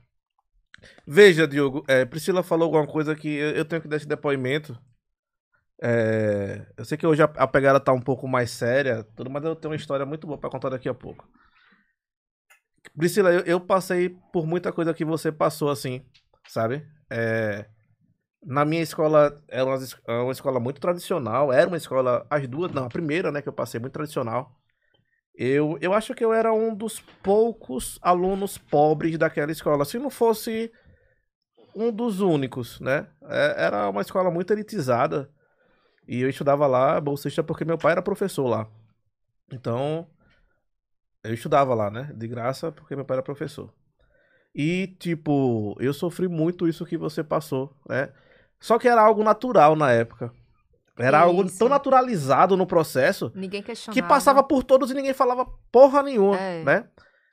Veja, 1.05 1.47
Diogo, 1.47 1.83
é, 1.87 2.05
Priscila 2.05 2.43
falou 2.43 2.65
alguma 2.65 2.87
coisa 2.87 3.15
que 3.15 3.27
eu, 3.27 3.51
eu 3.51 3.65
tenho 3.65 3.81
que 3.81 3.87
dar 3.87 3.97
esse 3.97 4.07
depoimento. 4.07 4.77
É, 5.81 6.65
eu 6.77 6.83
sei 6.85 6.97
que 6.97 7.07
hoje 7.07 7.21
a, 7.21 7.25
a 7.25 7.47
pegada 7.47 7.79
tá 7.79 7.91
um 7.93 8.01
pouco 8.01 8.27
mais 8.27 8.51
séria, 8.51 9.03
tudo, 9.15 9.29
mas 9.29 9.43
eu 9.43 9.55
tenho 9.55 9.71
uma 9.71 9.77
história 9.77 10.05
muito 10.05 10.27
boa 10.27 10.37
pra 10.37 10.49
contar 10.49 10.69
daqui 10.69 10.89
a 10.89 10.93
pouco. 10.93 11.27
Priscila, 12.97 13.31
eu, 13.31 13.41
eu 13.41 13.59
passei 13.59 14.09
por 14.33 14.45
muita 14.45 14.71
coisa 14.71 14.93
que 14.93 15.05
você 15.05 15.31
passou, 15.31 15.69
assim, 15.69 16.05
sabe? 16.47 16.85
É, 17.09 17.65
na 18.43 18.65
minha 18.65 18.81
escola, 18.81 19.41
era 19.47 19.65
uma, 19.65 19.75
es- 19.77 19.97
é 20.07 20.13
uma 20.13 20.31
escola 20.31 20.59
muito 20.59 20.79
tradicional, 20.81 21.51
era 21.53 21.67
uma 21.67 21.77
escola, 21.77 22.25
as 22.29 22.47
duas, 22.47 22.71
não, 22.71 22.85
a 22.85 22.89
primeira, 22.89 23.31
né, 23.31 23.41
que 23.41 23.49
eu 23.49 23.53
passei, 23.53 23.79
muito 23.79 23.93
tradicional. 23.93 24.55
Eu, 25.35 25.77
eu 25.81 25.93
acho 25.93 26.13
que 26.15 26.23
eu 26.25 26.33
era 26.33 26.53
um 26.53 26.75
dos 26.75 26.99
poucos 27.23 27.99
alunos 28.01 28.57
pobres 28.57 29.17
daquela 29.17 29.51
escola. 29.51 29.85
Se 29.85 29.99
não 29.99 30.09
fosse 30.09 30.71
um 31.75 31.91
dos 31.91 32.19
únicos, 32.21 32.79
né? 32.79 33.07
É- 33.23 33.55
Era 33.65 33.89
uma 33.89 34.01
escola 34.01 34.31
muito 34.31 34.51
elitizada. 34.53 35.29
E 36.07 36.21
eu 36.21 36.29
estudava 36.29 36.67
lá, 36.67 37.01
bolsista, 37.01 37.43
porque 37.43 37.65
meu 37.65 37.77
pai 37.77 37.93
era 37.93 38.01
professor 38.01 38.47
lá. 38.47 38.67
Então, 39.51 40.07
eu 41.23 41.33
estudava 41.33 41.73
lá, 41.73 41.89
né? 41.91 42.11
De 42.15 42.27
graça, 42.27 42.71
porque 42.71 42.95
meu 42.95 43.05
pai 43.05 43.15
era 43.17 43.23
professor. 43.23 43.73
E, 44.55 44.87
tipo, 44.99 45.75
eu 45.79 45.93
sofri 45.93 46.27
muito 46.27 46.67
isso 46.67 46.85
que 46.85 46.97
você 46.97 47.23
passou, 47.23 47.75
né? 47.89 48.09
Só 48.59 48.77
que 48.77 48.87
era 48.87 49.01
algo 49.01 49.23
natural 49.23 49.75
na 49.75 49.91
época. 49.91 50.31
Era 50.97 51.19
algo 51.21 51.45
Isso. 51.45 51.57
tão 51.57 51.69
naturalizado 51.69 52.57
no 52.57 52.67
processo 52.67 53.31
Ninguém 53.33 53.63
questionava. 53.63 53.93
que 54.01 54.05
passava 54.07 54.43
por 54.43 54.63
todos 54.63 54.91
e 54.91 54.93
ninguém 54.93 55.13
falava 55.13 55.45
porra 55.71 56.03
nenhuma, 56.03 56.37
É. 56.37 56.63
né? 56.63 56.85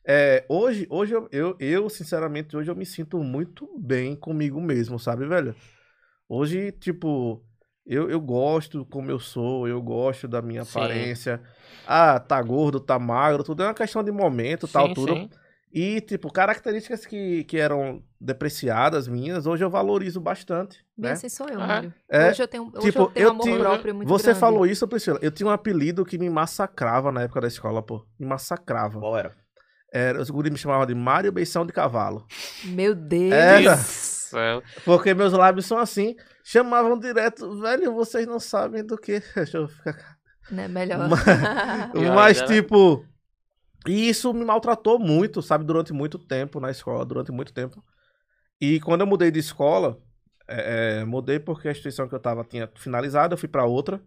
É, 0.08 0.44
hoje, 0.48 0.86
hoje 0.88 1.14
eu, 1.14 1.28
eu, 1.32 1.56
eu, 1.58 1.90
sinceramente, 1.90 2.56
hoje 2.56 2.70
eu 2.70 2.76
me 2.76 2.86
sinto 2.86 3.18
muito 3.18 3.68
bem 3.76 4.14
comigo 4.14 4.60
mesmo, 4.60 5.00
sabe, 5.00 5.26
velho? 5.26 5.52
Hoje, 6.28 6.70
tipo, 6.70 7.42
eu, 7.84 8.08
eu 8.08 8.20
gosto 8.20 8.84
como 8.86 9.10
eu 9.10 9.18
sou, 9.18 9.66
eu 9.66 9.82
gosto 9.82 10.28
da 10.28 10.40
minha 10.40 10.62
Sim. 10.62 10.78
aparência. 10.78 11.42
Ah, 11.84 12.20
tá 12.20 12.40
gordo, 12.40 12.78
tá 12.78 13.00
magro, 13.00 13.42
tudo 13.42 13.64
é 13.64 13.66
uma 13.66 13.74
questão 13.74 14.04
de 14.04 14.12
momento, 14.12 14.68
tal, 14.68 14.86
Sim, 14.88 14.94
tudo. 14.94 15.14
sim. 15.14 15.30
E, 15.72 16.00
tipo, 16.00 16.32
características 16.32 17.04
que, 17.04 17.44
que 17.44 17.58
eram 17.58 18.02
depreciadas 18.20 19.06
minhas, 19.06 19.46
hoje 19.46 19.62
eu 19.64 19.68
valorizo 19.68 20.20
bastante. 20.20 20.78
Bem 20.96 21.08
né? 21.10 21.12
assim 21.12 21.28
sou 21.28 21.46
eu, 21.48 21.60
É. 21.60 21.66
Mário. 21.66 21.94
É, 22.08 22.30
Hoje 22.30 22.42
eu 22.42 22.48
tenho, 22.48 22.72
hoje 22.74 22.86
tipo, 22.86 23.00
eu 23.02 23.06
tenho 23.08 23.26
eu 23.26 23.30
amor 23.30 23.44
tive- 23.44 23.58
próprio 23.58 23.94
muito 23.94 24.08
Você 24.08 24.24
grande. 24.26 24.40
falou 24.40 24.66
isso, 24.66 24.88
Priscila. 24.88 25.18
Eu 25.20 25.30
tinha 25.30 25.46
um 25.46 25.50
apelido 25.50 26.04
que 26.04 26.16
me 26.18 26.30
massacrava 26.30 27.12
na 27.12 27.22
época 27.22 27.42
da 27.42 27.48
escola, 27.48 27.82
pô. 27.82 28.06
Me 28.18 28.26
massacrava. 28.26 28.98
Qual 28.98 29.18
era? 29.18 29.34
Era, 29.92 30.20
os 30.20 30.30
guris 30.30 30.50
me 30.50 30.58
chamavam 30.58 30.86
de 30.86 30.94
Mário 30.94 31.30
Beição 31.32 31.66
de 31.66 31.72
Cavalo. 31.72 32.26
Meu 32.64 32.94
Deus. 32.94 33.32
Era. 33.32 33.78
Porque 34.84 35.12
meus 35.14 35.32
lábios 35.32 35.66
são 35.66 35.78
assim. 35.78 36.14
Chamavam 36.44 36.98
direto, 36.98 37.60
velho, 37.60 37.92
vocês 37.92 38.26
não 38.26 38.38
sabem 38.40 38.84
do 38.84 38.96
que. 38.96 39.20
Deixa 39.34 39.58
eu 39.58 39.68
ficar. 39.68 40.16
Né? 40.50 40.68
Melhor. 40.68 41.08
E 41.94 42.08
Mas, 42.14 42.40
olha, 42.40 42.46
tipo. 42.48 43.04
E 43.88 44.08
isso 44.08 44.32
me 44.34 44.44
maltratou 44.44 44.98
muito, 44.98 45.40
sabe? 45.42 45.64
Durante 45.64 45.92
muito 45.92 46.18
tempo 46.18 46.60
na 46.60 46.70
escola, 46.70 47.04
durante 47.04 47.30
muito 47.30 47.52
tempo. 47.52 47.84
E 48.60 48.80
quando 48.80 49.02
eu 49.02 49.06
mudei 49.06 49.30
de 49.30 49.38
escola, 49.38 50.00
é, 50.48 51.00
é, 51.00 51.04
mudei 51.04 51.38
porque 51.38 51.68
a 51.68 51.70
instituição 51.72 52.08
que 52.08 52.14
eu 52.14 52.20
tava 52.20 52.44
tinha 52.44 52.70
finalizado, 52.76 53.34
eu 53.34 53.38
fui 53.38 53.48
pra 53.48 53.64
outra. 53.64 54.00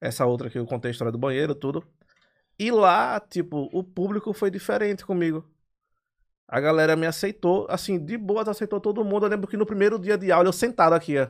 Essa 0.00 0.26
outra 0.26 0.50
que 0.50 0.58
eu 0.58 0.66
contei 0.66 0.90
a 0.90 0.92
história 0.92 1.12
do 1.12 1.18
banheiro, 1.18 1.54
tudo. 1.54 1.84
E 2.58 2.70
lá, 2.70 3.20
tipo, 3.20 3.68
o 3.72 3.82
público 3.82 4.32
foi 4.32 4.50
diferente 4.50 5.04
comigo. 5.04 5.44
A 6.48 6.60
galera 6.60 6.94
me 6.96 7.06
aceitou, 7.06 7.66
assim, 7.68 7.98
de 8.02 8.16
boas, 8.16 8.48
aceitou 8.48 8.80
todo 8.80 9.04
mundo. 9.04 9.26
Eu 9.26 9.30
lembro 9.30 9.48
que 9.48 9.56
no 9.56 9.66
primeiro 9.66 9.98
dia 9.98 10.16
de 10.16 10.30
aula, 10.30 10.48
eu 10.48 10.52
sentado 10.52 10.94
aqui, 10.94 11.18
ó, 11.18 11.28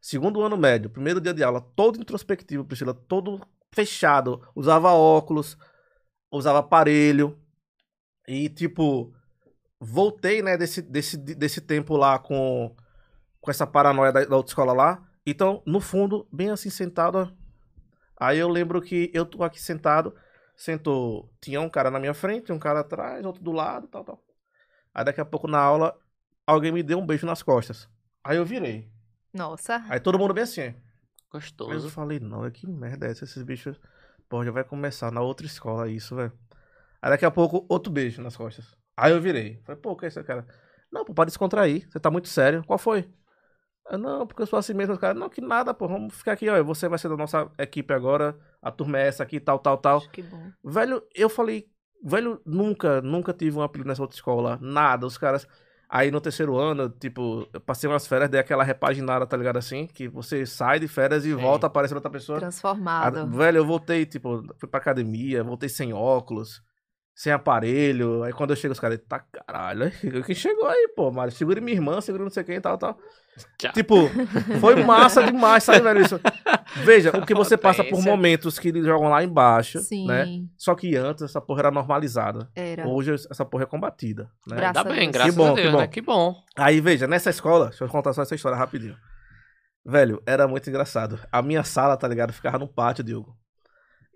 segundo 0.00 0.42
ano 0.42 0.56
médio, 0.56 0.90
primeiro 0.90 1.20
dia 1.20 1.32
de 1.32 1.42
aula, 1.44 1.60
todo 1.76 2.00
introspectivo, 2.00 2.64
Priscila, 2.64 2.92
todo 2.94 3.40
fechado, 3.72 4.42
usava 4.54 4.92
óculos, 4.92 5.56
usava 6.30 6.58
aparelho. 6.58 7.38
E, 8.26 8.48
tipo, 8.48 9.14
voltei, 9.80 10.42
né, 10.42 10.56
desse, 10.56 10.82
desse, 10.82 11.16
desse 11.16 11.60
tempo 11.60 11.96
lá 11.96 12.18
com, 12.18 12.74
com 13.40 13.50
essa 13.50 13.66
paranoia 13.66 14.12
da, 14.12 14.24
da 14.24 14.36
autoescola 14.36 14.72
lá. 14.72 15.08
Então, 15.26 15.62
no 15.66 15.80
fundo, 15.80 16.26
bem 16.32 16.50
assim, 16.50 16.70
sentado. 16.70 17.18
ó. 17.18 17.28
Aí 18.18 18.38
eu 18.38 18.48
lembro 18.48 18.80
que 18.82 19.10
eu 19.14 19.24
tô 19.24 19.44
aqui 19.44 19.60
sentado, 19.62 20.14
sentou, 20.56 21.32
tinha 21.40 21.60
um 21.60 21.70
cara 21.70 21.90
na 21.90 22.00
minha 22.00 22.14
frente, 22.14 22.52
um 22.52 22.58
cara 22.58 22.80
atrás, 22.80 23.24
outro 23.24 23.42
do 23.42 23.52
lado, 23.52 23.86
tal, 23.86 24.04
tal. 24.04 24.24
Aí 24.92 25.04
daqui 25.04 25.20
a 25.20 25.24
pouco 25.24 25.46
na 25.46 25.60
aula, 25.60 25.96
alguém 26.46 26.72
me 26.72 26.82
deu 26.82 26.98
um 26.98 27.06
beijo 27.06 27.26
nas 27.26 27.42
costas. 27.42 27.88
Aí 28.24 28.36
eu 28.36 28.44
virei. 28.44 28.90
Nossa. 29.32 29.84
Aí 29.88 30.00
todo 30.00 30.18
mundo 30.18 30.34
bem 30.34 30.42
assim. 30.44 30.62
Aí 30.62 30.74
eu 30.74 30.80
Gostoso. 31.30 31.90
falei, 31.90 32.18
não, 32.18 32.44
é 32.44 32.50
que 32.50 32.66
merda 32.66 33.06
é 33.06 33.10
essa? 33.10 33.24
Esses 33.24 33.42
bichos. 33.42 33.78
Pô, 34.28 34.44
já 34.44 34.50
vai 34.50 34.64
começar 34.64 35.10
na 35.10 35.20
outra 35.20 35.46
escola 35.46 35.88
isso, 35.88 36.14
velho. 36.14 36.32
Aí 37.00 37.10
daqui 37.10 37.24
a 37.24 37.30
pouco, 37.30 37.64
outro 37.68 37.92
beijo 37.92 38.20
nas 38.20 38.36
costas. 38.36 38.76
Aí 38.96 39.12
eu 39.12 39.20
virei. 39.20 39.60
Falei, 39.64 39.80
pô, 39.80 39.92
o 39.92 39.96
que 39.96 40.04
é 40.04 40.08
esse 40.08 40.22
cara? 40.24 40.46
Não, 40.92 41.04
pô, 41.04 41.14
para 41.14 41.26
descontrair. 41.26 41.88
Você 41.88 42.00
tá 42.00 42.10
muito 42.10 42.28
sério. 42.28 42.64
Qual 42.66 42.78
foi? 42.78 43.08
Eu, 43.90 43.96
não, 43.96 44.26
porque 44.26 44.42
eu 44.42 44.46
sou 44.46 44.58
assim 44.58 44.74
mesmo. 44.74 44.94
Os 44.94 45.00
caras, 45.00 45.16
não, 45.18 45.28
que 45.28 45.40
nada, 45.40 45.72
pô. 45.72 45.86
Vamos 45.86 46.14
ficar 46.14 46.32
aqui, 46.32 46.48
ó. 46.48 46.62
Você 46.64 46.88
vai 46.88 46.98
ser 46.98 47.08
da 47.08 47.16
nossa 47.16 47.50
equipe 47.58 47.94
agora. 47.94 48.36
A 48.60 48.70
turma 48.70 48.98
é 48.98 49.06
essa 49.06 49.22
aqui, 49.22 49.38
tal, 49.38 49.58
tal, 49.58 49.78
tal. 49.78 50.00
Que 50.08 50.22
bom. 50.22 50.50
Velho, 50.64 51.02
eu 51.14 51.28
falei, 51.28 51.70
velho, 52.02 52.40
nunca, 52.44 53.00
nunca 53.00 53.32
tive 53.32 53.56
um 53.56 53.62
apelido 53.62 53.88
nessa 53.88 54.02
outra 54.02 54.16
escola. 54.16 54.58
Nada. 54.60 55.06
Os 55.06 55.16
caras. 55.16 55.46
Aí 55.90 56.10
no 56.10 56.20
terceiro 56.20 56.56
ano, 56.58 56.90
tipo, 56.90 57.48
eu 57.52 57.60
passei 57.60 57.88
umas 57.88 58.06
férias, 58.06 58.28
dei 58.28 58.38
aquela 58.38 58.62
repaginada, 58.62 59.26
tá 59.26 59.36
ligado 59.36 59.56
assim? 59.56 59.86
Que 59.86 60.06
você 60.06 60.44
sai 60.44 60.78
de 60.78 60.86
férias 60.86 61.24
e 61.24 61.30
Sim. 61.30 61.36
volta, 61.36 61.66
aparece 61.66 61.94
outra 61.94 62.10
pessoa. 62.10 62.36
A- 62.36 62.40
Transformado. 62.42 63.26
velho, 63.30 63.56
eu 63.58 63.66
voltei, 63.66 64.04
tipo, 64.04 64.42
fui 64.58 64.68
pra 64.68 64.78
academia, 64.80 65.42
voltei 65.42 65.68
sem 65.68 65.94
óculos, 65.94 66.62
sem 67.18 67.32
aparelho. 67.32 68.22
Aí 68.22 68.32
quando 68.32 68.50
eu 68.50 68.56
chego, 68.56 68.70
os 68.70 68.78
caras, 68.78 69.00
tá 69.08 69.18
caralho, 69.18 69.82
aí, 69.86 70.22
quem 70.22 70.34
chegou 70.36 70.68
aí, 70.68 70.88
pô, 70.94 71.10
Mário? 71.10 71.32
Segura 71.32 71.60
minha 71.60 71.76
irmã, 71.76 72.00
segura 72.00 72.22
não 72.22 72.30
sei 72.30 72.44
quem, 72.44 72.60
tal, 72.60 72.78
tal. 72.78 72.96
Tchau. 73.58 73.72
Tipo, 73.72 74.08
foi 74.60 74.84
massa 74.84 75.24
demais, 75.24 75.64
sabe, 75.64 75.80
velho? 75.80 76.00
Isso. 76.00 76.20
Veja, 76.84 77.10
o 77.16 77.26
que 77.26 77.34
você 77.34 77.56
passa 77.56 77.82
por 77.82 77.90
Potência. 77.90 78.10
momentos 78.12 78.56
que 78.56 78.68
eles 78.68 78.84
jogam 78.84 79.08
lá 79.08 79.24
embaixo, 79.24 79.80
Sim, 79.80 80.06
né? 80.06 80.26
Só 80.56 80.76
que 80.76 80.94
antes 80.94 81.24
essa 81.24 81.40
porra 81.40 81.62
era 81.62 81.70
normalizada. 81.72 82.48
era. 82.54 82.86
Hoje 82.86 83.14
essa 83.14 83.44
porra 83.44 83.64
é 83.64 83.66
combatida, 83.66 84.30
né? 84.46 84.56
Graças 84.56 84.76
Ainda 84.76 84.88
bem, 84.88 85.10
Deus. 85.10 85.12
graças 85.12 85.34
Que 85.34 85.36
bom, 85.36 85.52
a 85.52 85.54
que 85.56 85.62
Deus, 85.62 85.72
bom. 85.72 85.78
né? 85.80 85.86
Que 85.88 86.00
bom. 86.00 86.36
Aí, 86.56 86.80
veja, 86.80 87.08
nessa 87.08 87.30
escola, 87.30 87.68
deixa 87.70 87.82
eu 87.84 87.88
contar 87.88 88.12
só 88.12 88.22
essa 88.22 88.34
história 88.34 88.56
rapidinho. 88.56 88.96
Velho, 89.84 90.22
era 90.26 90.46
muito 90.46 90.68
engraçado. 90.68 91.18
A 91.32 91.40
minha 91.42 91.64
sala, 91.64 91.96
tá 91.96 92.06
ligado? 92.06 92.32
Ficava 92.32 92.58
no 92.58 92.68
pátio, 92.68 93.02
Diogo. 93.02 93.36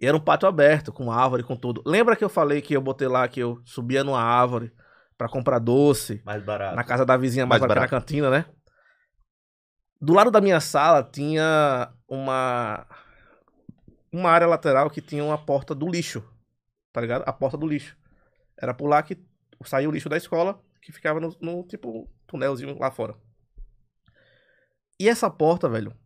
E 0.02 0.06
era 0.06 0.16
um 0.16 0.20
pátio 0.20 0.48
aberto, 0.48 0.92
com 0.92 1.12
árvore, 1.12 1.44
com 1.44 1.54
tudo. 1.54 1.80
Lembra 1.86 2.16
que 2.16 2.24
eu 2.24 2.28
falei 2.28 2.60
que 2.60 2.74
eu 2.74 2.80
botei 2.80 3.06
lá 3.06 3.28
que 3.28 3.38
eu 3.38 3.62
subia 3.64 4.02
numa 4.02 4.20
árvore 4.20 4.72
pra 5.16 5.28
comprar 5.28 5.60
doce 5.60 6.20
Mais 6.24 6.42
barato. 6.42 6.74
na 6.74 6.82
casa 6.82 7.06
da 7.06 7.16
vizinha 7.16 7.46
mais, 7.46 7.60
Mais 7.60 7.68
na 7.68 7.74
barato. 7.76 7.90
cantina, 7.90 8.28
né? 8.28 8.44
Do 10.00 10.12
lado 10.12 10.32
da 10.32 10.40
minha 10.40 10.58
sala 10.58 11.04
tinha 11.04 11.88
uma 12.08 12.84
uma 14.10 14.28
área 14.28 14.48
lateral 14.48 14.90
que 14.90 15.00
tinha 15.00 15.22
uma 15.22 15.38
porta 15.38 15.72
do 15.72 15.88
lixo. 15.88 16.28
Tá 16.92 17.00
ligado? 17.00 17.22
A 17.24 17.32
porta 17.32 17.56
do 17.56 17.68
lixo. 17.68 17.96
Era 18.60 18.74
por 18.74 18.88
lá 18.88 19.04
que 19.04 19.16
saía 19.64 19.88
o 19.88 19.92
lixo 19.92 20.08
da 20.08 20.16
escola, 20.16 20.60
que 20.82 20.90
ficava 20.90 21.20
no, 21.20 21.34
no, 21.40 21.62
tipo 21.62 22.10
túnelzinho 22.26 22.76
lá 22.76 22.90
fora. 22.90 23.14
E 24.98 25.08
essa 25.08 25.30
porta, 25.30 25.68
velho, 25.68 25.96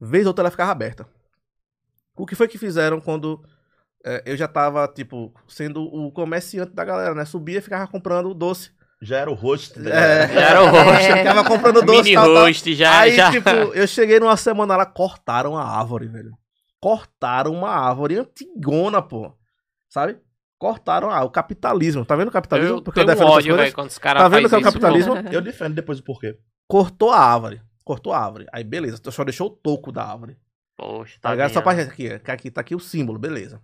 vez 0.00 0.26
ou 0.26 0.30
outra 0.30 0.42
ela 0.42 0.50
ficava 0.50 0.72
aberta. 0.72 1.06
O 2.22 2.26
que 2.26 2.36
foi 2.36 2.46
que 2.46 2.56
fizeram 2.56 3.00
quando 3.00 3.42
eh, 4.06 4.22
eu 4.26 4.36
já 4.36 4.46
tava, 4.46 4.86
tipo, 4.86 5.34
sendo 5.48 5.82
o 5.82 6.12
comerciante 6.12 6.72
da 6.72 6.84
galera, 6.84 7.16
né? 7.16 7.24
Subia 7.24 7.58
e 7.58 7.60
ficava 7.60 7.84
comprando 7.88 8.32
doce. 8.32 8.70
Já 9.00 9.16
era 9.16 9.28
o 9.28 9.34
host. 9.34 9.76
da 9.80 9.90
É. 9.90 10.28
Já 10.32 10.40
era 10.40 10.62
o 10.62 10.68
host. 10.68 11.02
É. 11.10 11.16
Ficava 11.16 11.44
comprando 11.44 11.82
doce 11.82 12.02
Mini 12.04 12.14
tal, 12.14 12.32
tal. 12.32 12.44
host, 12.44 12.74
já, 12.76 13.00
Aí, 13.00 13.16
já. 13.16 13.32
tipo, 13.32 13.48
eu 13.48 13.88
cheguei 13.88 14.20
numa 14.20 14.36
semana 14.36 14.76
lá, 14.76 14.86
cortaram 14.86 15.58
a 15.58 15.64
árvore, 15.64 16.06
velho. 16.06 16.30
Cortaram 16.80 17.50
uma 17.54 17.70
árvore 17.70 18.18
antigona, 18.18 19.02
pô. 19.02 19.36
Sabe? 19.88 20.16
Cortaram 20.60 21.10
ah, 21.10 21.24
o 21.24 21.30
capitalismo. 21.30 22.04
Tá 22.04 22.14
vendo 22.14 22.28
o 22.28 22.32
capitalismo? 22.32 22.76
eu 22.76 22.82
Porque 22.82 23.00
eu 23.00 23.04
tenho 23.04 23.16
um 23.16 23.18
defendo 23.18 23.32
ódio, 23.32 23.74
quando 23.74 23.88
os 23.90 23.98
caras 23.98 24.22
Tá 24.22 24.28
vendo 24.28 24.48
que 24.48 24.54
é 24.54 24.58
o 24.58 24.60
isso, 24.60 24.70
capitalismo? 24.70 25.24
pô. 25.24 25.28
Eu 25.28 25.40
defendo 25.40 25.74
depois 25.74 25.98
o 25.98 26.04
porquê. 26.04 26.38
Cortou 26.68 27.10
a 27.10 27.18
árvore. 27.18 27.60
Cortou 27.84 28.12
a 28.12 28.18
árvore. 28.20 28.46
Aí, 28.52 28.62
beleza. 28.62 29.02
Só 29.10 29.24
deixou 29.24 29.48
o 29.48 29.50
toco 29.50 29.90
da 29.90 30.04
árvore. 30.04 30.36
Poxa, 30.82 31.20
Tá 31.20 31.30
ligado? 31.30 31.52
Só 31.52 31.62
pra 31.62 31.76
gente 31.76 31.90
aqui. 31.92 32.30
Aqui 32.30 32.50
tá 32.50 32.60
aqui 32.60 32.74
o 32.74 32.80
símbolo, 32.80 33.18
beleza. 33.18 33.62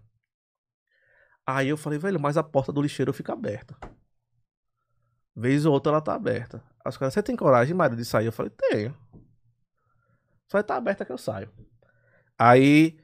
Aí 1.45 1.69
eu 1.69 1.77
falei, 1.77 1.99
velho, 1.99 2.21
mas 2.21 2.37
a 2.37 2.45
porta 2.45 2.73
do 2.73 2.81
lixeiro 2.81 3.13
fica 3.13 3.33
aberta. 3.33 3.77
Vez 5.35 5.67
ou 5.67 5.73
outra 5.73 5.91
ela 5.93 6.01
tá 6.01 6.15
aberta. 6.15 6.63
Aí 6.85 6.89
os 6.89 6.97
caras, 6.97 7.15
você 7.15 7.23
tem 7.23 7.35
coragem, 7.35 7.75
Mário, 7.75 7.97
de 7.97 8.05
sair? 8.05 8.27
Eu 8.27 8.33
falei, 8.33 8.51
tenho. 8.51 8.97
Só 10.47 10.63
tá 10.63 10.77
aberta 10.77 11.05
que 11.05 11.11
eu 11.11 11.19
saio. 11.19 11.51
Aí 12.39 13.01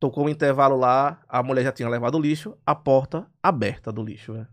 tocou 0.00 0.26
um 0.26 0.28
intervalo 0.28 0.76
lá, 0.76 1.22
a 1.28 1.42
mulher 1.42 1.62
já 1.62 1.72
tinha 1.72 1.88
levado 1.88 2.16
o 2.16 2.20
lixo, 2.20 2.58
a 2.66 2.74
porta 2.74 3.30
aberta 3.40 3.92
do 3.92 4.02
lixo, 4.02 4.32
velho. 4.32 4.48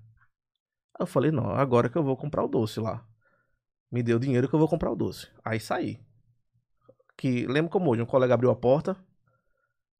Aí 0.94 1.02
eu 1.02 1.08
falei, 1.08 1.32
não, 1.32 1.50
agora 1.50 1.90
que 1.90 1.98
eu 1.98 2.04
vou 2.04 2.16
comprar 2.16 2.44
o 2.44 2.48
doce 2.48 2.80
lá. 2.80 3.04
Me 3.92 4.04
deu 4.04 4.20
dinheiro 4.20 4.48
que 4.48 4.54
eu 4.54 4.60
vou 4.60 4.68
comprar 4.68 4.92
o 4.92 4.96
doce. 4.96 5.28
Aí 5.44 5.60
saí. 5.60 6.00
Que 7.18 7.46
lembro 7.48 7.70
como 7.72 7.92
hoje, 7.92 8.02
um 8.02 8.06
colega 8.06 8.34
abriu 8.34 8.50
a 8.50 8.56
porta, 8.56 8.96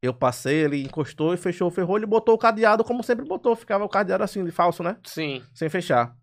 eu 0.02 0.14
passei, 0.14 0.64
ele 0.66 0.84
encostou 0.84 1.34
e 1.34 1.38
fechou 1.38 1.68
o 1.68 1.72
ferrolho 1.72 2.04
e 2.04 2.08
botou 2.08 2.36
o 2.36 2.38
cadeado 2.38 2.84
como 2.84 3.04
sempre 3.04 3.26
botou. 3.26 3.56
Ficava 3.56 3.86
o 3.86 3.90
cadeado 3.90 4.24
assim, 4.24 4.44
de 4.44 4.52
falso, 4.52 4.84
né? 4.84 4.98
Sim. 5.06 5.42
Sem 5.54 5.70
fechar. 5.70 6.14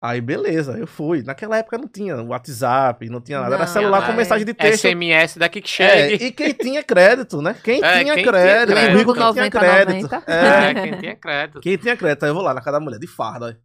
Aí, 0.00 0.20
beleza, 0.20 0.76
eu 0.78 0.86
fui. 0.86 1.22
Naquela 1.22 1.56
época 1.56 1.78
não 1.78 1.88
tinha 1.88 2.14
WhatsApp, 2.22 3.08
não 3.08 3.22
tinha 3.22 3.40
nada. 3.40 3.54
Era 3.54 3.64
Não, 3.64 3.72
celular 3.72 4.02
é. 4.02 4.06
com 4.06 4.12
mensagem 4.12 4.44
de 4.44 4.52
texto. 4.52 4.82
SMS 4.86 5.38
daqui 5.38 5.62
que 5.62 5.82
É, 5.82 6.08
chegue. 6.10 6.24
e 6.26 6.30
quem 6.30 6.52
tinha 6.52 6.82
crédito, 6.84 7.40
né? 7.40 7.54
Quem 7.64 7.82
É, 7.82 8.02
tinha 8.02 8.14
quem 8.14 8.22
tinha 8.22 8.26
crédito. 8.32 8.76
O 8.76 8.98
rico 8.98 9.12
que 9.14 9.18
tinha 9.18 9.26
90, 9.28 9.58
crédito. 9.58 10.02
90. 10.02 10.30
É, 10.30 10.70
É, 10.70 10.74
quem 10.74 10.98
tinha 11.00 11.16
crédito. 11.16 11.60
quem 11.60 11.76
tinha 11.78 11.96
crédito. 11.96 12.22
Aí 12.24 12.28
eu 12.30 12.34
vou 12.34 12.42
lá 12.42 12.52
na 12.52 12.60
casa 12.60 12.78
da 12.78 12.84
mulher, 12.84 12.98
de 13.00 13.06
farda. 13.06 13.58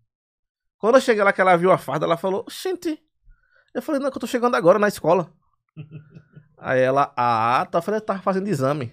Quando 0.77 0.95
eu 0.95 1.01
cheguei 1.01 1.21
lá, 1.25 1.33
que 1.33 1.41
ela 1.41 1.57
viu 1.57 1.71
a 1.73 1.77
farda, 1.77 2.05
ela 2.05 2.15
falou, 2.15 2.45
gente. 2.49 2.97
Eu 3.75 3.81
falei, 3.81 3.99
não, 3.99 4.07
é 4.07 4.11
que 4.11 4.15
eu 4.17 4.21
tô 4.21 4.27
chegando 4.27 4.55
agora 4.55 4.79
na 4.79 4.87
escola. 4.87 5.29
Aí 6.59 6.81
ela, 6.81 7.13
ah, 7.15 7.65
tá. 7.69 7.81
Tava 8.01 8.21
fazendo 8.21 8.47
exame. 8.47 8.91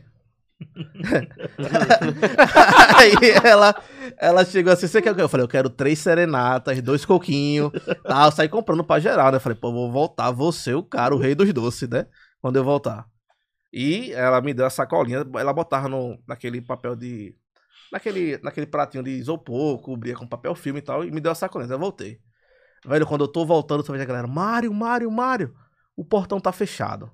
Aí 2.96 3.12
ela, 3.44 3.74
ela 4.18 4.44
chegou 4.44 4.72
assim, 4.72 4.86
você 4.86 5.02
quer 5.02 5.12
o 5.12 5.14
quê? 5.14 5.20
Eu 5.20 5.28
falei, 5.28 5.44
eu 5.44 5.48
quero 5.48 5.68
três 5.68 5.98
serenatas, 5.98 6.80
dois 6.80 7.04
coquinhos, 7.04 7.70
tal. 8.04 8.26
Eu 8.26 8.32
saí 8.32 8.48
comprando 8.48 8.84
pra 8.84 8.98
geral, 8.98 9.30
né? 9.30 9.36
Eu 9.36 9.40
falei, 9.40 9.58
pô, 9.58 9.72
vou 9.72 9.90
voltar, 9.90 10.30
vou 10.30 10.52
ser 10.52 10.74
o 10.74 10.82
cara, 10.82 11.14
o 11.14 11.18
rei 11.18 11.34
dos 11.34 11.52
doces, 11.52 11.88
né? 11.88 12.06
Quando 12.40 12.56
eu 12.56 12.64
voltar. 12.64 13.06
E 13.72 14.12
ela 14.12 14.40
me 14.40 14.54
deu 14.54 14.66
a 14.66 14.70
sacolinha, 14.70 15.24
ela 15.38 15.52
botava 15.52 15.88
no, 15.88 16.18
naquele 16.26 16.60
papel 16.60 16.96
de... 16.96 17.34
Naquele, 17.92 18.38
naquele 18.42 18.66
pratinho 18.66 19.04
de 19.04 19.10
isopor, 19.10 19.80
cobria 19.80 20.14
com 20.14 20.26
papel 20.26 20.54
filme 20.54 20.80
e 20.80 20.82
tal, 20.82 21.04
e 21.04 21.10
me 21.10 21.20
deu 21.20 21.32
a 21.32 21.34
sacolinha. 21.34 21.72
Eu 21.72 21.78
voltei. 21.78 22.18
Velho, 22.84 23.06
quando 23.06 23.24
eu 23.24 23.28
tô 23.28 23.44
voltando, 23.44 23.80
eu 23.80 23.92
vejo 23.92 24.02
a 24.02 24.06
galera, 24.06 24.26
Mário, 24.26 24.72
Mário, 24.72 25.10
Mário, 25.10 25.54
o 25.96 26.04
portão 26.04 26.40
tá 26.40 26.52
fechado. 26.52 27.10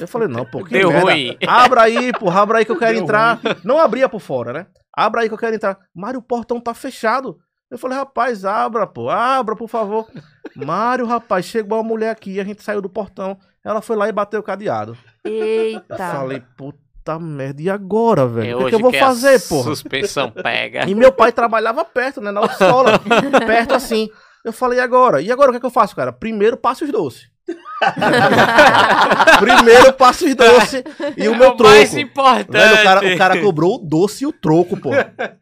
Eu 0.00 0.08
falei, 0.08 0.28
não, 0.28 0.44
pô, 0.44 0.62
que 0.64 0.70
Deu 0.70 0.90
merda. 0.90 1.10
ruim. 1.12 1.36
Abra 1.46 1.82
aí, 1.82 2.12
pô, 2.12 2.30
abra 2.30 2.58
aí 2.58 2.64
que 2.64 2.70
eu 2.70 2.78
quero 2.78 2.94
Deu 2.94 3.02
entrar. 3.02 3.40
Não 3.64 3.78
abria 3.78 4.08
por 4.08 4.20
fora, 4.20 4.52
né? 4.52 4.66
Abra 4.94 5.22
aí 5.22 5.28
que 5.28 5.34
eu 5.34 5.38
quero 5.38 5.54
entrar. 5.54 5.78
Mário, 5.94 6.20
o 6.20 6.22
portão 6.22 6.60
tá 6.60 6.74
fechado. 6.74 7.38
Eu 7.70 7.78
falei, 7.78 7.96
rapaz, 7.96 8.44
abra, 8.44 8.86
pô, 8.86 9.08
abra, 9.08 9.56
por 9.56 9.68
favor. 9.68 10.06
Mário, 10.54 11.06
rapaz, 11.06 11.46
chegou 11.46 11.78
uma 11.78 11.84
mulher 11.84 12.10
aqui, 12.10 12.38
a 12.38 12.44
gente 12.44 12.62
saiu 12.62 12.82
do 12.82 12.88
portão. 12.88 13.38
Ela 13.64 13.80
foi 13.80 13.96
lá 13.96 14.08
e 14.08 14.12
bateu 14.12 14.40
o 14.40 14.42
cadeado. 14.42 14.96
Eu 15.24 15.32
Eita. 15.32 15.96
falei, 15.96 16.42
puta 16.56 17.18
merda, 17.18 17.62
e 17.62 17.70
agora, 17.70 18.26
velho? 18.26 18.50
É 18.50 18.54
o 18.54 18.58
que, 18.58 18.64
que 18.64 18.66
hoje 18.66 18.76
eu 18.76 18.80
vou 18.80 18.90
que 18.92 18.98
fazer, 18.98 19.40
porra? 19.48 19.64
Suspensão 19.64 20.30
pega. 20.30 20.84
E 20.86 20.94
meu 20.94 21.12
pai 21.12 21.32
trabalhava 21.32 21.82
perto, 21.84 22.20
né? 22.20 22.30
Na 22.30 22.40
autoescola. 22.40 22.98
perto 23.46 23.74
assim. 23.74 24.10
Eu 24.44 24.52
falei, 24.52 24.78
e 24.78 24.82
agora? 24.82 25.22
E 25.22 25.32
agora 25.32 25.48
o 25.48 25.52
que, 25.52 25.56
é 25.56 25.60
que 25.60 25.66
eu 25.66 25.70
faço, 25.70 25.96
cara? 25.96 26.12
Primeiro 26.12 26.58
passo 26.58 26.84
os 26.84 26.90
doces. 26.92 27.30
Primeiro 29.40 29.92
passo 29.94 30.24
os 30.26 30.34
doces 30.34 30.82
e 31.16 31.28
o 31.28 31.34
É 31.34 31.38
meu 31.38 31.52
o 31.52 31.58
mais 31.62 31.90
troco. 31.90 31.98
importante. 32.02 32.52
Velho, 32.52 32.74
o 32.80 32.82
cara, 32.82 33.14
o 33.14 33.18
cara 33.18 33.40
cobrou 33.40 33.74
o 33.76 33.78
doce 33.78 34.24
e 34.24 34.26
o 34.26 34.32
troco, 34.32 34.76
pô. 34.76 34.90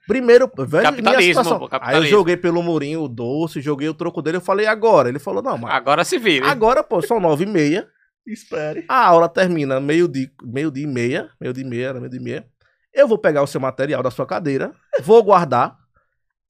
Primeiro, 0.06 0.50
velho, 0.58 0.84
Capitalismo, 0.84 1.18
minha 1.18 1.22
situação. 1.34 1.58
pô, 1.58 1.64
Aí 1.64 1.66
eu 1.66 1.68
capitalismo. 1.80 2.10
joguei 2.16 2.36
pelo 2.36 2.62
murinho 2.62 3.02
o 3.02 3.08
doce, 3.08 3.60
joguei 3.60 3.88
o 3.88 3.94
troco 3.94 4.22
dele, 4.22 4.38
eu 4.38 4.40
falei, 4.40 4.66
agora? 4.66 5.08
Ele 5.08 5.18
falou, 5.18 5.42
não, 5.42 5.58
mas 5.58 5.72
Agora 5.74 6.04
se 6.04 6.18
vira. 6.18 6.50
agora, 6.50 6.82
pô, 6.82 7.02
são 7.02 7.20
nove 7.20 7.44
e 7.44 7.46
meia, 7.46 7.86
Espere. 8.26 8.84
a 8.88 9.06
aula 9.06 9.28
termina 9.28 9.80
meio-dia 9.80 10.30
meio 10.42 10.70
dia 10.70 10.84
e 10.84 10.86
meia, 10.86 11.28
meio-dia 11.40 11.64
e 11.64 11.68
meia, 11.68 11.86
era 11.88 11.98
meio-dia 12.00 12.20
e 12.20 12.24
meia. 12.24 12.46
Eu 12.92 13.06
vou 13.06 13.18
pegar 13.18 13.42
o 13.42 13.46
seu 13.46 13.60
material 13.60 14.02
da 14.02 14.10
sua 14.10 14.26
cadeira, 14.26 14.72
vou 15.02 15.22
guardar, 15.22 15.76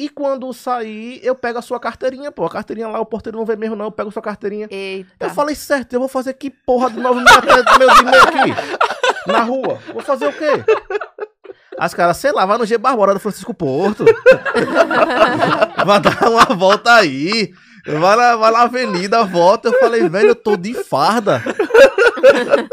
e 0.01 0.09
quando 0.09 0.51
sair, 0.55 1.21
eu 1.23 1.35
pego 1.35 1.59
a 1.59 1.63
sua 1.63 1.79
carteirinha, 1.79 2.33
pô. 2.33 2.47
A 2.47 2.49
carteirinha 2.49 2.89
lá, 2.89 2.99
o 2.99 3.05
porteiro 3.05 3.37
não 3.37 3.45
vê 3.45 3.55
mesmo, 3.55 3.77
não, 3.77 3.85
eu 3.85 3.93
pego 3.93 4.09
a 4.09 4.13
sua 4.13 4.23
carteirinha. 4.23 4.67
Eita. 4.71 5.27
Eu 5.27 5.29
falei, 5.29 5.55
certo, 5.55 5.93
eu 5.93 6.01
vou 6.01 6.09
fazer 6.09 6.33
que 6.33 6.49
porra 6.49 6.87
até 6.87 6.97
meio 7.79 7.91
dia 7.93 8.01
e 8.01 8.05
meia 8.05 8.23
aqui, 8.23 9.31
na 9.31 9.43
rua. 9.43 9.79
Vou 9.93 10.01
fazer 10.01 10.27
o 10.27 10.33
quê? 10.33 10.65
As 11.79 11.93
caras, 11.93 12.17
sei 12.17 12.33
lá, 12.33 12.47
vai 12.47 12.57
no 12.57 12.65
G 12.65 12.79
Barbosa 12.79 13.13
do 13.13 13.21
Francisco 13.21 13.53
Porto. 13.53 14.07
vai 15.85 16.01
dar 16.01 16.31
uma 16.31 16.47
volta 16.47 16.95
aí. 16.95 17.53
Vai 17.87 18.17
na, 18.17 18.37
vai 18.37 18.53
na 18.53 18.63
avenida, 18.63 19.23
volta. 19.25 19.69
Eu 19.69 19.79
falei, 19.79 20.09
velho, 20.09 20.29
eu 20.29 20.35
tô 20.35 20.57
de 20.57 20.73
farda. 20.73 21.43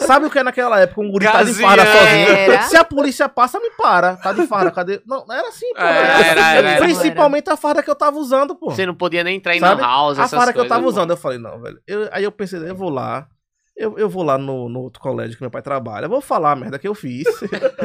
Sabe 0.02 0.26
o 0.26 0.30
que 0.30 0.40
é 0.40 0.44
naquela 0.44 0.80
época? 0.80 1.02
Um 1.02 1.12
guri 1.12 1.26
tá 1.26 1.44
de 1.44 1.54
farda 1.54 1.84
Gazinha. 1.84 2.02
sozinho. 2.28 2.38
Era. 2.38 2.62
Se 2.64 2.78
a 2.78 2.84
polícia 2.84 3.28
passa, 3.30 3.60
me 3.60 3.70
para. 3.72 4.16
Tá 4.18 4.34
de 4.34 4.46
farda, 4.48 4.72
cadê? 4.72 5.02
Não, 5.06 5.26
era 5.32 5.48
assim, 5.50 5.72
pô. 5.74 5.82
É, 5.82 6.30
era, 6.30 6.54
era, 6.56 6.70
era. 6.72 6.80
Principalmente 6.86 7.50
a 7.50 7.58
farda 7.58 7.82
que 7.84 7.90
eu 7.90 7.96
tava 7.96 8.18
usando, 8.18 8.56
pô. 8.56 8.72
Você 8.72 8.86
não 8.86 8.96
podia 8.96 9.24
nem 9.24 9.38
entrar 9.38 9.56
em 9.56 9.60
Sabe? 9.60 9.82
house, 9.82 10.20
A 10.20 10.24
essas 10.24 10.38
farda 10.38 10.54
que 10.54 10.60
eu 10.60 10.68
tava 10.68 10.86
usando, 10.86 11.12
eu 11.12 11.18
falei, 11.18 11.38
não, 11.38 11.60
velho. 11.62 11.80
Eu- 11.88 12.10
aí 12.12 12.24
eu 12.24 12.32
pensei, 12.32 12.60
eu 12.60 12.76
vou 12.76 12.90
lá. 12.90 13.28
Eu, 13.80 13.96
eu 14.00 14.10
vou 14.10 14.24
lá 14.24 14.40
no, 14.40 14.68
no 14.68 14.80
outro 14.80 15.00
colégio 15.00 15.36
que 15.38 15.44
meu 15.44 15.52
pai 15.52 15.62
trabalha. 15.62 16.06
Eu 16.06 16.10
vou 16.10 16.20
falar 16.20 16.52
a 16.52 16.56
merda 16.56 16.80
que 16.80 16.88
eu 16.88 16.96
fiz. 16.96 17.28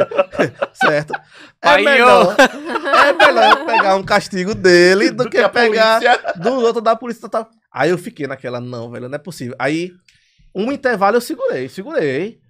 certo? 0.75 1.13
É 1.15 1.21
Pai, 1.61 1.83
melhor, 1.83 2.35
é 2.39 3.13
melhor 3.13 3.59
eu 3.59 3.67
pegar 3.67 3.97
um 3.97 4.03
castigo 4.03 4.55
dele 4.55 5.11
do, 5.11 5.29
que, 5.29 5.37
a 5.39 5.49
pegar 5.51 6.01
polícia. 6.01 6.33
do 6.37 6.53
outro 6.61 6.81
da 6.81 6.97
polícia. 6.97 7.29
Tal. 7.29 7.47
Aí 7.71 7.91
eu 7.91 7.99
fiquei 7.99 8.27
naquela, 8.27 8.61
não, 8.61 8.91
velho, 8.91 9.09
não 9.09 9.17
é 9.17 9.19
possível. 9.19 9.55
Aí, 9.59 9.91
um 10.55 10.71
intervalo 10.73 11.17
eu 11.17 11.21
segurei, 11.21 11.69
segurei. 11.69 12.41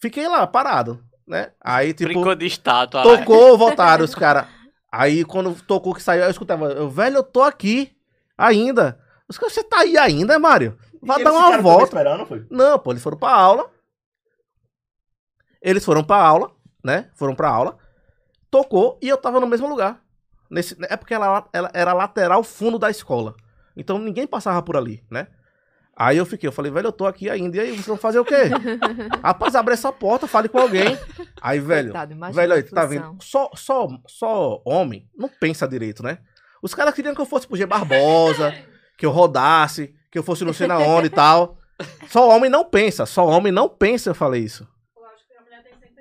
Fiquei 0.00 0.26
lá, 0.28 0.46
parado, 0.46 1.02
né? 1.26 1.52
Aí, 1.60 1.92
tipo, 1.94 2.12
Brincou 2.12 2.34
de 2.34 2.46
estátua. 2.46 3.04
lá. 3.04 3.16
Tocou, 3.18 3.56
voltaram 3.58 4.04
os 4.04 4.14
caras. 4.14 4.46
Aí 4.90 5.24
quando 5.24 5.54
tocou 5.62 5.94
que 5.94 6.02
saiu, 6.02 6.24
eu 6.24 6.30
escutava, 6.30 6.66
eu, 6.66 6.90
velho, 6.90 7.16
eu 7.18 7.22
tô 7.22 7.42
aqui 7.42 7.96
ainda. 8.36 9.00
Os 9.28 9.38
caras, 9.38 9.54
você 9.54 9.62
tá 9.64 9.78
aí 9.80 9.96
ainda, 9.96 10.38
Mário? 10.38 10.76
Vai 11.00 11.20
E 11.20 11.24
dar 11.24 11.32
uma 11.32 11.58
volta. 11.58 11.84
esperando, 11.84 12.26
foi? 12.26 12.46
Não, 12.50 12.78
pô, 12.78 12.90
eles 12.92 13.02
foram 13.02 13.16
pra 13.16 13.30
aula. 13.32 13.70
Eles 15.60 15.84
foram 15.84 16.02
pra 16.04 16.16
aula, 16.16 16.50
né? 16.84 17.10
Foram 17.14 17.34
pra 17.34 17.48
aula. 17.48 17.78
Tocou 18.50 18.98
e 19.00 19.08
eu 19.08 19.16
tava 19.16 19.40
no 19.40 19.46
mesmo 19.46 19.68
lugar. 19.68 20.02
Nesse, 20.50 20.76
é 20.82 20.96
porque 20.96 21.14
ela, 21.14 21.48
ela 21.52 21.70
era 21.72 21.92
lateral 21.94 22.42
fundo 22.44 22.78
da 22.78 22.90
escola. 22.90 23.34
Então 23.76 23.98
ninguém 23.98 24.26
passava 24.26 24.60
por 24.62 24.76
ali, 24.76 25.02
né? 25.10 25.28
Aí 26.04 26.16
eu 26.16 26.26
fiquei, 26.26 26.48
eu 26.48 26.52
falei, 26.52 26.72
velho, 26.72 26.88
eu 26.88 26.92
tô 26.92 27.06
aqui 27.06 27.30
ainda. 27.30 27.56
E 27.56 27.60
aí, 27.60 27.70
vocês 27.70 27.86
vão 27.86 27.96
fazer 27.96 28.18
o 28.18 28.24
quê? 28.24 28.50
Rapaz, 29.22 29.54
abre 29.54 29.72
essa 29.72 29.92
porta, 29.92 30.26
fale 30.26 30.48
com 30.48 30.58
alguém. 30.58 30.98
Aí, 31.40 31.60
velho, 31.60 31.92
Coitado, 31.92 32.34
velho, 32.34 32.54
aí, 32.54 32.62
tá 32.64 32.84
vendo? 32.84 33.16
Só, 33.20 33.48
só, 33.54 33.86
só 34.08 34.60
homem 34.64 35.08
não 35.16 35.28
pensa 35.28 35.68
direito, 35.68 36.02
né? 36.02 36.18
Os 36.60 36.74
caras 36.74 36.92
queriam 36.92 37.14
que 37.14 37.20
eu 37.20 37.24
fosse 37.24 37.46
pro 37.46 37.56
G 37.56 37.66
Barbosa, 37.66 38.52
que 38.98 39.06
eu 39.06 39.12
rodasse, 39.12 39.94
que 40.10 40.18
eu 40.18 40.24
fosse 40.24 40.44
não 40.44 40.52
sei 40.52 40.66
na 40.66 40.76
onde 40.78 41.06
e 41.06 41.10
tal. 41.10 41.56
Só 42.08 42.28
homem 42.28 42.50
não 42.50 42.64
pensa, 42.64 43.06
só 43.06 43.24
homem 43.24 43.52
não 43.52 43.68
pensa, 43.68 44.10
eu 44.10 44.14
falei 44.14 44.42
isso. 44.42 44.66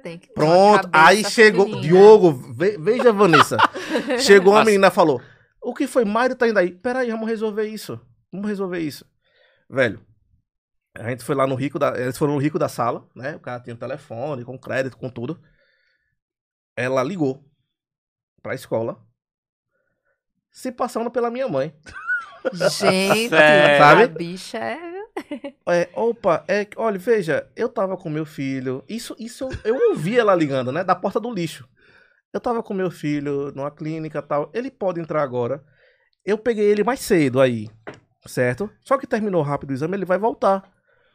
Tem 0.02 0.18
que 0.18 0.30
uma 0.30 0.34
Pronto, 0.34 0.90
aí 0.92 1.24
chegou. 1.24 1.80
Diogo, 1.80 2.32
ve- 2.32 2.76
veja, 2.80 3.14
Vanessa. 3.14 3.58
Chegou 4.18 4.54
uma 4.54 4.62
Nossa. 4.62 4.66
menina 4.66 4.88
e 4.88 4.92
falou: 4.92 5.22
O 5.62 5.76
que 5.76 5.86
foi? 5.86 6.04
Mário 6.06 6.36
tá 6.36 6.48
indo 6.48 6.58
aí. 6.58 6.72
Peraí, 6.72 7.12
vamos 7.12 7.30
resolver 7.30 7.68
isso. 7.68 8.02
Vamos 8.34 8.50
resolver 8.50 8.80
isso. 8.80 9.06
Velho, 9.72 10.06
a 10.98 11.10
gente 11.10 11.24
foi 11.24 11.34
lá 11.34 11.48
no 11.48 11.56
rico 11.56 11.80
da. 11.80 11.98
Eles 11.98 12.18
foram 12.18 12.34
no 12.34 12.40
rico 12.40 12.60
da 12.60 12.68
sala, 12.68 13.08
né? 13.16 13.36
O 13.36 13.40
cara 13.40 13.62
tinha 13.62 13.74
um 13.74 13.80
telefone, 13.80 14.44
com 14.44 14.60
crédito, 14.60 14.98
com 14.98 15.10
tudo. 15.10 15.42
Ela 16.76 17.02
ligou 17.04 17.44
pra 18.42 18.54
escola, 18.56 19.02
se 20.52 20.72
passando 20.72 21.10
pela 21.10 21.30
minha 21.32 21.48
mãe. 21.48 21.74
Gente? 22.54 23.30
Sabe? 23.30 24.04
a 24.04 24.08
bicha 24.08 24.58
é... 24.58 24.92
É, 25.68 25.90
opa, 25.94 26.44
é, 26.48 26.66
que- 26.66 26.80
olha, 26.80 26.98
veja, 26.98 27.50
eu 27.56 27.70
tava 27.70 27.96
com 27.96 28.10
meu 28.10 28.26
filho. 28.26 28.84
Isso, 28.90 29.16
isso 29.20 29.44
eu, 29.64 29.76
eu 29.76 29.90
ouvi 29.92 30.18
ela 30.18 30.34
ligando, 30.34 30.72
né? 30.72 30.84
Da 30.84 30.96
porta 30.96 31.20
do 31.20 31.32
lixo. 31.32 31.68
Eu 32.34 32.40
tava 32.40 32.64
com 32.64 32.74
meu 32.74 32.90
filho 32.90 33.52
numa 33.54 33.70
clínica 33.70 34.20
e 34.20 34.22
tal. 34.22 34.50
Ele 34.54 34.72
pode 34.72 35.00
entrar 35.00 35.22
agora. 35.22 35.64
Eu 36.26 36.38
peguei 36.38 36.66
ele 36.66 36.84
mais 36.84 37.02
cedo 37.02 37.40
aí, 37.42 37.70
certo? 38.26 38.70
Só 38.82 38.98
que 38.98 39.08
terminou 39.08 39.42
rápido 39.42 39.72
o 39.72 39.74
exame, 39.74 39.96
ele 39.96 40.06
vai 40.06 40.18
voltar. 40.18 40.64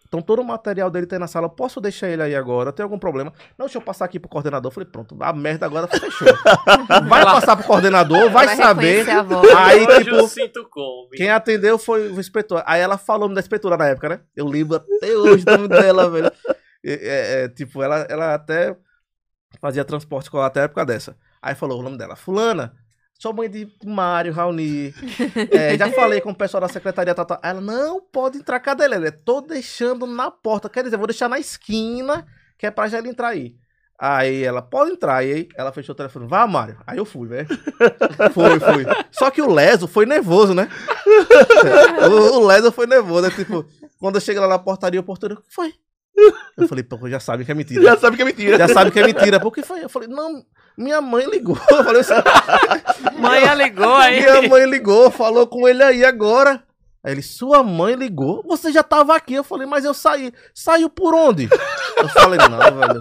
Então 0.06 0.22
todo 0.22 0.40
o 0.40 0.44
material 0.44 0.88
dele 0.88 1.06
tá 1.06 1.16
aí 1.16 1.20
na 1.20 1.26
sala. 1.26 1.46
Eu 1.46 1.50
posso 1.50 1.80
deixar 1.80 2.08
ele 2.08 2.22
aí 2.22 2.34
agora? 2.34 2.72
Tem 2.72 2.84
algum 2.84 2.98
problema? 2.98 3.32
Não, 3.58 3.66
deixa 3.66 3.78
eu 3.78 3.82
passar 3.82 4.04
aqui 4.04 4.20
pro 4.20 4.28
coordenador. 4.28 4.70
Eu 4.70 4.74
falei, 4.74 4.88
pronto, 4.88 5.16
a 5.20 5.32
merda 5.32 5.66
agora 5.66 5.88
fechou. 5.88 6.28
Vai 7.08 7.24
passar 7.24 7.56
pro 7.56 7.66
coordenador, 7.66 8.30
vai, 8.30 8.56
saber. 8.56 9.08
a 9.10 9.22
voz. 9.22 9.50
Aí, 9.54 9.84
Hoje 9.86 10.04
tipo, 10.04 10.16
eu 10.16 10.28
sinto 10.28 10.68
como. 10.70 11.10
quem 11.10 11.28
atendeu 11.30 11.78
foi 11.78 12.08
o 12.08 12.20
inspetor. 12.20 12.62
Aí 12.66 12.80
ela 12.80 12.96
falou 12.96 13.22
o 13.22 13.24
nome 13.24 13.34
da 13.34 13.40
inspetora 13.40 13.76
na 13.76 13.88
época, 13.88 14.08
né? 14.08 14.20
Eu 14.34 14.46
lembro 14.46 14.76
até 14.76 15.16
hoje 15.16 15.44
o 15.46 15.50
nome 15.50 15.68
dela, 15.68 16.08
velho. 16.10 16.32
É, 16.84 16.92
é, 16.92 17.44
é, 17.44 17.48
tipo, 17.48 17.82
ela, 17.82 18.06
ela 18.08 18.34
até 18.34 18.76
fazia 19.60 19.84
transporte 19.84 20.24
escolar 20.24 20.46
até 20.46 20.60
a 20.60 20.64
época 20.64 20.86
dessa. 20.86 21.16
Aí 21.42 21.54
falou 21.54 21.80
o 21.80 21.82
nome 21.82 21.98
dela. 21.98 22.14
Fulana, 22.14 22.74
sou 23.18 23.32
mãe 23.32 23.48
de 23.48 23.68
Mário, 23.84 24.32
Raoni. 24.32 24.94
É, 25.50 25.76
já 25.76 25.90
falei 25.92 26.20
com 26.20 26.30
o 26.30 26.34
pessoal 26.34 26.60
da 26.60 26.68
secretaria. 26.68 27.14
Tá, 27.14 27.24
tá. 27.24 27.40
Ela, 27.42 27.60
não, 27.60 28.00
pode 28.00 28.38
entrar. 28.38 28.60
Cadê 28.60 28.84
ele? 28.84 29.10
Tô 29.10 29.40
deixando 29.40 30.06
na 30.06 30.30
porta. 30.30 30.68
Quer 30.68 30.84
dizer, 30.84 30.96
vou 30.96 31.06
deixar 31.06 31.28
na 31.28 31.38
esquina, 31.38 32.26
que 32.58 32.66
é 32.66 32.70
pra 32.70 32.88
já 32.88 32.98
ele 32.98 33.08
entrar 33.08 33.28
aí. 33.28 33.56
Aí 33.98 34.44
ela, 34.44 34.60
pode 34.60 34.92
entrar. 34.92 35.24
E 35.24 35.32
aí 35.32 35.48
ela 35.56 35.72
fechou 35.72 35.94
o 35.94 35.96
telefone. 35.96 36.26
Vá, 36.26 36.46
Mário. 36.46 36.78
Aí 36.86 36.98
eu 36.98 37.04
fui, 37.04 37.26
velho. 37.28 37.48
Foi, 38.32 38.60
fui. 38.60 38.84
Só 39.10 39.30
que 39.30 39.40
o 39.40 39.50
Leso 39.52 39.88
foi 39.88 40.04
nervoso, 40.04 40.54
né? 40.54 40.68
o, 42.10 42.38
o 42.38 42.46
Leso 42.46 42.70
foi 42.70 42.86
nervoso. 42.86 43.22
né? 43.28 43.34
Tipo, 43.34 43.64
quando 43.98 44.16
eu 44.16 44.20
cheguei 44.20 44.40
lá 44.40 44.48
na 44.48 44.58
portaria, 44.58 45.00
o 45.00 45.04
porteiro, 45.04 45.36
o 45.36 45.42
que 45.42 45.52
foi? 45.54 45.72
Eu 46.56 46.66
falei, 46.68 46.82
pô, 46.82 47.08
já 47.08 47.20
sabe 47.20 47.44
que 47.44 47.52
é 47.52 47.54
mentira. 47.54 47.82
Já 47.82 47.96
sabe 47.96 48.16
que 48.16 48.22
é 48.22 48.24
mentira. 48.24 48.58
Já 48.58 48.68
sabe 48.68 48.90
que 48.90 48.98
é 48.98 49.06
mentira. 49.06 49.38
Por 49.38 49.52
que 49.52 49.62
foi? 49.62 49.84
Eu 49.84 49.88
falei, 49.88 50.08
não, 50.08 50.42
minha 50.76 51.00
mãe 51.00 51.26
ligou. 51.28 51.58
Eu 51.70 51.84
falei 51.84 52.00
assim, 52.00 52.14
Mãe 53.20 53.54
ligou 53.54 53.94
aí. 53.94 54.20
minha 54.20 54.48
mãe 54.48 54.64
ligou, 54.64 55.10
falou 55.10 55.46
com 55.46 55.68
ele 55.68 55.82
aí 55.82 56.04
agora. 56.04 56.62
Aí 57.04 57.12
ele, 57.12 57.22
sua 57.22 57.62
mãe 57.62 57.94
ligou? 57.94 58.42
Você 58.48 58.72
já 58.72 58.82
tava 58.82 59.14
aqui. 59.14 59.34
Eu 59.34 59.44
falei, 59.44 59.66
mas 59.66 59.84
eu 59.84 59.94
saí. 59.94 60.32
Saiu 60.54 60.88
por 60.90 61.14
onde? 61.14 61.48
Eu 61.96 62.08
falei, 62.08 62.38
não, 62.38 62.58
velho. 62.58 63.00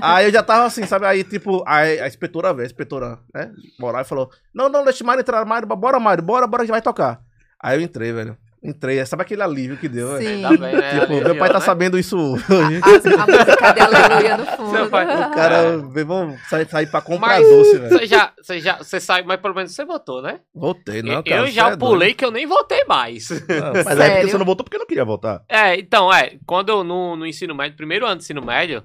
Aí 0.00 0.26
eu 0.26 0.32
já 0.32 0.42
tava 0.42 0.66
assim, 0.66 0.84
sabe? 0.86 1.06
Aí, 1.06 1.22
tipo, 1.24 1.62
aí 1.66 2.00
a 2.00 2.06
inspetora 2.06 2.52
veio, 2.52 2.64
a 2.64 2.66
inspetora, 2.66 3.18
né? 3.34 3.52
Moral 3.78 4.02
e 4.02 4.04
falou: 4.04 4.30
Não, 4.54 4.68
não, 4.68 4.84
deixa 4.84 5.02
o 5.02 5.06
Mário 5.06 5.20
entrar, 5.20 5.44
Mário, 5.44 5.66
bora, 5.68 5.98
Mário, 5.98 6.22
bora, 6.22 6.46
bora, 6.46 6.62
a 6.62 6.66
gente 6.66 6.72
vai 6.72 6.82
tocar. 6.82 7.20
Aí 7.62 7.78
eu 7.78 7.82
entrei, 7.82 8.12
velho. 8.12 8.36
Entrei, 8.64 9.04
sabe 9.04 9.20
aquele 9.22 9.42
alívio 9.42 9.76
que 9.76 9.86
deu, 9.88 10.12
velho? 10.16 10.26
Sim. 10.26 10.44
Ainda 10.46 10.56
bem, 10.56 10.74
né? 10.74 11.00
Tipo, 11.00 11.12
meu 11.20 11.36
pai 11.36 11.48
tá 11.50 11.58
né? 11.58 11.64
sabendo 11.66 11.98
isso 11.98 12.16
hoje. 12.18 12.44
A, 12.82 13.22
a 13.22 13.26
música 13.26 13.72
de 13.74 13.80
aleluia 13.80 14.36
no 14.38 14.46
fundo. 14.46 14.70
Seu 14.70 14.88
pai- 14.88 15.04
O 15.04 15.30
cara, 15.34 15.78
vamos 15.78 16.40
sair, 16.48 16.66
sair 16.70 16.86
pra 16.86 17.02
comprar 17.02 17.40
Mas 17.40 17.46
doce, 17.46 17.78
velho. 17.78 17.90
Você 17.90 18.06
já, 18.06 18.32
você 18.40 18.60
já, 18.60 18.78
você 18.78 18.98
sabe, 18.98 19.28
mas 19.28 19.38
pelo 19.38 19.54
menos 19.54 19.72
você 19.72 19.84
votou, 19.84 20.22
né? 20.22 20.40
Voltei, 20.54 21.02
não, 21.02 21.12
eu 21.16 21.22
cara. 21.24 21.36
eu 21.42 21.46
já 21.48 21.70
é 21.72 21.76
pulei 21.76 22.14
que 22.14 22.24
eu 22.24 22.30
nem 22.30 22.46
votei 22.46 22.82
mais. 22.84 23.28
doido. 23.28 23.46
Não, 23.48 23.72
Mas 23.84 23.86
é 23.86 23.94
Sério? 23.96 24.14
porque 24.16 24.30
você 24.30 24.38
não 24.38 24.46
voltou 24.46 24.64
porque 24.64 24.78
não 24.78 24.86
queria 24.86 25.04
voltar. 25.04 25.44
É, 25.46 25.78
então, 25.78 26.10
é, 26.10 26.38
quando 26.46 26.70
eu 26.70 26.82
no, 26.82 27.16
no 27.16 27.26
ensino 27.26 27.54
médio, 27.54 27.76
primeiro 27.76 28.06
ano 28.06 28.16
do 28.16 28.22
ensino 28.22 28.40
médio, 28.42 28.82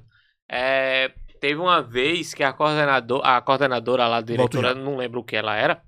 é, 0.51 1.09
teve 1.39 1.55
uma 1.57 1.81
vez 1.81 2.33
que 2.33 2.43
a 2.43 2.51
coordenador, 2.51 3.21
a 3.23 3.39
coordenadora 3.39 4.07
lá, 4.07 4.17
a 4.17 4.21
diretora, 4.21 4.75
não 4.75 4.97
lembro 4.97 5.21
o 5.21 5.23
que 5.23 5.37
ela 5.37 5.55
era, 5.55 5.81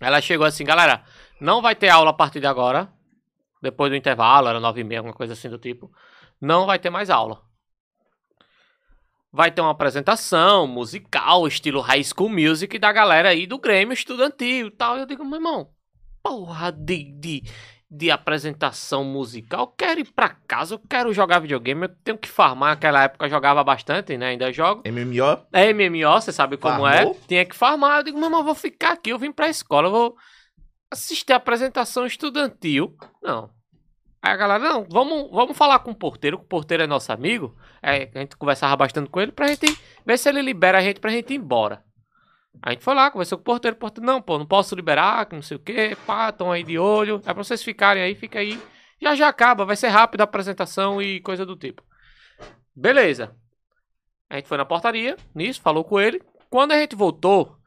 ela 0.00 0.20
chegou 0.20 0.46
assim, 0.46 0.64
galera, 0.64 1.02
não 1.44 1.60
vai 1.60 1.76
ter 1.76 1.90
aula 1.90 2.08
a 2.10 2.14
partir 2.14 2.40
de 2.40 2.46
agora, 2.46 2.90
depois 3.60 3.90
do 3.90 3.96
intervalo, 3.96 4.48
era 4.48 4.58
nove 4.58 4.80
e 4.80 4.84
meia, 4.84 5.00
alguma 5.00 5.14
coisa 5.14 5.34
assim 5.34 5.50
do 5.50 5.58
tipo, 5.58 5.92
não 6.40 6.64
vai 6.64 6.78
ter 6.78 6.88
mais 6.88 7.10
aula. 7.10 7.42
vai 9.30 9.50
ter 9.50 9.60
uma 9.60 9.72
apresentação 9.72 10.66
musical, 10.66 11.46
estilo 11.46 11.80
High 11.80 12.04
School 12.04 12.30
Music, 12.30 12.78
da 12.78 12.90
galera 12.92 13.28
aí 13.28 13.46
do 13.46 13.58
Grêmio 13.58 13.92
Estudantil 13.92 14.68
e 14.68 14.70
tal. 14.70 14.96
Eu 14.96 15.06
digo, 15.06 15.24
meu 15.24 15.34
irmão, 15.34 15.68
porra 16.22 16.72
de, 16.72 17.12
de, 17.12 17.42
de 17.90 18.10
apresentação 18.10 19.04
musical, 19.04 19.60
eu 19.60 19.66
quero 19.66 20.00
ir 20.00 20.12
pra 20.12 20.30
casa, 20.30 20.76
eu 20.76 20.80
quero 20.88 21.12
jogar 21.12 21.40
videogame, 21.40 21.82
eu 21.82 21.94
tenho 22.02 22.16
que 22.16 22.28
farmar. 22.28 22.70
Naquela 22.70 23.02
época 23.02 23.26
eu 23.26 23.30
jogava 23.30 23.62
bastante, 23.62 24.16
né? 24.16 24.28
Ainda 24.28 24.50
jogo. 24.52 24.82
MMO? 24.86 25.46
É 25.52 25.72
MMO, 25.74 26.20
você 26.20 26.32
sabe 26.32 26.56
como 26.56 26.84
Farmou? 26.86 27.12
é. 27.12 27.26
Tinha 27.28 27.44
que 27.44 27.56
farmar. 27.56 27.98
Eu 27.98 28.04
digo, 28.04 28.16
meu 28.18 28.28
irmão, 28.28 28.40
eu 28.40 28.44
vou 28.44 28.54
ficar 28.54 28.92
aqui, 28.92 29.10
eu 29.10 29.18
vim 29.18 29.32
pra 29.32 29.48
escola, 29.50 29.88
eu 29.88 29.92
vou 29.92 30.16
assistir 30.94 31.32
a 31.32 31.36
apresentação 31.36 32.06
estudantil. 32.06 32.96
Não. 33.22 33.50
Aí 34.22 34.32
a 34.32 34.36
galera, 34.36 34.64
não, 34.64 34.86
vamos, 34.88 35.30
vamos 35.30 35.56
falar 35.56 35.80
com 35.80 35.90
o 35.90 35.94
porteiro, 35.94 36.38
que 36.38 36.44
o 36.44 36.48
porteiro 36.48 36.82
é 36.82 36.86
nosso 36.86 37.12
amigo. 37.12 37.54
Aí 37.82 38.10
a 38.14 38.18
gente 38.20 38.36
conversava 38.36 38.74
bastante 38.74 39.10
com 39.10 39.20
ele 39.20 39.32
pra 39.32 39.48
gente 39.48 39.78
ver 40.04 40.18
se 40.18 40.28
ele 40.28 40.40
libera 40.40 40.78
a 40.78 40.80
gente 40.80 40.98
pra 40.98 41.10
gente 41.10 41.34
ir 41.34 41.36
embora. 41.36 41.84
A 42.62 42.70
gente 42.70 42.82
foi 42.82 42.94
lá, 42.94 43.10
conversou 43.10 43.36
com 43.36 43.42
o 43.42 43.44
porteiro, 43.44 43.76
o 43.76 43.78
porteiro, 43.78 44.06
não, 44.06 44.22
pô, 44.22 44.38
não 44.38 44.46
posso 44.46 44.74
liberar, 44.74 45.26
que 45.26 45.34
não 45.34 45.42
sei 45.42 45.58
o 45.58 45.60
quê, 45.60 45.94
pá, 46.06 46.32
tão 46.32 46.50
aí 46.50 46.62
de 46.62 46.78
olho. 46.78 47.16
É 47.26 47.34
pra 47.34 47.34
vocês 47.34 47.62
ficarem 47.62 48.02
aí, 48.02 48.14
fica 48.14 48.38
aí. 48.38 48.58
Já 49.00 49.14
já 49.14 49.28
acaba, 49.28 49.66
vai 49.66 49.76
ser 49.76 49.88
rápido 49.88 50.22
a 50.22 50.24
apresentação 50.24 51.02
e 51.02 51.20
coisa 51.20 51.44
do 51.44 51.56
tipo. 51.56 51.82
Beleza. 52.74 53.36
A 54.30 54.36
gente 54.36 54.48
foi 54.48 54.56
na 54.56 54.64
portaria, 54.64 55.16
nisso, 55.34 55.60
falou 55.60 55.84
com 55.84 56.00
ele. 56.00 56.22
Quando 56.48 56.72
a 56.72 56.78
gente 56.78 56.96
voltou, 56.96 57.58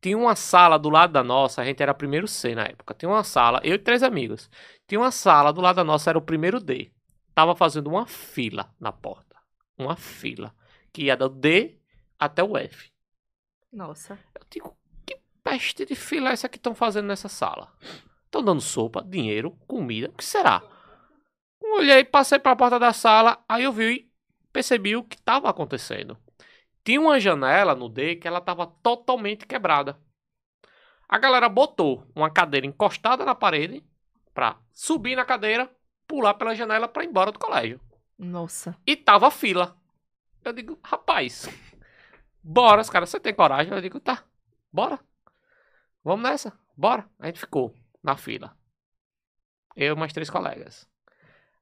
tinha 0.00 0.16
uma 0.16 0.36
sala 0.36 0.78
do 0.78 0.88
lado 0.88 1.12
da 1.12 1.24
nossa, 1.24 1.60
a 1.60 1.64
gente 1.64 1.82
era 1.82 1.92
primeiro 1.92 2.28
C 2.28 2.54
na 2.54 2.64
época. 2.64 2.94
Tinha 2.94 3.08
uma 3.08 3.24
sala, 3.24 3.60
eu 3.64 3.74
e 3.74 3.78
três 3.78 4.02
amigos. 4.02 4.48
Tinha 4.86 5.00
uma 5.00 5.10
sala 5.10 5.52
do 5.52 5.60
lado 5.60 5.76
da 5.76 5.84
nossa, 5.84 6.10
era 6.10 6.18
o 6.18 6.22
primeiro 6.22 6.60
D. 6.60 6.92
Tava 7.34 7.54
fazendo 7.54 7.88
uma 7.88 8.06
fila 8.06 8.72
na 8.80 8.92
porta. 8.92 9.36
Uma 9.76 9.96
fila. 9.96 10.54
Que 10.92 11.04
ia 11.04 11.16
do 11.16 11.28
D 11.28 11.78
até 12.18 12.42
o 12.42 12.56
F. 12.56 12.90
Nossa. 13.72 14.18
Eu 14.34 14.46
digo, 14.50 14.76
que 15.04 15.16
peste 15.42 15.84
de 15.84 15.94
fila 15.94 16.30
é 16.30 16.32
essa 16.32 16.48
que 16.48 16.56
estão 16.56 16.74
fazendo 16.74 17.06
nessa 17.06 17.28
sala? 17.28 17.72
Estão 18.24 18.42
dando 18.42 18.60
sopa, 18.60 19.02
dinheiro, 19.02 19.58
comida, 19.66 20.08
o 20.08 20.12
que 20.12 20.24
será? 20.24 20.62
Olhei, 21.60 22.04
passei 22.04 22.38
para 22.38 22.52
a 22.52 22.56
porta 22.56 22.78
da 22.78 22.92
sala, 22.92 23.42
aí 23.48 23.64
eu 23.64 23.72
vi, 23.72 24.10
percebi 24.52 24.96
o 24.96 25.02
que 25.02 25.16
estava 25.16 25.50
acontecendo. 25.50 26.16
Tinha 26.88 27.02
uma 27.02 27.20
janela 27.20 27.74
no 27.74 27.86
D 27.86 28.16
que 28.16 28.26
ela 28.26 28.38
estava 28.38 28.66
totalmente 28.66 29.46
quebrada. 29.46 30.00
A 31.06 31.18
galera 31.18 31.46
botou 31.46 32.10
uma 32.16 32.30
cadeira 32.30 32.66
encostada 32.66 33.26
na 33.26 33.34
parede 33.34 33.84
para 34.32 34.58
subir 34.72 35.14
na 35.14 35.22
cadeira, 35.22 35.70
pular 36.06 36.32
pela 36.32 36.54
janela 36.54 36.88
para 36.88 37.04
ir 37.04 37.08
embora 37.08 37.30
do 37.30 37.38
colégio. 37.38 37.78
Nossa. 38.18 38.74
E 38.86 38.96
tava 38.96 39.30
fila. 39.30 39.76
Eu 40.42 40.50
digo, 40.50 40.80
rapaz, 40.82 41.46
bora, 42.42 42.80
os 42.80 42.88
caras, 42.88 43.10
você 43.10 43.20
tem 43.20 43.34
coragem? 43.34 43.70
Eu 43.70 43.82
digo, 43.82 44.00
tá, 44.00 44.24
bora. 44.72 44.98
Vamos 46.02 46.22
nessa, 46.22 46.58
bora. 46.74 47.06
A 47.18 47.26
gente 47.26 47.40
ficou 47.40 47.74
na 48.02 48.16
fila. 48.16 48.56
Eu 49.76 49.94
e 49.94 49.98
mais 49.98 50.14
três 50.14 50.30
colegas. 50.30 50.88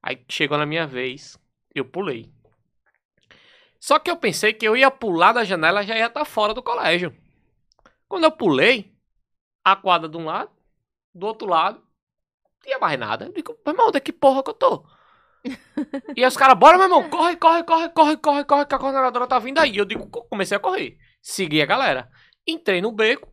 Aí 0.00 0.24
chegou 0.28 0.56
na 0.56 0.66
minha 0.66 0.86
vez, 0.86 1.36
eu 1.74 1.84
pulei. 1.84 2.32
Só 3.86 4.00
que 4.00 4.10
eu 4.10 4.16
pensei 4.16 4.52
que 4.52 4.66
eu 4.66 4.76
ia 4.76 4.90
pular 4.90 5.32
da 5.32 5.44
janela 5.44 5.84
já 5.84 5.96
ia 5.96 6.06
estar 6.06 6.24
fora 6.24 6.52
do 6.52 6.60
colégio. 6.60 7.16
Quando 8.08 8.24
eu 8.24 8.32
pulei, 8.32 8.92
a 9.64 9.76
quadra 9.76 10.08
de 10.08 10.16
um 10.16 10.24
lado, 10.24 10.50
do 11.14 11.24
outro 11.24 11.46
lado, 11.48 11.78
não 11.78 12.60
tinha 12.64 12.80
mais 12.80 12.98
nada. 12.98 13.26
Eu 13.26 13.32
digo, 13.32 13.56
meu 13.64 13.72
irmão, 13.72 13.92
é 13.94 14.00
que 14.00 14.12
porra 14.12 14.42
que 14.42 14.50
eu 14.50 14.54
tô? 14.54 14.84
E 16.16 16.20
aí 16.20 16.26
os 16.26 16.36
caras, 16.36 16.58
bora, 16.58 16.76
meu 16.76 16.86
irmão, 16.86 17.08
corre, 17.08 17.36
corre, 17.36 17.62
corre, 17.62 17.88
corre, 17.90 18.16
corre, 18.16 18.44
corre, 18.44 18.66
que 18.66 18.74
a 18.74 18.78
coordenadora 18.80 19.28
tá 19.28 19.38
vindo 19.38 19.60
aí. 19.60 19.76
Eu 19.76 19.84
digo, 19.84 20.10
co- 20.10 20.24
comecei 20.24 20.56
a 20.56 20.60
correr. 20.60 20.98
Segui 21.22 21.62
a 21.62 21.66
galera. 21.66 22.10
Entrei 22.44 22.80
no 22.80 22.90
beco. 22.90 23.32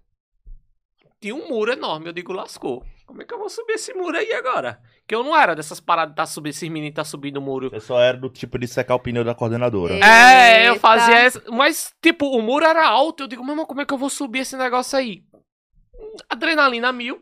Tinha 1.20 1.34
um 1.34 1.50
muro 1.50 1.72
enorme. 1.72 2.10
Eu 2.10 2.14
digo, 2.14 2.32
lascou. 2.32 2.86
Como 3.06 3.22
é 3.22 3.26
que 3.26 3.34
eu 3.34 3.38
vou 3.38 3.50
subir 3.50 3.74
esse 3.74 3.94
muro 3.94 4.18
aí 4.18 4.32
agora? 4.34 4.82
Que 5.06 5.14
eu 5.14 5.24
não 5.24 5.36
era 5.36 5.56
dessas 5.56 5.80
paradas 5.80 6.12
de 6.12 6.16
tá 6.16 6.26
subindo, 6.26 6.52
esses 6.52 6.70
meninos 6.70 6.96
tá 6.96 7.04
subindo 7.04 7.38
o 7.38 7.42
muro. 7.42 7.70
Eu 7.72 7.82
só 7.82 8.00
era 8.00 8.18
do 8.18 8.30
tipo 8.30 8.58
de 8.58 8.68
secar 8.68 8.96
o 8.96 9.00
pneu 9.00 9.24
da 9.24 9.36
coordenadora. 9.36 9.96
É, 9.96 10.68
eu 10.68 10.74
Eita. 10.74 10.80
fazia 10.80 11.16
essa. 11.16 11.44
Mas, 11.52 11.94
tipo, 12.02 12.26
o 12.28 12.42
muro 12.42 12.66
era 12.66 12.88
alto. 12.88 13.24
Eu 13.24 13.28
digo, 13.28 13.44
meu 13.44 13.52
irmão, 13.54 13.66
como 13.66 13.82
é 13.82 13.86
que 13.86 13.94
eu 13.94 13.98
vou 13.98 14.10
subir 14.10 14.40
esse 14.40 14.56
negócio 14.56 14.98
aí? 14.98 15.24
Adrenalina 16.30 16.92
mil. 16.92 17.22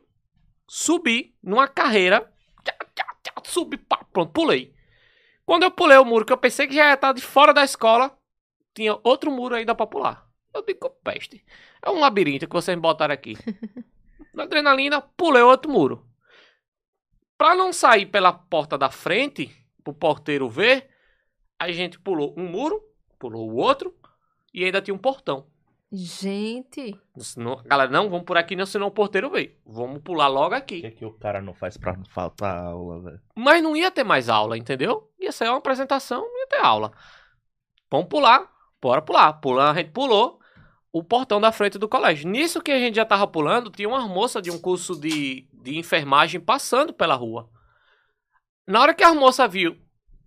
Subi 0.68 1.36
numa 1.44 1.68
carreira. 1.68 2.32
Tchá, 2.64 2.74
tchá, 2.96 3.06
tchá, 3.24 3.34
Subi, 3.44 3.78
pá, 3.78 4.06
pronto, 4.14 4.32
pulei. 4.32 4.74
Quando 5.46 5.64
eu 5.64 5.72
pulei 5.72 5.98
o 5.98 6.06
muro, 6.06 6.26
que 6.26 6.32
eu 6.32 6.38
pensei 6.38 6.68
que 6.68 6.76
já 6.76 6.88
ia 6.88 6.94
estar 6.94 7.12
de 7.12 7.22
fora 7.22 7.54
da 7.54 7.64
escola, 7.64 8.16
tinha 8.74 8.98
outro 9.04 9.32
muro 9.32 9.56
ainda 9.56 9.76
pra 9.76 9.88
pular. 9.88 10.26
Eu 10.54 10.64
digo, 10.64 10.90
peste. 11.04 11.44
É 11.84 11.90
um 11.90 12.00
labirinto 12.00 12.48
que 12.48 12.54
vocês 12.54 12.76
me 12.76 12.82
botaram 12.82 13.14
aqui. 13.14 13.36
Na 14.34 14.44
adrenalina, 14.44 15.02
pulei 15.02 15.42
outro 15.42 15.72
muro. 15.72 16.06
Pra 17.38 17.56
não 17.56 17.74
sair 17.74 18.06
pela 18.06 18.32
porta 18.32 18.78
da 18.78 18.90
frente, 18.90 19.50
pro 19.84 19.94
porteiro 19.94 20.50
ver, 20.50 20.90
a 21.60 21.72
gente 21.72 22.00
pulou 22.00 22.34
um 22.38 22.48
muro, 22.48 22.82
pulou 23.20 23.50
o 23.50 23.56
outro, 23.56 23.94
e 24.54 24.64
ainda 24.64 24.82
tinha 24.82 24.94
um 24.94 24.98
portão. 25.00 25.48
Gente. 25.94 26.98
Senão, 27.18 27.62
galera, 27.66 27.92
não, 27.92 28.10
vamos 28.10 28.26
por 28.26 28.38
aqui, 28.38 28.56
não, 28.56 28.66
senão 28.66 28.88
o 28.88 28.92
porteiro 28.92 29.30
veio. 29.30 29.54
Vamos 29.66 30.02
pular 30.02 30.28
logo 30.28 30.56
O 30.56 30.58
aqui. 30.58 30.82
que, 30.82 30.92
que 30.92 31.06
o 31.06 31.12
cara 31.14 31.42
não 31.42 31.54
faz 31.54 31.76
pra 31.76 31.98
não 31.98 32.06
faltar 32.06 32.64
aula, 32.64 33.02
velho? 33.02 33.22
Mas 33.36 33.62
não 33.62 33.76
ia 33.76 33.92
ter 33.92 34.04
mais 34.06 34.30
aula, 34.30 34.58
entendeu? 34.58 35.12
Ia 35.20 35.32
ser 35.34 35.50
uma 35.50 35.58
apresentação, 35.58 36.22
não 36.22 36.40
ia 36.40 36.48
ter 36.48 36.60
aula. 36.60 36.94
Vamos 37.90 38.08
pular, 38.08 38.50
bora 38.82 39.02
pular. 39.02 39.34
Pular, 39.34 39.72
a 39.72 39.74
gente 39.74 39.92
pulou 39.92 40.40
o 40.94 41.04
portão 41.04 41.40
da 41.40 41.52
frente 41.52 41.78
do 41.78 41.88
colégio. 41.88 42.30
Nisso 42.30 42.62
que 42.62 42.72
a 42.72 42.80
gente 42.80 42.96
já 42.96 43.06
tava 43.06 43.26
pulando, 43.26 43.70
tinha 43.70 43.88
uma 43.88 44.08
moça 44.08 44.42
de 44.42 44.52
um 44.52 44.60
curso 44.60 45.00
de, 45.00 45.48
de 45.54 45.78
enfermagem 45.78 46.40
passando 46.40 46.94
pela 46.94 47.16
rua. 47.16 47.50
Na 48.68 48.82
hora 48.82 48.94
que 48.94 49.04
a 49.04 49.14
moça 49.14 49.48
viu 49.48 49.78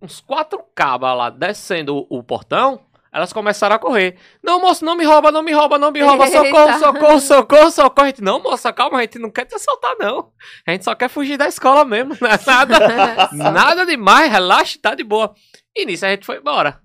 uns 0.01 0.19
quatro 0.19 0.63
cabas 0.75 1.15
lá 1.15 1.29
descendo 1.29 1.95
o, 2.09 2.19
o 2.19 2.23
portão, 2.23 2.85
elas 3.15 3.31
começaram 3.31 3.75
a 3.75 3.79
correr. 3.79 4.17
Não, 4.43 4.59
moço, 4.59 4.83
não 4.83 4.97
me 4.97 5.05
rouba, 5.05 5.31
não 5.31 5.41
me 5.41 5.53
rouba, 5.53 5.77
não 5.77 5.89
me 5.89 6.01
rouba. 6.01 6.27
Socorro, 6.27 6.79
socorro, 6.79 7.19
socorro, 7.21 7.71
socorro. 7.71 8.07
Gente, 8.07 8.21
não, 8.21 8.41
moça, 8.41 8.73
calma, 8.73 8.97
a 8.97 9.01
gente 9.01 9.19
não 9.19 9.31
quer 9.31 9.45
te 9.45 9.55
assaltar, 9.55 9.95
não. 9.97 10.33
A 10.67 10.71
gente 10.71 10.83
só 10.83 10.93
quer 10.93 11.07
fugir 11.07 11.37
da 11.37 11.47
escola 11.47 11.85
mesmo. 11.85 12.17
Não 12.19 12.27
é 12.27 12.37
nada, 12.45 13.31
nada 13.51 13.85
demais, 13.85 14.29
relaxa, 14.29 14.77
tá 14.81 14.93
de 14.93 15.03
boa. 15.03 15.33
E 15.73 15.85
nisso 15.85 16.05
a 16.05 16.09
gente 16.09 16.25
foi 16.25 16.39
embora. 16.39 16.81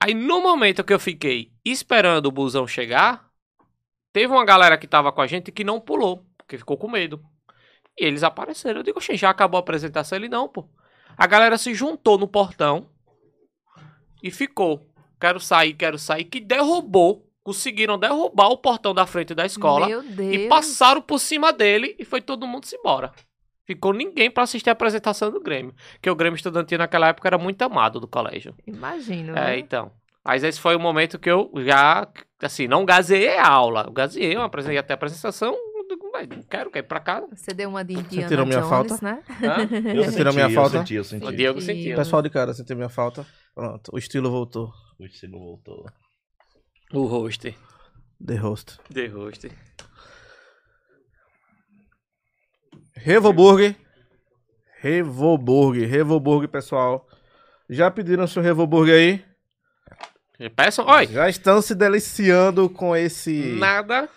Aí 0.00 0.14
no 0.14 0.40
momento 0.40 0.84
que 0.84 0.94
eu 0.94 1.00
fiquei 1.00 1.50
esperando 1.70 2.26
o 2.26 2.32
busão 2.32 2.66
chegar, 2.66 3.30
teve 4.12 4.32
uma 4.32 4.44
galera 4.44 4.78
que 4.78 4.86
tava 4.86 5.12
com 5.12 5.20
a 5.20 5.26
gente 5.26 5.52
que 5.52 5.64
não 5.64 5.80
pulou, 5.80 6.24
porque 6.36 6.58
ficou 6.58 6.76
com 6.76 6.88
medo. 6.88 7.22
E 7.98 8.04
eles 8.04 8.22
apareceram. 8.22 8.80
Eu 8.80 8.84
digo, 8.84 8.98
"Oxe, 8.98 9.16
já 9.16 9.30
acabou 9.30 9.58
a 9.58 9.60
apresentação? 9.60 10.16
Ele 10.16 10.28
não, 10.28 10.48
pô. 10.48 10.68
A 11.16 11.26
galera 11.26 11.58
se 11.58 11.74
juntou 11.74 12.16
no 12.16 12.26
portão 12.26 12.88
e 14.22 14.30
ficou. 14.30 14.86
Quero 15.20 15.38
sair, 15.38 15.74
quero 15.74 15.98
sair. 15.98 16.24
Que 16.24 16.40
derrubou. 16.40 17.26
Conseguiram 17.42 17.98
derrubar 17.98 18.48
o 18.48 18.58
portão 18.58 18.94
da 18.94 19.06
frente 19.06 19.34
da 19.34 19.46
escola. 19.46 19.86
Meu 19.86 20.02
Deus. 20.02 20.34
E 20.34 20.48
passaram 20.48 21.00
por 21.00 21.18
cima 21.18 21.52
dele 21.52 21.96
e 21.98 22.04
foi 22.04 22.20
todo 22.20 22.46
mundo 22.46 22.66
se 22.66 22.76
embora. 22.76 23.12
Ficou 23.64 23.92
ninguém 23.92 24.30
pra 24.30 24.44
assistir 24.44 24.68
a 24.68 24.72
apresentação 24.72 25.30
do 25.30 25.40
Grêmio. 25.40 25.74
Porque 25.92 26.10
o 26.10 26.14
Grêmio 26.14 26.36
Estudantil 26.36 26.78
naquela 26.78 27.08
época 27.08 27.28
era 27.28 27.38
muito 27.38 27.60
amado 27.62 27.98
do 27.98 28.06
colégio. 28.06 28.54
Imagino. 28.66 29.32
É, 29.32 29.46
né? 29.46 29.58
então. 29.58 29.90
Mas 30.24 30.44
esse 30.44 30.60
foi 30.60 30.76
o 30.76 30.80
momento 30.80 31.18
que 31.18 31.30
eu 31.30 31.50
já, 31.64 32.06
assim, 32.42 32.68
não 32.68 32.84
gazeei 32.84 33.38
a 33.38 33.48
aula. 33.48 33.84
Eu 33.86 33.92
gazeei, 33.92 34.36
eu 34.36 34.42
apresentei 34.42 34.78
até 34.78 34.92
a 34.92 34.96
apresentação. 34.96 35.52
eu 35.54 35.88
digo, 35.88 36.10
"Mas 36.12 36.28
Não 36.28 36.42
quero, 36.42 36.70
quero 36.70 36.84
ir 36.84 36.88
pra 36.88 37.00
casa. 37.00 37.26
Você 37.34 37.52
deu 37.54 37.70
uma 37.70 37.82
de 37.84 37.94
Indiana 37.94 38.28
tirou 38.28 38.44
minha 38.46 38.60
Jones, 38.60 38.70
falta? 38.70 38.98
né? 39.02 39.22
Hã? 39.42 39.56
Eu 39.96 40.04
Você 40.04 40.16
tirou 40.16 40.32
senti, 40.32 40.34
minha 40.34 40.46
eu 40.46 40.50
falta? 40.54 40.78
senti, 40.78 40.94
eu 40.94 41.04
senti. 41.04 41.26
O 41.26 41.32
Diego 41.32 41.60
sentiu. 41.60 41.96
Pessoal 41.96 42.20
de 42.22 42.30
casa, 42.30 42.52
sentiu 42.54 42.76
minha 42.76 42.88
falta. 42.90 43.26
Pronto, 43.54 43.90
o 43.92 43.98
estilo 43.98 44.30
voltou. 44.30 44.70
O 44.98 45.04
ensino 45.06 45.38
voltou. 45.38 45.86
O 46.92 47.06
host. 47.06 47.56
The 48.24 48.36
host. 48.36 48.78
The 48.92 49.06
host. 49.08 49.50
Revoburg. 52.94 53.74
Revoburg. 54.80 55.84
Revoburg, 55.86 56.48
pessoal. 56.48 57.06
Já 57.68 57.90
pediram 57.90 58.26
seu 58.26 58.42
Revoburg 58.42 58.90
aí? 58.92 59.24
Peçam, 60.48 60.86
oi, 60.86 61.06
Já 61.06 61.28
estão 61.28 61.60
se 61.60 61.74
deliciando 61.74 62.68
com 62.70 62.96
esse. 62.96 63.56
nada. 63.58 64.08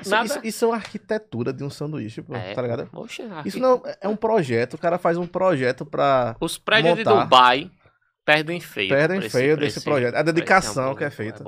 Isso, 0.00 0.10
nada. 0.10 0.26
isso- 0.26 0.40
isso 0.44 0.64
é 0.64 0.68
uma 0.68 0.76
arquitetura 0.76 1.52
de 1.52 1.64
um 1.64 1.70
sanduíche, 1.70 2.22
pô, 2.22 2.34
É, 2.36 2.54
tá 2.54 2.62
ligado? 2.62 2.88
Oxe, 2.92 3.22
Isso 3.44 3.58
não 3.58 3.82
é 4.00 4.06
um 4.06 4.14
projeto, 4.14 4.74
o 4.74 4.78
cara 4.78 4.98
faz 4.98 5.16
um 5.16 5.26
projeto 5.26 5.84
pra. 5.86 6.36
Os 6.40 6.56
prédios 6.58 6.96
de 6.98 7.04
montar. 7.04 7.24
Dubai 7.24 7.70
perdem 8.24 8.60
feio. 8.60 8.90
Perdem 8.90 9.18
esse- 9.20 9.30
feio 9.30 9.56
por 9.56 9.60
desse 9.64 9.78
esse- 9.78 9.84
projeto. 9.84 10.14
A 10.14 10.18
esse 10.18 10.24
dedicação 10.26 10.94
que 10.94 11.02
é 11.02 11.10
feita. 11.10 11.42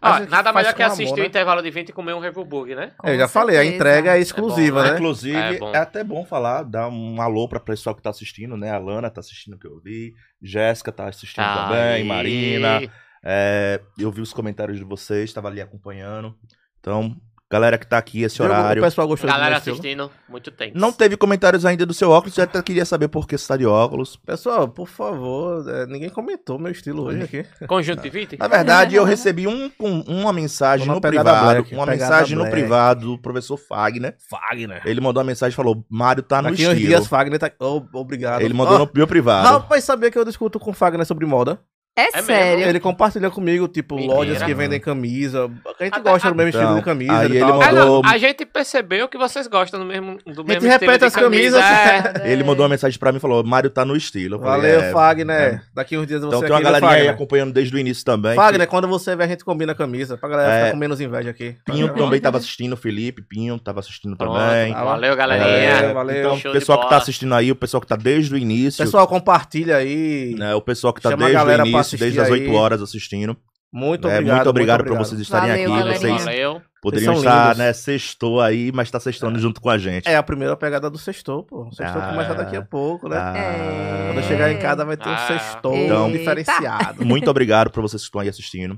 A 0.00 0.16
Ah, 0.16 0.20
nada 0.20 0.50
melhor 0.52 0.72
que 0.72 0.78
com 0.82 0.84
assistir 0.84 1.04
amor, 1.08 1.18
o 1.18 1.22
né? 1.22 1.26
intervalo 1.26 1.60
de 1.62 1.70
20 1.70 1.88
e 1.90 1.92
comer 1.92 2.14
um 2.14 2.20
Revoburg, 2.20 2.74
né? 2.74 2.92
É, 3.04 3.10
eu 3.10 3.14
Com 3.14 3.18
já 3.18 3.28
falei, 3.28 3.56
a 3.56 3.60
certeza. 3.60 3.76
entrega 3.76 4.16
é 4.16 4.20
exclusiva, 4.20 4.80
É 4.80 4.82
bom, 4.84 4.88
né? 4.90 4.94
Inclusive, 4.94 5.38
É 5.38 5.58
é, 5.74 5.76
até 5.78 6.02
bom 6.04 6.24
falar, 6.24 6.62
dar 6.62 6.88
um 6.88 7.20
alô 7.20 7.46
pra 7.48 7.60
pessoal 7.60 7.94
que 7.94 8.00
tá 8.00 8.08
assistindo, 8.08 8.56
né? 8.56 8.70
A 8.70 8.78
Lana 8.78 9.10
tá 9.10 9.20
assistindo 9.20 9.58
que 9.58 9.66
eu 9.66 9.78
vi, 9.80 10.14
Jéssica 10.40 10.90
tá 10.90 11.06
assistindo 11.08 11.44
também, 11.44 11.80
Aí. 11.96 12.04
Marina, 12.04 12.80
É, 13.24 13.80
eu 13.98 14.10
vi 14.10 14.20
os 14.20 14.32
comentários 14.32 14.78
de 14.78 14.84
vocês, 14.84 15.24
estava 15.30 15.48
ali 15.48 15.60
acompanhando. 15.60 16.34
Então, 16.80 17.14
galera 17.52 17.76
que 17.76 17.86
tá 17.86 17.98
aqui 17.98 18.22
esse 18.22 18.40
horário. 18.42 18.80
O 18.80 18.84
pessoal 18.86 19.06
gostou 19.06 19.28
do 19.28 19.32
Galera 19.34 19.58
assistindo, 19.58 20.10
muito 20.26 20.50
tempo. 20.50 20.78
Não 20.78 20.90
teve 20.90 21.16
comentários 21.18 21.66
ainda 21.66 21.84
do 21.84 21.92
seu 21.92 22.10
óculos, 22.10 22.34
já 22.34 22.44
até 22.44 22.62
queria 22.62 22.86
saber 22.86 23.08
por 23.08 23.26
que 23.28 23.36
você 23.36 23.46
tá 23.46 23.56
de 23.58 23.66
óculos. 23.66 24.16
Pessoal, 24.16 24.66
por 24.68 24.88
favor, 24.88 25.68
é, 25.68 25.84
ninguém 25.86 26.08
comentou 26.08 26.58
meu 26.58 26.72
estilo 26.72 27.02
hoje 27.04 27.22
aqui. 27.22 27.44
Conjuntivite? 27.66 28.38
Na 28.38 28.48
verdade, 28.48 28.96
eu 28.96 29.04
recebi 29.04 29.46
um, 29.46 29.70
um- 29.78 30.00
uma 30.20 30.32
mensagem 30.32 30.86
Uma 30.86 30.94
no 30.94 31.00
privado, 31.02 31.54
black, 31.62 31.74
uma 31.74 31.84
mensagem 31.84 32.36
no 32.36 32.44
black. 32.44 32.56
privado 32.58 33.06
do 33.08 33.18
professor 33.18 33.58
Fagner. 33.58 34.16
Fagner. 34.30 34.80
Ele 34.86 35.00
mandou 35.02 35.20
uma 35.22 35.26
mensagem 35.26 35.52
e 35.52 35.56
falou: 35.56 35.84
Mário 35.90 36.22
tá 36.22 36.40
no 36.40 36.48
Daqui 36.50 36.62
uns 36.66 36.72
estilo. 36.72 36.88
dias, 36.88 37.06
Fagner 37.06 37.38
tá. 37.38 37.50
Oh, 37.60 37.82
obrigado. 37.92 38.40
Ele 38.40 38.54
mandou 38.54 38.76
Ó, 38.76 38.78
no 38.78 38.90
meu 38.94 39.06
privado. 39.06 39.46
Rapaz, 39.46 39.84
sabia 39.84 40.10
que 40.10 40.18
eu 40.18 40.24
discuto 40.24 40.58
com 40.58 40.70
o 40.70 40.74
Fagner 40.74 41.04
sobre 41.04 41.26
moda? 41.26 41.60
É, 41.96 42.04
mesmo? 42.16 42.26
sério. 42.26 42.64
Ele 42.68 42.80
compartilha 42.80 43.30
comigo, 43.30 43.68
tipo, 43.68 43.96
Mentira. 43.96 44.14
lojas 44.14 44.42
que 44.42 44.54
vendem 44.54 44.80
camisa. 44.80 45.44
A 45.78 45.84
gente 45.84 45.94
Até- 45.94 46.10
gosta 46.10 46.28
do 46.30 46.34
mesmo 46.36 46.48
Então, 46.48 46.60
estilo 46.62 46.78
de 46.78 46.84
camisa 46.84 47.18
aí 47.18 47.28
e 47.28 47.30
ele 47.32 47.40
tal. 47.40 47.60
Ah, 47.62 47.72
não, 47.72 47.78
mandou- 47.96 48.02
a 48.10 48.16
gente 48.16 48.46
percebeu 48.46 49.08
que 49.08 49.18
vocês 49.18 49.46
gostam 49.48 49.80
do 49.80 49.86
mesmo, 49.86 50.16
do 50.24 50.44
mesmo 50.44 50.66
repete 50.68 50.84
estilo 50.84 50.98
de 50.98 51.04
as 51.04 51.14
camisa. 51.14 51.60
camisas. 51.60 52.22
é. 52.24 52.30
Ele 52.32 52.44
mandou 52.44 52.62
uma 52.64 52.70
mensagem 52.70 52.98
pra 52.98 53.10
mim 53.12 53.18
e 53.18 53.20
falou: 53.20 53.44
Mário 53.44 53.68
tá 53.68 53.84
no 53.84 53.96
estilo. 53.96 54.38
Falei, 54.38 54.72
Valeu, 54.72 54.88
"É, 54.88 54.92
Fagner. 54.92 55.36
é." 55.36 55.60
Daqui 55.74 55.98
uns 55.98 56.06
dias 56.06 56.20
você 56.22 56.28
Então 56.28 56.40
tem 56.40 56.50
uma 56.50 56.60
galerinha 56.62 56.90
aí 56.92 57.08
acompanhando 57.08 57.52
desde 57.52 57.74
o 57.74 57.78
início 57.78 58.04
também. 58.04 58.34
Fagner, 58.34 58.66
quando 58.68 58.88
você 58.88 59.14
vê, 59.16 59.24
a 59.24 59.26
gente 59.26 59.44
combina 59.44 59.72
a 59.72 59.74
camisa. 59.74 60.16
Pra 60.16 60.28
galera 60.28 60.50
É. 60.52 60.58
ficar 60.60 60.70
com 60.72 60.78
menos 60.78 61.00
inveja 61.00 61.30
aqui. 61.30 61.56
Pinho 61.66 61.92
também 61.94 62.20
tava 62.20 62.38
assistindo, 62.38 62.72
o 62.74 62.76
Felipe 62.76 63.20
Pinho 63.20 63.58
tava 63.58 63.80
assistindo 63.80 64.16
Pronto, 64.16 64.38
também. 64.38 64.72
Valeu, 64.72 65.12
É, 65.12 65.16
galerinha. 65.16 65.92
valeu. 65.92 66.16
Então, 66.20 66.38
Show 66.38 66.50
o 66.50 66.54
pessoal 66.54 66.80
que 66.80 66.88
tá 66.88 66.96
assistindo 66.96 67.34
aí, 67.34 67.50
o 67.50 67.56
pessoal 67.56 67.80
que 67.80 67.86
tá 67.86 67.96
desde 67.96 68.32
o 68.32 68.38
início. 68.38 68.82
Pessoal, 68.84 69.06
compartilha 69.06 69.76
aí. 69.76 70.34
né, 70.38 70.54
o 70.54 70.60
pessoal 70.62 70.92
que 70.94 71.00
tá 71.00 71.10
a 71.10 71.16
desde 71.16 71.36
o 71.36 71.40
início, 71.40 71.79
assistir 71.80 71.98
desde 72.04 72.20
as 72.20 72.30
8 72.30 72.50
aí. 72.50 72.56
horas 72.56 72.80
assistindo. 72.82 73.36
Muito 73.72 74.08
né, 74.08 74.14
obrigado. 74.14 74.36
muito 74.36 74.50
obrigado 74.50 74.84
por 74.84 74.98
vocês 74.98 75.20
estarem 75.20 75.48
Valeu, 75.50 75.64
aqui. 75.74 75.78
galerinha. 75.84 75.98
Vocês 76.18 76.24
Valeu. 76.24 76.62
poderiam 76.82 77.14
são 77.14 77.22
estar, 77.22 77.42
lindos. 77.44 77.58
né, 77.58 77.72
sextou 77.72 78.40
aí, 78.40 78.72
mas 78.72 78.90
tá 78.90 78.98
sextando 78.98 79.38
junto 79.38 79.60
com 79.60 79.70
a 79.70 79.78
gente. 79.78 80.08
É 80.08 80.16
a 80.16 80.22
primeira 80.24 80.56
pegada 80.56 80.90
do 80.90 80.98
sextou, 80.98 81.44
pô. 81.44 81.70
Sextou 81.72 82.02
Ah. 82.02 82.08
começa 82.10 82.34
daqui 82.34 82.56
a 82.56 82.62
pouco, 82.62 83.08
né? 83.08 83.16
Ah, 83.16 83.36
É. 83.36 84.06
Quando 84.08 84.16
eu 84.16 84.22
chegar 84.24 84.50
em 84.50 84.58
casa 84.58 84.84
vai 84.84 84.96
ter 84.96 85.08
um 85.08 85.12
Ah. 85.12 85.26
sextou 85.28 85.76
Então- 85.76 86.10
diferenciado. 86.10 87.04
Muito 87.06 87.30
obrigado 87.30 87.70
por 87.70 87.80
vocês 87.80 88.02
que 88.02 88.06
estão 88.08 88.20
aí 88.20 88.28
assistindo. 88.28 88.76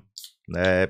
né, 0.49 0.89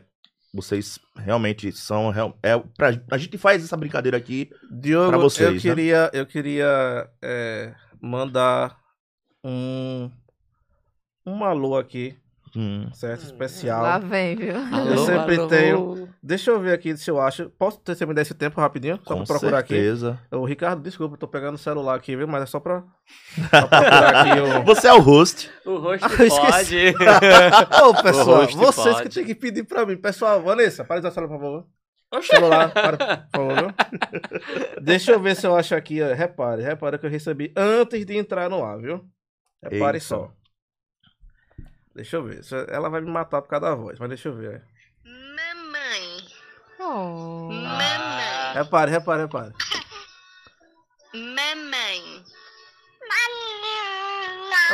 vocês 0.55 0.99
realmente 1.17 1.71
são. 1.73 2.11
É, 2.43 2.59
pra, 2.77 2.99
a 3.11 3.19
gente 3.19 3.39
faz 3.39 3.63
essa 3.63 3.77
brincadeira 3.77 4.17
aqui. 4.17 4.51
Diogo, 4.81 5.11
Pra 5.11 5.19
vocês, 5.19 5.47
eu 5.49 5.55
né? 5.55 5.61
queria, 5.61 6.11
eu 6.13 6.27
queria 6.27 7.07
é, 7.23 7.73
mandar 8.03 8.77
um 9.45 10.11
um 11.27 11.45
alô 11.45 11.77
aqui, 11.77 12.17
hum, 12.57 12.89
certo? 12.93 13.23
Especial. 13.25 13.83
Lá 13.83 13.99
vem, 13.99 14.37
viu? 14.37 14.55
Eu 14.91 14.99
sempre 14.99 15.47
tenho- 15.49 16.09
Deixa 16.25 16.53
eu 16.53 16.61
ver 16.61 16.73
aqui 16.73 16.97
se 16.97 17.11
eu 17.11 17.21
acho. 17.21 17.51
Posso 17.59 17.81
ter 17.81 17.97
você 17.97 18.07
me 18.07 18.15
dar 18.15 18.23
esse 18.23 18.33
tempo 18.35 18.61
rapidinho? 18.61 18.97
Só 19.05 19.15
com 19.15 19.25
pra 19.25 19.27
procurar 19.39 19.59
certeza. 19.67 20.21
aqui. 20.25 20.37
Ô, 20.37 20.45
Ricardo, 20.45 20.81
desculpa, 20.81 21.15
eu 21.15 21.19
tô 21.19 21.27
pegando 21.27 21.57
o 21.57 21.59
celular 21.59 21.97
aqui, 21.97 22.15
viu? 22.15 22.29
Mas 22.29 22.43
é 22.45 22.47
só 22.47 22.61
pra, 22.61 22.85
só 23.51 23.67
pra 23.67 23.81
procurar 23.81 24.17
aqui 24.17 24.41
o. 24.41 24.63
Você 24.65 24.87
é 24.87 24.93
o 24.93 25.01
host. 25.01 25.51
O 25.67 25.79
rosto 25.79 26.05
Ah, 26.07 26.51
pode. 26.53 26.77
Ô, 27.99 28.03
pessoal, 28.03 28.41
host 28.43 28.57
vocês 28.57 28.95
pode. 28.97 29.09
que 29.09 29.15
tem 29.17 29.25
que 29.25 29.35
pedir 29.35 29.65
pra 29.65 29.85
mim. 29.85 29.97
Pessoal, 29.97 30.41
Vanessa, 30.43 30.85
para 30.85 31.01
de 31.01 31.09
usar 31.09 31.11
o 31.11 31.15
celular, 31.15 31.29
por 31.39 31.41
favor. 31.43 31.67
Oxê. 32.15 32.37
Celular, 32.37 32.71
para, 32.73 32.97
por 32.97 33.29
favor. 33.35 33.57
viu? 33.57 34.81
Deixa 34.83 35.13
eu 35.13 35.21
ver 35.21 35.35
se 35.35 35.47
eu 35.47 35.57
acho 35.57 35.75
aqui. 35.75 36.01
ó. 36.03 36.13
Repare, 36.15 36.63
repare 36.63 36.99
que 36.99 37.07
eu 37.07 37.11
recebi 37.11 37.53
antes 37.57 38.05
de 38.07 38.17
entrar 38.17 38.49
no 38.51 38.63
ar, 38.65 38.79
viu? 38.79 39.05
Repare 39.63 39.97
Eita. 39.97 40.07
só. 40.07 40.31
Deixa 41.95 42.17
eu 42.17 42.25
ver. 42.25 42.43
se- 42.43 42.67
Ela 42.69 42.89
vai 42.89 43.01
me 43.01 43.11
matar 43.11 43.43
por 43.43 43.49
causa 43.49 43.67
da 43.67 43.75
voz, 43.75 43.99
mas 43.99 44.09
deixa 44.09 44.29
eu 44.29 44.35
ver. 44.37 44.63
Mamãe, 45.05 46.25
Oh. 46.81 47.49
mamãe, 47.53 48.55
Repare, 48.55 48.91
repare, 48.91 49.23
repare. 49.23 49.53
mamãe. 51.15 52.23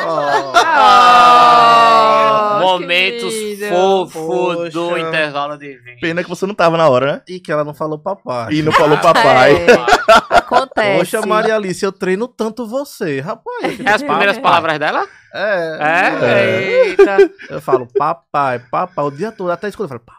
Oh. 0.00 0.52
Ah, 1.74 2.58
Momentos 2.62 3.34
fofos 3.68 4.72
do 4.72 4.96
intervalo 4.96 5.58
de 5.58 5.76
vídeo. 5.76 5.98
Pena 6.00 6.22
que 6.22 6.28
você 6.28 6.46
não 6.46 6.54
tava 6.54 6.76
na 6.76 6.88
hora, 6.88 7.12
né? 7.14 7.22
E 7.26 7.40
que 7.40 7.50
ela 7.50 7.64
não 7.64 7.74
falou 7.74 7.98
papai. 7.98 8.52
E 8.52 8.62
não 8.62 8.70
falou 8.72 8.96
papai. 8.98 9.54
É, 9.68 10.40
acontece. 10.80 11.10
Poxa, 11.16 11.26
Maria 11.26 11.56
Alice, 11.56 11.84
eu 11.84 11.92
treino 11.92 12.26
tanto 12.28 12.66
você, 12.66 13.20
rapaz. 13.20 13.78
É 13.84 13.90
as 13.90 14.02
primeiras 14.02 14.36
papai. 14.36 14.42
palavras 14.42 14.78
dela? 14.78 15.08
É. 15.34 15.78
É, 15.80 16.86
eita. 16.86 17.16
Eu 17.50 17.60
falo 17.60 17.86
papai, 17.86 18.58
papai, 18.70 19.04
o 19.04 19.10
dia 19.10 19.30
todo. 19.32 19.50
Até 19.50 19.68
escuta, 19.68 19.84
eu 19.86 19.98
falo 19.98 20.00
papai. 20.00 20.18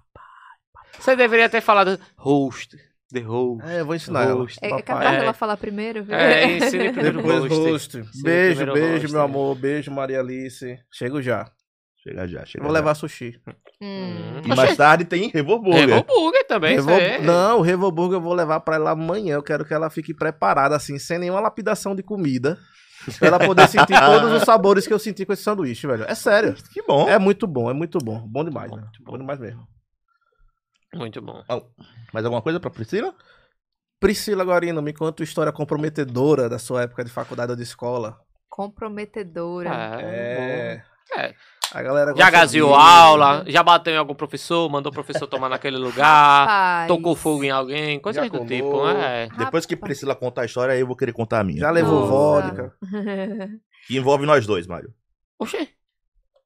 Você 0.99 1.15
deveria 1.15 1.49
ter 1.49 1.61
falado 1.61 1.99
host. 2.17 2.77
The 3.11 3.21
host. 3.21 3.65
É, 3.67 3.79
eu 3.79 3.85
vou 3.85 3.95
ensinar 3.95 4.23
ela. 4.25 4.35
Host. 4.41 4.59
É, 4.61 4.67
é 4.67 4.69
Papai. 4.69 4.83
capaz 4.83 5.15
É. 5.15 5.19
dela 5.19 5.33
falar 5.33 5.57
primeiro, 5.57 6.03
viu? 6.03 6.13
É, 6.13 6.45
ensine 6.57 6.91
primeiro 6.93 7.17
Depois 7.23 7.39
host. 7.51 7.97
host. 8.01 8.21
Beijo, 8.21 8.65
beijo, 8.71 8.91
host. 9.01 9.11
meu 9.13 9.21
amor. 9.21 9.55
Beijo, 9.55 9.89
Maria 9.89 10.19
Alice. 10.19 10.77
Chego 10.91 11.19
já. 11.21 11.49
Chega 12.03 12.27
já, 12.27 12.45
chega 12.45 12.63
Vou 12.63 12.71
já. 12.71 12.79
levar 12.79 12.93
sushi. 12.93 13.41
Hum. 13.81 14.41
E 14.43 14.47
mais 14.55 14.75
tarde 14.75 15.05
tem 15.05 15.29
Revo 15.29 15.57
Burger. 15.59 15.87
Revo 15.87 16.03
Burger 16.03 16.47
também, 16.47 16.75
Revo- 16.75 16.91
é. 16.91 17.19
Não, 17.19 17.59
o 17.59 17.61
Revo 17.61 17.89
Burger 17.91 18.17
eu 18.17 18.21
vou 18.21 18.33
levar 18.33 18.59
pra 18.59 18.75
ela 18.75 18.91
amanhã. 18.91 19.35
Eu 19.35 19.43
quero 19.43 19.63
que 19.63 19.73
ela 19.73 19.89
fique 19.89 20.13
preparada, 20.13 20.75
assim, 20.75 20.99
sem 20.99 21.17
nenhuma 21.17 21.39
lapidação 21.39 21.95
de 21.95 22.03
comida. 22.03 22.57
Pra 23.17 23.29
ela 23.29 23.39
poder 23.39 23.67
sentir 23.69 23.93
todos 24.27 24.33
os 24.33 24.43
sabores 24.43 24.85
que 24.85 24.93
eu 24.93 24.99
senti 24.99 25.25
com 25.25 25.31
esse 25.31 25.43
sanduíche, 25.43 25.87
velho. 25.87 26.03
É 26.07 26.13
sério. 26.13 26.53
Que 26.73 26.81
bom. 26.83 27.07
É 27.07 27.17
muito 27.17 27.47
bom, 27.47 27.69
é 27.69 27.73
muito 27.73 27.97
bom. 27.99 28.19
Bom 28.27 28.43
demais, 28.43 28.69
né? 28.69 28.81
Muito 28.81 29.03
bom. 29.03 29.11
Bom 29.13 29.17
demais 29.17 29.39
mesmo. 29.39 29.65
Muito 30.93 31.21
bom. 31.21 31.41
Mais 32.13 32.25
alguma 32.25 32.41
coisa 32.41 32.59
pra 32.59 32.69
Priscila? 32.69 33.13
Priscila 34.01 34.43
Guarino, 34.43 34.81
me 34.81 34.91
conta 34.93 35.21
uma 35.21 35.25
história 35.25 35.51
comprometedora 35.51 36.49
da 36.49 36.59
sua 36.59 36.81
época 36.83 37.03
de 37.05 37.11
faculdade 37.11 37.51
ou 37.51 37.55
de 37.55 37.63
escola. 37.63 38.17
Comprometedora. 38.49 39.69
É. 40.01 40.83
É. 41.17 41.33
A 41.73 41.81
galera 41.83 42.13
Já 42.17 42.29
gaseou 42.29 42.73
aula, 42.73 43.43
já 43.47 43.61
bateu 43.61 43.93
em 43.93 43.97
algum 43.97 44.15
professor, 44.15 44.69
mandou 44.69 44.91
o 44.91 44.93
professor 44.93 45.27
tomar 45.27 45.49
naquele 45.49 45.77
lugar, 45.77 46.47
Rapaz. 46.47 46.87
tocou 46.87 47.15
fogo 47.15 47.43
em 47.43 47.51
alguém, 47.51 47.99
coisas 47.99 48.23
Já 48.23 48.29
do 48.29 48.45
tipo, 48.45 48.87
é. 48.87 49.29
Depois 49.37 49.65
que 49.65 49.75
Priscila 49.75 50.15
contar 50.15 50.41
a 50.41 50.45
história, 50.45 50.73
aí 50.73 50.79
eu 50.79 50.87
vou 50.87 50.95
querer 50.95 51.13
contar 51.13 51.39
a 51.39 51.43
minha. 51.43 51.59
Já 51.59 51.69
levou 51.71 52.07
Nossa. 52.07 52.11
vodka. 52.11 52.73
Que 53.87 53.97
envolve 53.97 54.25
nós 54.25 54.45
dois, 54.45 54.67
Mário. 54.67 54.93
Oxê. 55.39 55.69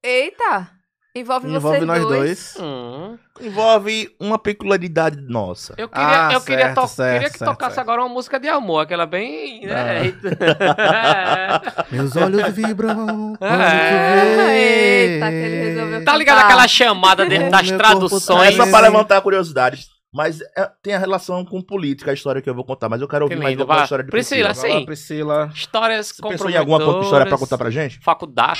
Eita! 0.01 0.71
Envolve, 1.15 1.47
Envolve 1.47 1.59
vocês 1.77 1.85
nós 1.85 2.01
dois. 2.01 2.11
dois. 2.11 2.57
Hum. 2.59 3.17
Envolve 3.39 4.09
uma 4.19 4.39
peculiaridade 4.39 5.17
nossa. 5.21 5.75
Eu 5.77 5.87
queria, 5.87 6.27
Ah, 6.29 6.33
eu 6.33 6.41
queria, 6.41 6.65
certo, 6.65 6.81
to- 6.81 6.87
certo, 6.87 7.13
queria 7.13 7.29
que 7.29 7.37
certo, 7.37 7.51
tocasse 7.51 7.75
certo. 7.75 7.87
agora 7.87 8.01
uma 8.01 8.09
música 8.09 8.39
de 8.39 8.47
amor, 8.47 8.79
aquela 8.79 9.05
bem. 9.05 9.63
Né? 9.63 10.11
Meus 11.91 12.15
olhos 12.15 12.51
vibram 12.53 13.35
quando 13.37 13.53
É. 13.53 14.57
Eita, 14.57 15.29
que 15.29 15.35
ele 15.35 15.55
resolveu 15.69 16.03
tá 16.05 16.17
ligado 16.17 16.39
aquela 16.45 16.67
chamada 16.67 17.27
de- 17.27 17.37
O 17.37 17.51
das 17.51 17.69
traduções? 17.71 18.47
É 18.47 18.51
só 18.53 18.57
Mas- 18.63 18.71
pra 18.71 18.79
levantar 18.79 19.17
a 19.17 19.21
curiosidade. 19.21 19.85
Mas 20.11 20.41
é- 20.41 20.69
tem 20.81 20.93
a 20.95 20.99
relação 20.99 21.43
com 21.45 21.59
política, 21.61 22.09
a 22.11 22.13
história 22.13 22.41
que 22.41 22.49
eu 22.49 22.53
vou 22.55 22.63
contar. 22.65 22.87
Mas 22.89 23.01
eu 23.01 23.07
quero 23.07 23.25
ouvir 23.25 23.35
Que 23.35 23.41
mais 23.41 23.55
lindo, 23.55 23.65
vai. 23.67 23.83
história 23.83 24.03
de 24.03 24.09
Priscila, 24.11 24.49
Priscila. 24.49 24.73
Sim. 24.79 24.85
Priscila. 24.85 25.49
Histórias 25.53 26.07
Você 26.07 26.21
pensou 26.27 26.49
em 26.49 26.57
alguma 26.57 27.01
história 27.03 27.25
pra 27.27 27.37
contar 27.37 27.57
pra 27.57 27.69
gente? 27.71 27.99
Faculdade. 28.03 28.59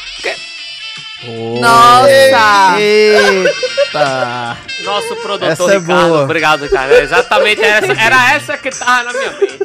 Nossa! 1.61 2.79
Eita! 2.79 4.57
Nosso 4.83 5.15
produtor 5.17 5.51
Essa 5.51 5.63
é 5.73 5.79
Ricardo. 5.79 6.09
boa. 6.09 6.23
Obrigado, 6.23 6.69
cara. 6.69 7.01
Exatamente 7.01 7.61
essa. 7.61 7.93
Era 7.93 8.33
essa 8.33 8.57
que 8.57 8.69
tava 8.69 9.03
na 9.03 9.13
minha 9.13 9.31
mente. 9.39 9.59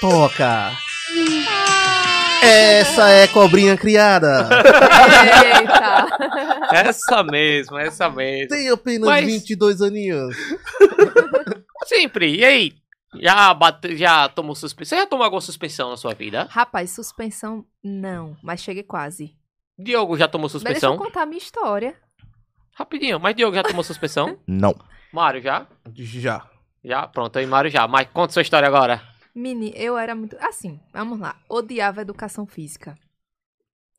Toca! 0.00 0.72
Essa 2.42 3.08
é 3.10 3.26
cobrinha 3.28 3.76
criada. 3.76 4.48
Eita! 5.60 6.06
Essa 6.72 7.22
mesmo, 7.22 7.78
essa 7.78 8.08
mesmo. 8.10 8.48
Tem 8.48 8.68
apenas 8.68 9.08
Mas- 9.08 9.24
22 9.24 9.80
aninhos. 9.82 10.36
Sempre. 11.86 12.34
E 12.36 12.44
aí? 12.44 12.72
Já, 13.18 13.54
bate, 13.54 13.96
já 13.96 14.28
tomou 14.28 14.54
suspensão? 14.54 14.96
Você 14.98 15.02
já 15.02 15.06
tomou 15.08 15.24
alguma 15.24 15.40
suspensão 15.40 15.88
na 15.90 15.96
sua 15.96 16.12
vida? 16.14 16.46
Rapaz, 16.50 16.90
suspensão 16.90 17.64
não, 17.82 18.36
mas 18.42 18.60
cheguei 18.60 18.82
quase. 18.82 19.35
Diogo 19.78 20.16
já 20.16 20.26
tomou 20.28 20.46
Mas 20.52 20.62
deixa 20.62 20.68
eu 20.68 20.74
suspensão? 20.80 20.96
contar 20.96 21.22
a 21.22 21.26
minha 21.26 21.38
história. 21.38 21.94
Rapidinho. 22.74 23.18
Mas 23.20 23.34
Diogo 23.34 23.54
já 23.56 23.62
tomou 23.62 23.82
suspensão? 23.84 24.38
Não. 24.46 24.74
Mário 25.12 25.40
já? 25.40 25.66
Já. 25.94 26.48
Já? 26.84 27.06
Pronto, 27.08 27.38
aí 27.38 27.46
Mário 27.46 27.70
já. 27.70 27.86
Mas 27.86 28.08
conta 28.12 28.32
sua 28.32 28.42
história 28.42 28.66
agora. 28.68 29.02
Mini, 29.34 29.72
eu 29.76 29.98
era 29.98 30.14
muito. 30.14 30.36
Assim, 30.40 30.80
vamos 30.92 31.18
lá. 31.18 31.36
Odiava 31.48 32.00
educação 32.00 32.46
física. 32.46 32.96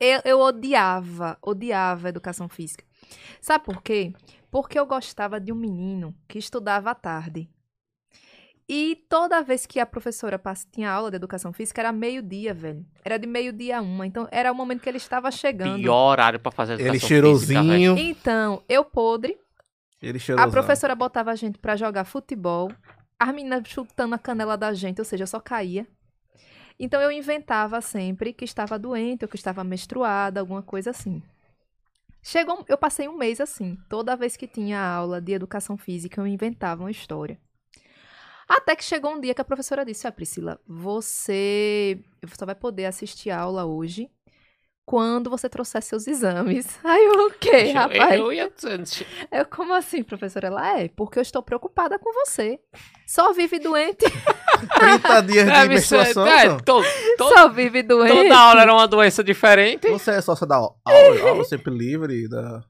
Eu, 0.00 0.20
eu 0.24 0.40
odiava, 0.40 1.36
odiava 1.42 2.08
educação 2.08 2.48
física. 2.48 2.84
Sabe 3.40 3.64
por 3.64 3.82
quê? 3.82 4.12
Porque 4.50 4.78
eu 4.78 4.86
gostava 4.86 5.40
de 5.40 5.52
um 5.52 5.56
menino 5.56 6.14
que 6.28 6.38
estudava 6.38 6.90
à 6.90 6.94
tarde. 6.94 7.48
E 8.68 9.02
toda 9.08 9.42
vez 9.42 9.64
que 9.64 9.80
a 9.80 9.86
professora 9.86 10.38
tinha 10.70 10.90
aula 10.90 11.10
de 11.10 11.16
educação 11.16 11.52
física, 11.54 11.80
era 11.80 11.90
meio-dia, 11.90 12.52
velho. 12.52 12.84
Era 13.02 13.18
de 13.18 13.26
meio-dia 13.26 13.78
a 13.78 13.80
uma. 13.80 14.06
Então, 14.06 14.28
era 14.30 14.52
o 14.52 14.54
momento 14.54 14.82
que 14.82 14.88
ele 14.88 14.98
estava 14.98 15.30
chegando. 15.30 15.80
Pior 15.80 16.10
horário 16.10 16.38
pra 16.38 16.52
fazer 16.52 16.74
Ele 16.74 16.82
educação 16.82 17.08
física, 17.08 17.62
velho. 17.62 17.72
cheirosinho. 17.72 17.98
Então, 17.98 18.62
eu 18.68 18.84
podre, 18.84 19.38
Ele 20.02 20.18
a 20.18 20.20
cheirosão. 20.20 20.50
professora 20.50 20.94
botava 20.94 21.30
a 21.30 21.34
gente 21.34 21.58
pra 21.58 21.76
jogar 21.76 22.04
futebol, 22.04 22.70
as 23.18 23.34
meninas 23.34 23.66
chutando 23.66 24.14
a 24.14 24.18
canela 24.18 24.56
da 24.56 24.74
gente, 24.74 25.00
ou 25.00 25.04
seja, 25.04 25.22
eu 25.24 25.28
só 25.28 25.40
caía. 25.40 25.86
Então 26.78 27.00
eu 27.00 27.10
inventava 27.10 27.80
sempre 27.80 28.32
que 28.32 28.44
estava 28.44 28.78
doente 28.78 29.24
ou 29.24 29.28
que 29.28 29.34
estava 29.36 29.64
menstruada, 29.64 30.40
alguma 30.40 30.62
coisa 30.62 30.90
assim. 30.90 31.22
Chegou, 32.22 32.64
eu 32.68 32.78
passei 32.78 33.08
um 33.08 33.16
mês 33.16 33.40
assim. 33.40 33.76
Toda 33.88 34.14
vez 34.14 34.36
que 34.36 34.46
tinha 34.46 34.80
aula 34.80 35.20
de 35.20 35.32
educação 35.32 35.76
física, 35.76 36.20
eu 36.20 36.26
inventava 36.26 36.84
uma 36.84 36.90
história. 36.90 37.38
Até 38.48 38.74
que 38.74 38.84
chegou 38.84 39.12
um 39.12 39.20
dia 39.20 39.34
que 39.34 39.40
a 39.40 39.44
professora 39.44 39.84
disse: 39.84 40.06
Ah, 40.06 40.12
Priscila, 40.12 40.58
você 40.66 42.00
só 42.38 42.46
vai 42.46 42.54
poder 42.54 42.86
assistir 42.86 43.30
a 43.30 43.40
aula 43.40 43.64
hoje 43.66 44.08
quando 44.86 45.28
você 45.28 45.50
trouxer 45.50 45.82
seus 45.82 46.06
exames. 46.06 46.66
Aí 46.82 47.04
eu, 47.04 47.26
o 47.26 47.30
quê, 47.32 47.72
rapaz? 47.72 48.18
Eu 48.18 48.32
ia 48.32 48.50
Eu, 49.30 49.44
como 49.44 49.74
assim, 49.74 50.02
professora? 50.02 50.46
Ela 50.46 50.78
é, 50.80 50.88
porque 50.88 51.18
eu 51.18 51.22
estou 51.22 51.42
preocupada 51.42 51.98
com 51.98 52.10
você. 52.24 52.58
Só 53.06 53.34
vive 53.34 53.58
doente. 53.58 54.06
30 54.80 55.20
dias 55.22 55.46
de 55.46 55.52
ser, 55.52 55.68
menstruação. 55.68 56.26
é, 56.26 56.46
então. 56.46 56.82
to- 56.82 56.88
to- 57.18 57.28
Só 57.28 57.48
vive 57.50 57.82
doente. 57.82 58.14
toda 58.14 58.38
aula 58.38 58.62
era 58.62 58.72
uma 58.72 58.88
doença 58.88 59.22
diferente. 59.22 59.88
Você 59.90 60.10
é 60.12 60.20
sócia 60.22 60.46
da 60.46 60.56
aula, 60.56 60.74
aula, 60.86 61.30
aula 61.30 61.44
sempre 61.44 61.72
livre. 61.76 62.26
Da... 62.26 62.64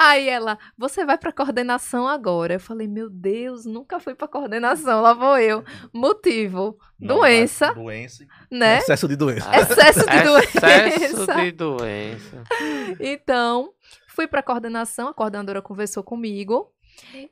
Aí 0.00 0.28
ela, 0.28 0.58
você 0.76 1.04
vai 1.04 1.18
pra 1.18 1.32
coordenação 1.32 2.06
agora. 2.06 2.54
Eu 2.54 2.60
falei, 2.60 2.86
meu 2.88 3.10
Deus, 3.10 3.64
nunca 3.66 3.98
fui 4.00 4.14
pra 4.14 4.28
coordenação, 4.28 5.00
lá 5.02 5.12
vou 5.12 5.38
eu. 5.38 5.64
Motivo, 5.92 6.78
Não, 7.00 7.16
doença, 7.18 7.72
Doença. 7.74 8.24
né? 8.50 8.78
Excesso 8.78 9.08
de 9.08 9.16
doença. 9.16 9.48
Excesso 9.56 10.06
de 10.06 10.16
Excesso 10.16 11.16
doença. 11.26 11.34
de 11.42 11.52
doença. 11.52 12.44
Então, 13.00 13.70
fui 14.08 14.26
pra 14.26 14.42
coordenação, 14.42 15.08
a 15.08 15.14
coordenadora 15.14 15.62
conversou 15.62 16.02
comigo. 16.02 16.72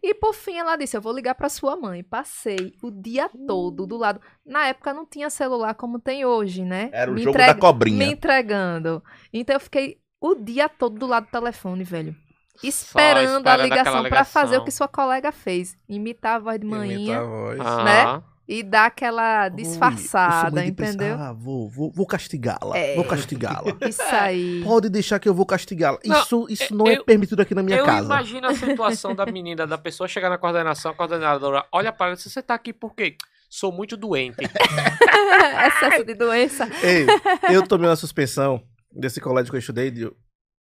E 0.00 0.14
por 0.14 0.32
fim 0.32 0.58
ela 0.58 0.76
disse: 0.76 0.96
Eu 0.96 1.00
vou 1.00 1.12
ligar 1.12 1.34
pra 1.34 1.48
sua 1.48 1.74
mãe. 1.76 2.04
Passei 2.04 2.72
o 2.82 2.90
dia 2.90 3.28
todo 3.48 3.84
do 3.84 3.96
lado. 3.96 4.20
Na 4.44 4.66
época 4.68 4.94
não 4.94 5.04
tinha 5.04 5.28
celular 5.28 5.74
como 5.74 5.98
tem 5.98 6.24
hoje, 6.24 6.64
né? 6.64 6.88
Era 6.92 7.10
o 7.10 7.14
Me 7.14 7.22
jogo 7.22 7.30
entrega- 7.36 7.54
da 7.54 7.58
cobrinha. 7.60 7.98
Me 7.98 8.12
entregando. 8.12 9.02
Então 9.32 9.56
eu 9.56 9.60
fiquei 9.60 9.98
o 10.30 10.34
dia 10.34 10.68
todo 10.68 10.98
do 10.98 11.06
lado 11.06 11.26
do 11.26 11.30
telefone, 11.30 11.84
velho. 11.84 12.14
Esperando, 12.62 13.46
a 13.46 13.50
esperando 13.52 13.62
ligação 13.62 13.92
aquela 13.94 14.08
pra 14.08 14.24
fazer 14.24 14.46
o 14.46 14.50
ligação. 14.52 14.64
que 14.64 14.70
sua 14.70 14.88
colega 14.88 15.30
fez. 15.30 15.76
Imitar 15.88 16.36
a 16.36 16.38
voz 16.38 16.58
de 16.60 16.66
a 16.66 16.70
manhã 16.70 17.22
voz. 17.24 17.60
Ah, 17.60 17.84
Né? 17.84 18.22
e 18.48 18.62
dar 18.62 18.86
aquela 18.86 19.46
Ui, 19.46 19.50
eu 19.50 19.56
disfarçada, 19.56 20.62
pensar, 20.62 20.66
entendeu? 20.66 21.16
Ah, 21.18 21.32
vou, 21.32 21.68
vou, 21.68 21.90
vou 21.92 22.06
castigá-la. 22.06 22.78
É. 22.78 22.94
Vou 22.94 23.04
castigá-la. 23.04 23.76
Isso 23.88 24.00
aí. 24.02 24.62
Pode 24.64 24.88
deixar 24.88 25.18
que 25.18 25.28
eu 25.28 25.34
vou 25.34 25.44
castigá-la. 25.44 25.98
Não, 26.04 26.22
Isso, 26.22 26.46
isso 26.48 26.74
não 26.74 26.86
é 26.86 26.96
eu- 26.96 27.04
permitido 27.04 27.40
aqui 27.42 27.54
na 27.56 27.62
minha 27.62 27.78
eu 27.78 27.84
casa. 27.84 28.04
imagino 28.06 28.46
a 28.46 28.54
situação 28.54 29.14
da 29.14 29.26
menina, 29.26 29.66
da 29.66 29.76
pessoa 29.76 30.08
chegar 30.08 30.30
na 30.30 30.38
coordenação, 30.38 30.92
a 30.92 30.94
coordenadora 30.94 31.66
olha 31.72 31.92
para 31.92 32.06
ela 32.06 32.14
e 32.14 32.18
você 32.20 32.40
tá 32.40 32.54
aqui 32.54 32.72
por 32.72 32.94
quê? 32.94 33.16
Sou 33.50 33.70
muito 33.72 33.96
doente. 33.96 34.36
Excesso 35.66 36.04
de 36.04 36.14
doença. 36.14 36.68
Ei, 36.82 37.06
eu 37.52 37.66
tomei 37.66 37.88
uma 37.88 37.96
suspensão 37.96 38.62
desse 38.98 39.20
colégio 39.20 39.50
que 39.50 39.56
eu 39.56 39.60
estudei. 39.60 39.90
Diogo. 39.90 40.16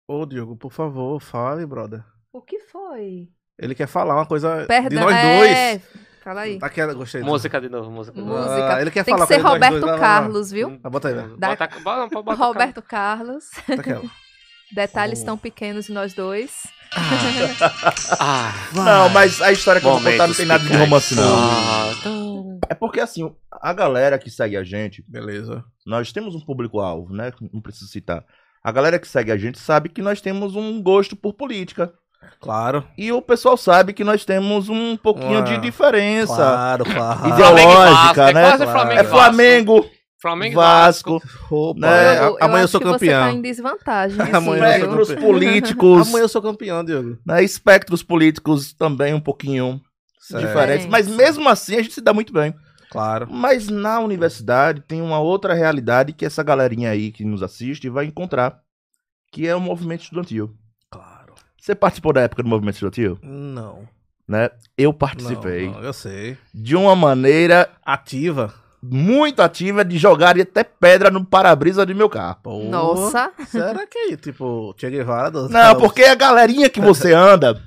Ô, 0.07 0.25
Diogo, 0.25 0.55
por 0.55 0.71
favor, 0.71 1.19
fale, 1.21 1.65
brother. 1.65 2.03
O 2.33 2.41
que 2.41 2.59
foi? 2.59 3.29
Ele 3.59 3.75
quer 3.75 3.87
falar 3.87 4.15
uma 4.15 4.25
coisa 4.25 4.65
Perdão. 4.65 4.89
de 4.89 4.95
nós 4.95 5.13
é... 5.15 5.37
dois. 5.77 5.89
Fala 6.23 6.41
aí. 6.41 6.59
Aquela, 6.61 6.93
gostei. 6.93 7.21
música 7.21 7.59
de 7.59 7.67
novo, 7.69 7.89
música 7.89 8.15
de 8.15 8.21
novo. 8.25 8.37
Música. 8.39 8.75
Ah, 8.75 8.81
ele 8.81 8.91
quer 8.91 9.03
Tem 9.03 9.13
que 9.15 9.19
falar 9.19 9.27
ser 9.27 9.41
coisa 9.41 9.55
de 9.55 9.59
nós 9.59 9.69
Roberto 9.71 9.85
dois. 9.87 9.99
Carlos, 9.99 10.51
viu? 10.51 10.79
Ah, 10.83 10.89
bota 10.89 11.07
aí, 11.07 11.15
né? 11.15 11.29
Da- 11.37 11.49
Bota, 11.49 11.67
bota, 11.83 12.21
bota, 12.21 12.33
Roberto 12.45 12.81
Carlos. 12.81 13.45
Aquela. 13.69 14.03
Detalhes 14.73 15.21
Oh. 15.21 15.25
tão 15.25 15.37
pequenos 15.37 15.89
em 15.89 15.93
nós 15.93 16.13
dois. 16.13 16.63
Ah, 18.19 18.53
Não, 18.73 19.09
mas 19.09 19.41
a 19.41 19.51
história 19.51 19.79
que 19.81 19.87
eu 19.87 19.91
vou 19.91 20.01
contar 20.01 20.27
não 20.27 20.33
tem 20.35 20.45
nada 20.45 20.63
de 20.63 20.75
romance, 20.75 21.15
não. 21.15 21.35
Ah, 21.35 21.93
então- 21.99 22.59
É 22.69 22.73
porque, 22.73 22.99
assim, 22.99 23.29
a 23.61 23.73
galera 23.73 24.17
que 24.17 24.29
segue 24.29 24.55
a 24.57 24.63
gente, 24.63 25.03
Beleza. 25.07 25.63
nós 25.85 26.11
temos 26.11 26.35
um 26.35 26.39
público-alvo, 26.39 27.13
né? 27.13 27.31
Não 27.53 27.61
preciso 27.61 27.87
citar. 27.89 28.23
A 28.63 28.71
galera 28.71 28.99
que 28.99 29.07
segue 29.07 29.31
a 29.31 29.37
gente 29.37 29.59
sabe 29.59 29.89
que 29.89 30.01
nós 30.01 30.21
temos 30.21 30.55
um 30.55 30.81
gosto 30.81 31.15
por 31.15 31.33
política. 31.33 31.91
Claro. 32.39 32.85
E 32.97 33.11
o 33.11 33.21
pessoal 33.21 33.57
sabe 33.57 33.93
que 33.93 34.03
nós 34.03 34.23
temos 34.23 34.69
um 34.69 34.95
pouquinho 34.95 35.43
de 35.43 35.57
diferença. 35.57 36.35
Claro, 36.35 36.85
claro. 36.85 37.27
Ideológica, 37.29 37.53
Flamengo 37.55 37.71
e 37.71 38.15
Vasco, 38.15 38.21
é 38.21 38.33
né? 38.33 38.41
quase 38.43 38.63
Claro. 38.63 38.71
Flamengo 38.71 38.91
É 38.91 38.93
e 38.93 39.03
Vasco. 39.03 39.17
Flamengo, 39.17 39.89
Flamengo 40.21 40.55
Vasco, 40.55 41.21
Opa, 41.49 41.79
Né? 41.79 42.17
Eu- 42.19 42.23
eu 42.23 42.37
amanhã 42.41 42.63
eu 42.63 42.67
sou 42.67 42.79
que 42.79 42.85
Você 42.87 42.93
campeão. 43.07 43.23
tá 43.23 43.31
em 43.33 43.41
desvantagem, 43.41 44.17
assim, 44.21 44.31
Amanhã 44.35 44.77
eu 44.77 44.79
sou 44.79 44.89
viu? 44.91 45.01
espectros 45.01 45.13
políticos, 45.25 46.07
Amanhã 46.09 46.23
eu 46.23 46.29
sou 46.29 46.41
campeão, 46.41 46.83
Diogo. 46.85 47.17
né? 47.25 47.43
espectros 47.43 48.03
políticos 48.03 48.73
também 48.73 49.13
um 49.13 49.19
pouquinho 49.19 49.81
Certo. 50.19 50.45
diferentes. 50.45 50.85
Mas 50.85 51.07
mesmo 51.07 51.49
assim 51.49 51.75
a 51.77 51.81
gente 51.81 51.93
se 51.95 52.01
dá 52.01 52.13
muito 52.13 52.31
bem. 52.31 52.53
Claro. 52.91 53.27
Mas 53.31 53.67
na 53.69 53.99
universidade 53.99 54.81
tem 54.81 55.01
uma 55.01 55.19
outra 55.19 55.53
realidade 55.53 56.13
que 56.13 56.25
essa 56.25 56.43
galerinha 56.43 56.89
aí 56.91 57.11
que 57.11 57.23
nos 57.25 57.41
assiste 57.41 57.89
vai 57.89 58.05
encontrar, 58.05 58.59
que 59.31 59.47
é 59.47 59.55
o 59.55 59.61
movimento 59.61 60.01
estudantil. 60.03 60.53
Claro. 60.91 61.33
Você 61.59 61.73
participou 61.73 62.11
da 62.13 62.21
época 62.21 62.43
do 62.43 62.49
movimento 62.49 62.75
estudantil? 62.75 63.17
Não. 63.23 63.87
Né? 64.27 64.49
Eu 64.77 64.91
Não, 64.91 64.97
participei 64.97 65.69
não, 65.69 65.81
eu 65.81 65.93
sei. 65.93 66.37
de 66.53 66.75
uma 66.75 66.95
maneira 66.95 67.69
Ativa. 67.83 68.53
Muito 68.81 69.41
ativa 69.41 69.85
de 69.85 69.97
jogar 69.97 70.39
até 70.39 70.63
pedra 70.63 71.09
no 71.11 71.23
para-brisa 71.23 71.85
do 71.85 71.93
meu 71.95 72.09
carro. 72.09 72.37
Pô, 72.43 72.59
Nossa. 72.63 73.31
Será 73.47 73.85
que, 73.85 74.17
tipo, 74.17 74.73
Che 74.77 74.89
Guevara... 74.89 75.29
dos- 75.29 75.51
Não, 75.51 75.75
porque 75.77 76.03
a 76.03 76.15
galerinha 76.15 76.69
que 76.69 76.81
você 76.81 77.13
anda 77.13 77.61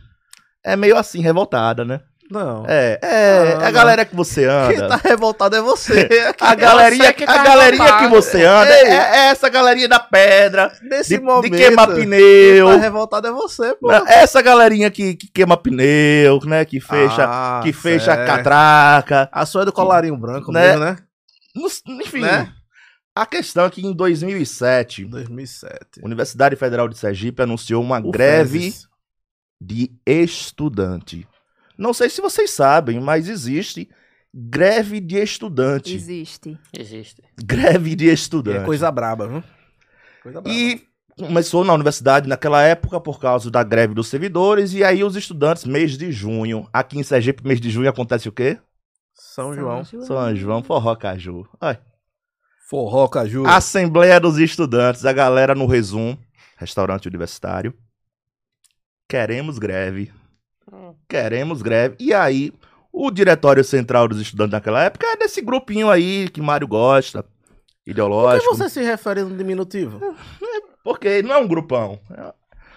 é 0.64 0.74
meio 0.76 0.96
assim, 0.96 1.20
revoltada, 1.20 1.84
né? 1.84 2.00
Não. 2.34 2.64
É, 2.66 2.98
é, 3.00 3.54
Não, 3.54 3.64
a 3.66 3.70
galera 3.70 4.04
que 4.04 4.14
você 4.14 4.40
Quem 4.42 4.76
anda. 4.76 4.88
tá 4.88 4.96
revoltado 5.08 5.54
é 5.56 5.60
você. 5.62 6.08
A 6.40 6.54
galerinha, 6.54 7.12
que 7.12 7.22
a 7.22 7.26
tá 7.26 7.42
galerinha 7.44 7.98
que 7.98 8.08
você 8.08 8.44
anda 8.44 8.70
Ei. 8.70 8.88
é, 8.88 8.94
é 8.94 9.16
essa 9.30 9.48
galerinha 9.48 9.88
da 9.88 10.00
pedra, 10.00 10.72
Nesse 10.82 11.16
de, 11.16 11.22
momento... 11.24 11.52
de 11.52 11.56
queimar 11.58 11.86
Quem 11.86 12.04
pneu. 12.04 12.66
tá 12.66 12.76
revoltado 12.76 13.28
é 13.28 13.30
você, 13.32 13.74
pô. 13.76 13.90
Essa 13.92 14.42
galerinha 14.42 14.90
que, 14.90 15.14
que 15.14 15.28
queima 15.28 15.56
pneu, 15.56 16.40
né? 16.44 16.64
Que 16.64 16.80
fecha, 16.80 17.24
Ah, 17.26 17.60
que 17.62 17.72
fecha 17.72 18.12
a 18.12 18.26
catraca. 18.26 19.28
A 19.32 19.46
sua 19.46 19.62
é 19.62 19.64
do 19.64 19.72
colarinho 19.72 20.16
branco 20.16 20.50
Né? 20.52 20.66
mesmo, 20.68 20.84
né? 20.84 20.96
Enfim, 21.86 22.20
Né? 22.20 22.52
a 23.16 23.24
questão 23.24 23.64
é 23.66 23.70
que 23.70 23.86
em 23.86 23.92
2007, 23.94 25.04
2007. 25.04 26.00
a 26.02 26.04
Universidade 26.04 26.56
Federal 26.56 26.88
de 26.88 26.98
Sergipe 26.98 27.42
anunciou 27.42 27.80
uma 27.80 27.98
O 28.00 28.10
greve 28.10 28.58
Fezes. 28.60 28.88
de 29.60 29.90
estudante. 30.04 31.26
Não 31.76 31.92
sei 31.92 32.08
se 32.08 32.20
vocês 32.20 32.50
sabem, 32.50 33.00
mas 33.00 33.28
existe 33.28 33.88
greve 34.32 35.00
de 35.00 35.16
estudante. 35.16 35.94
Existe. 35.94 36.58
Existe. 36.76 37.22
Greve 37.42 37.94
de 37.94 38.06
E 38.06 38.12
estudante. 38.12 38.58
É 38.58 38.64
coisa 38.64 38.90
braba, 38.90 39.28
viu? 39.28 39.44
Coisa 40.22 40.40
braba. 40.40 40.56
E 40.56 40.82
começou 41.16 41.64
na 41.64 41.72
universidade 41.72 42.28
naquela 42.28 42.62
época 42.62 43.00
por 43.00 43.20
causa 43.20 43.50
da 43.50 43.62
greve 43.62 43.94
dos 43.94 44.08
servidores, 44.08 44.72
e 44.72 44.82
aí 44.82 45.04
os 45.04 45.14
estudantes, 45.16 45.64
mês 45.64 45.96
de 45.96 46.10
junho. 46.10 46.68
Aqui 46.72 46.98
em 46.98 47.02
Sergipe, 47.02 47.46
mês 47.46 47.60
de 47.60 47.70
junho, 47.70 47.88
acontece 47.88 48.28
o 48.28 48.32
quê? 48.32 48.58
São 49.14 49.54
João. 49.54 49.84
São 49.84 50.34
João, 50.34 50.62
forró, 50.62 50.96
caju. 50.96 51.48
Ai. 51.60 51.78
Forró, 52.66 53.06
Caju. 53.08 53.46
Assembleia 53.46 54.18
dos 54.18 54.38
Estudantes, 54.38 55.04
a 55.04 55.12
galera 55.12 55.54
no 55.54 55.66
Resum, 55.66 56.16
restaurante 56.56 57.06
universitário. 57.06 57.74
Queremos 59.08 59.58
greve. 59.58 60.10
Queremos 61.08 61.62
greve. 61.62 61.96
E 61.98 62.12
aí, 62.14 62.52
o 62.92 63.10
Diretório 63.10 63.62
Central 63.64 64.08
dos 64.08 64.20
Estudantes 64.20 64.52
naquela 64.52 64.82
época 64.82 65.06
é 65.06 65.16
desse 65.16 65.40
grupinho 65.40 65.90
aí 65.90 66.28
que 66.28 66.40
Mário 66.40 66.66
gosta, 66.68 67.22
Por 67.22 67.28
que 67.84 67.90
ideológico. 67.90 68.54
você 68.56 68.68
se 68.68 68.82
refere 68.82 69.22
no 69.22 69.36
diminutivo? 69.36 70.00
Porque 70.82 71.22
não 71.22 71.34
é 71.34 71.38
um 71.38 71.46
grupão. 71.48 71.98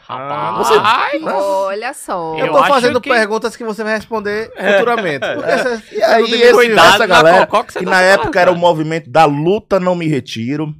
Rapaz, 0.07 1.21
Olha 1.21 1.93
só. 1.93 2.35
Eu, 2.37 2.45
Eu 2.45 2.53
tô 2.53 2.63
fazendo 2.63 3.01
que- 3.01 3.09
perguntas 3.09 3.57
que 3.57 3.63
você 3.65 3.83
vai 3.83 3.95
responder 3.95 4.49
futuramente. 4.55 5.25
Porque 5.35 5.57
você- 5.57 5.95
E 5.97 6.01
aí, 6.03 6.23
esse, 6.41 6.53
cuidado 6.53 6.87
essa 6.87 6.97
na 6.99 7.05
galera, 7.07 7.45
cocó 7.45 7.63
que 7.63 7.73
você 7.73 7.79
que 7.79 7.85
tá 7.85 7.91
na 7.91 7.97
falando, 7.97 8.13
época 8.21 8.39
era 8.39 8.49
o 8.51 8.53
cara. 8.53 8.59
movimento 8.65 9.09
da 9.09 9.25
luta 9.25 9.79
não 9.81 9.95
me 9.95 10.07
retiro, 10.07 10.73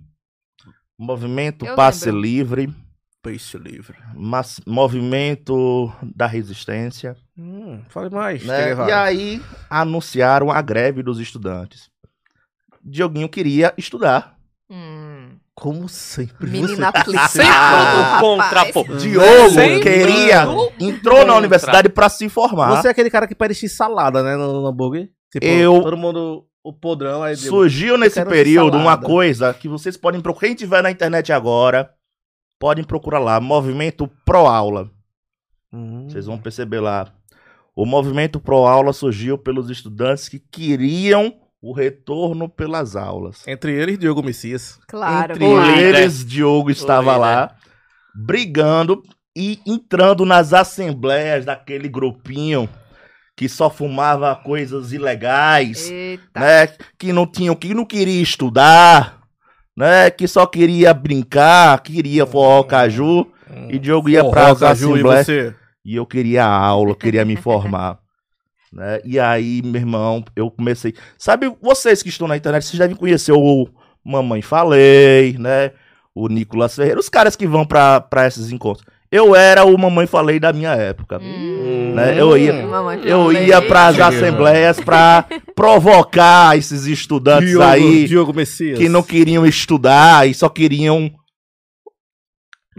movimento 0.98 1.66
Eu 1.66 1.76
passe 1.76 2.06
lembro. 2.06 2.22
livre, 2.22 2.74
Peixe 3.28 3.58
livre. 3.58 3.98
mas, 4.16 4.62
movimento 4.66 5.92
da 6.16 6.26
resistência. 6.26 7.16
Hum, 7.38 7.82
fale 7.90 8.10
mais. 8.10 8.44
né? 8.46 8.74
E 8.88 8.92
aí 8.92 9.42
anunciaram 9.70 10.50
a 10.50 10.62
greve 10.62 11.04
dos 11.04 11.20
estudantes. 11.20 11.90
Dioguinho 12.82 13.28
queria 13.28 13.74
estudar. 13.78 14.38
Hum, 14.70 15.38
Como 15.54 15.90
sempre. 15.90 16.50
menina 16.50 16.90
você... 16.92 17.00
aplicada. 17.00 17.28
Sempre 17.28 18.16
do 18.16 18.20
contra, 18.22 18.66
pô. 18.72 18.84
Diogo 18.96 19.50
Sempre 19.50 19.80
queria, 19.82 20.46
entrou 20.80 21.26
na 21.26 21.36
universidade 21.36 21.90
pra 21.90 22.08
se 22.08 22.30
formar. 22.30 22.78
Você 22.82 22.88
é 22.88 22.92
aquele 22.92 23.10
cara 23.10 23.28
que 23.28 23.36
X 23.54 23.74
salada, 23.76 24.24
né? 24.24 24.38
No, 24.38 24.62
no 24.62 24.68
hambúrguer. 24.68 25.10
Tipo, 25.32 25.46
Eu- 25.46 25.82
todo 25.82 25.98
mundo, 25.98 26.46
o 26.64 26.72
podrão 26.72 27.24
aí. 27.24 27.36
Surgiu 27.36 27.98
nesse 27.98 28.24
período 28.24 28.78
uma 28.78 28.98
coisa 28.98 29.54
que 29.54 29.68
vocês 29.68 29.98
podem 29.98 30.22
procurar. 30.22 30.48
Quem 30.48 30.56
tiver 30.56 30.82
na 30.82 30.92
internet 30.92 31.34
agora, 31.34 31.90
podem 32.60 32.84
procurar 32.84 33.20
lá. 33.20 33.40
Movimento 33.40 34.10
Pro 34.26 34.48
Aula. 34.48 34.90
Hum. 35.72 36.08
Vocês 36.10 36.26
vão 36.26 36.38
perceber 36.38 36.80
lá. 36.80 37.12
O 37.76 37.86
movimento 37.86 38.40
Pro 38.40 38.66
Aula 38.66 38.92
surgiu 38.94 39.38
pelos 39.38 39.70
estudantes 39.70 40.28
que 40.28 40.40
queriam 40.40 41.34
o 41.62 41.74
retorno 41.74 42.48
pelas 42.50 42.96
aulas. 42.96 43.48
Entre 43.48 43.72
eles, 43.74 43.98
Diogo 43.98 44.24
Messias. 44.24 44.80
Claro. 44.88 45.34
Entre 45.34 45.46
O 45.46 45.62
líder. 45.62 45.96
eles, 45.96 46.26
Diogo 46.26 46.70
estava 46.72 47.18
lá, 47.18 47.56
brigando 48.16 49.04
e 49.36 49.60
entrando 49.66 50.26
nas 50.26 50.54
assembleias 50.54 51.46
daquele 51.46 51.88
grupinho 51.88 52.68
que 53.36 53.48
só 53.48 53.70
fumava 53.70 54.36
coisas 54.36 54.92
ilegais, 54.92 55.92
Eita. 55.92 56.40
né? 56.40 56.68
Que 56.98 57.14
não 57.14 57.28
tinham, 57.28 57.54
que 57.56 57.72
não 57.76 57.86
queria 57.86 58.20
estudar, 58.22 59.17
né? 59.78 60.10
Que 60.10 60.28
só 60.28 60.48
queria 60.48 60.92
brincar, 60.92 61.80
queria 61.84 62.26
forró 62.26 62.64
caju. 62.64 63.28
E 63.70 63.78
Diogo 63.78 64.10
ia 64.10 64.26
para 64.26 64.50
as 64.50 64.60
Caju, 64.60 64.98
e 64.98 65.02
você? 65.04 65.56
e 65.86 65.96
eu 65.96 66.06
queria 66.06 66.46
aula, 66.46 66.96
queria 66.96 67.24
me 67.24 67.34
informar. 67.34 68.00
Né? 68.70 69.00
E 69.06 69.18
aí, 69.18 69.62
meu 69.64 69.80
irmão, 69.80 70.24
eu 70.36 70.52
comecei. 70.52 70.94
Sabe, 71.18 71.50
vocês 71.62 72.04
que 72.04 72.10
estão 72.10 72.28
na 72.28 72.36
internet, 72.36 72.66
vocês 72.66 72.78
devem 72.78 72.98
conhecer 72.98 73.32
o 73.32 73.66
Mamãe 74.04 74.42
Falei, 74.42 75.38
né? 75.40 75.72
O 76.14 76.28
Nicolas 76.28 76.76
Ferreira, 76.76 77.00
os 77.00 77.08
caras 77.08 77.38
que 77.38 77.48
vão 77.48 77.66
pra, 77.66 78.02
pra 78.02 78.28
esses 78.28 78.52
encontros. 78.52 78.86
Eu 79.12 79.36
era 79.36 79.64
o 79.66 79.78
Mamãe 79.78 80.06
Falei 80.06 80.40
da 80.40 80.52
minha 80.52 80.72
época. 80.74 81.20
Hum. 81.22 81.94
Né? 81.96 82.20
Eu 82.20 82.38
ia- 82.38 82.66
Mamãe 82.68 83.00
Eu 83.04 83.32
ia 83.32 83.62
pras 83.62 83.96
Cheguei, 83.96 84.18
assembleias 84.18 84.80
pra 84.80 85.26
provocar 85.56 86.58
esses 86.58 86.86
estudantes 86.86 87.50
Diogo, 87.50 87.64
aí 87.66 88.06
Diogo 88.08 88.34
Messias. 88.34 88.78
que 88.78 88.90
não 88.90 89.02
queriam 89.02 89.46
estudar 89.46 90.28
e 90.28 90.34
só 90.34 90.50
queriam 90.50 91.10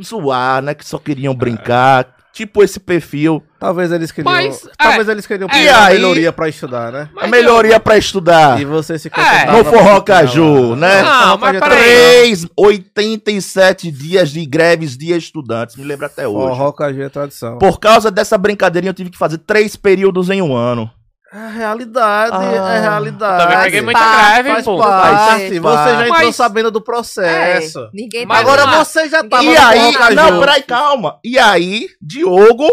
zoar, 0.02 0.62
né? 0.62 0.74
Que 0.74 0.84
só 0.86 0.98
queriam 0.98 1.34
brincar. 1.34 2.14
Tipo 2.32 2.62
esse 2.62 2.78
perfil. 2.78 3.42
Talvez 3.58 3.90
eles 3.90 4.12
queriam. 4.12 4.32
Mas, 4.32 4.68
talvez 4.78 5.08
é, 5.08 5.12
eles 5.12 5.26
queriam 5.26 5.48
é, 5.50 5.64
e 5.64 5.68
aí- 5.68 5.94
melhoria 5.94 6.32
pra 6.32 6.48
estudar, 6.48 6.92
né? 6.92 7.08
A 7.16 7.26
melhoria 7.26 7.80
pra 7.80 7.98
estudar. 7.98 8.60
E 8.60 8.64
você 8.64 8.96
se 8.98 9.08
É. 9.08 9.10
contentava 9.10 9.52
No 9.58 9.64
com 9.64 9.70
Forró 9.72 10.00
que 10.00 10.06
Caju, 10.12 10.76
né? 10.76 11.02
Não, 11.02 11.38
mas 11.38 11.58
peraí. 11.58 11.78
Três, 11.80 12.46
87 12.56 13.90
dias 13.90 14.30
de 14.30 14.44
greves 14.46 14.96
de 14.96 15.12
estudantes, 15.16 15.74
me 15.76 15.84
lembro 15.84 16.06
até 16.06 16.28
hoje. 16.28 16.48
Forró 16.56 16.72
Caju 16.72 17.02
é 17.02 17.08
tradição. 17.08 17.58
Por 17.58 17.80
causa 17.80 18.10
dessa 18.10 18.38
brincadeirinha, 18.38 18.90
eu 18.90 18.94
tive 18.94 19.10
que 19.10 19.18
fazer 19.18 19.38
três 19.38 19.74
períodos 19.74 20.30
em 20.30 20.40
um 20.40 20.54
ano. 20.54 20.88
É 21.30 21.46
realidade, 21.48 22.32
Ah. 22.34 22.42
é 22.74 22.80
realidade. 22.80 23.42
Também 23.44 23.62
peguei 23.64 23.80
muita 23.82 24.32
greve, 24.32 24.50
Faz 24.52 24.64
pô. 24.64 24.78
parte. 24.78 25.14
Faz 25.14 25.42
Você 25.50 25.90
já 25.90 26.06
entrou 26.06 26.24
Mas- 26.26 26.36
sabendo 26.36 26.70
do 26.70 26.80
processo. 26.80 27.80
É, 27.80 27.90
ninguém 27.92 28.24
Mas 28.24 28.38
tá 28.38 28.40
Agora 28.42 28.66
não- 28.66 28.84
você 28.84 29.08
já 29.10 29.22
tava 29.22 29.44
e 29.44 29.54
aí, 29.56 29.92
não, 30.14 30.40
peraí, 30.40 30.62
calma. 30.62 31.20
E 31.22 31.38
aí, 31.38 31.88
Diogo 32.00 32.66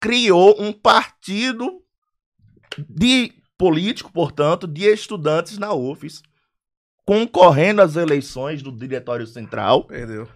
criou 0.00 0.54
um 0.60 0.70
partido 0.72 1.80
de 2.88 3.32
político, 3.56 4.12
portanto, 4.12 4.66
de 4.68 4.84
estudantes 4.92 5.56
na 5.56 5.72
UFES, 5.72 6.20
concorrendo 7.06 7.80
às 7.80 7.96
eleições 7.96 8.62
do 8.62 8.70
Diretório 8.70 9.26
Central. 9.26 9.84
Perdeu. 9.84 10.28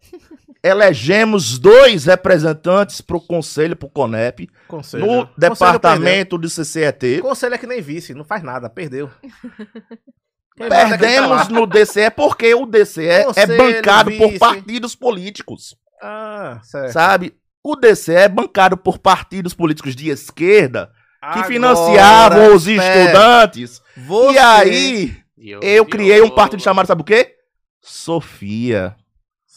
Elegemos 0.62 1.58
dois 1.58 2.04
representantes 2.04 3.00
para 3.00 3.16
o 3.16 3.20
Conselho, 3.20 3.74
para 3.74 3.86
o 3.86 3.90
CONEP, 3.90 4.48
Conselho. 4.68 5.06
no 5.06 5.12
Conselho 5.26 5.34
departamento 5.38 6.38
de 6.38 6.48
CCET. 6.50 7.20
Conselho 7.22 7.54
é 7.54 7.58
que 7.58 7.66
nem 7.66 7.80
vice, 7.80 8.12
não 8.12 8.24
faz 8.24 8.42
nada, 8.42 8.68
perdeu. 8.68 9.10
É 10.58 10.68
tá 10.68 10.88
Perdemos 10.90 11.48
no 11.48 11.66
DCE 11.66 12.10
porque 12.10 12.54
o 12.54 12.66
DCE 12.66 13.06
é 13.06 13.24
Conselho, 13.24 13.56
bancado 13.56 14.10
por 14.18 14.26
vice. 14.26 14.38
partidos 14.38 14.94
políticos, 14.94 15.74
Ah, 16.02 16.60
certo. 16.62 16.92
sabe? 16.92 17.34
O 17.64 17.74
DCE 17.76 18.12
é 18.14 18.28
bancado 18.28 18.76
por 18.76 18.98
partidos 18.98 19.54
políticos 19.54 19.96
de 19.96 20.10
esquerda 20.10 20.88
que 21.32 21.38
Agora, 21.38 21.46
financiavam 21.46 22.54
os 22.54 22.66
estudantes. 22.66 23.80
Você... 23.96 24.32
E 24.34 24.38
aí, 24.38 25.16
Eu, 25.38 25.60
eu 25.62 25.86
criei 25.86 26.20
um 26.20 26.28
partido 26.28 26.62
chamado, 26.62 26.86
sabe 26.86 27.00
o 27.00 27.06
quê? 27.06 27.36
Sofia. 27.80 28.94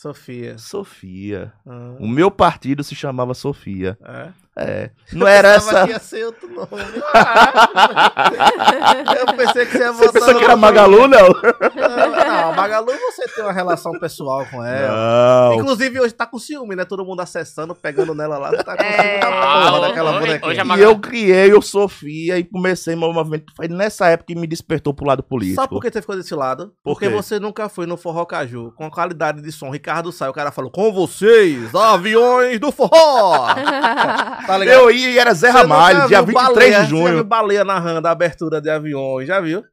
Sofia. 0.03 0.57
Sofia. 0.57 1.53
Ah, 1.65 1.95
O 1.99 2.07
meu 2.07 2.29
partido 2.29 2.83
se 2.83 2.93
chamava 2.93 3.33
Sofia. 3.33 3.97
é. 4.03 4.42
É. 4.55 4.91
Não 5.11 5.27
era 5.27 5.53
Pensava 5.55 5.77
essa. 5.79 5.85
que 5.87 5.93
ia 5.93 5.99
ser 5.99 6.25
outro 6.25 6.47
nome. 6.47 6.67
eu 9.19 9.25
pensei 9.35 9.65
que 9.65 9.71
você 9.71 9.79
ia 9.83 9.91
Você 9.91 10.05
botar 10.07 10.19
pensou 10.19 10.35
que 10.37 10.43
era 10.45 10.55
Magalu, 10.55 11.07
não? 11.07 11.27
Não, 11.27 12.53
Magalu 12.53 12.91
você 12.91 13.27
tem 13.29 13.43
uma 13.43 13.51
relação 13.51 13.93
pessoal 13.99 14.45
com 14.51 14.63
ela. 14.63 15.49
Não. 15.49 15.55
Inclusive 15.55 15.99
hoje 15.99 16.13
tá 16.13 16.27
com 16.27 16.37
ciúme, 16.37 16.75
né? 16.75 16.85
Todo 16.85 17.03
mundo 17.03 17.21
acessando, 17.21 17.73
pegando 17.73 18.13
nela 18.13 18.37
lá. 18.37 18.51
Tá 18.63 18.77
com 18.77 18.83
É. 18.83 18.91
ciúme 18.91 19.19
da 19.21 19.27
Ah, 19.27 19.71
porra 19.71 19.81
daquela 19.87 20.19
bonequinha. 20.19 20.63
a 20.73 20.77
E 20.77 20.81
eu 20.81 20.99
criei 20.99 21.51
o 21.53 21.61
Sofia 21.61 22.37
e 22.37 22.43
comecei 22.43 22.95
meu 22.95 23.11
movimento. 23.11 23.51
Foi 23.55 23.67
nessa 23.67 24.07
época 24.07 24.27
que 24.33 24.39
me 24.39 24.45
despertou 24.47 24.93
pro 24.93 25.05
lado 25.07 25.23
político. 25.23 25.55
Sabe 25.61 25.69
por 25.69 25.81
que 25.81 25.91
você 25.91 26.01
ficou 26.01 26.15
desse 26.15 26.35
lado? 26.35 26.67
Por 26.83 26.93
Porque 26.93 27.07
quê? 27.09 27.13
você 27.13 27.39
nunca 27.39 27.67
foi 27.69 27.87
no 27.87 27.97
Forró 27.97 28.23
Caju. 28.25 28.71
Com 28.75 28.85
a 28.85 28.91
qualidade 28.91 29.41
de 29.41 29.51
som, 29.51 29.71
Ricardo 29.71 30.11
sai, 30.11 30.29
o 30.29 30.33
cara 30.33 30.51
falou, 30.51 30.69
com 30.69 30.91
vocês, 30.93 31.73
aviões 31.73 32.59
do 32.59 32.71
forró! 32.71 33.47
tá 34.45 34.57
ligado? 34.57 34.75
Eu 34.81 34.91
ia 34.91 35.09
e 35.11 35.17
era 35.17 35.33
Zé 35.33 35.49
Ramalho, 35.49 36.07
dia 36.07 36.21
viu 36.21 36.27
23 36.37 36.53
baleia, 36.53 36.69
de 36.69 36.89
Você 36.89 36.95
já 36.95 37.03
viu 37.05 37.07
junho. 37.07 37.23
baleia 37.23 37.63
narrando 37.63 38.07
a 38.07 38.11
abertura 38.11 38.61
de 38.61 38.69
aviões, 38.69 39.27
já 39.27 39.39
viu? 39.39 39.63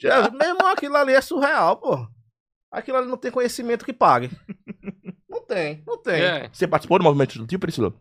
Já 0.00 0.22
viu? 0.22 0.38
Meu 0.38 0.48
irmão, 0.48 0.68
aquilo 0.68 0.96
ali 0.96 1.12
é 1.12 1.20
surreal, 1.20 1.76
pô. 1.76 2.06
Aquilo 2.72 2.98
ali 2.98 3.06
não 3.08 3.16
tem 3.16 3.30
conhecimento 3.30 3.84
que 3.84 3.92
pague. 3.92 4.30
Não 5.28 5.44
tem, 5.44 5.82
não 5.84 5.98
tem. 6.00 6.22
É. 6.22 6.48
Você 6.52 6.66
participou 6.66 6.96
do 6.96 7.02
movimento 7.04 7.30
estudantil, 7.30 7.58
Priscila? 7.58 7.92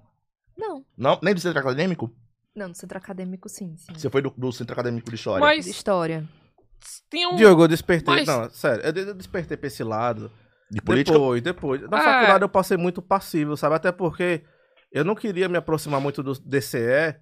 Não, 0.55 0.85
Não? 0.95 1.19
Nem 1.21 1.33
do 1.33 1.39
centro 1.41 1.59
acadêmico? 1.59 2.09
não, 2.55 2.67
no 2.69 2.75
centro 2.75 2.95
acadêmico 2.97 3.49
sim, 3.49 3.75
sim. 3.75 3.91
Você 3.91 4.07
foi 4.07 4.21
do, 4.21 4.29
do 4.37 4.51
centro 4.51 4.71
acadêmico 4.73 5.09
de 5.09 5.15
história. 5.15 5.39
Mas 5.43 5.65
De 5.65 5.71
história. 5.71 6.29
tinha 7.09 7.27
um... 7.29 7.35
Diogo, 7.35 7.63
eu 7.63 7.67
despertei. 7.67 8.13
Mas- 8.17 8.27
Não, 8.27 8.49
sério, 8.51 8.83
eu 8.85 9.07
eu 9.07 9.13
despertei 9.15 9.57
pra 9.57 9.65
esse 9.67 9.83
lado. 9.83 10.31
De 10.69 10.79
política? 10.79 11.17
Depois, 11.17 11.41
depois. 11.41 11.81
Na 11.89 11.99
É. 11.99 12.03
faculdade 12.03 12.43
eu 12.43 12.49
passei 12.49 12.77
muito 12.77 13.01
passivo, 13.01 13.57
sabe? 13.57 13.75
Até 13.75 13.91
porque 13.91 14.43
eu 14.93 15.03
não 15.03 15.15
queria 15.15 15.49
me 15.49 15.57
aproximar 15.57 15.99
muito 15.99 16.21
do 16.23 16.33
DCE. 16.39 17.15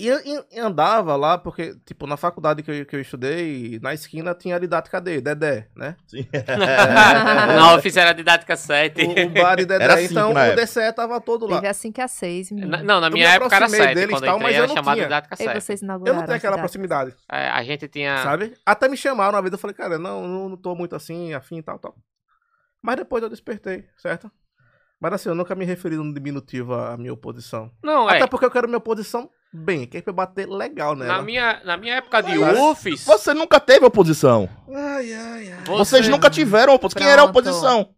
E, 0.00 0.08
e- 0.08 0.44
e 0.52 0.60
andava 0.60 1.16
lá, 1.16 1.36
porque, 1.36 1.74
tipo, 1.84 2.06
na 2.06 2.16
faculdade 2.16 2.62
que 2.62 2.70
eu, 2.70 2.86
que 2.86 2.94
eu 2.94 3.00
estudei, 3.00 3.80
na 3.82 3.92
esquina 3.92 4.32
tinha 4.32 4.54
a 4.54 4.58
didática 4.60 5.00
dele, 5.00 5.20
Dedé, 5.20 5.68
né? 5.74 5.96
Sim. 6.06 6.24
Na 7.58 7.74
oficina 7.74 8.14
didática 8.14 8.56
7. 8.56 9.02
O, 9.04 9.10
o 9.26 9.30
bar 9.30 9.56
de 9.56 9.66
Dedé. 9.66 9.82
Era 9.82 9.96
cinco 9.96 10.12
então 10.12 10.32
na 10.32 10.40
o 10.40 10.44
época. 10.44 10.62
DCE 10.66 10.92
tava 10.92 11.20
todo 11.20 11.46
lá. 11.48 11.56
Teve 11.56 11.66
a 11.66 11.74
5 11.74 12.00
a 12.00 12.06
6, 12.06 12.50
menino. 12.52 12.70
Na- 12.70 12.82
Não, 12.84 13.00
na 13.00 13.08
Eu 13.08 13.12
minha 13.12 13.28
me 13.28 13.34
época 13.34 13.56
era 13.56 13.64
aproximei 13.64 13.88
7. 13.88 13.94
deles 13.96 14.14
Quando 14.14 14.22
e 14.22 14.26
eu 14.26 14.30
tal, 14.30 14.36
entrei 14.38 14.46
mas 14.48 14.56
eu 14.56 14.62
era 14.62 14.68
não 14.68 14.74
chamada 14.76 14.94
tinha. 14.96 15.06
didática 15.06 15.34
E 15.34 15.36
7. 15.38 15.60
vocês 15.60 15.82
Eu 15.82 15.84
inauguraram 15.86 16.18
não 16.20 16.26
tenho 16.26 16.36
aquela 16.38 16.58
proximidade, 16.58 17.14
É, 17.30 17.48
a 17.48 17.62
gente 17.64 17.88
tinha... 17.88 18.18
sabe? 18.22 18.54
Até 18.64 18.88
me 18.88 18.96
chamaram 18.96 19.32
uma 19.34 19.42
vez, 19.42 19.52
eu 19.52 19.58
falei, 19.58 19.74
cara, 19.74 19.98
não, 19.98 20.26
não, 20.28 20.48
não 20.50 20.56
tô 20.56 20.76
muito 20.76 20.94
assim, 20.94 21.34
afim 21.34 21.58
e 21.58 21.62
tal, 21.62 21.76
tal. 21.78 21.96
Mas 22.80 22.94
depois 22.96 23.20
eu 23.22 23.28
despertei, 23.28 23.84
certo? 23.96 24.30
Mas 25.00 25.12
assim, 25.12 25.28
eu 25.28 25.34
nunca 25.34 25.54
me 25.54 25.64
referi 25.64 25.96
no 25.96 26.12
diminutivo 26.12 26.74
à 26.74 26.96
minha 26.96 27.12
oposição. 27.12 27.70
Não, 27.82 28.10
é. 28.10 28.16
Até 28.16 28.26
porque 28.26 28.44
eu 28.44 28.50
quero 28.50 28.66
minha 28.66 28.78
oposição 28.78 29.30
bem, 29.52 29.86
que 29.86 29.96
é 29.98 30.02
pra 30.02 30.10
eu 30.10 30.14
bater 30.14 30.48
legal 30.48 30.96
nela. 30.96 31.16
Na 31.18 31.22
minha, 31.22 31.60
na 31.64 31.76
minha 31.76 31.94
época 31.94 32.20
de 32.22 32.36
Mas- 32.36 32.58
UFES... 32.58 33.04
Você 33.04 33.32
nunca 33.32 33.60
teve 33.60 33.86
oposição. 33.86 34.48
Ai, 34.68 35.12
ai, 35.12 35.52
ai. 35.52 35.64
Vocês 35.66 36.04
você- 36.04 36.10
nunca 36.10 36.28
tiveram 36.28 36.74
oposição. 36.74 37.00
Quem 37.00 37.10
era 37.12 37.22
a 37.22 37.24
oposição? 37.24 37.90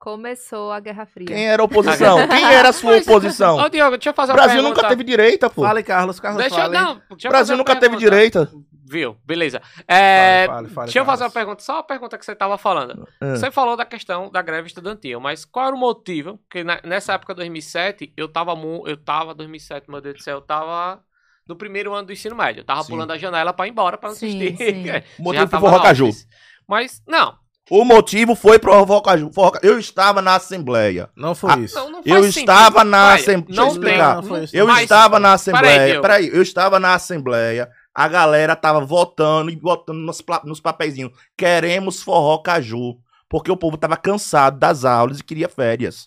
Começou 0.00 0.70
a 0.70 0.78
Guerra 0.78 1.06
Fria. 1.06 1.26
Quem 1.26 1.48
era 1.48 1.60
a 1.60 1.64
oposição? 1.64 2.28
Quem 2.28 2.44
era 2.54 2.68
a 2.68 2.72
sua 2.72 2.92
Mas- 2.92 3.06
oposição? 3.06 3.56
Ô, 3.56 3.68
Diogo, 3.68 3.96
deixa 3.96 4.10
eu 4.10 4.14
fazer 4.14 4.30
O 4.32 4.34
uma 4.34 4.42
Brasil 4.42 4.56
pergunta. 4.62 4.76
nunca 4.76 4.88
teve 4.88 5.04
direita, 5.04 5.50
pô. 5.50 5.62
Fale, 5.62 5.82
Carlos, 5.82 6.20
Carlos, 6.20 6.40
Deixa 6.40 6.54
eu... 6.54 6.60
fale. 6.60 6.72
Não, 6.74 6.84
deixa 6.94 6.98
eu 7.00 7.14
O 7.14 7.18
fazer 7.18 7.28
Brasil 7.28 7.56
nunca 7.56 7.74
teve 7.74 7.96
pergunta. 7.96 8.10
direita. 8.10 8.50
Viu? 8.90 9.16
Beleza. 9.24 9.60
É, 9.86 10.44
Fale, 10.46 10.48
fale, 10.62 10.68
fale, 10.74 10.84
deixa 10.86 10.98
eu 10.98 11.04
fazer 11.04 11.24
uma 11.24 11.30
pergunta, 11.30 11.62
só 11.62 11.74
uma 11.74 11.82
pergunta 11.82 12.16
que 12.18 12.24
você 12.24 12.32
estava 12.32 12.56
falando. 12.56 13.06
Ah. 13.20 13.36
Você 13.36 13.50
falou 13.50 13.76
da 13.76 13.84
questão 13.84 14.30
da 14.30 14.40
greve 14.42 14.68
estudantil, 14.68 15.20
mas 15.20 15.44
qual 15.44 15.66
era 15.66 15.76
o 15.76 15.78
motivo? 15.78 16.38
Porque 16.38 16.64
na- 16.64 16.80
nessa 16.84 17.12
época, 17.14 17.34
2007, 17.34 18.12
eu 18.16 18.28
tava, 18.28 18.54
mu- 18.56 18.84
eu 18.86 18.96
tava, 18.96 19.34
2007, 19.34 19.90
meu 19.90 20.00
Deus 20.00 20.16
do 20.16 20.22
céu, 20.22 20.36
eu 20.38 20.42
tava 20.42 21.00
no 21.48 21.56
primeiro 21.56 21.94
ano 21.94 22.06
do 22.06 22.12
ensino 22.12 22.36
médio. 22.36 22.60
Eu 22.60 22.64
tava 22.64 22.82
Sim. 22.82 22.90
pulando 22.92 23.10
a 23.12 23.18
janela 23.18 23.52
pra 23.52 23.66
ir 23.66 23.70
embora 23.70 23.96
pra 23.98 24.10
não 24.10 24.16
Sim, 24.16 24.26
assistir. 24.38 24.56
sim. 24.56 24.84
O 25.18 25.22
motivo 25.22 25.42
foi 25.44 25.50
tava 25.50 25.60
Forró 25.66 25.76
na 25.78 25.82
Caju. 25.82 26.04
office. 26.08 26.26
Mas, 26.68 27.02
não. 27.06 27.34
O 27.70 27.84
motivo 27.84 28.34
foi 28.34 28.58
pro 28.58 28.72
Forró 28.72 29.00
Caju. 29.02 29.30
Forró 29.32 29.50
Caju. 29.50 29.66
Eu 29.66 29.78
estava 29.78 30.22
na 30.22 30.36
Assembleia. 30.36 31.10
Não 31.14 31.34
foi 31.34 31.50
Ah, 31.52 31.58
isso. 31.58 31.74
Não, 31.74 31.90
não 31.90 32.02
Eu 32.04 32.22
sentido. 32.24 32.40
estava 32.50 32.82
na 32.82 33.12
Assembleia. 33.12 33.44
Deixa 33.46 33.60
eu 33.60 33.64
Não 33.66 33.72
explicar. 33.72 34.06
tem. 34.06 34.14
Não 34.16 34.22
foi 34.22 34.44
isso. 34.44 34.56
Eu 34.56 34.66
Mas- 34.66 34.82
estava 34.84 35.18
na 35.20 35.28
Peraí, 35.28 35.34
Assembleia. 35.34 35.86
Diogo. 35.86 36.02
Peraí, 36.02 36.28
eu 36.28 36.42
estava 36.42 36.80
na 36.80 36.94
Assembleia. 36.94 37.70
A 37.98 38.06
galera 38.06 38.54
tava 38.54 38.80
votando 38.80 39.50
e 39.50 39.56
botando 39.56 39.98
nos, 39.98 40.22
nos 40.44 40.60
papeizinhos. 40.60 41.10
Queremos 41.36 42.00
forró 42.00 42.38
caju. 42.38 42.96
Porque 43.28 43.50
o 43.50 43.56
povo 43.56 43.76
tava 43.76 43.96
cansado 43.96 44.56
das 44.56 44.84
aulas 44.84 45.18
e 45.18 45.24
queria 45.24 45.48
férias. 45.48 46.06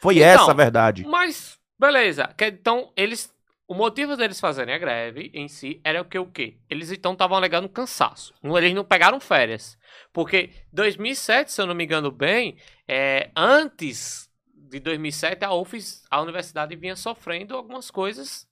Foi 0.00 0.16
Então, 0.16 0.28
essa 0.28 0.50
a 0.50 0.54
verdade. 0.54 1.06
Mas, 1.06 1.56
beleza. 1.78 2.34
Então, 2.40 2.92
eles 2.96 3.32
O 3.68 3.74
motivo 3.74 4.16
deles 4.16 4.40
fazerem 4.40 4.74
a 4.74 4.78
greve 4.78 5.30
em 5.32 5.46
si 5.46 5.80
era 5.84 6.02
o 6.02 6.04
que 6.04 6.18
o 6.18 6.26
quê? 6.26 6.58
Eles 6.68 6.90
então 6.90 7.12
estavam 7.12 7.36
alegando 7.36 7.68
cansaço. 7.68 8.34
Eles 8.42 8.74
não 8.74 8.84
pegaram 8.84 9.20
férias. 9.20 9.78
Porque 10.12 10.50
2007, 10.72 11.52
se 11.52 11.62
eu 11.62 11.66
não 11.66 11.76
me 11.76 11.84
engano 11.84 12.10
bem, 12.10 12.56
é, 12.88 13.30
antes 13.36 14.28
de 14.52 14.80
2007 14.80 15.44
a 15.44 15.54
UFES, 15.54 16.02
a 16.10 16.20
universidade 16.20 16.74
vinha 16.74 16.96
sofrendo 16.96 17.54
algumas 17.56 17.88
coisas, 17.88 18.48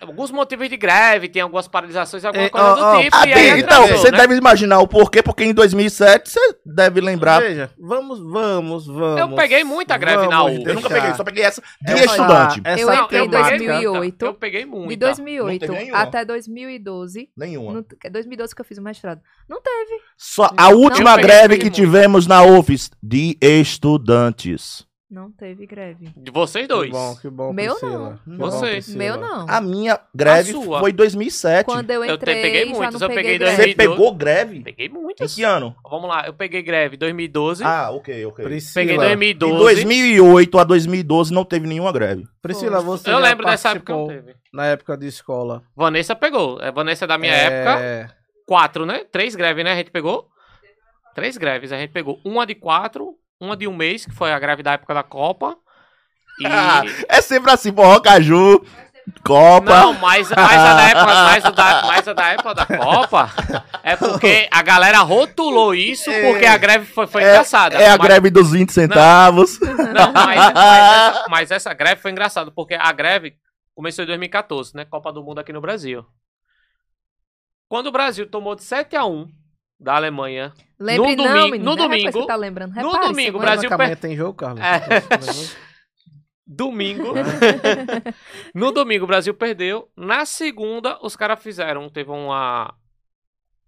alguns 0.00 0.30
motivos 0.30 0.68
de 0.68 0.76
greve, 0.76 1.28
tem 1.28 1.40
algumas 1.42 1.68
paralisações, 1.68 2.24
alguma 2.24 2.44
É, 2.44 2.48
coisa 2.48 2.66
ó, 2.66 2.74
do 2.74 2.82
ó, 2.82 3.02
tipo. 3.02 3.16
Ah, 3.16 3.26
e 3.26 3.32
aí 3.32 3.34
tem- 3.52 3.58
então, 3.60 3.82
atrasou, 3.84 3.98
você 4.04 4.10
né? 4.10 4.18
deve 4.18 4.34
imaginar 4.36 4.80
o 4.80 4.88
porquê, 4.88 5.22
porque 5.22 5.44
em 5.44 5.54
2007 5.54 6.30
você 6.30 6.40
deve 6.66 7.00
lembrar. 7.00 7.40
Veja, 7.40 7.70
vamos, 7.78 8.18
vamos, 8.20 8.86
vamos. 8.86 9.20
Eu 9.20 9.34
peguei 9.34 9.62
muita 9.64 9.96
greve 9.96 10.26
na 10.26 10.42
vamos 10.42 10.58
U. 10.58 10.68
Eu 10.68 10.74
nunca 10.74 10.88
peguei, 10.88 11.14
só 11.14 11.22
peguei 11.24 11.44
essa 11.44 11.62
de 11.80 11.92
essa- 11.92 12.04
estudante. 12.04 12.60
essa 12.64 12.80
Eu 12.82 12.92
entrei 12.94 13.20
em 13.22 13.30
temática- 13.30 13.58
2008. 13.58 14.24
Eu 14.26 14.34
peguei 14.34 14.64
muita. 14.66 14.88
De 14.88 14.96
2008 14.96 15.60
Não 15.66 15.74
teve 15.74 15.84
nenhuma. 15.84 16.02
até 16.02 16.24
2012. 16.24 17.28
Nenhuma. 17.36 17.72
No, 17.72 17.86
é 18.04 18.10
2012 18.10 18.54
que 18.54 18.60
eu 18.60 18.64
fiz 18.64 18.78
o 18.78 18.82
mestrado. 18.82 19.20
Não 19.48 19.60
teve. 19.62 20.00
Só 20.16 20.50
a 20.56 20.68
última 20.70 21.16
greve 21.16 21.56
que 21.58 21.70
tivemos 21.70 22.26
na 22.26 22.42
UFES 22.42 22.90
de 23.02 23.38
estudantes. 23.40 24.87
Não 25.10 25.32
teve 25.32 25.66
greve. 25.66 26.12
De 26.14 26.30
vocês 26.30 26.66
Que 26.66 26.68
dois. 26.68 26.90
bom, 26.90 27.16
que 27.16 27.30
bom, 27.30 27.50
Meu 27.50 27.74
Priscila. 27.76 27.98
não. 27.98 28.16
Que 28.18 28.30
bom, 28.38 28.50
Você. 28.50 28.70
Priscila. 28.72 28.98
Meu 28.98 29.16
não. 29.16 29.46
A 29.48 29.58
minha 29.58 29.98
greve 30.14 30.50
A 30.54 30.78
foi 30.80 30.90
em 30.90 30.94
2007. 30.94 31.64
Quando 31.64 31.90
eu 31.90 32.04
Eu 32.04 32.14
entrei, 32.16 32.42
peguei 32.42 32.66
já 32.68 32.74
muitos, 32.74 33.00
eu 33.00 33.08
peguei 33.08 33.22
peguei 33.22 33.38
greve. 33.38 33.56
Você 33.56 33.62
2012. 33.74 33.96
pegou 33.96 34.14
greve? 34.14 34.60
Peguei 34.60 34.86
Em 34.86 34.90
muitas. 34.90 35.34
que 35.34 35.42
ano? 35.42 35.74
Vamos 35.88 36.10
lá, 36.10 36.26
eu 36.26 36.34
peguei 36.34 36.60
greve 36.62 36.98
2012. 36.98 37.64
Ah, 37.64 37.90
ok, 37.90 38.26
ok. 38.26 38.44
Priscila, 38.44 38.74
peguei 38.84 38.98
De 38.98 39.02
2012. 39.34 39.58
2008 39.74 40.58
a 40.58 40.64
2012 40.64 41.32
não 41.32 41.44
teve 41.44 41.66
nenhuma 41.66 41.90
greve. 41.90 42.28
Priscila, 42.42 42.80
você 42.82 43.08
Eu 43.08 43.14
já 43.14 43.18
lembro 43.18 43.46
dessa 43.46 43.70
época 43.70 43.94
que 43.96 44.06
teve. 44.08 44.34
na 44.52 44.66
época 44.66 44.94
de 44.98 45.06
escola. 45.06 45.62
Vanessa 45.74 46.14
pegou. 46.14 46.60
É, 46.60 46.70
Vanessa 46.70 47.06
é 47.06 47.08
da 47.08 47.16
minha 47.16 47.32
É, 47.32 47.44
época. 47.44 48.14
Quatro, 48.46 48.84
né? 48.84 49.04
Três 49.10 49.34
greves, 49.34 49.64
né? 49.64 49.72
A 49.72 49.76
gente 49.76 49.90
pegou. 49.90 50.28
Três 51.14 51.38
greves. 51.38 51.72
A 51.72 51.78
gente 51.78 51.92
pegou 51.92 52.20
uma 52.24 52.46
de 52.46 52.54
quatro, 52.54 53.14
uma 53.40 53.56
de 53.56 53.66
um 53.66 53.74
mês, 53.74 54.04
que 54.04 54.14
foi 54.14 54.32
a 54.32 54.38
greve 54.38 54.62
da 54.62 54.72
época 54.72 54.94
da 54.94 55.02
Copa. 55.02 55.56
E. 56.40 56.44
É 57.08 57.20
sempre 57.20 57.50
assim, 57.50 57.72
Forró 57.72 58.00
Caju, 58.00 58.64
Copa. 59.24 59.80
Não, 59.80 59.94
mas, 59.94 60.30
mas, 60.30 60.38
a 60.38 60.74
da 60.74 60.82
época, 60.82 61.06
mas, 61.06 61.44
a 61.44 61.50
da, 61.50 61.82
mas 61.86 62.08
a 62.08 62.12
da 62.12 62.28
época 62.28 62.54
da 62.54 62.66
Copa 62.66 63.30
é 63.82 63.96
porque 63.96 64.48
a 64.50 64.62
galera 64.62 64.98
rotulou 64.98 65.74
isso 65.74 66.10
porque 66.10 66.46
a 66.46 66.56
greve 66.56 66.86
foi, 66.86 67.06
foi 67.06 67.22
é, 67.22 67.30
engraçada. 67.30 67.76
é 67.76 67.86
a 67.88 67.96
Mas- 67.96 68.06
greve 68.06 68.30
dos 68.30 68.50
20 68.50 68.72
centavos. 68.72 69.58
Não, 69.60 70.12
mas, 70.12 70.52
mas 70.52 70.52
essa, 71.16 71.24
mas 71.28 71.50
essa 71.50 71.74
greve 71.74 72.00
foi 72.00 72.10
engraçada, 72.10 72.50
porque 72.50 72.74
a 72.74 72.92
greve 72.92 73.36
começou 73.74 74.04
em 74.04 74.08
2014, 74.08 74.76
né? 74.76 74.84
Copa 74.84 75.12
do 75.12 75.22
Mundo 75.22 75.38
aqui 75.38 75.52
no 75.52 75.60
Brasil. 75.60 76.04
Quando 77.68 77.86
o 77.88 77.92
Brasil 77.92 78.28
tomou 78.28 78.54
de 78.54 78.64
7 78.64 78.96
a 78.96 79.04
1 79.04 79.28
da 79.78 79.94
Alemanha. 79.96 80.52
Lembre 80.78 81.16
No 81.16 81.22
não, 81.24 81.32
domingo- 81.32 81.50
menino. 81.52 81.64
no 81.64 81.72
É, 81.72 81.76
domingo- 81.76 82.12
você 82.20 82.26
tá 82.26 82.36
lembrando. 82.36 82.70
no 82.74 82.74
Repare, 82.90 83.06
domingo, 83.08 83.20
segundo- 83.26 83.40
Brasil 83.42 83.70
amanhã 83.72 83.96
tem 83.96 84.16
jogo, 84.16 84.34
Carlos? 84.34 84.60
É. 84.60 84.78
Domingo. 86.50 87.12
no 88.54 88.72
domingo 88.72 89.04
o 89.04 89.06
Brasil 89.06 89.34
perdeu. 89.34 89.88
Na 89.96 90.24
segunda, 90.24 90.98
os 91.02 91.14
caras 91.14 91.42
fizeram. 91.42 91.88
Teve 91.90 92.10
uma. 92.10 92.74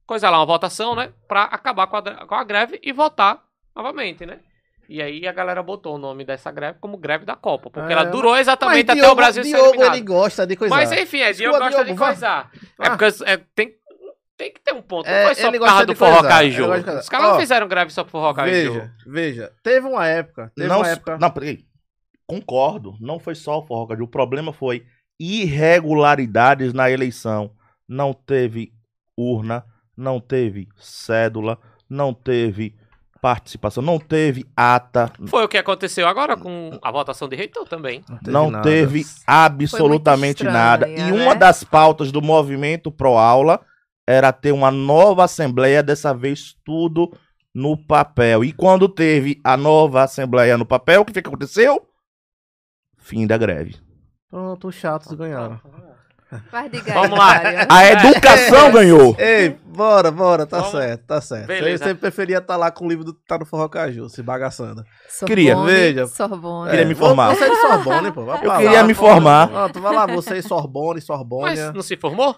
Coisa 0.06 0.30
lá, 0.30 0.38
uma 0.38 0.46
votação, 0.46 0.94
né? 0.94 1.12
Pra 1.28 1.44
acabar 1.44 1.86
com 1.86 1.96
a, 1.98 2.02
com 2.26 2.34
a 2.34 2.42
greve 2.42 2.80
e 2.82 2.90
votar 2.92 3.42
novamente, 3.76 4.24
né? 4.24 4.38
E 4.88 5.00
aí 5.00 5.28
a 5.28 5.32
galera 5.32 5.62
botou 5.62 5.94
o 5.94 5.98
nome 5.98 6.24
dessa 6.24 6.50
greve 6.50 6.78
como 6.80 6.96
greve 6.96 7.24
da 7.24 7.36
Copa. 7.36 7.70
Porque 7.70 7.92
É, 7.92 7.92
ela 7.92 8.04
durou 8.04 8.36
exatamente 8.36 8.86
Mas 8.88 8.98
até 8.98 9.08
o 9.08 9.14
Brasil 9.14 9.44
ser 9.44 9.50
Diogo, 9.50 9.68
eliminado. 9.68 9.94
ele 9.94 10.04
gosta 10.04 10.46
de 10.46 10.56
coisar. 10.56 10.74
Mas 10.74 10.90
enfim, 10.90 11.18
é, 11.20 11.32
Diogo 11.32 11.58
gosta 11.58 11.78
de 11.78 11.84
Diogo, 11.84 12.00
vá. 12.00 12.06
coisar. 12.06 12.50
É 12.80 12.86
Ah. 12.88 12.96
porque 12.96 13.24
é, 13.24 13.36
tem, 13.54 13.74
tem 14.40 14.50
que 14.50 14.60
ter 14.60 14.72
um 14.72 14.80
ponto. 14.80 15.06
É, 15.06 15.20
não 15.20 15.26
foi 15.26 15.34
só 15.34 15.48
ele 15.48 15.58
por 15.58 15.66
causa 15.66 15.86
do 15.86 15.92
de 15.92 15.98
forró 15.98 16.16
coisar. 16.22 16.98
Os 16.98 17.08
caras 17.10 17.28
não 17.28 17.40
fizeram 17.40 17.68
greve 17.68 17.92
só 17.92 18.02
por 18.02 18.10
forró 18.10 18.32
caju. 18.32 18.50
Veja, 18.50 18.92
veja. 19.06 19.52
Teve 19.62 19.86
uma 19.86 20.06
época. 20.06 20.50
Teve 20.56 20.66
Não, 20.66 20.78
uma 20.78 20.88
época. 20.88 21.18
não, 21.18 21.30
peraí. 21.30 21.66
Concordo, 22.26 22.96
não 23.00 23.18
foi 23.18 23.34
só 23.34 23.58
o 23.58 23.66
Forró 23.66 23.86
Caju. 23.86 24.04
O 24.04 24.08
problema 24.08 24.52
foi 24.52 24.86
irregularidades 25.18 26.72
na 26.72 26.88
eleição. 26.88 27.50
Não 27.88 28.14
teve 28.14 28.72
urna, 29.16 29.64
não 29.96 30.20
teve 30.20 30.68
cédula, 30.76 31.58
não 31.88 32.14
teve 32.14 32.76
participação, 33.20 33.82
não 33.82 33.98
teve 33.98 34.46
ata, 34.56 35.12
Foi 35.26 35.44
o 35.44 35.48
que 35.48 35.58
aconteceu 35.58 36.08
agora 36.08 36.38
com 36.38 36.78
a 36.80 36.90
votação 36.90 37.28
de 37.28 37.36
reitor 37.36 37.68
também. 37.68 38.02
não 38.26 38.50
nada. 38.50 38.62
teve 38.62 39.04
absolutamente 39.26 40.44
estranha, 40.44 40.52
nada. 40.52 40.88
E 40.88 40.96
né? 40.96 41.12
uma 41.12 41.34
das 41.34 41.62
pautas 41.62 42.10
do 42.10 42.22
movimento 42.22 42.90
Pro 42.90 43.18
Aula 43.18 43.60
era 44.08 44.32
ter 44.32 44.52
uma 44.52 44.70
nova 44.70 45.24
assembleia, 45.24 45.82
dessa 45.82 46.12
vez 46.14 46.54
tudo 46.64 47.10
no 47.54 47.76
papel. 47.76 48.44
E 48.44 48.52
quando 48.52 48.88
teve 48.88 49.40
a 49.44 49.56
nova 49.56 50.02
assembleia 50.02 50.56
no 50.58 50.66
papel, 50.66 51.02
o 51.02 51.04
que 51.04 51.12
foi 51.12 51.22
que 51.22 51.28
aconteceu? 51.28 51.82
Fim 52.98 53.26
da 53.26 53.36
greve. 53.36 53.76
Pronto, 54.30 54.68
os 54.68 54.74
chatos 54.74 55.12
ganharam. 55.14 55.60
Faz 56.48 56.70
de 56.70 56.78
Vamos 56.82 57.18
lá. 57.18 57.40
A 57.68 57.86
educação 57.90 58.70
ganhou. 58.70 59.16
Ei, 59.18 59.48
bora, 59.66 60.12
bora, 60.12 60.46
tá 60.46 60.58
Vamos. 60.58 60.70
certo, 60.70 61.04
tá 61.04 61.20
certo. 61.20 61.48
Beleza. 61.48 61.82
Você 61.84 61.94
preferia 61.96 62.38
estar 62.38 62.56
lá 62.56 62.70
com 62.70 62.84
o 62.84 62.88
livro 62.88 63.04
do 63.04 63.12
Tá 63.12 63.36
no 63.36 63.44
Forró 63.44 63.68
Caju, 63.68 64.08
se 64.08 64.22
bagaçando. 64.22 64.84
Queria, 65.26 65.54
Sorbonne, 65.54 65.72
veja. 65.72 66.06
Sorbonne. 66.06 66.70
Queria 66.70 66.86
me 66.86 66.94
formar. 66.94 67.34
Você 67.34 67.44
é 67.44 67.50
de 67.50 67.56
Sorbonne, 67.56 68.12
pô. 68.12 68.24
Vai 68.24 68.36
Eu 68.36 68.42
pra 68.42 68.56
queria 68.58 68.80
lá, 68.82 68.86
me 68.86 68.94
pô. 68.94 69.00
formar. 69.00 69.48
Pronto, 69.48 69.80
vai 69.80 69.92
lá, 69.92 70.06
você 70.06 70.36
e 70.36 70.42
Sorbonne, 70.42 70.94
Mas 70.94 71.04
Sorbônia. 71.04 71.72
não 71.72 71.82
se 71.82 71.96
formou? 71.96 72.36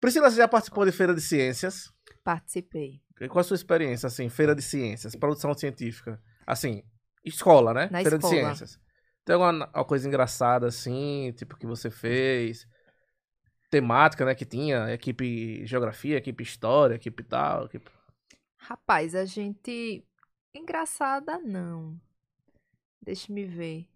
Priscila, 0.00 0.30
você 0.30 0.36
já 0.36 0.48
participou 0.48 0.84
de 0.84 0.92
feira 0.92 1.14
de 1.14 1.20
ciências? 1.20 1.92
Participei. 2.22 3.00
Qual 3.28 3.40
a 3.40 3.44
sua 3.44 3.56
experiência, 3.56 4.06
assim, 4.06 4.28
feira 4.28 4.54
de 4.54 4.62
ciências, 4.62 5.16
produção 5.16 5.52
científica? 5.54 6.22
Assim, 6.46 6.84
escola, 7.24 7.74
né? 7.74 7.88
Na 7.90 8.00
feira 8.00 8.16
escola. 8.16 8.34
de 8.34 8.40
ciências. 8.40 8.80
Tem 9.24 9.34
alguma 9.34 9.66
coisa 9.84 10.06
engraçada, 10.06 10.66
assim, 10.68 11.32
tipo, 11.36 11.56
que 11.56 11.66
você 11.66 11.90
fez? 11.90 12.66
Temática, 13.70 14.24
né, 14.24 14.34
que 14.34 14.46
tinha? 14.46 14.90
Equipe 14.92 15.66
geografia, 15.66 16.16
equipe 16.16 16.42
história, 16.42 16.94
equipe 16.94 17.22
tal, 17.22 17.66
equipe... 17.66 17.90
Rapaz, 18.56 19.14
a 19.14 19.24
gente. 19.24 20.04
Engraçada, 20.54 21.38
não. 21.38 22.00
Deixa 23.00 23.32
me 23.32 23.44
ver. 23.44 23.86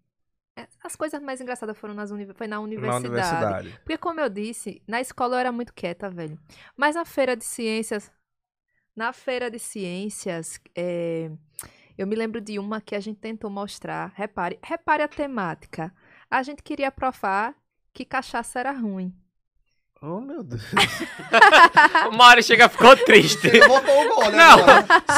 As 0.83 0.97
coisas 0.97 1.21
mais 1.23 1.41
engraçadas 1.41 1.77
foram 1.79 1.95
nas 1.95 2.11
uni... 2.11 2.27
foi 2.35 2.47
na 2.47 2.57
Na 2.57 2.61
universidade. 2.61 3.07
universidade. 3.07 3.81
Porque, 3.85 3.99
como 3.99 4.21
eu 4.21 4.29
disse, 4.29 4.83
na 4.87 5.01
escola 5.01 5.37
eu 5.37 5.41
era 5.41 5.53
muito 5.53 5.73
quieta, 5.75 6.11
velho. 6.11 6.39
Mas 6.77 6.95
na 6.95 7.05
feira 7.05 7.37
de 7.37 7.45
ciências. 7.45 8.11
Na 8.95 9.13
feira 9.13 9.51
de 9.51 9.59
ciências, 9.59 10.61
é, 10.77 11.31
eu 11.97 12.07
me 12.07 12.15
lembro 12.15 12.41
de 12.41 12.59
uma 12.59 12.81
que 12.81 12.95
a 12.95 13.01
gente 13.01 13.19
tentou 13.21 13.49
mostrar. 13.51 14.13
Repare, 14.15 14.59
repare 14.63 15.03
a 15.03 15.09
temática. 15.09 15.95
A 16.31 16.43
gente 16.43 16.63
queria 16.63 16.91
provar 16.93 17.55
que 17.93 18.05
cachaça 18.05 18.61
era 18.61 18.73
ruim. 18.73 19.15
Oh, 20.03 20.21
meu 20.21 20.43
Deus. 20.43 20.61
O 22.09 22.17
Mário 22.17 22.43
chega 22.43 22.69
ficou 22.69 22.97
triste. 22.97 23.49
botou 23.67 24.03
o 24.05 24.15
gole 24.17 24.37
Não, 24.37 24.59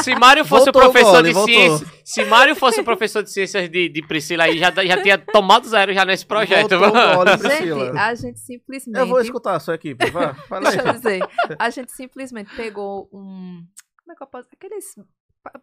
se 0.03 0.15
Mário 0.15 0.45
fosse 0.45 0.65
Voltou 0.71 0.81
o 0.89 0.91
professor 0.91 1.25
o 1.25 1.33
gole, 1.33 1.33
de 1.33 1.43
ciências. 1.53 1.91
Se 2.05 2.25
Mário 2.25 2.55
fosse 2.55 2.79
o 2.81 2.83
professor 2.83 3.23
de 3.23 3.31
ciências 3.31 3.69
de, 3.69 3.89
de 3.89 4.01
Priscila 4.07 4.43
aí, 4.45 4.57
já, 4.57 4.71
já 4.71 5.01
tinha 5.01 5.17
tomado 5.17 5.67
zero 5.67 5.93
já 5.93 6.05
nesse 6.05 6.25
projeto. 6.25 6.69
Voltou 6.77 6.89
o 6.89 7.15
gole, 7.15 7.31
Gente, 7.37 7.39
Priscila. 7.41 7.91
a 8.01 8.15
gente 8.15 8.39
simplesmente. 8.39 8.99
Eu 8.99 9.07
vou 9.07 9.19
escutar 9.19 9.55
a 9.55 9.59
sua 9.59 9.75
equipe, 9.75 10.09
vai. 10.11 10.33
Fala 10.47 10.69
Deixa 10.69 10.81
eu 10.81 10.87
aí. 10.87 10.93
dizer. 10.93 11.19
A 11.59 11.69
gente 11.69 11.91
simplesmente 11.91 12.55
pegou 12.55 13.09
um. 13.11 13.63
Como 14.03 14.11
é 14.11 14.15
que 14.15 14.23
eu 14.23 14.27
posso. 14.27 14.47
Aqueles. 14.53 14.85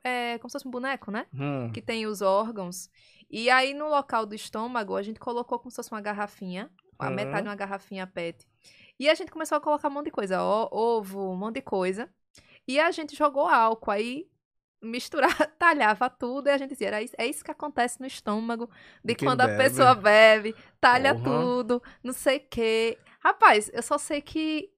É, 0.04 0.38
como 0.38 0.48
se 0.48 0.52
fosse 0.54 0.66
um 0.68 0.70
boneco, 0.70 1.10
né? 1.10 1.26
Hum. 1.34 1.70
Que 1.72 1.80
tem 1.80 2.06
os 2.06 2.22
órgãos. 2.22 2.88
E 3.30 3.48
aí, 3.50 3.72
no 3.72 3.88
local 3.88 4.26
do 4.26 4.34
estômago, 4.34 4.94
a 4.96 5.02
gente 5.02 5.18
colocou 5.18 5.58
como 5.58 5.70
se 5.70 5.76
fosse 5.76 5.90
uma 5.92 6.00
garrafinha. 6.00 6.68
A 6.98 7.08
Uhum. 7.08 7.14
metade 7.14 7.42
de 7.42 7.48
uma 7.48 7.56
garrafinha 7.56 8.06
PET. 8.06 8.46
E 9.02 9.10
a 9.10 9.14
gente 9.14 9.30
começou 9.32 9.58
a 9.58 9.60
colocar 9.60 9.88
um 9.88 9.90
monte 9.92 10.06
de 10.06 10.10
coisa. 10.12 10.42
ó, 10.42 10.68
ovo, 10.72 11.32
um 11.32 11.36
monte 11.36 11.56
de 11.56 11.62
coisa. 11.62 12.08
E 12.66 12.78
a 12.80 12.90
gente 12.92 13.16
jogou 13.16 13.48
álcool. 13.48 13.90
Aí 13.90 14.28
misturava, 14.82 15.46
talhava 15.58 16.08
tudo. 16.10 16.48
E 16.48 16.50
a 16.50 16.58
gente 16.58 16.70
dizia, 16.70 16.88
era 16.88 17.02
isso, 17.02 17.14
é 17.18 17.26
isso 17.26 17.44
que 17.44 17.50
acontece 17.50 18.00
no 18.00 18.06
estômago. 18.06 18.70
De 19.04 19.14
Quem 19.14 19.28
quando 19.28 19.40
a 19.42 19.48
bebe. 19.48 19.56
pessoa 19.64 19.94
bebe, 19.94 20.54
talha 20.80 21.14
Porra. 21.14 21.24
tudo, 21.24 21.82
não 22.02 22.12
sei 22.12 22.38
o 22.38 22.48
quê. 22.50 22.98
Rapaz, 23.20 23.70
eu 23.72 23.82
só 23.82 23.98
sei 23.98 24.20
que 24.20 24.70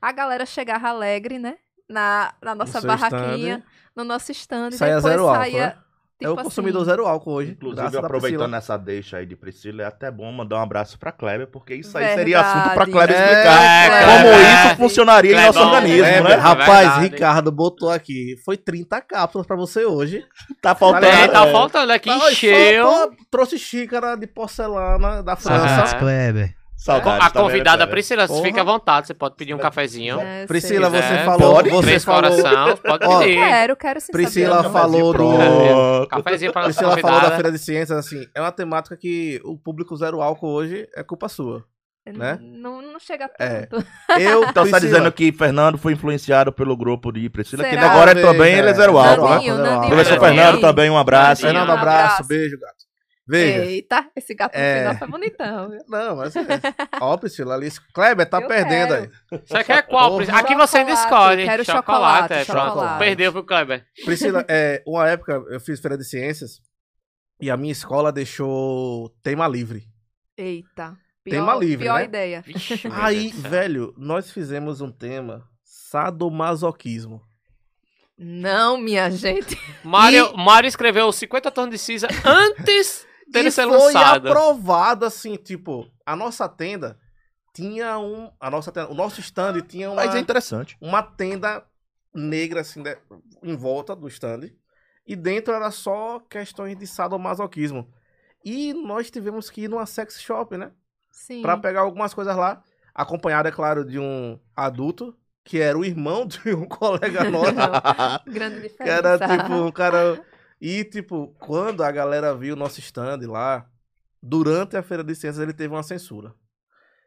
a 0.00 0.12
galera 0.12 0.46
chegava 0.46 0.88
alegre, 0.88 1.38
né? 1.38 1.58
Na, 1.88 2.34
na 2.42 2.54
nossa 2.54 2.80
barraquinha, 2.80 3.58
stand. 3.58 3.64
no 3.96 4.04
nosso 4.04 4.30
stand. 4.32 4.70
Saía 4.72 4.96
depois 4.96 5.02
zero 5.02 5.28
álcool, 5.28 5.34
saía. 5.42 5.66
né? 5.68 5.78
Tipo 6.20 6.30
é 6.32 6.34
o 6.34 6.36
consumidor 6.44 6.82
assim, 6.82 6.90
zero 6.90 7.06
álcool 7.06 7.32
hoje. 7.32 7.52
Inclusive, 7.52 7.96
aproveitando 7.96 8.54
essa 8.54 8.76
deixa 8.76 9.16
aí 9.16 9.24
de 9.26 9.34
Priscila, 9.34 9.82
é 9.82 9.86
até 9.86 10.10
bom 10.10 10.30
mandar 10.30 10.56
um 10.58 10.62
abraço 10.62 10.98
pra 10.98 11.10
Kleber, 11.10 11.46
porque 11.46 11.74
isso 11.74 11.96
aí 11.96 12.14
seria 12.14 12.40
assunto 12.40 12.74
pra 12.74 12.84
Verdade. 12.84 12.90
Kleber 12.92 13.16
É, 13.16 13.22
explicar 13.22 13.62
é, 13.62 14.04
como 14.04 14.22
Kleber. 14.34 14.66
isso 14.66 14.76
funcionaria 14.76 15.32
em 15.32 15.46
nosso 15.46 15.58
organismo, 15.60 16.04
É, 16.04 16.20
né? 16.22 16.34
rapaz, 16.34 16.68
Verdade. 16.68 17.00
Ricardo 17.08 17.50
botou 17.50 17.90
aqui. 17.90 18.36
Foi 18.44 18.56
30 18.58 19.00
cápsulas 19.00 19.46
pra 19.46 19.56
você 19.56 19.84
hoje. 19.84 20.22
Tá 20.60 20.74
faltando. 20.74 21.06
É, 21.06 21.26
tá 21.26 21.46
é, 21.46 21.52
faltando 21.52 21.90
aqui, 21.92 22.10
Tá, 22.10 22.30
encheu. 22.30 22.86
só- 22.86 23.06
pô, 23.08 23.16
trouxe 23.30 23.58
xícara 23.58 24.14
de 24.14 24.26
porcelana 24.26 25.22
da 25.22 25.34
França. 25.36 25.64
Ah. 25.64 25.76
França 25.78 25.96
Kleber. 25.96 26.54
Saudades, 26.82 27.26
A 27.26 27.30
tá 27.30 27.40
convidada 27.42 27.78
cara? 27.78 27.90
Priscila, 27.90 28.26
Porra. 28.26 28.42
fica 28.42 28.60
à 28.62 28.64
vontade, 28.64 29.06
você 29.08 29.12
pode 29.14 29.34
pedir 29.36 29.52
um 29.52 29.58
cafezinho. 29.58 30.18
É, 30.18 30.46
Priscila, 30.46 30.90
sei. 30.90 31.02
você 31.02 31.14
É, 31.14 31.24
falou. 31.24 31.52
pode, 31.54 31.68
você 31.68 31.86
Três 31.86 32.04
falou 32.04 32.22
coração, 32.38 32.76
pode 32.78 33.06
pedir. 33.06 33.34
Quero, 33.36 33.76
quero 33.76 34.00
sim 34.00 34.12
Priscila 34.12 34.56
saber. 34.62 34.70
falou 34.70 35.12
do. 35.12 36.06
Cafezinho 36.08 36.52
pra 36.52 36.62
Priscila 36.62 36.90
falou 36.92 37.02
da 37.02 37.08
convidada. 37.12 37.34
Feira 37.34 37.52
de 37.52 37.58
Ciências, 37.58 37.98
assim, 37.98 38.26
é 38.34 38.40
uma 38.40 38.50
temática 38.50 38.96
que 38.96 39.40
o 39.44 39.58
público 39.58 39.94
zero 39.94 40.22
álcool 40.22 40.48
hoje 40.52 40.88
é 40.96 41.02
culpa 41.02 41.28
sua. 41.28 41.62
né? 42.16 42.38
Não, 42.40 42.80
não 42.80 42.98
chega 42.98 43.30
É. 43.38 43.66
tanto. 43.66 43.86
Eu, 44.18 44.42
Então 44.48 44.64
você 44.64 44.70
tá 44.70 44.78
Priscila, 44.78 44.80
dizendo 44.80 45.12
que 45.12 45.30
Fernando 45.32 45.76
foi 45.76 45.92
influenciado 45.92 46.50
pelo 46.50 46.74
grupo 46.76 47.12
de 47.12 47.28
Priscila, 47.28 47.62
que 47.62 47.70
Será? 47.70 47.90
agora 47.92 48.14
Talvez, 48.14 48.26
também 48.26 48.54
ele 48.54 48.70
é 48.70 48.74
zero 48.74 48.98
é. 48.98 49.02
né? 49.02 49.08
Zero 49.10 49.26
álcool, 49.26 49.54
Nandinho. 49.58 49.86
Professor. 49.90 50.18
Fernando 50.18 50.60
também, 50.62 50.88
um 50.90 50.96
abraço. 50.96 51.42
Nandinho. 51.44 51.60
Fernando, 51.60 51.78
abraço, 51.78 52.04
abraço. 52.14 52.24
beijo, 52.28 52.58
gato. 52.58 52.89
Veja. 53.30 53.64
Eita, 53.64 54.10
esse 54.16 54.34
gato 54.34 54.52
no 54.54 54.60
É. 54.60 54.78
final 54.80 54.96
foi 54.98 55.08
bonitão, 55.08 55.70
viu? 55.70 55.80
Não, 55.88 56.16
mas 56.16 56.34
é. 56.34 56.40
Ó, 57.00 57.16
Priscila, 57.16 57.54
ali. 57.54 57.70
Kleber, 57.94 58.28
tá 58.28 58.40
Eu 58.40 58.48
perdendo 58.48 58.88
quero. 58.94 59.12
aí. 59.32 59.40
Você 59.46 59.64
quer 59.64 59.82
qual? 59.86 60.16
Priscila? 60.16 60.38
Aqui 60.38 60.54
você 60.56 60.78
ainda 60.78 60.96
Chocolate, 60.96 61.04
escolhe. 61.06 61.44
quero 61.44 61.62
é, 61.62 61.64
chocolate, 61.64 62.46
pronto. 62.46 62.66
chocolate. 62.68 62.98
Perdeu 62.98 63.32
pro 63.32 63.44
Kleber. 63.44 63.86
Priscila, 64.04 64.44
é, 64.50 64.82
uma 64.86 65.08
época 65.08 65.42
eu 65.50 65.60
fiz 65.60 65.78
Feira 65.80 65.96
de 65.96 66.04
Ciências 66.04 66.60
e 67.40 67.50
a 67.50 67.56
minha 67.56 67.72
escola 67.72 68.10
deixou 68.12 69.08
tema 69.22 69.46
livre. 69.46 69.84
Eita. 70.36 70.96
Tema 71.24 71.54
livre, 71.54 71.84
Pior 71.84 71.98
né? 71.98 72.04
ideia. 72.04 72.42
Vixe, 72.42 72.80
Aí, 72.92 73.28
velho, 73.30 73.94
nós 73.96 74.30
fizemos 74.30 74.80
um 74.80 74.90
tema 74.90 75.44
sadomasoquismo. 75.62 77.20
Não, 78.18 78.76
minha 78.78 79.10
gente. 79.10 79.56
Mário, 79.84 80.36
Mário 80.36 80.66
escreveu 80.68 81.10
50 81.12 81.50
tons 81.50 81.70
de 81.70 81.78
cinza 81.78 82.08
antes 82.24 83.06
dele 83.30 83.48
e 83.48 83.52
ser 83.52 83.66
foi 83.66 83.76
lançado. 83.92 84.28
aprovado 84.28 85.04
assim, 85.04 85.36
tipo, 85.36 85.90
a 86.04 86.14
nossa 86.16 86.48
tenda 86.48 86.98
tinha 87.54 87.98
um, 87.98 88.30
a 88.38 88.50
nossa 88.50 88.70
tenda- 88.70 88.90
o 88.90 88.94
nosso 88.94 89.20
stand 89.20 89.60
tinha 89.62 89.88
uma, 89.90 90.04
Mas 90.04 90.14
é 90.14 90.18
interessante. 90.18 90.76
uma 90.80 91.02
tenda 91.02 91.64
negra 92.14 92.60
assim 92.60 92.82
de- 92.82 92.96
em 93.42 93.56
volta 93.56 93.94
do 93.94 94.08
stand 94.08 94.50
e 95.06 95.16
dentro 95.16 95.52
era 95.54 95.70
só 95.70 96.20
questões 96.28 96.76
de 96.76 96.86
sadomasoquismo. 96.86 97.88
E 98.44 98.72
nós 98.72 99.10
tivemos 99.10 99.50
que 99.50 99.62
ir 99.62 99.68
numa 99.68 99.84
sex 99.86 100.20
shop, 100.20 100.56
né? 100.56 100.70
Sim. 101.10 101.42
Pra 101.42 101.56
pegar 101.56 101.80
algumas 101.80 102.14
coisas 102.14 102.34
lá, 102.36 102.62
acompanhado 102.94 103.48
é 103.48 103.52
claro 103.52 103.84
de 103.84 103.98
um 103.98 104.38
adulto 104.56 105.14
que 105.44 105.58
era 105.60 105.76
o 105.76 105.84
irmão 105.84 106.24
de 106.26 106.54
um 106.54 106.64
colega 106.68 107.28
nosso. 107.30 107.52
Grande 108.26 108.68
Que 108.70 108.82
era 108.82 109.16
diferença. 109.16 109.42
tipo 109.42 109.54
um 109.54 109.70
cara. 109.72 110.20
E, 110.60 110.84
tipo, 110.84 111.28
quando 111.38 111.82
a 111.82 111.90
galera 111.90 112.34
viu 112.34 112.54
o 112.54 112.58
nosso 112.58 112.80
stand 112.80 113.20
lá, 113.26 113.68
durante 114.22 114.76
a 114.76 114.82
Feira 114.82 115.02
de 115.02 115.14
Ciências 115.14 115.42
ele 115.42 115.54
teve 115.54 115.72
uma 115.72 115.82
censura. 115.82 116.34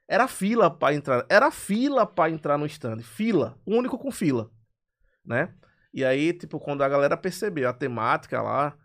Era 0.07 0.27
fila 0.27 0.69
pra 0.69 0.93
entrar. 0.93 1.25
Era 1.29 1.51
fila 1.51 2.05
pra 2.05 2.29
entrar 2.29 2.57
no 2.57 2.65
stand. 2.65 3.01
Fila. 3.01 3.57
O 3.65 3.75
único 3.75 3.97
com 3.97 4.11
fila. 4.11 4.49
Né? 5.23 5.53
E 5.93 6.03
aí, 6.03 6.33
tipo, 6.33 6.59
quando 6.59 6.81
a 6.81 6.89
galera 6.89 7.15
percebeu 7.15 7.69
a 7.69 7.73
temática 7.73 8.41
lá, 8.41 8.75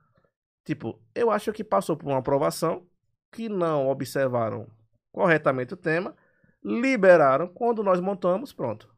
tipo, 0.65 1.01
eu 1.15 1.31
acho 1.31 1.53
que 1.53 1.65
passou 1.65 1.97
por 1.97 2.07
uma 2.07 2.19
aprovação, 2.19 2.87
que 3.33 3.49
não 3.49 3.89
observaram 3.89 4.67
corretamente 5.11 5.75
o 5.75 5.77
tema, 5.77 6.15
liberaram. 6.63 7.49
Quando 7.49 7.83
nós 7.83 8.01
montamos, 8.01 8.53
pronto. 8.53 8.95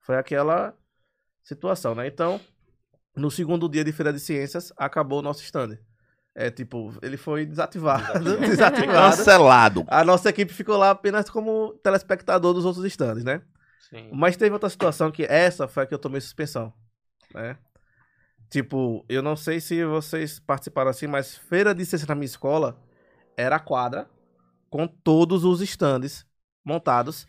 Foi 0.00 0.16
aquela 0.16 0.76
situação, 1.42 1.94
né? 1.94 2.06
Então, 2.06 2.40
no 3.16 3.30
segundo 3.30 3.68
dia 3.68 3.84
de 3.84 3.92
Feira 3.92 4.12
de 4.12 4.20
Ciências, 4.20 4.72
acabou 4.76 5.20
o 5.20 5.22
nosso 5.22 5.42
stand. 5.42 5.78
É, 6.34 6.50
tipo, 6.50 6.92
ele 7.00 7.16
foi 7.16 7.46
desativado. 7.46 8.24
desativado. 8.40 9.16
Cancelado. 9.16 9.84
A 9.86 10.04
nossa 10.04 10.30
equipe 10.30 10.52
ficou 10.52 10.76
lá 10.76 10.90
apenas 10.90 11.30
como 11.30 11.74
telespectador 11.82 12.52
dos 12.52 12.64
outros 12.64 12.84
stands, 12.86 13.24
né? 13.24 13.40
Sim. 13.88 14.10
Mas 14.12 14.36
teve 14.36 14.52
outra 14.52 14.68
situação 14.68 15.12
que 15.12 15.22
essa 15.24 15.68
foi 15.68 15.84
a 15.84 15.86
que 15.86 15.94
eu 15.94 15.98
tomei 15.98 16.20
suspensão, 16.20 16.72
né? 17.32 17.56
Tipo, 18.50 19.04
eu 19.08 19.22
não 19.22 19.36
sei 19.36 19.60
se 19.60 19.84
vocês 19.84 20.38
participaram 20.38 20.90
assim, 20.90 21.06
mas 21.06 21.36
Feira 21.36 21.74
de 21.74 21.84
Ciências 21.84 22.08
na 22.08 22.14
minha 22.14 22.26
escola 22.26 22.80
era 23.36 23.56
a 23.56 23.60
quadra 23.60 24.08
com 24.70 24.86
todos 24.86 25.44
os 25.44 25.60
stands 25.60 26.26
montados 26.64 27.26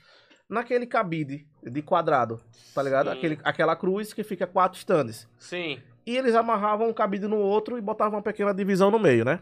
naquele 0.49 0.85
cabide 0.85 1.47
de 1.63 1.81
quadrado, 1.81 2.41
tá 2.73 2.81
ligado? 2.81 3.09
Sim. 3.09 3.17
Aquele, 3.17 3.39
aquela 3.43 3.75
cruz 3.75 4.13
que 4.13 4.23
fica 4.23 4.45
quatro 4.47 4.77
stands. 4.77 5.27
Sim. 5.39 5.81
E 6.05 6.15
eles 6.15 6.35
amarravam 6.35 6.89
um 6.89 6.93
cabide 6.93 7.27
no 7.27 7.37
outro 7.37 7.77
e 7.77 7.81
botavam 7.81 8.17
uma 8.17 8.23
pequena 8.23 8.53
divisão 8.53 8.91
no 8.91 8.99
meio, 8.99 9.25
né? 9.25 9.41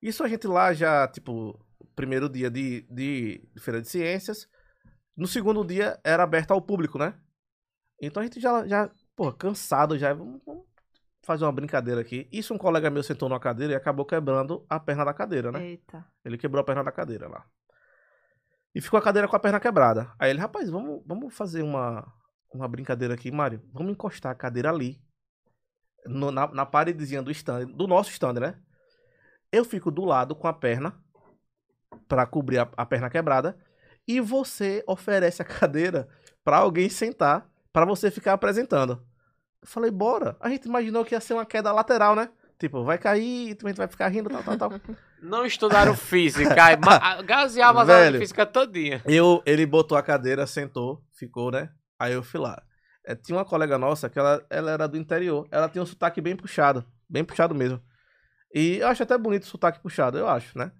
Isso 0.00 0.22
a 0.22 0.28
gente 0.28 0.46
lá 0.46 0.72
já, 0.72 1.08
tipo, 1.08 1.58
primeiro 1.96 2.28
dia 2.28 2.50
de, 2.50 2.82
de 2.90 3.42
Feira 3.58 3.80
de 3.80 3.88
Ciências. 3.88 4.48
No 5.16 5.26
segundo 5.26 5.64
dia 5.64 5.98
era 6.04 6.22
aberto 6.22 6.52
ao 6.52 6.62
público, 6.62 6.98
né? 6.98 7.14
Então 8.00 8.20
a 8.20 8.24
gente 8.24 8.38
já, 8.38 8.66
já 8.66 8.90
pô, 9.16 9.32
cansado 9.32 9.98
já. 9.98 10.12
Vamos, 10.12 10.40
vamos 10.46 10.64
fazer 11.22 11.44
uma 11.44 11.52
brincadeira 11.52 12.00
aqui. 12.00 12.28
Isso 12.30 12.54
um 12.54 12.58
colega 12.58 12.90
meu 12.90 13.02
sentou 13.02 13.28
numa 13.28 13.40
cadeira 13.40 13.72
e 13.72 13.76
acabou 13.76 14.06
quebrando 14.06 14.64
a 14.68 14.78
perna 14.78 15.04
da 15.04 15.12
cadeira, 15.12 15.50
né? 15.50 15.70
Eita. 15.70 16.06
Ele 16.24 16.38
quebrou 16.38 16.60
a 16.60 16.64
perna 16.64 16.84
da 16.84 16.92
cadeira 16.92 17.26
lá. 17.26 17.44
E 18.74 18.80
ficou 18.80 18.98
a 18.98 19.02
cadeira 19.02 19.26
com 19.28 19.36
a 19.36 19.40
perna 19.40 19.58
quebrada. 19.60 20.12
Aí 20.18 20.30
ele, 20.30 20.38
rapaz, 20.38 20.70
vamos, 20.70 21.02
vamos 21.06 21.34
fazer 21.34 21.62
uma, 21.62 22.06
uma 22.52 22.68
brincadeira 22.68 23.14
aqui, 23.14 23.30
Mário. 23.30 23.62
Vamos 23.72 23.92
encostar 23.92 24.32
a 24.32 24.34
cadeira 24.34 24.70
ali. 24.70 25.00
no- 26.06 26.30
na, 26.30 26.46
na 26.48 26.66
paredezinha 26.66 27.22
do 27.22 27.30
stand, 27.30 27.66
do 27.66 27.86
nosso 27.86 28.10
stand, 28.10 28.34
né? 28.34 28.54
Eu 29.52 29.64
fico 29.64 29.90
do 29.90 30.04
lado 30.04 30.34
com 30.36 30.46
a 30.46 30.52
perna 30.52 30.94
pra 32.06 32.26
cobrir 32.26 32.58
a, 32.58 32.68
a 32.76 32.86
perna 32.86 33.10
quebrada. 33.10 33.58
E 34.06 34.20
você 34.20 34.82
oferece 34.86 35.42
a 35.42 35.44
cadeira 35.44 36.08
pra 36.44 36.58
alguém 36.58 36.88
sentar 36.88 37.50
pra 37.72 37.84
você 37.84 38.10
ficar 38.10 38.34
apresentando. 38.34 39.02
Eu 39.60 39.68
falei, 39.68 39.90
bora. 39.90 40.36
A 40.40 40.48
gente 40.48 40.66
imaginou 40.66 41.04
que 41.04 41.14
ia 41.14 41.20
ser 41.20 41.34
uma 41.34 41.44
queda 41.46 41.72
lateral, 41.72 42.14
né? 42.14 42.30
Tipo, 42.58 42.82
vai 42.82 42.98
cair, 42.98 43.54
tu 43.54 43.64
vai 43.74 43.86
ficar 43.86 44.08
rindo, 44.08 44.28
tal, 44.28 44.42
tal, 44.42 44.56
tal. 44.56 44.80
Não 45.22 45.44
estudaram 45.46 45.94
física. 45.94 46.54
Gaseava 47.24 47.82
as 47.82 47.88
aulas 47.88 48.12
de 48.12 48.18
física 48.18 48.44
todinha. 48.44 49.02
Eu, 49.04 49.42
ele 49.46 49.64
botou 49.64 49.96
a 49.96 50.02
cadeira, 50.02 50.46
sentou, 50.46 51.02
ficou, 51.16 51.50
né? 51.50 51.70
Aí 51.98 52.12
eu 52.12 52.22
fui 52.22 52.40
lá. 52.40 52.62
É, 53.04 53.14
tinha 53.14 53.38
uma 53.38 53.44
colega 53.44 53.78
nossa 53.78 54.08
que 54.08 54.18
ela, 54.18 54.44
ela 54.50 54.70
era 54.70 54.86
do 54.86 54.96
interior. 54.96 55.46
Ela 55.50 55.68
tinha 55.68 55.82
um 55.82 55.86
sotaque 55.86 56.20
bem 56.20 56.36
puxado. 56.36 56.84
Bem 57.08 57.24
puxado 57.24 57.54
mesmo. 57.54 57.80
E 58.52 58.78
eu 58.78 58.88
acho 58.88 59.02
até 59.02 59.16
bonito 59.16 59.44
o 59.44 59.46
sotaque 59.46 59.80
puxado, 59.80 60.18
eu 60.18 60.28
acho, 60.28 60.56
né? 60.56 60.72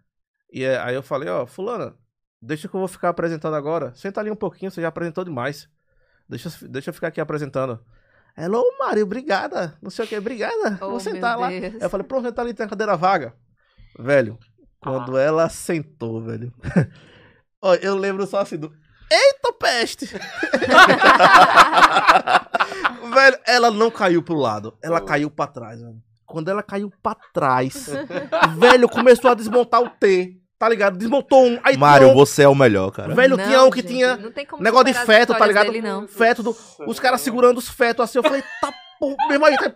E 0.52 0.64
é, 0.64 0.78
aí 0.78 0.94
eu 0.94 1.02
falei, 1.02 1.28
ó, 1.28 1.46
fulana, 1.46 1.94
deixa 2.40 2.68
que 2.68 2.74
eu 2.74 2.80
vou 2.80 2.88
ficar 2.88 3.10
apresentando 3.10 3.54
agora. 3.54 3.94
Senta 3.94 4.20
ali 4.20 4.30
um 4.30 4.36
pouquinho, 4.36 4.70
você 4.70 4.80
já 4.80 4.88
apresentou 4.88 5.24
demais. 5.24 5.68
Deixa, 6.28 6.50
deixa 6.66 6.90
eu 6.90 6.94
ficar 6.94 7.08
aqui 7.08 7.20
apresentando. 7.20 7.82
Hello, 8.40 8.62
Mário, 8.78 9.02
obrigada. 9.02 9.76
Não 9.82 9.90
sei 9.90 10.04
o 10.04 10.08
que, 10.08 10.16
obrigada. 10.16 10.78
Oh, 10.80 10.90
vou 10.90 11.00
sentar 11.00 11.36
lá. 11.36 11.48
Deus. 11.48 11.74
Eu 11.80 11.90
falei, 11.90 12.06
pronto, 12.06 12.24
senta 12.24 12.40
ali, 12.40 12.54
tem 12.54 12.66
a 12.66 12.68
cadeira 12.68 12.96
vaga. 12.96 13.34
Velho, 13.98 14.38
quando 14.80 15.18
ela 15.18 15.48
sentou, 15.48 16.22
velho. 16.22 16.54
Ó, 17.60 17.74
eu 17.74 17.96
lembro 17.96 18.24
só 18.28 18.38
assim 18.38 18.56
do. 18.56 18.72
Eita 19.10 19.52
peste! 19.54 20.06
velho, 23.12 23.38
ela 23.44 23.72
não 23.72 23.90
caiu 23.90 24.22
pro 24.22 24.36
lado, 24.36 24.78
ela 24.84 25.00
caiu 25.00 25.28
pra 25.30 25.48
trás, 25.48 25.80
velho. 25.80 26.00
Quando 26.24 26.48
ela 26.48 26.62
caiu 26.62 26.92
pra 27.02 27.16
trás, 27.34 27.88
velho, 28.56 28.88
começou 28.88 29.32
a 29.32 29.34
desmontar 29.34 29.82
o 29.82 29.90
T, 29.90 30.37
tá 30.58 30.68
ligado? 30.68 30.98
Desmontou 30.98 31.44
um. 31.46 31.60
Aí 31.62 31.76
Mário, 31.76 32.08
um, 32.08 32.14
você 32.14 32.42
é 32.42 32.48
o 32.48 32.54
melhor, 32.54 32.90
cara. 32.90 33.14
Velho, 33.14 33.36
Não, 33.36 33.44
tinha 33.44 33.62
um 33.64 33.70
que 33.70 33.80
gente, 33.80 33.88
tinha 33.92 34.16
não 34.16 34.30
tem 34.32 34.44
como 34.44 34.62
negócio 34.62 34.86
de 34.86 34.94
feto, 34.94 35.34
tá 35.34 35.46
ligado? 35.46 35.66
Dele, 35.66 35.80
não. 35.82 36.08
Feto 36.08 36.42
do. 36.42 36.56
Os 36.86 36.98
caras 36.98 37.20
segurando 37.20 37.58
os 37.58 37.68
fetos 37.68 38.04
assim. 38.04 38.18
Eu 38.18 38.22
falei, 38.22 38.42
tá 38.60 38.72
porra, 38.98 39.16
meu 39.28 39.32
irmão, 39.34 39.48
aí 39.48 39.56
tá. 39.56 39.72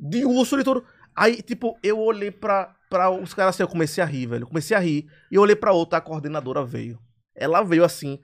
De 0.00 0.24
urso 0.24 0.58
e 0.60 0.64
tudo. 0.64 0.84
Aí, 1.16 1.42
tipo, 1.42 1.76
eu 1.82 1.98
olhei 1.98 2.30
pra, 2.30 2.70
pra 2.88 3.10
os 3.10 3.34
caras 3.34 3.54
assim, 3.54 3.62
eu 3.64 3.68
comecei 3.68 4.02
a 4.02 4.06
rir, 4.06 4.26
velho. 4.26 4.46
Comecei 4.46 4.76
a 4.76 4.80
rir. 4.80 5.06
E 5.30 5.34
eu 5.34 5.42
olhei 5.42 5.56
pra 5.56 5.72
outra, 5.72 5.98
a 5.98 6.00
coordenadora 6.00 6.64
veio. 6.64 6.98
Ela 7.34 7.62
veio 7.62 7.84
assim. 7.84 8.20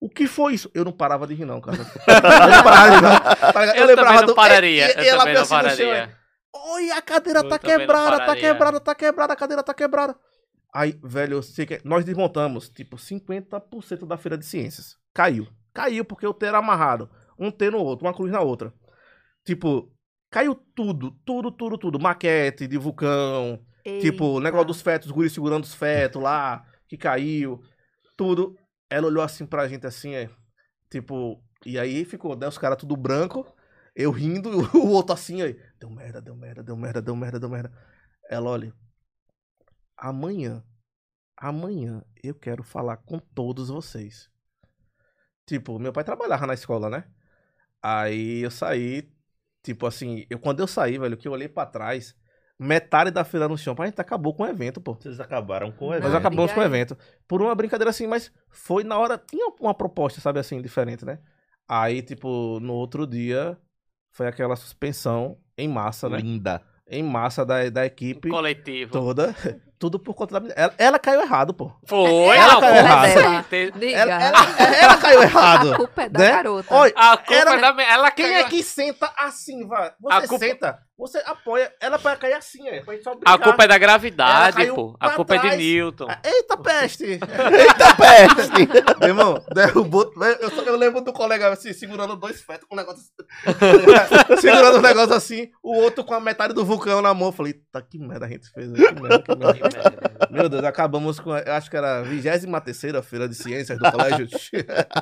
O 0.00 0.08
que 0.08 0.26
foi 0.26 0.54
isso? 0.54 0.70
Eu 0.74 0.84
não 0.84 0.92
parava 0.92 1.26
de 1.26 1.34
rir, 1.34 1.44
não, 1.44 1.60
cara. 1.60 1.78
Eu 2.06 2.48
não 2.56 2.62
parava 2.64 2.90
de 2.90 2.96
rir, 2.96 3.02
não. 3.02 3.52
Tá 3.52 3.60
ligado? 3.60 3.76
Eu, 3.90 3.96
também 3.96 4.16
não 4.16 4.26
do- 4.26 4.34
pararia. 4.34 4.86
e- 4.86 5.04
e- 5.04 5.08
eu 5.08 5.10
ela 5.14 5.18
também 5.20 5.34
não 5.34 5.42
assim 5.42 5.50
pararia. 5.50 6.16
É, 6.54 6.72
Oi, 6.74 6.90
a 6.90 7.02
cadeira 7.02 7.40
Eu 7.40 7.48
tá 7.48 7.56
não 7.56 7.58
quebrada, 7.58 8.26
tá 8.26 8.36
quebrada, 8.36 8.80
tá 8.80 8.94
quebrada, 8.94 9.32
a 9.32 9.36
cadeira 9.36 9.62
tá 9.62 9.74
quebrada. 9.74 10.16
Aí, 10.74 10.98
velho, 11.02 11.34
eu 11.34 11.42
sei 11.42 11.66
que 11.66 11.80
nós 11.84 12.04
desmontamos, 12.04 12.70
tipo, 12.70 12.96
50% 12.96 14.06
da 14.06 14.16
feira 14.16 14.38
de 14.38 14.46
ciências. 14.46 14.96
Caiu. 15.12 15.46
Caiu 15.72 16.04
porque 16.04 16.26
o 16.26 16.32
T 16.32 16.46
era 16.46 16.58
amarrado. 16.58 17.10
Um 17.38 17.50
T 17.50 17.70
no 17.70 17.78
outro, 17.78 18.06
uma 18.06 18.14
cruz 18.14 18.32
na 18.32 18.40
outra. 18.40 18.72
Tipo, 19.44 19.92
caiu 20.30 20.54
tudo, 20.54 21.10
tudo, 21.24 21.50
tudo, 21.50 21.76
tudo. 21.76 22.00
Maquete 22.00 22.66
de 22.66 22.78
vulcão, 22.78 23.62
tipo, 24.00 24.24
o 24.24 24.30
Eita. 24.36 24.44
negócio 24.44 24.66
dos 24.66 24.80
fetos, 24.80 25.08
os 25.08 25.12
guris 25.12 25.32
segurando 25.32 25.64
os 25.64 25.74
fetos 25.74 26.22
lá, 26.22 26.64
que 26.88 26.96
caiu. 26.96 27.62
Tudo. 28.16 28.56
Ela 28.88 29.06
olhou 29.06 29.22
assim 29.22 29.44
pra 29.44 29.68
gente, 29.68 29.86
assim, 29.86 30.14
é. 30.14 30.30
Tipo, 30.90 31.42
e 31.66 31.78
aí 31.78 32.04
ficou, 32.04 32.36
né? 32.36 32.46
Os 32.46 32.58
caras 32.58 32.78
tudo 32.78 32.96
branco, 32.96 33.46
eu 33.94 34.10
rindo, 34.10 34.50
o 34.76 34.88
outro 34.88 35.12
assim, 35.14 35.42
aí. 35.42 35.58
Deu 35.82 35.90
merda, 35.90 36.20
deu 36.20 36.36
merda, 36.36 36.62
deu 36.62 36.76
merda, 36.76 37.02
deu 37.02 37.16
merda, 37.16 37.40
deu 37.40 37.48
merda. 37.48 37.72
Ela, 38.30 38.50
olha. 38.50 38.74
Amanhã 39.96 40.64
amanhã 41.42 42.04
eu 42.22 42.34
quero 42.34 42.62
falar 42.62 42.98
com 42.98 43.18
todos 43.18 43.68
vocês. 43.68 44.30
Tipo, 45.44 45.78
meu 45.78 45.92
pai 45.92 46.04
trabalhava 46.04 46.46
na 46.46 46.54
escola, 46.54 46.88
né? 46.88 47.04
Aí 47.82 48.42
eu 48.42 48.50
saí, 48.50 49.12
tipo 49.60 49.86
assim, 49.86 50.24
eu 50.30 50.38
quando 50.38 50.60
eu 50.60 50.68
saí, 50.68 50.96
velho, 50.98 51.16
que 51.16 51.26
eu 51.26 51.32
olhei 51.32 51.48
pra 51.48 51.66
trás, 51.66 52.14
metade 52.56 53.10
da 53.10 53.24
fila 53.24 53.48
no 53.48 53.58
chão, 53.58 53.74
a 53.76 53.86
gente 53.86 54.00
acabou 54.00 54.32
com 54.34 54.44
o 54.44 54.46
evento, 54.46 54.80
pô. 54.80 54.94
Vocês 54.94 55.18
acabaram 55.18 55.72
com 55.72 55.86
o 55.86 55.90
Não, 55.90 55.96
Nós 55.96 56.04
evento. 56.04 56.16
acabamos 56.16 56.52
com 56.52 56.60
o 56.60 56.64
evento. 56.64 56.96
Por 57.26 57.42
uma 57.42 57.54
brincadeira 57.56 57.90
assim, 57.90 58.06
mas 58.06 58.32
foi 58.48 58.84
na 58.84 58.96
hora. 58.96 59.18
Tinha 59.18 59.52
uma 59.60 59.74
proposta, 59.74 60.20
sabe 60.20 60.38
assim, 60.38 60.62
diferente, 60.62 61.04
né? 61.04 61.18
Aí, 61.66 62.02
tipo, 62.02 62.60
no 62.60 62.74
outro 62.74 63.04
dia, 63.04 63.58
foi 64.12 64.28
aquela 64.28 64.54
suspensão 64.54 65.41
em 65.62 65.68
massa, 65.68 66.08
né? 66.08 66.18
Linda. 66.18 66.60
Em 66.88 67.02
massa 67.02 67.44
da, 67.46 67.70
da 67.70 67.86
equipe 67.86 68.28
Coletivo. 68.28 68.90
toda. 68.92 69.34
Tudo 69.78 69.98
por 69.98 70.14
conta 70.14 70.34
da 70.34 70.40
menina. 70.40 70.54
Ela, 70.56 70.74
ela 70.78 70.98
caiu 70.98 71.20
errado, 71.22 71.52
pô. 71.52 71.72
Foi, 71.86 72.36
Ela 72.36 72.52
não, 72.52 72.60
caiu 72.60 72.76
errado. 72.76 73.06
Ela, 73.82 74.12
ela- 74.22 74.76
ela 74.80 74.96
caiu 74.96 75.22
errado. 75.22 75.72
A 75.72 75.76
culpa 75.76 76.02
é 76.02 76.08
da 76.08 76.18
né? 76.20 76.30
garota. 76.30 76.74
Olha, 76.74 76.92
A 76.94 77.16
culpa 77.16 77.34
Era- 77.34 77.54
é 77.56 77.60
da... 77.74 77.82
Ela 77.82 78.10
quem 78.12 78.26
caiu- 78.26 78.46
é 78.46 78.48
que 78.48 78.62
senta 78.62 79.12
assim, 79.18 79.66
vai? 79.66 79.90
Você 80.00 80.16
A 80.16 80.28
culpa- 80.28 80.44
senta, 80.46 80.78
você 80.98 81.18
apoia. 81.26 81.72
Ela 81.80 81.96
vai 81.96 82.16
cair 82.16 82.34
assim, 82.34 82.68
é. 82.68 82.80
Pra 82.82 82.94
gente 82.94 83.04
só 83.04 83.14
brincar. 83.14 83.34
A 83.34 83.38
culpa 83.38 83.64
é 83.64 83.68
da 83.68 83.78
gravidade, 83.78 84.66
pô. 84.72 84.94
A 85.00 85.08
pra 85.08 85.16
culpa 85.16 85.34
é 85.34 85.38
de 85.38 85.42
trás. 85.46 85.58
Newton. 85.58 86.08
Eita 86.24 86.56
peste! 86.56 87.04
Eita 87.16 87.96
peste! 87.96 88.68
Meu 89.00 89.08
irmão, 89.08 89.44
derrubou. 89.54 90.12
Eu, 90.40 90.50
só- 90.50 90.62
eu 90.62 90.76
lembro 90.76 91.00
do 91.00 91.12
colega 91.12 91.48
assim, 91.48 91.72
segurando 91.72 92.16
dois 92.16 92.40
fetos 92.42 92.66
com 92.68 92.74
um 92.74 92.78
negócio 92.78 93.02
assim. 93.02 94.36
segurando 94.40 94.78
um 94.78 94.82
negócio 94.82 95.14
assim, 95.14 95.50
o 95.62 95.74
outro 95.76 96.04
com 96.04 96.14
a 96.14 96.20
metade 96.20 96.54
do 96.54 96.64
vulcão 96.64 97.00
na 97.02 97.14
mão. 97.14 97.28
Eu 97.28 97.32
falei, 97.32 97.54
tá 97.72 97.80
que 97.80 97.98
merda 97.98 98.26
a 98.26 98.28
gente 98.28 98.48
fez. 98.50 98.72
Que 98.72 99.00
merda, 99.00 99.22
que 99.22 99.34
merda. 99.34 100.02
Meu 100.30 100.48
Deus, 100.48 100.64
acabamos 100.64 101.18
com. 101.20 101.36
Eu 101.36 101.52
acho 101.52 101.70
que 101.70 101.76
era 101.76 101.98
a 101.98 102.02
23 102.02 102.44
feira 103.04 103.28
de 103.28 103.34
ciências 103.34 103.78
do 103.78 103.90
colégio. 103.90 104.26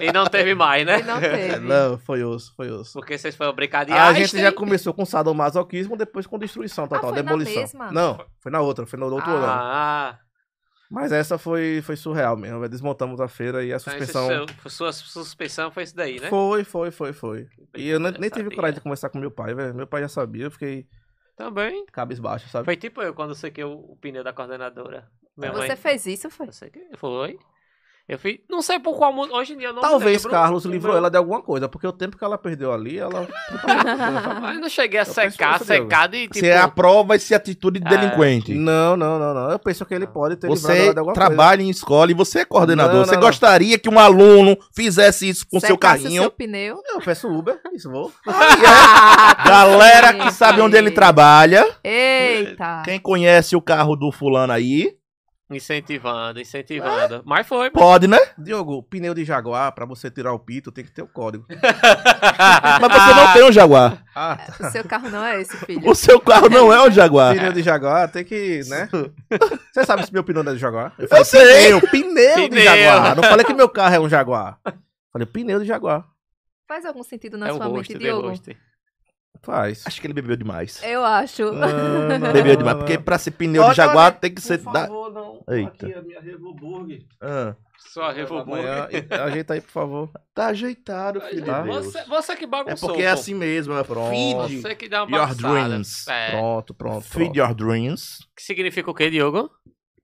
E 0.00 0.12
não 0.12 0.24
teve 0.26 0.54
mais, 0.54 0.84
né? 0.84 1.00
E 1.00 1.02
não 1.02 1.20
teve. 1.20 1.56
Não, 1.58 1.98
foi 1.98 2.24
osso, 2.24 2.52
foi 2.56 2.70
osso. 2.70 2.92
Porque 2.94 3.16
vocês 3.16 3.34
foram 3.34 3.52
brincar 3.52 3.84
de 3.84 3.92
A 3.92 4.12
gente 4.12 4.38
já 4.38 4.52
começou 4.52 4.92
com 4.92 5.04
sadomasoquismo, 5.04 5.79
depois 5.88 6.26
com 6.26 6.38
destruição 6.38 6.86
total, 6.88 7.10
foi 7.10 7.16
na 7.18 7.22
demolição. 7.22 7.62
mesma? 7.62 7.90
Não, 7.92 8.24
foi 8.40 8.50
na 8.52 8.60
outra, 8.60 8.86
foi 8.86 8.98
no 8.98 9.06
outro 9.12 9.30
ano. 9.30 9.46
Ah, 9.46 10.18
Mas 10.90 11.12
essa 11.12 11.38
foi, 11.38 11.80
foi 11.82 11.96
surreal 11.96 12.36
mesmo. 12.36 12.68
Desmontamos 12.68 13.20
a 13.20 13.28
feira 13.28 13.62
e 13.64 13.72
a 13.72 13.76
então 13.76 13.80
suspensão. 13.92 14.28
seu- 14.28 14.70
sua 14.70 14.92
suspensão 14.92 15.70
foi 15.70 15.84
isso 15.84 15.94
daí, 15.94 16.18
né? 16.18 16.28
Foi, 16.28 16.64
foi, 16.64 16.90
foi, 16.90 17.12
foi. 17.12 17.48
E 17.76 17.88
eu 17.88 18.00
nem, 18.00 18.12
Eu 18.12 18.20
nem 18.20 18.28
tive 18.30 18.54
coragem 18.54 18.74
de 18.74 18.80
conversar 18.80 19.08
com 19.08 19.18
meu 19.18 19.30
pai, 19.30 19.54
velho. 19.54 19.74
Meu 19.74 19.86
pai 19.86 20.02
já 20.02 20.08
sabia, 20.08 20.46
eu 20.46 20.50
fiquei 20.50 20.86
Também. 21.36 21.86
cabisbaixo, 21.92 22.48
sabe? 22.48 22.64
Foi 22.64 22.76
tipo 22.76 23.00
eu 23.02 23.14
quando 23.14 23.34
sequei 23.34 23.62
o, 23.64 23.72
o 23.72 23.96
pneu 24.00 24.24
da 24.24 24.32
coordenadora. 24.32 25.08
Minha 25.36 25.52
Você 25.52 25.68
mãe. 25.68 25.76
fez 25.76 26.06
isso, 26.06 26.28
foi? 26.28 26.48
Eu 26.48 26.52
sequei, 26.52 26.88
foi. 26.96 27.38
Eu 28.10 28.18
fiz. 28.18 28.38
Não 28.50 28.60
sei 28.60 28.80
por 28.80 28.96
qual 28.96 29.12
motivo. 29.12 29.36
Hoje 29.38 29.52
em 29.52 29.58
dia 29.58 29.68
eu 29.68 29.72
não 29.72 29.82
Talvez 29.82 30.16
lembro 30.24 30.30
Carlos 30.32 30.64
o 30.64 30.68
livrou 30.68 30.96
ela 30.96 31.08
de 31.08 31.16
alguma 31.16 31.40
coisa, 31.40 31.68
porque 31.68 31.86
o 31.86 31.92
tempo 31.92 32.18
que 32.18 32.24
ela 32.24 32.36
perdeu 32.36 32.72
ali, 32.72 32.98
ela. 32.98 33.28
Mas 34.42 34.54
eu 34.56 34.60
não 34.60 34.68
cheguei 34.68 34.98
a 34.98 35.04
Eu 35.04 35.06
secar, 35.06 35.60
secar 35.60 36.08
de 36.08 36.22
tipo. 36.26 36.34
Você 36.40 36.50
aprova 36.52 37.14
esse 37.14 37.32
atitude 37.34 37.78
de 37.78 37.86
É. 37.86 37.96
delinquente. 37.96 38.52
não, 38.52 38.96
não, 38.96 39.16
não, 39.18 39.32
não. 39.32 39.50
Eu 39.52 39.58
penso 39.60 39.86
que 39.86 39.94
ele 39.94 40.08
pode 40.08 40.34
ter 40.36 40.48
livrado 40.48 40.60
Você 40.76 40.82
ela 40.86 40.92
de 40.92 40.98
alguma 40.98 41.14
trabalha 41.14 41.62
em 41.62 41.70
escola 41.70 42.10
e 42.10 42.14
você 42.14 42.40
é 42.40 42.44
coordenador. 42.44 42.96
Não, 42.96 43.04
você 43.04 43.12
não, 43.14 43.20
não. 43.20 43.28
gostaria 43.28 43.78
que 43.78 43.88
um 43.88 43.98
aluno 43.98 44.56
fizesse 44.74 45.28
isso 45.28 45.46
com 45.48 45.60
seu 45.60 45.70
Secasse 45.70 46.00
o 46.00 46.02
carrinho? 46.02 46.22
seu 46.22 46.30
pneu. 46.32 46.74
coisa. 46.76 46.90
Eu 46.94 47.00
peço 47.00 47.28
Uber, 47.28 47.60
isso 47.72 47.88
vou. 47.90 48.10
Ah, 48.26 49.34
Galera 49.46 50.14
que 50.14 50.30
sabe 50.32 50.60
onde 50.60 50.76
ele 50.76 50.90
trabalha, 50.90 51.66
Eita. 51.84 52.82
quem 52.84 52.98
conhece 52.98 53.54
o 53.56 53.62
carro 53.62 53.94
do 53.96 54.10
fulano 54.10 54.52
aí, 54.52 54.92
Incentivando, 55.50 56.40
incentivando. 56.40 57.22
Mas 57.24 57.46
foi. 57.46 57.70
pode, 57.70 58.06
né? 58.06 58.18
Diogo, 58.38 58.82
pneu 58.84 59.12
de 59.12 59.24
Jaguar, 59.24 59.72
pra 59.72 59.84
você 59.84 60.10
tirar 60.10 60.32
o 60.32 60.38
pito, 60.38 60.70
tem 60.70 60.84
que 60.84 60.92
ter 60.92 61.02
o 61.02 61.08
código. 61.08 61.44
Mas 61.50 62.92
você 62.92 63.14
não 63.14 63.32
tem 63.32 63.44
um 63.44 63.52
Jaguar. 63.52 64.04
Ah, 64.14 64.36
tá. 64.36 64.68
O 64.68 64.70
seu 64.70 64.84
carro 64.84 65.08
não 65.10 65.24
é 65.24 65.40
esse, 65.40 65.56
filho. 65.58 65.88
O 65.88 65.94
seu 65.94 66.20
carro 66.20 66.48
não 66.48 66.72
é 66.72 66.86
um 66.86 66.90
Jaguar. 66.90 67.34
Pneu 67.34 67.52
de 67.52 67.62
Jaguar 67.62 68.10
tem 68.10 68.24
que, 68.24 68.60
né? 68.68 68.88
Você 69.72 69.84
sabe 69.84 70.04
se 70.06 70.12
meu 70.12 70.22
pneu 70.24 70.42
não 70.42 70.52
é 70.52 70.54
de 70.54 70.60
Jaguar? 70.60 70.92
Eu 70.98 71.08
Eu 71.10 71.24
sei. 71.24 71.40
Pneu, 71.70 71.80
pneu 71.88 72.36
de 72.44 72.48
Pneu. 72.50 72.62
Jaguar. 72.64 73.16
Não 73.16 73.22
falei 73.24 73.44
que 73.44 73.54
meu 73.54 73.68
carro 73.68 73.94
é 73.94 74.00
um 74.00 74.08
Jaguar. 74.08 74.58
Falei 75.12 75.26
pneu 75.26 75.58
de 75.60 75.66
Jaguar. 75.66 76.04
Faz 76.68 76.84
algum 76.84 77.02
sentido 77.02 77.36
na 77.36 77.48
É 77.48 77.52
sua 77.52 77.68
mente, 77.68 77.92
de 77.94 77.98
Diogo? 77.98 78.28
rosto. 78.28 78.50
Faz. 79.42 79.82
Acho 79.86 80.00
que 80.00 80.06
ele 80.06 80.12
bebeu 80.12 80.36
demais. 80.36 80.80
Eu 80.82 81.02
acho. 81.04 81.50
Não, 81.50 82.18
não, 82.18 82.32
Bebeu 82.32 82.56
demais. 82.56 82.76
Porque 82.76 82.98
pra 82.98 83.16
ser 83.16 83.30
pneu 83.30 83.62
Olha, 83.62 83.70
de 83.70 83.76
Jaguar 83.78 84.12
tem 84.12 84.32
que 84.34 84.40
ser. 84.40 84.58
Por 84.58 84.70
da- 84.72 84.82
favor, 84.82 85.10
não. 85.46 85.54
Eita. 85.56 85.86
Aqui 85.86 85.94
a 85.94 86.02
minha 86.02 86.20
Revo 86.20 86.54
Burger. 86.54 87.04
Ah, 87.20 87.54
Sua 87.78 88.12
Revo 88.12 88.38
Amanhã, 88.38 88.88
Ajeita 89.24 89.54
aí, 89.54 89.60
por 89.60 89.70
favor. 89.70 90.10
tá 90.34 90.46
ajeitado, 90.48 91.20
filho 91.22 91.44
Tá. 91.44 91.62
Deus. 91.62 91.86
Você, 91.86 92.04
você 92.04 92.36
que 92.36 92.44
É 92.44 92.46
bagunçou. 92.46 92.88
porque 92.88 93.02
é 93.02 93.10
assim 93.10 93.34
mesmo. 93.34 93.74
É 93.74 93.82
Pronto. 93.82 94.10
feed 94.10 94.60
Você 94.60 94.74
que 94.74 94.88
dá 94.88 95.04
uma 95.04 95.16
your 95.16 95.34
dreams. 95.34 96.06
É. 96.08 96.30
Pronto, 96.32 96.74
pronto. 96.74 97.00
Feed 97.02 97.32
pronto. 97.32 97.36
your 97.38 97.54
dreams. 97.54 98.18
Que 98.36 98.42
significa 98.42 98.90
o 98.90 98.94
quê, 98.94 99.10
Diogo? 99.10 99.50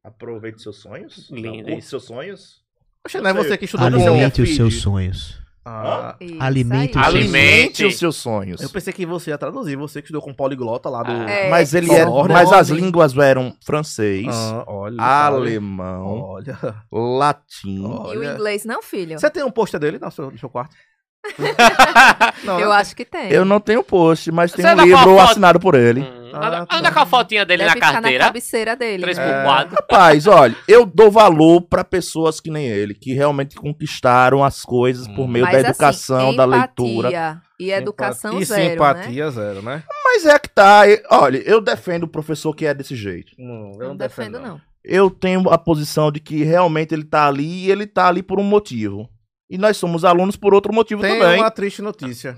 Aproveite 0.02 0.62
seus 0.62 0.76
sonhos. 0.80 1.28
Lindo 1.30 1.80
seus 1.82 2.04
sonhos. 2.04 2.64
Poxa, 3.02 3.20
não 3.20 3.30
é 3.30 3.34
você 3.34 3.56
que 3.58 3.64
estudou 3.66 3.90
no 3.90 3.96
Alimente 3.98 4.42
os 4.42 4.54
seus 4.56 4.80
sonhos. 4.80 5.40
Ah, 5.68 6.14
Alimente 6.38 6.96
aí. 6.96 7.02
os 7.02 7.10
seus 7.10 7.14
Alimente. 7.16 7.84
os 7.86 7.98
seus 7.98 8.16
sonhos. 8.16 8.60
eu 8.62 8.70
pensei 8.70 8.92
que 8.92 9.04
você 9.04 9.30
ia 9.30 9.38
traduzir, 9.38 9.74
você 9.74 10.00
que 10.00 10.06
estudou 10.06 10.22
com 10.22 10.32
poliglota 10.32 10.88
lá 10.88 11.02
do. 11.02 11.10
Ah. 11.10 11.28
É. 11.28 11.50
Mas 11.50 11.74
ele 11.74 11.92
era, 11.92 12.08
ordem. 12.08 12.32
mas 12.36 12.52
as 12.52 12.68
línguas 12.68 13.16
eram 13.18 13.52
francês, 13.64 14.26
Ah, 14.30 14.62
olha. 14.68 15.02
alemão, 15.02 16.20
Olha. 16.20 16.56
latim. 16.92 17.82
E 17.82 17.84
o 17.84 18.00
Olha. 18.02 18.32
inglês 18.34 18.64
não, 18.64 18.80
filho? 18.80 19.18
Você 19.18 19.28
tem 19.28 19.42
um 19.42 19.50
pôster 19.50 19.80
dele 19.80 19.98
no 19.98 20.10
seu, 20.10 20.30
no 20.30 20.38
seu 20.38 20.48
quarto? 20.48 20.76
não, 22.44 22.60
Eu 22.60 22.68
né? 22.68 22.76
acho 22.76 22.94
que 22.94 23.04
tem. 23.04 23.30
Eu 23.32 23.44
não 23.44 23.58
tenho 23.60 23.82
post, 23.82 24.30
mas 24.30 24.52
tem 24.52 24.64
Você 24.64 24.72
um 24.74 24.80
livro 24.84 24.98
foto? 25.16 25.20
assinado 25.30 25.58
por 25.58 25.74
ele. 25.74 26.00
Hum, 26.02 26.15
Ah, 26.36 26.46
anda, 26.48 26.66
tá. 26.66 26.76
anda 26.76 26.92
com 26.92 27.00
a 27.00 27.06
fotinha 27.06 27.44
dele 27.44 27.64
Deve 27.64 27.68
na 27.68 27.74
ficar 27.74 27.86
na 27.86 27.92
carteira. 28.02 28.24
cabeceira 28.24 28.76
dele. 28.76 29.04
3x4. 29.06 29.70
Rapaz, 29.72 30.26
olha, 30.26 30.56
eu 30.68 30.84
dou 30.86 31.10
valor 31.10 31.62
pra 31.62 31.82
pessoas 31.84 32.40
que 32.40 32.50
nem 32.50 32.66
ele, 32.66 32.94
que 32.94 33.12
realmente 33.12 33.56
conquistaram 33.56 34.44
as 34.44 34.62
coisas 34.62 35.06
por 35.08 35.26
meio 35.28 35.44
Mas, 35.44 35.52
da 35.54 35.58
assim, 35.60 35.68
educação, 35.70 36.36
da 36.36 36.44
leitura. 36.44 37.40
E 37.58 37.70
educação 37.70 38.38
e 38.40 38.44
zero, 38.44 38.60
né? 38.62 38.70
simpatia 38.70 39.30
zero, 39.30 39.62
né? 39.62 39.82
Mas 40.04 40.26
é 40.26 40.38
que 40.38 40.48
tá, 40.48 40.86
e- 40.88 41.02
olha, 41.10 41.38
eu 41.38 41.60
defendo 41.60 42.02
o 42.04 42.08
professor 42.08 42.54
que 42.54 42.66
é 42.66 42.74
desse 42.74 42.94
jeito. 42.94 43.32
Não, 43.38 43.72
eu 43.72 43.78
Não, 43.78 43.88
não 43.88 43.96
defendo, 43.96 44.38
não. 44.38 44.60
Eu 44.84 45.10
tenho 45.10 45.48
a 45.50 45.58
posição 45.58 46.12
de 46.12 46.20
que 46.20 46.44
realmente 46.44 46.94
ele 46.94 47.04
tá 47.04 47.26
ali 47.26 47.64
e 47.64 47.70
ele 47.70 47.86
tá 47.86 48.06
ali 48.08 48.22
por 48.22 48.38
um 48.38 48.44
motivo. 48.44 49.08
E 49.50 49.56
nós 49.58 49.76
somos 49.76 50.04
alunos 50.04 50.36
por 50.36 50.52
outro 50.54 50.72
motivo 50.72 51.02
Tem 51.02 51.18
também. 51.18 51.40
uma 51.40 51.50
triste 51.50 51.80
notícia. 51.82 52.36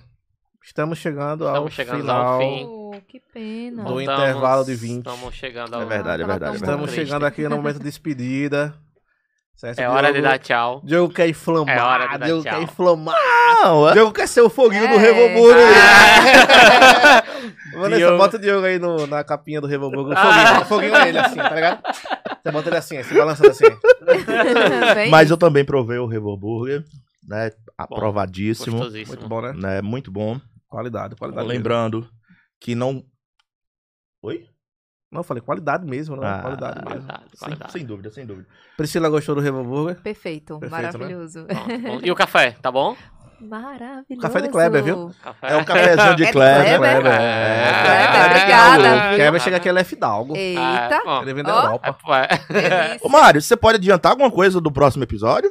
Estamos 0.64 0.98
chegando 0.98 1.44
ao 1.48 1.54
Estamos 1.68 1.72
chegando 1.74 2.00
final 2.00 2.24
ao 2.34 2.38
fim. 2.40 2.66
Que 3.06 3.20
pena. 3.32 3.84
do 3.84 4.00
intervalo 4.00 4.64
de 4.64 4.74
20. 4.74 4.98
Estamos 5.06 5.34
chegando 5.34 5.74
ao 5.74 5.82
É 5.82 5.84
verdade, 5.86 6.22
é 6.22 6.26
verdade. 6.26 6.52
é 6.52 6.56
Estamos 6.56 6.70
verdade. 6.80 6.92
triste. 6.92 7.06
chegando 7.08 7.26
aqui 7.26 7.42
no 7.48 7.56
momento 7.56 7.78
de 7.78 7.84
despedida. 7.84 8.74
Certo? 9.56 9.80
É 9.80 9.88
hora 9.88 10.06
de 10.08 10.12
Diogo- 10.14 10.28
dar 10.28 10.38
tchau. 10.38 10.80
Diogo 10.84 11.12
quer 11.12 11.28
inflamar. 11.28 11.76
É 11.76 11.82
hora 11.82 12.06
de 12.08 12.18
dar 12.18 12.26
Diogo 12.26 12.42
tchau. 12.44 12.52
quer 12.54 12.62
inflamar. 12.62 13.16
Não, 13.64 13.88
é- 13.88 13.92
Diogo 13.92 14.12
quer 14.12 14.28
ser 14.28 14.40
o 14.40 14.48
foguinho 14.48 14.86
do 14.88 14.94
É. 14.94 14.98
Revoburgo. 14.98 15.60
Ah. 15.60 17.22
Vanessa, 17.74 17.96
Diogo. 17.98 18.18
bota 18.18 18.36
o 18.36 18.40
Diogo 18.40 18.66
aí 18.66 18.78
no, 18.78 19.06
na 19.08 19.24
capinha 19.24 19.60
do 19.60 19.66
Revoburgo. 19.66 20.10
O 20.10 20.14
Ah. 20.16 20.24
foguinho, 20.24 20.60
o 20.60 20.64
foguinho 20.64 20.94
é 20.94 21.08
ele 21.08 21.18
assim, 21.18 21.36
tá 21.36 21.50
ligado? 21.54 21.80
Você 22.42 22.52
bota 22.52 22.68
ele 22.68 22.76
assim, 22.76 23.02
se 23.02 23.14
balançando 23.14 23.50
assim. 23.50 23.64
Mas 25.10 25.30
eu 25.30 25.36
também 25.36 25.64
provei 25.64 25.98
o 25.98 26.06
Revo 26.06 26.36
Burger, 26.36 26.84
né? 27.26 27.50
Aprovadíssimo. 27.76 28.76
Gostosíssimo. 28.78 29.16
Muito 29.16 29.28
bom, 29.28 29.40
né? 29.42 29.52
Né? 29.56 29.82
Muito 29.82 30.10
bom. 30.12 30.40
Qualidade, 30.68 31.16
qualidade. 31.16 31.46
mesmo. 31.48 31.58
Lembrando 31.58 32.08
que 32.60 32.74
não. 32.74 33.04
Oi? 34.22 34.46
Não, 35.10 35.20
eu 35.20 35.24
falei 35.24 35.42
qualidade 35.42 35.86
mesmo, 35.86 36.16
né? 36.16 36.26
Ah, 36.26 36.40
qualidade 36.42 36.76
mesmo. 36.84 36.88
Qualidade, 37.06 37.22
Sem, 37.32 37.38
qualidade. 37.38 37.72
sem 37.72 37.86
dúvida, 37.86 38.10
sem 38.10 38.26
dúvida. 38.26 38.46
Priscila 38.76 39.08
gostou 39.08 39.34
do 39.34 39.40
Revoburger? 39.40 40.00
Perfeito, 40.02 40.58
Perfeito, 40.58 40.82
né? 40.82 40.90
maravilhoso. 40.90 41.46
Bom. 41.46 42.00
E 42.04 42.10
o 42.10 42.14
café, 42.14 42.52
tá 42.60 42.70
bom? 42.70 42.94
Maravilhoso. 43.40 44.20
Café 44.20 44.40
de 44.42 44.48
Kleber, 44.48 44.82
viu? 44.82 45.14
Café. 45.22 45.52
É 45.52 45.56
o 45.56 45.64
cafezinho 45.64 46.16
de 46.16 46.22
É 46.24 46.26
de 46.26 46.32
Kleber. 46.32 46.78
Kleber? 46.78 47.12
É, 47.12 47.82
Kleber, 47.82 48.26
obrigada, 48.30 49.08
viu? 49.08 49.16
Kleber 49.16 49.40
chega 49.40 49.56
aqui, 49.56 49.68
ele 49.68 49.78
é 49.80 49.84
fidalgo. 49.84 50.36
Eita. 50.36 50.60
Ah, 50.60 51.02
bom. 51.04 51.22
Ele 51.22 51.34
vem 51.34 51.44
da 51.44 51.54
Ó. 51.56 51.62
Europa. 51.66 52.18
É. 52.50 52.98
Ô, 53.00 53.08
Mário, 53.08 53.40
você 53.40 53.56
pode 53.56 53.76
adiantar 53.76 54.10
alguma 54.12 54.30
coisa 54.30 54.60
do 54.60 54.72
próximo 54.72 55.04
episódio? 55.04 55.50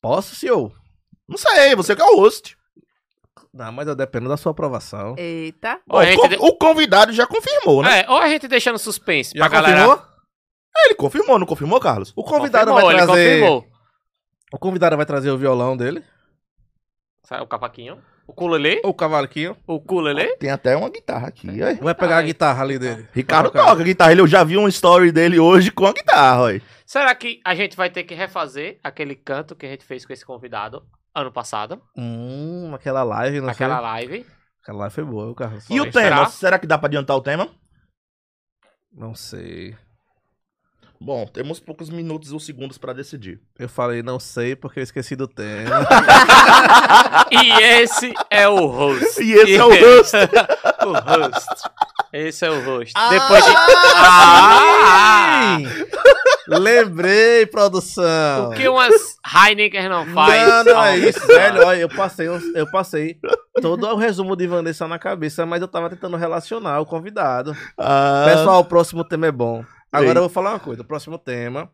Posso, 0.00 0.34
senhor? 0.34 0.72
Não 1.28 1.36
sei, 1.36 1.76
você 1.76 1.94
que 1.94 2.02
é 2.02 2.04
o 2.06 2.16
host. 2.16 2.56
Não, 3.52 3.72
mas 3.72 3.88
eu 3.88 3.94
dependo 3.94 4.28
da 4.28 4.36
sua 4.36 4.52
aprovação. 4.52 5.14
Eita. 5.18 5.72
A 5.74 5.80
Bom, 5.86 6.02
gente 6.04 6.18
o, 6.18 6.38
con- 6.38 6.46
o 6.48 6.56
convidado 6.58 7.12
já 7.12 7.26
confirmou, 7.26 7.82
né? 7.82 8.00
É, 8.02 8.10
ou 8.10 8.18
a 8.18 8.28
gente 8.28 8.46
deixando 8.48 8.78
suspense 8.78 9.32
Já 9.36 9.48
pra 9.48 9.60
galera. 9.60 9.84
confirmou? 9.86 10.12
Ele 10.84 10.94
confirmou, 10.94 11.38
não 11.38 11.46
confirmou, 11.46 11.80
Carlos? 11.80 12.12
O 12.16 12.24
convidado 12.24 12.70
Confirmou, 12.70 12.90
vai 12.90 12.94
ele 13.00 13.06
trazer. 13.06 13.40
confirmou. 13.40 13.66
O 14.52 14.58
convidado 14.58 14.96
vai 14.96 15.06
trazer 15.06 15.30
o 15.30 15.38
violão 15.38 15.76
dele. 15.76 16.02
Sai 17.24 17.40
o 17.40 17.46
cavaquinho. 17.46 17.98
O 18.26 18.32
ukulele? 18.32 18.80
O 18.84 18.94
cavaquinho. 18.94 19.56
O 19.66 19.74
ukulele? 19.74 20.36
Tem 20.36 20.50
até 20.50 20.76
uma 20.76 20.88
guitarra 20.88 21.28
aqui. 21.28 21.48
ó. 21.48 21.84
Vai 21.84 21.94
pegar 21.94 22.18
a 22.18 22.22
guitarra 22.22 22.62
ali 22.62 22.78
dele. 22.78 23.06
Ricardo 23.12 23.50
toca 23.50 23.82
guitarra. 23.82 24.12
Ele, 24.12 24.20
eu 24.22 24.26
já 24.26 24.44
vi 24.44 24.56
um 24.56 24.68
story 24.68 25.10
dele 25.12 25.38
hoje 25.38 25.70
com 25.70 25.86
a 25.86 25.92
guitarra, 25.92 26.42
ó. 26.42 26.60
Será 26.86 27.14
que 27.14 27.40
a 27.44 27.54
gente 27.54 27.76
vai 27.76 27.90
ter 27.90 28.04
que 28.04 28.14
refazer 28.14 28.78
aquele 28.82 29.14
canto 29.14 29.56
que 29.56 29.66
a 29.66 29.68
gente 29.68 29.84
fez 29.84 30.04
com 30.06 30.12
esse 30.12 30.24
convidado 30.24 30.82
ano 31.14 31.30
passado? 31.32 31.80
Hum, 31.96 32.72
aquela 32.74 33.02
live, 33.02 33.40
não 33.40 33.48
aquela 33.48 33.76
foi? 33.76 33.82
live. 33.84 34.26
Aquela 34.62 34.78
live 34.80 34.94
foi 34.94 35.04
boa, 35.04 35.30
o 35.30 35.34
Carlos. 35.34 35.64
E 35.68 35.80
o 35.80 35.92
Será? 35.92 36.16
tema? 36.16 36.28
Será 36.28 36.58
que 36.58 36.66
dá 36.66 36.78
pra 36.78 36.86
adiantar 36.88 37.16
o 37.16 37.20
tema? 37.22 37.48
Não 38.92 39.14
sei. 39.14 39.76
Bom, 41.00 41.26
temos 41.26 41.58
poucos 41.58 41.90
minutos 41.90 42.30
ou 42.32 42.38
segundos 42.38 42.78
pra 42.78 42.92
decidir. 42.92 43.40
Eu 43.58 43.68
falei 43.68 44.04
não 44.04 44.20
sei 44.20 44.54
porque 44.54 44.78
eu 44.78 44.84
esqueci 44.84 45.16
do 45.16 45.26
tema. 45.26 45.70
E 47.32 47.50
esse 47.62 48.12
é 48.30 48.46
o 48.46 48.66
host. 48.66 49.22
E 49.22 49.32
esse 49.32 49.56
é 49.56 49.64
o 49.64 49.70
host. 49.72 50.16
o 50.86 50.92
host. 50.92 51.48
Esse 52.12 52.44
é 52.44 52.50
o 52.50 52.62
host. 52.62 52.92
Depois 53.10 53.42
de. 53.44 53.50
Ah! 54.04 55.56
Lembrei, 56.48 57.46
produção. 57.46 58.50
O 58.50 58.54
que 58.54 58.68
umas 58.68 59.16
Heineken 59.46 59.88
não 59.88 60.06
faz? 60.06 60.48
Não, 60.48 60.64
não 60.74 60.84
é 60.84 60.96
isso, 60.98 61.26
velho. 61.26 61.64
Olha, 61.66 61.78
eu 61.80 61.88
passei, 61.88 62.26
eu 62.28 62.70
passei 62.70 63.18
todo 63.60 63.86
o 63.86 63.96
resumo 63.96 64.34
de 64.36 64.46
Vanessa 64.46 64.88
na 64.88 64.98
cabeça, 64.98 65.46
mas 65.46 65.60
eu 65.62 65.68
tava 65.68 65.88
tentando 65.90 66.16
relacionar 66.16 66.80
o 66.80 66.86
convidado. 66.86 67.56
Ah, 67.78 68.24
Pessoal, 68.28 68.60
o 68.60 68.64
próximo 68.64 69.04
tema 69.04 69.26
é 69.26 69.32
bom. 69.32 69.64
Agora 69.92 70.12
Ei. 70.12 70.16
eu 70.18 70.22
vou 70.22 70.28
falar 70.30 70.50
uma 70.50 70.60
coisa. 70.60 70.82
O 70.82 70.86
próximo 70.86 71.18
tema, 71.18 71.70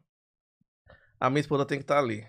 a 1.20 1.30
minha 1.30 1.40
esposa 1.40 1.64
tem 1.64 1.78
que 1.78 1.84
estar 1.84 1.98
ali. 1.98 2.26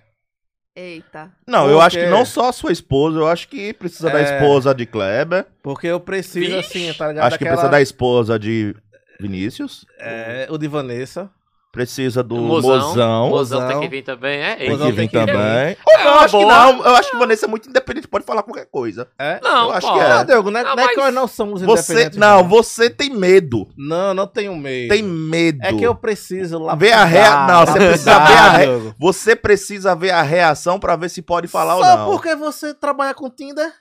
Eita. 0.76 1.32
não, 1.45 1.68
eu 1.68 1.78
Por 1.78 1.84
acho 1.84 1.98
que 1.98 2.06
não 2.06 2.24
só 2.24 2.49
a 2.49 2.53
sua 2.53 2.72
esposa, 2.72 3.18
eu 3.18 3.28
acho 3.28 3.49
que 3.49 3.74
precisa 3.74 4.10
da 4.10 4.20
É. 4.22 4.24
esposa 4.38 4.74
de 4.74 4.86
Kleber. 4.86 5.45
Porque 5.61 5.88
eu 5.88 5.99
preciso, 5.99 6.56
Vixe. 6.56 6.88
assim, 6.88 6.94
tá 6.98 7.10
ligado? 7.10 7.26
Acho 7.26 7.38
que 7.38 7.44
precisa 7.44 7.68
da 7.70 7.82
esposa 7.82 8.40
de 8.40 8.74
Vinícius. 9.20 9.86
É, 9.99 10.48
o 10.49 10.57
de 10.57 10.68
Vanessa. 10.70 11.30
Precisa 11.72 12.24
do 12.24 12.36
Mozão. 12.36 12.72
Mozão. 12.80 13.30
Mozão 13.30 13.68
tem 13.68 13.80
que 13.82 13.88
vir 13.90 14.02
também, 14.02 14.40
é? 14.41 14.56
Tem 14.56 14.70
Mozão 14.72 14.88
que 14.88 14.91
vir 14.94 14.98
tem 14.98 15.08
que 15.08 15.18
vir. 15.20 15.26
também. 15.28 15.78
Ou 15.88 16.04
não, 16.04 16.20
É 16.22 16.24
acho 16.24 16.38
que 16.40 16.44
boa. 16.44 16.54
não. 16.74 16.84
Eu 16.86 16.96
acho 16.96 17.12
que 17.12 17.18
Vanessa 17.18 17.46
é 17.46 17.48
muito 17.48 17.70
independente, 17.70 18.08
pode 18.08 18.26
falar 18.26 18.41
qualquer 18.41 18.66
coisa. 18.66 19.08
É? 19.20 19.40
Não, 19.44 19.66
Eu 19.68 19.72
acho 19.74 19.88
pô. 19.88 19.94
que 19.94 20.00
é. 20.00 20.12
Ah, 20.12 20.24
Diogo, 20.24 20.50
não 20.50 20.60
é, 20.60 20.64
Não, 20.64 20.76
não 20.76 20.84
é 20.84 20.88
que 20.88 20.96
mas 20.96 21.06
nós 21.06 21.14
não 21.14 21.28
somos 21.28 21.62
Você, 21.62 21.91
independentes. 21.94 22.18
não, 22.18 22.48
você 22.48 22.90
tem 22.90 23.12
medo. 23.12 23.68
Não, 23.78 24.16
não 24.16 24.26
tenho 24.26 24.56
medo. 24.56 24.90
Tem 24.90 25.04
medo. 25.04 25.60
É 25.62 25.72
que 25.72 25.84
eu 25.84 25.94
preciso 25.94 26.58
lá. 26.58 26.74
Ver 26.74 26.91
a 26.91 27.06
rea- 27.06 27.46
não, 27.46 27.66
você 27.68 27.78
precisa 27.80 28.20
ver 28.20 28.34
a 28.38 28.50
re- 28.50 28.94
Você 29.00 29.36
precisa 29.36 29.96
ver 29.96 30.10
a 30.10 30.24
reação 30.24 30.80
pra 30.80 30.96
ver 30.96 31.10
se 31.10 31.22
pode 31.22 31.48
falar 31.48 31.76
ou 31.76 31.84
Só 31.84 31.98
não. 31.98 32.12
porque 32.12 32.34
você 32.36 32.74
trabalha 32.74 33.14
com 33.14 33.30
Tinder? 33.30 33.72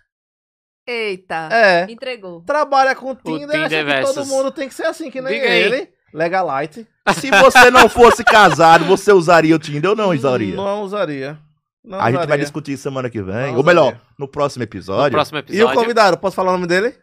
Eita. 0.87 1.49
É. 1.51 1.87
Entregou. 1.91 2.43
Trabalha 2.43 2.95
com 2.95 3.15
Tinder, 3.15 3.49
Tinder 3.63 3.87
acha 3.89 4.01
que 4.09 4.15
todo 4.15 4.27
mundo 4.27 4.51
tem 4.51 4.69
que 4.69 4.75
ser 4.75 4.85
assim, 4.87 5.11
que 5.11 5.21
nem 5.23 5.35
Diga 5.35 5.47
aí. 5.47 5.59
ele. 5.63 5.89
Legalite. 6.15 6.87
Se 7.15 7.31
você 7.31 7.71
não 7.71 7.89
fosse 7.89 8.23
casado, 8.25 8.85
você 8.85 9.13
usaria 9.13 9.55
o 9.55 9.59
Tinder 9.59 9.91
ou 9.91 9.97
não 9.97 10.11
usaria? 10.11 10.55
Não 10.55 10.83
usaria. 10.83 11.39
Não 11.85 11.99
a 12.01 12.07
gente 12.07 12.17
vai 12.17 12.25
usaria. 12.27 12.45
discutir 12.45 12.77
semana 12.77 13.09
que 13.09 13.23
vem. 13.23 13.53
Não 13.53 13.57
ou 13.59 13.65
melhor, 13.65 13.85
usaria. 13.89 14.01
no 14.19 14.29
próximo 14.29 14.61
No 14.61 14.65
episódio. 14.65 15.13
próximo 15.13 15.39
E 15.39 15.41
o 15.41 15.45
episódio, 15.45 15.75
convidado, 15.81 16.19
posso 16.19 16.37
falar 16.37 16.51
o 16.51 16.55
nome 16.55 16.67
dele? 16.67 16.95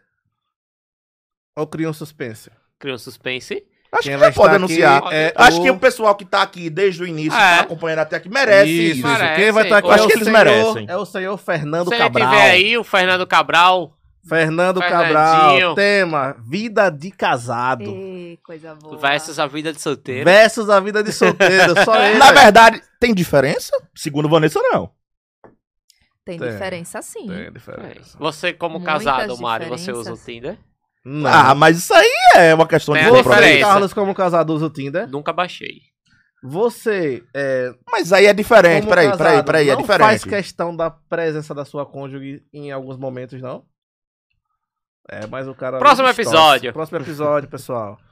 Ou 1.56 1.66
cria 1.66 1.88
um 1.88 1.92
suspense? 1.92 2.50
cria 2.78 2.94
um 2.94 2.98
suspense. 2.98 3.64
Acho 3.90 4.02
Quem 4.02 4.12
que 4.12 4.18
vai 4.18 4.28
já 4.30 4.34
pode 4.34 4.54
anunciar. 4.56 4.98
aqui 4.98 5.14
é 5.14 5.32
Acho 5.36 5.60
o- 5.60 5.62
que 5.62 5.70
o 5.70 5.78
pessoal 5.78 6.14
que 6.14 6.24
tá 6.24 6.42
aqui 6.42 6.68
desde 6.68 7.02
o 7.02 7.06
início, 7.06 7.32
É. 7.38 7.56
tá 7.56 7.60
acompanhando 7.62 8.00
até 8.00 8.16
aqui, 8.16 8.28
merece 8.28 8.68
Isso, 8.70 8.98
isso. 8.98 9.06
Merece. 9.08 9.40
Quem 9.40 9.52
vai 9.52 9.62
estar 9.64 9.78
aqui 9.78 9.86
Eu 9.88 9.92
é 9.92 9.94
acho 9.94 10.04
o 10.04 10.06
que 10.08 10.12
eles 10.14 10.24
senhor- 10.24 10.38
merecem. 10.44 10.86
É 10.88 10.96
o 10.96 11.06
senhor 11.06 11.38
Fernando 11.38 11.88
Se 11.88 11.94
ele 11.94 12.02
Cabral. 12.02 12.28
tiver 12.30 12.50
aí, 12.50 12.76
o 12.76 12.84
Fernando 12.84 13.26
Cabral. 13.26 13.95
Fernando. 14.28 14.80
Cabral. 14.80 15.74
Tema: 15.74 16.36
Vida 16.46 16.90
de 16.90 17.10
casado. 17.10 17.84
Ei, 17.84 18.38
coisa 18.44 18.74
boa. 18.74 18.96
Versus 18.98 19.38
a 19.38 19.46
vida 19.46 19.72
de 19.72 19.80
solteiro. 19.80 20.24
Versus 20.24 20.68
a 20.68 20.80
vida 20.80 21.02
de 21.02 21.12
solteiro. 21.12 21.74
Só 21.84 21.94
ele. 22.04 22.18
Na 22.18 22.32
verdade, 22.32 22.82
tem 23.00 23.14
diferença? 23.14 23.70
Segundo 23.94 24.28
Vanessa, 24.28 24.60
não. 24.60 24.90
Tem 26.24 26.38
Tem. 26.38 26.50
diferença 26.50 27.00
sim. 27.02 27.28
Tem 27.28 27.52
diferença. 27.52 28.18
Você, 28.18 28.52
como 28.52 28.80
Muitas 28.80 29.04
casado, 29.04 29.38
Mário, 29.38 29.68
você 29.68 29.92
usa 29.92 30.12
o. 30.12 30.16
Tinder? 30.16 30.58
Não. 31.04 31.30
Ah, 31.30 31.54
mas 31.54 31.78
isso 31.78 31.94
aí 31.94 32.10
é 32.34 32.52
uma 32.52 32.66
questão 32.66 32.94
Tem 32.94 33.04
de 33.04 33.10
Você. 33.10 33.60
Carlos, 33.60 33.92
como 33.94 34.12
casado, 34.12 34.52
usa 34.52 34.66
o 34.66 34.70
Tinder. 34.70 35.08
Nunca 35.08 35.32
baixei. 35.32 35.82
Você, 36.42 37.22
é, 37.34 37.72
Mas 37.90 38.12
aí 38.12 38.26
é 38.26 38.32
diferente. 38.32 38.82
como 38.82 38.90
Peraí, 38.90 39.06
casado, 39.06 39.18
peraí, 39.18 39.42
peraí, 39.44 39.68
é 39.70 39.72
não 39.74 39.80
diferente. 39.82 40.00
faz 40.06 40.24
questão 40.24 40.76
da 40.76 40.90
presença 40.90 41.54
da 41.54 41.64
sua 41.64 41.86
cônjuge 41.86 42.42
em 42.52 42.70
alguns 42.70 42.96
momentos, 42.98 43.40
não? 43.40 43.64
É, 45.08 45.26
mas 45.26 45.46
o 45.46 45.54
cara... 45.54 45.78
Próximo 45.78 46.08
episódio. 46.08 46.72
Próximo 46.72 46.98
episódio, 46.98 47.48
pessoal. 47.48 47.98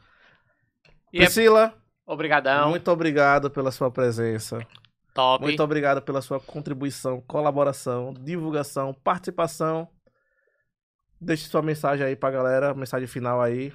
E 1.13 1.19
é 1.19 1.27
Priscila, 1.27 1.73
obrigadão. 2.05 2.71
muito 2.71 2.91
obrigado 2.91 3.49
pela 3.49 3.71
sua 3.71 3.89
presença. 3.89 4.59
top. 5.15 5.45
Muito 5.45 5.63
obrigado 5.63 6.03
pela 6.03 6.21
sua 6.21 6.41
contribuição, 6.41 7.21
colaboração, 7.21 8.13
divulgação, 8.13 8.93
participação. 8.93 9.87
Deixe 11.21 11.47
sua 11.47 11.63
mensagem 11.63 12.05
aí 12.05 12.17
pra 12.17 12.33
galera, 12.33 12.75
mensagem 12.75 13.07
final 13.07 13.41
aí. 13.41 13.73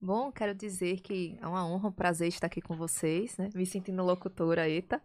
Bom, 0.00 0.30
quero 0.30 0.54
dizer 0.54 1.00
que 1.00 1.36
é 1.42 1.46
uma 1.46 1.66
honra, 1.66 1.88
um 1.88 1.92
prazer 1.92 2.28
estar 2.28 2.46
aqui 2.46 2.60
com 2.60 2.76
vocês, 2.76 3.36
né? 3.36 3.50
Me 3.52 3.66
sentindo 3.66 4.00
locutora, 4.04 4.68
eita. 4.68 5.02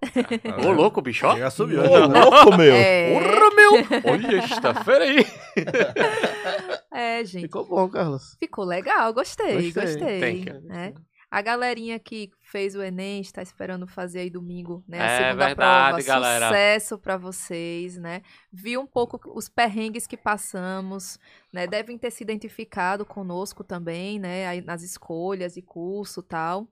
Ô, 0.67 0.71
louco, 0.71 1.01
bicho. 1.01 1.25
ó. 1.25 1.35
Já 1.35 1.49
subiu. 1.49 1.81
Ô, 1.81 2.05
louco, 2.05 2.55
meu. 2.55 2.75
É, 2.75 3.11
Porra, 3.11 3.55
meu. 3.55 3.71
Olha, 4.11 4.41
sexta-feira 4.47 5.03
aí. 5.05 5.25
é, 6.93 7.25
gente. 7.25 7.43
Ficou 7.43 7.65
bom, 7.65 7.89
Carlos. 7.89 8.35
Ficou 8.39 8.63
legal, 8.63 9.11
gostei, 9.13 9.71
Gostei. 9.71 9.83
gostei. 9.83 10.45
Né? 10.61 10.93
A 11.31 11.41
galerinha 11.41 11.97
que 11.97 12.29
fez 12.53 12.75
o 12.75 12.83
Enem 12.83 13.19
está 13.19 13.41
esperando 13.41 13.87
fazer 13.87 14.19
aí 14.19 14.29
domingo, 14.29 14.83
né? 14.87 14.99
A 15.01 15.05
É 15.05 15.17
segunda 15.25 15.45
verdade, 15.47 16.03
prova. 16.03 16.07
galera. 16.07 16.47
Sucesso 16.49 16.97
para 16.99 17.17
vocês, 17.17 17.97
né? 17.97 18.21
Vi 18.51 18.77
um 18.77 18.85
pouco 18.85 19.19
os 19.35 19.49
perrengues 19.49 20.05
que 20.05 20.15
passamos, 20.15 21.17
né? 21.51 21.65
Devem 21.65 21.97
ter 21.97 22.11
se 22.11 22.23
identificado 22.23 23.05
conosco 23.07 23.63
também, 23.63 24.19
né? 24.19 24.45
Aí 24.47 24.61
nas 24.61 24.83
escolhas 24.83 25.55
de 25.55 25.63
curso 25.63 26.19
e 26.19 26.23
tal. 26.23 26.67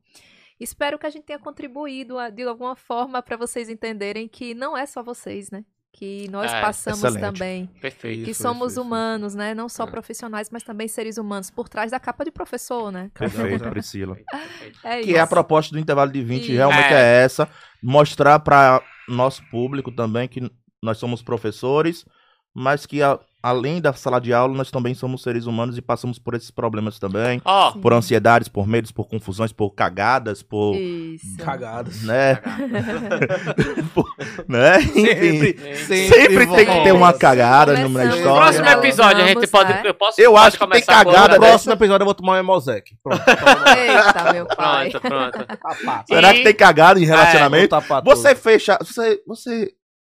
Espero 0.60 1.00
que 1.00 1.08
a 1.08 1.10
gente 1.10 1.24
tenha 1.26 1.40
contribuído 1.40 2.20
a- 2.20 2.30
de 2.30 2.44
alguma 2.44 2.76
forma 2.76 3.20
para 3.24 3.36
vocês 3.36 3.68
entenderem 3.68 4.28
que 4.28 4.54
não 4.54 4.78
é 4.78 4.86
só 4.86 5.02
vocês, 5.02 5.50
né? 5.50 5.66
Que 5.94 6.28
nós 6.30 6.52
É, 6.52 6.62
passamos 6.62 7.04
excelente. 7.04 7.22
também 7.22 7.66
Perfeito. 7.82 8.24
que 8.24 8.32
Isso, 8.32 8.42
somos 8.42 8.72
isso, 8.72 8.80
isso, 8.80 8.88
humanos, 8.88 9.36
né? 9.36 9.54
Não 9.54 9.68
só 9.68 9.84
É. 9.84 9.88
profissionais, 9.88 10.50
mas 10.50 10.64
também 10.64 10.88
seres 10.88 11.18
humanos 11.18 11.52
por 11.52 11.68
trás 11.68 11.92
da 11.92 12.00
capa 12.00 12.24
de 12.24 12.32
professor, 12.32 12.92
né? 12.92 13.12
Perfeito, 13.14 13.70
Priscila. 13.70 14.16
Perfeito. 14.16 14.80
É 14.86 15.02
Que 15.02 15.16
é 15.16 15.20
a 15.20 15.24
isso. 15.24 15.30
proposta 15.30 15.74
do 15.74 15.80
intervalo 15.80 16.12
de 16.12 16.24
20, 16.24 16.44
Isso. 16.44 16.54
realmente 16.54 16.94
É. 16.94 17.20
é 17.20 17.24
essa. 17.24 17.48
Mostrar 17.84 18.40
para 18.40 18.82
nosso 19.08 19.44
público 19.52 19.92
também 19.92 20.28
que 20.28 20.50
nós 20.82 20.98
somos 20.98 21.22
professores, 21.22 22.06
mas 22.56 22.86
que 22.86 23.02
a- 23.04 23.20
além 23.44 23.82
da 23.82 23.94
sala 23.94 24.20
de 24.20 24.34
aula, 24.34 24.54
nós 24.56 24.70
também 24.72 24.94
somos 24.94 25.24
seres 25.24 25.46
humanos 25.46 25.78
e 25.78 25.82
passamos 25.82 26.20
por 26.20 26.34
esses 26.36 26.52
problemas 26.52 27.00
também. 27.00 27.42
Ó, 27.46 27.72
Por 27.74 27.94
ansiedades, 27.94 28.48
por 28.48 28.68
medos, 28.68 28.92
por 28.92 29.08
confusões, 29.08 29.52
por 29.52 29.72
cagadas, 29.72 30.42
por. 30.44 30.76
Isso. 30.76 31.38
Cagados. 31.38 32.04
Né? 32.04 32.40
Por- 33.94 34.10
né? 34.48 34.80
Enfim. 34.82 35.76
Sempre, 35.76 36.08
Sempre 36.08 36.48
tem 36.48 36.66
que 36.66 36.84
ter 36.84 36.92
uma 36.92 37.14
cagada 37.14 37.74
no- 37.74 37.78
na 37.78 37.84
Começamos 37.84 38.12
no 38.16 38.18
história. 38.22 38.42
próximo 38.42 38.70
episódio 38.86 39.24
a 39.24 39.28
gente 39.28 39.48
pode. 39.48 39.74
né? 39.74 39.82
Eu, 39.86 39.94
posso, 39.94 40.22
Eu 40.22 40.38
acho 40.38 40.58
que 40.58 40.68
tem 40.68 40.82
cagada 40.84 41.36
No 41.36 41.40
próximo 41.46 41.74
episódio 41.74 42.04
eu 42.04 42.06
vou 42.06 42.14
tomar 42.16 42.34
um 42.34 42.38
Emosec. 42.38 42.96
Pronto. 43.04 43.22
Eita, 43.28 44.34
meu 44.34 44.46
pai. 44.46 44.90
Pronto, 44.92 45.08
pronto. 45.08 45.46
Tapado. 45.58 46.06
Será 46.08 46.32
E- 46.32 46.38
que 46.38 46.44
tem 46.44 46.54
cagada 46.56 47.00
em 47.00 47.06
relacionamento? 47.06 47.70
Vou 47.76 47.82
tapar 47.82 48.04
Você 48.04 48.36
fecha. 48.36 48.78
Você. 48.82 49.22
Você. 49.28 49.72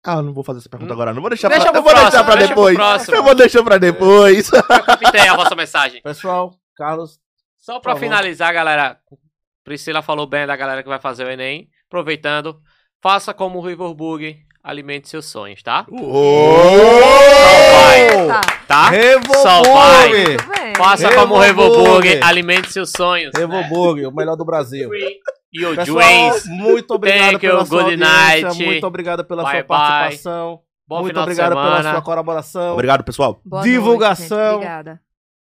Ah, 0.07 0.17
eu 0.17 0.23
não 0.23 0.33
vou 0.33 0.45
fazer 0.45 0.61
essa 0.61 0.69
pergunta 0.69 0.93
Hum. 0.93 0.95
agora. 0.95 1.13
Não 1.13 1.21
vou 1.21 1.29
deixar 1.31 1.49
Deixa 1.49 1.69
pra, 1.71 1.79
eu 1.79 1.83
vou 1.83 1.93
deixar 1.93 2.11
próximo, 2.11 2.25
pra 2.25 2.35
deixa 2.37 2.49
depois. 2.55 3.09
Eu 3.09 3.23
vou 3.25 3.35
deixar 3.35 3.63
pra 3.65 3.79
depois. 3.79 4.51
Capitei 4.51 5.29
a 5.29 5.35
vossa 5.37 5.55
mensagem. 5.55 6.01
Pessoal, 6.03 6.55
Carlos, 6.77 7.19
Só 7.59 7.81
pra 7.81 7.97
finalizar, 7.97 8.53
galera. 8.55 8.99
Priscila 9.65 10.01
falou 10.03 10.27
bem 10.27 10.47
da 10.47 10.55
galera 10.55 10.83
que 10.83 10.89
vai 10.89 11.01
fazer 11.01 11.25
o 11.25 11.31
Enem. 11.31 11.69
Aproveitando, 11.89 12.61
faça 13.03 13.35
como 13.35 13.59
o 13.59 13.63
Riverburg, 13.67 14.37
alimente 14.63 15.09
seus 15.09 15.27
sonhos, 15.27 15.61
tá? 15.63 15.85
Tá? 18.69 18.85
Só 18.85 18.91
Revoburg! 18.91 19.73
vai. 19.73 20.09
Muito 20.29 20.49
bem. 20.49 20.75
Faça 20.77 21.15
como 21.15 21.35
o. 21.35 21.39
Revoburg, 21.39 22.21
alimente 22.23 22.73
seus 22.73 22.91
sonhos. 22.91 23.33
Revoburg, 23.37 24.05
o 24.07 24.13
melhor 24.15 24.37
do 24.37 24.45
Brasil. 24.45 24.91
E 25.59 25.65
o 25.67 25.75
Pessoal, 25.77 26.01
James. 26.03 26.47
muito 26.47 26.91
obrigado 26.95 27.31
Thank 27.33 27.47
you, 27.47 27.53
pela 27.53 27.65
sua 27.67 27.83
good 27.83 28.03
audiência, 28.03 28.49
night. 28.49 28.65
muito 28.65 28.87
obrigado 28.87 29.25
pela 29.25 29.43
Bye, 29.43 29.53
sua 29.53 29.59
bye. 29.61 29.67
participação, 29.69 30.61
Bom 30.89 31.01
muito 31.01 31.19
obrigado 31.21 31.53
pela 31.55 31.83
sua 31.83 32.03
colaboração. 32.03 32.73
Obrigado, 32.75 33.03
pessoal. 33.05 33.41
Boa 33.45 33.63
noite, 33.63 33.73
Divulgação. 33.73 34.37
gente. 34.39 34.55
Obrigada. 34.57 35.01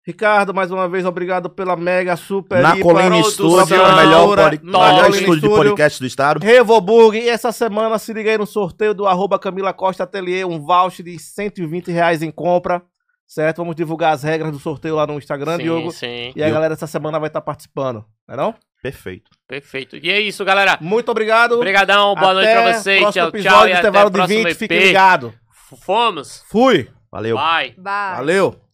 Ricardo, 0.06 0.52
mais 0.52 0.72
uma 0.72 0.90
vez, 0.90 1.06
obrigado 1.06 1.48
pela 1.48 1.76
mega 1.76 2.16
super 2.18 2.60
Na 2.60 2.72
Colina 2.80 3.10
produção, 3.12 3.60
Studio, 3.62 3.84
o 3.84 3.96
melhor, 3.96 4.60
melhor 4.64 5.10
estúdio 5.12 5.42
de 5.42 5.48
podcast 5.50 6.00
do 6.00 6.08
estado. 6.08 6.44
Revoburg, 6.44 7.16
e 7.20 7.30
essa 7.30 7.52
semana 7.52 8.00
se 8.00 8.12
liga 8.12 8.32
aí 8.32 8.38
no 8.38 8.48
sorteio 8.48 8.96
do 8.96 9.06
arroba 9.06 9.38
Camila 9.38 9.72
Costa 9.72 10.04
Atelier, 10.04 10.48
um 10.48 10.60
voucher 10.60 11.06
de 11.06 11.20
120 11.20 11.92
reais 11.92 12.24
em 12.24 12.32
compra. 12.32 12.82
certo? 13.28 13.58
Vamos 13.58 13.76
divulgar 13.76 14.14
as 14.14 14.24
regras 14.24 14.52
do 14.52 14.58
sorteio 14.58 14.96
lá 14.96 15.06
no 15.06 15.20
Instagram, 15.20 15.58
sim, 15.58 15.64
Diogo. 15.64 15.92
sim. 15.92 16.34
E 16.36 16.44
a 16.44 16.50
galera 16.50 16.74
essa 16.74 16.88
semana 16.88 17.20
vai 17.20 17.28
estar 17.28 17.42
participando, 17.42 18.04
não 18.28 18.34
é 18.34 18.38
não? 18.38 18.56
Perfeito. 18.82 19.30
Perfeito. 19.48 19.98
E 19.98 20.10
é 20.10 20.20
isso, 20.20 20.44
galera. 20.44 20.78
Muito 20.82 21.10
obrigado. 21.10 21.54
Obrigadão, 21.54 22.16
boa 22.16 22.34
noite 22.34 22.50
Até 22.50 22.62
pra 22.62 22.74
vocês. 22.74 23.14
Tchau, 23.14 23.28
episódio 23.28 23.42
tchau. 23.42 23.68
E 23.68 23.74
até 23.74 23.90
o 23.90 24.06
de 24.06 24.12
próximo 24.12 24.40
20. 24.40 24.48
EP. 24.48 24.58
Fique 24.58 24.80
ligado. 24.80 25.34
Fomos. 25.86 26.44
Fui. 26.50 26.90
Valeu. 27.12 27.36
Bye. 27.36 27.76
Bye. 27.78 28.16
Valeu. 28.16 28.71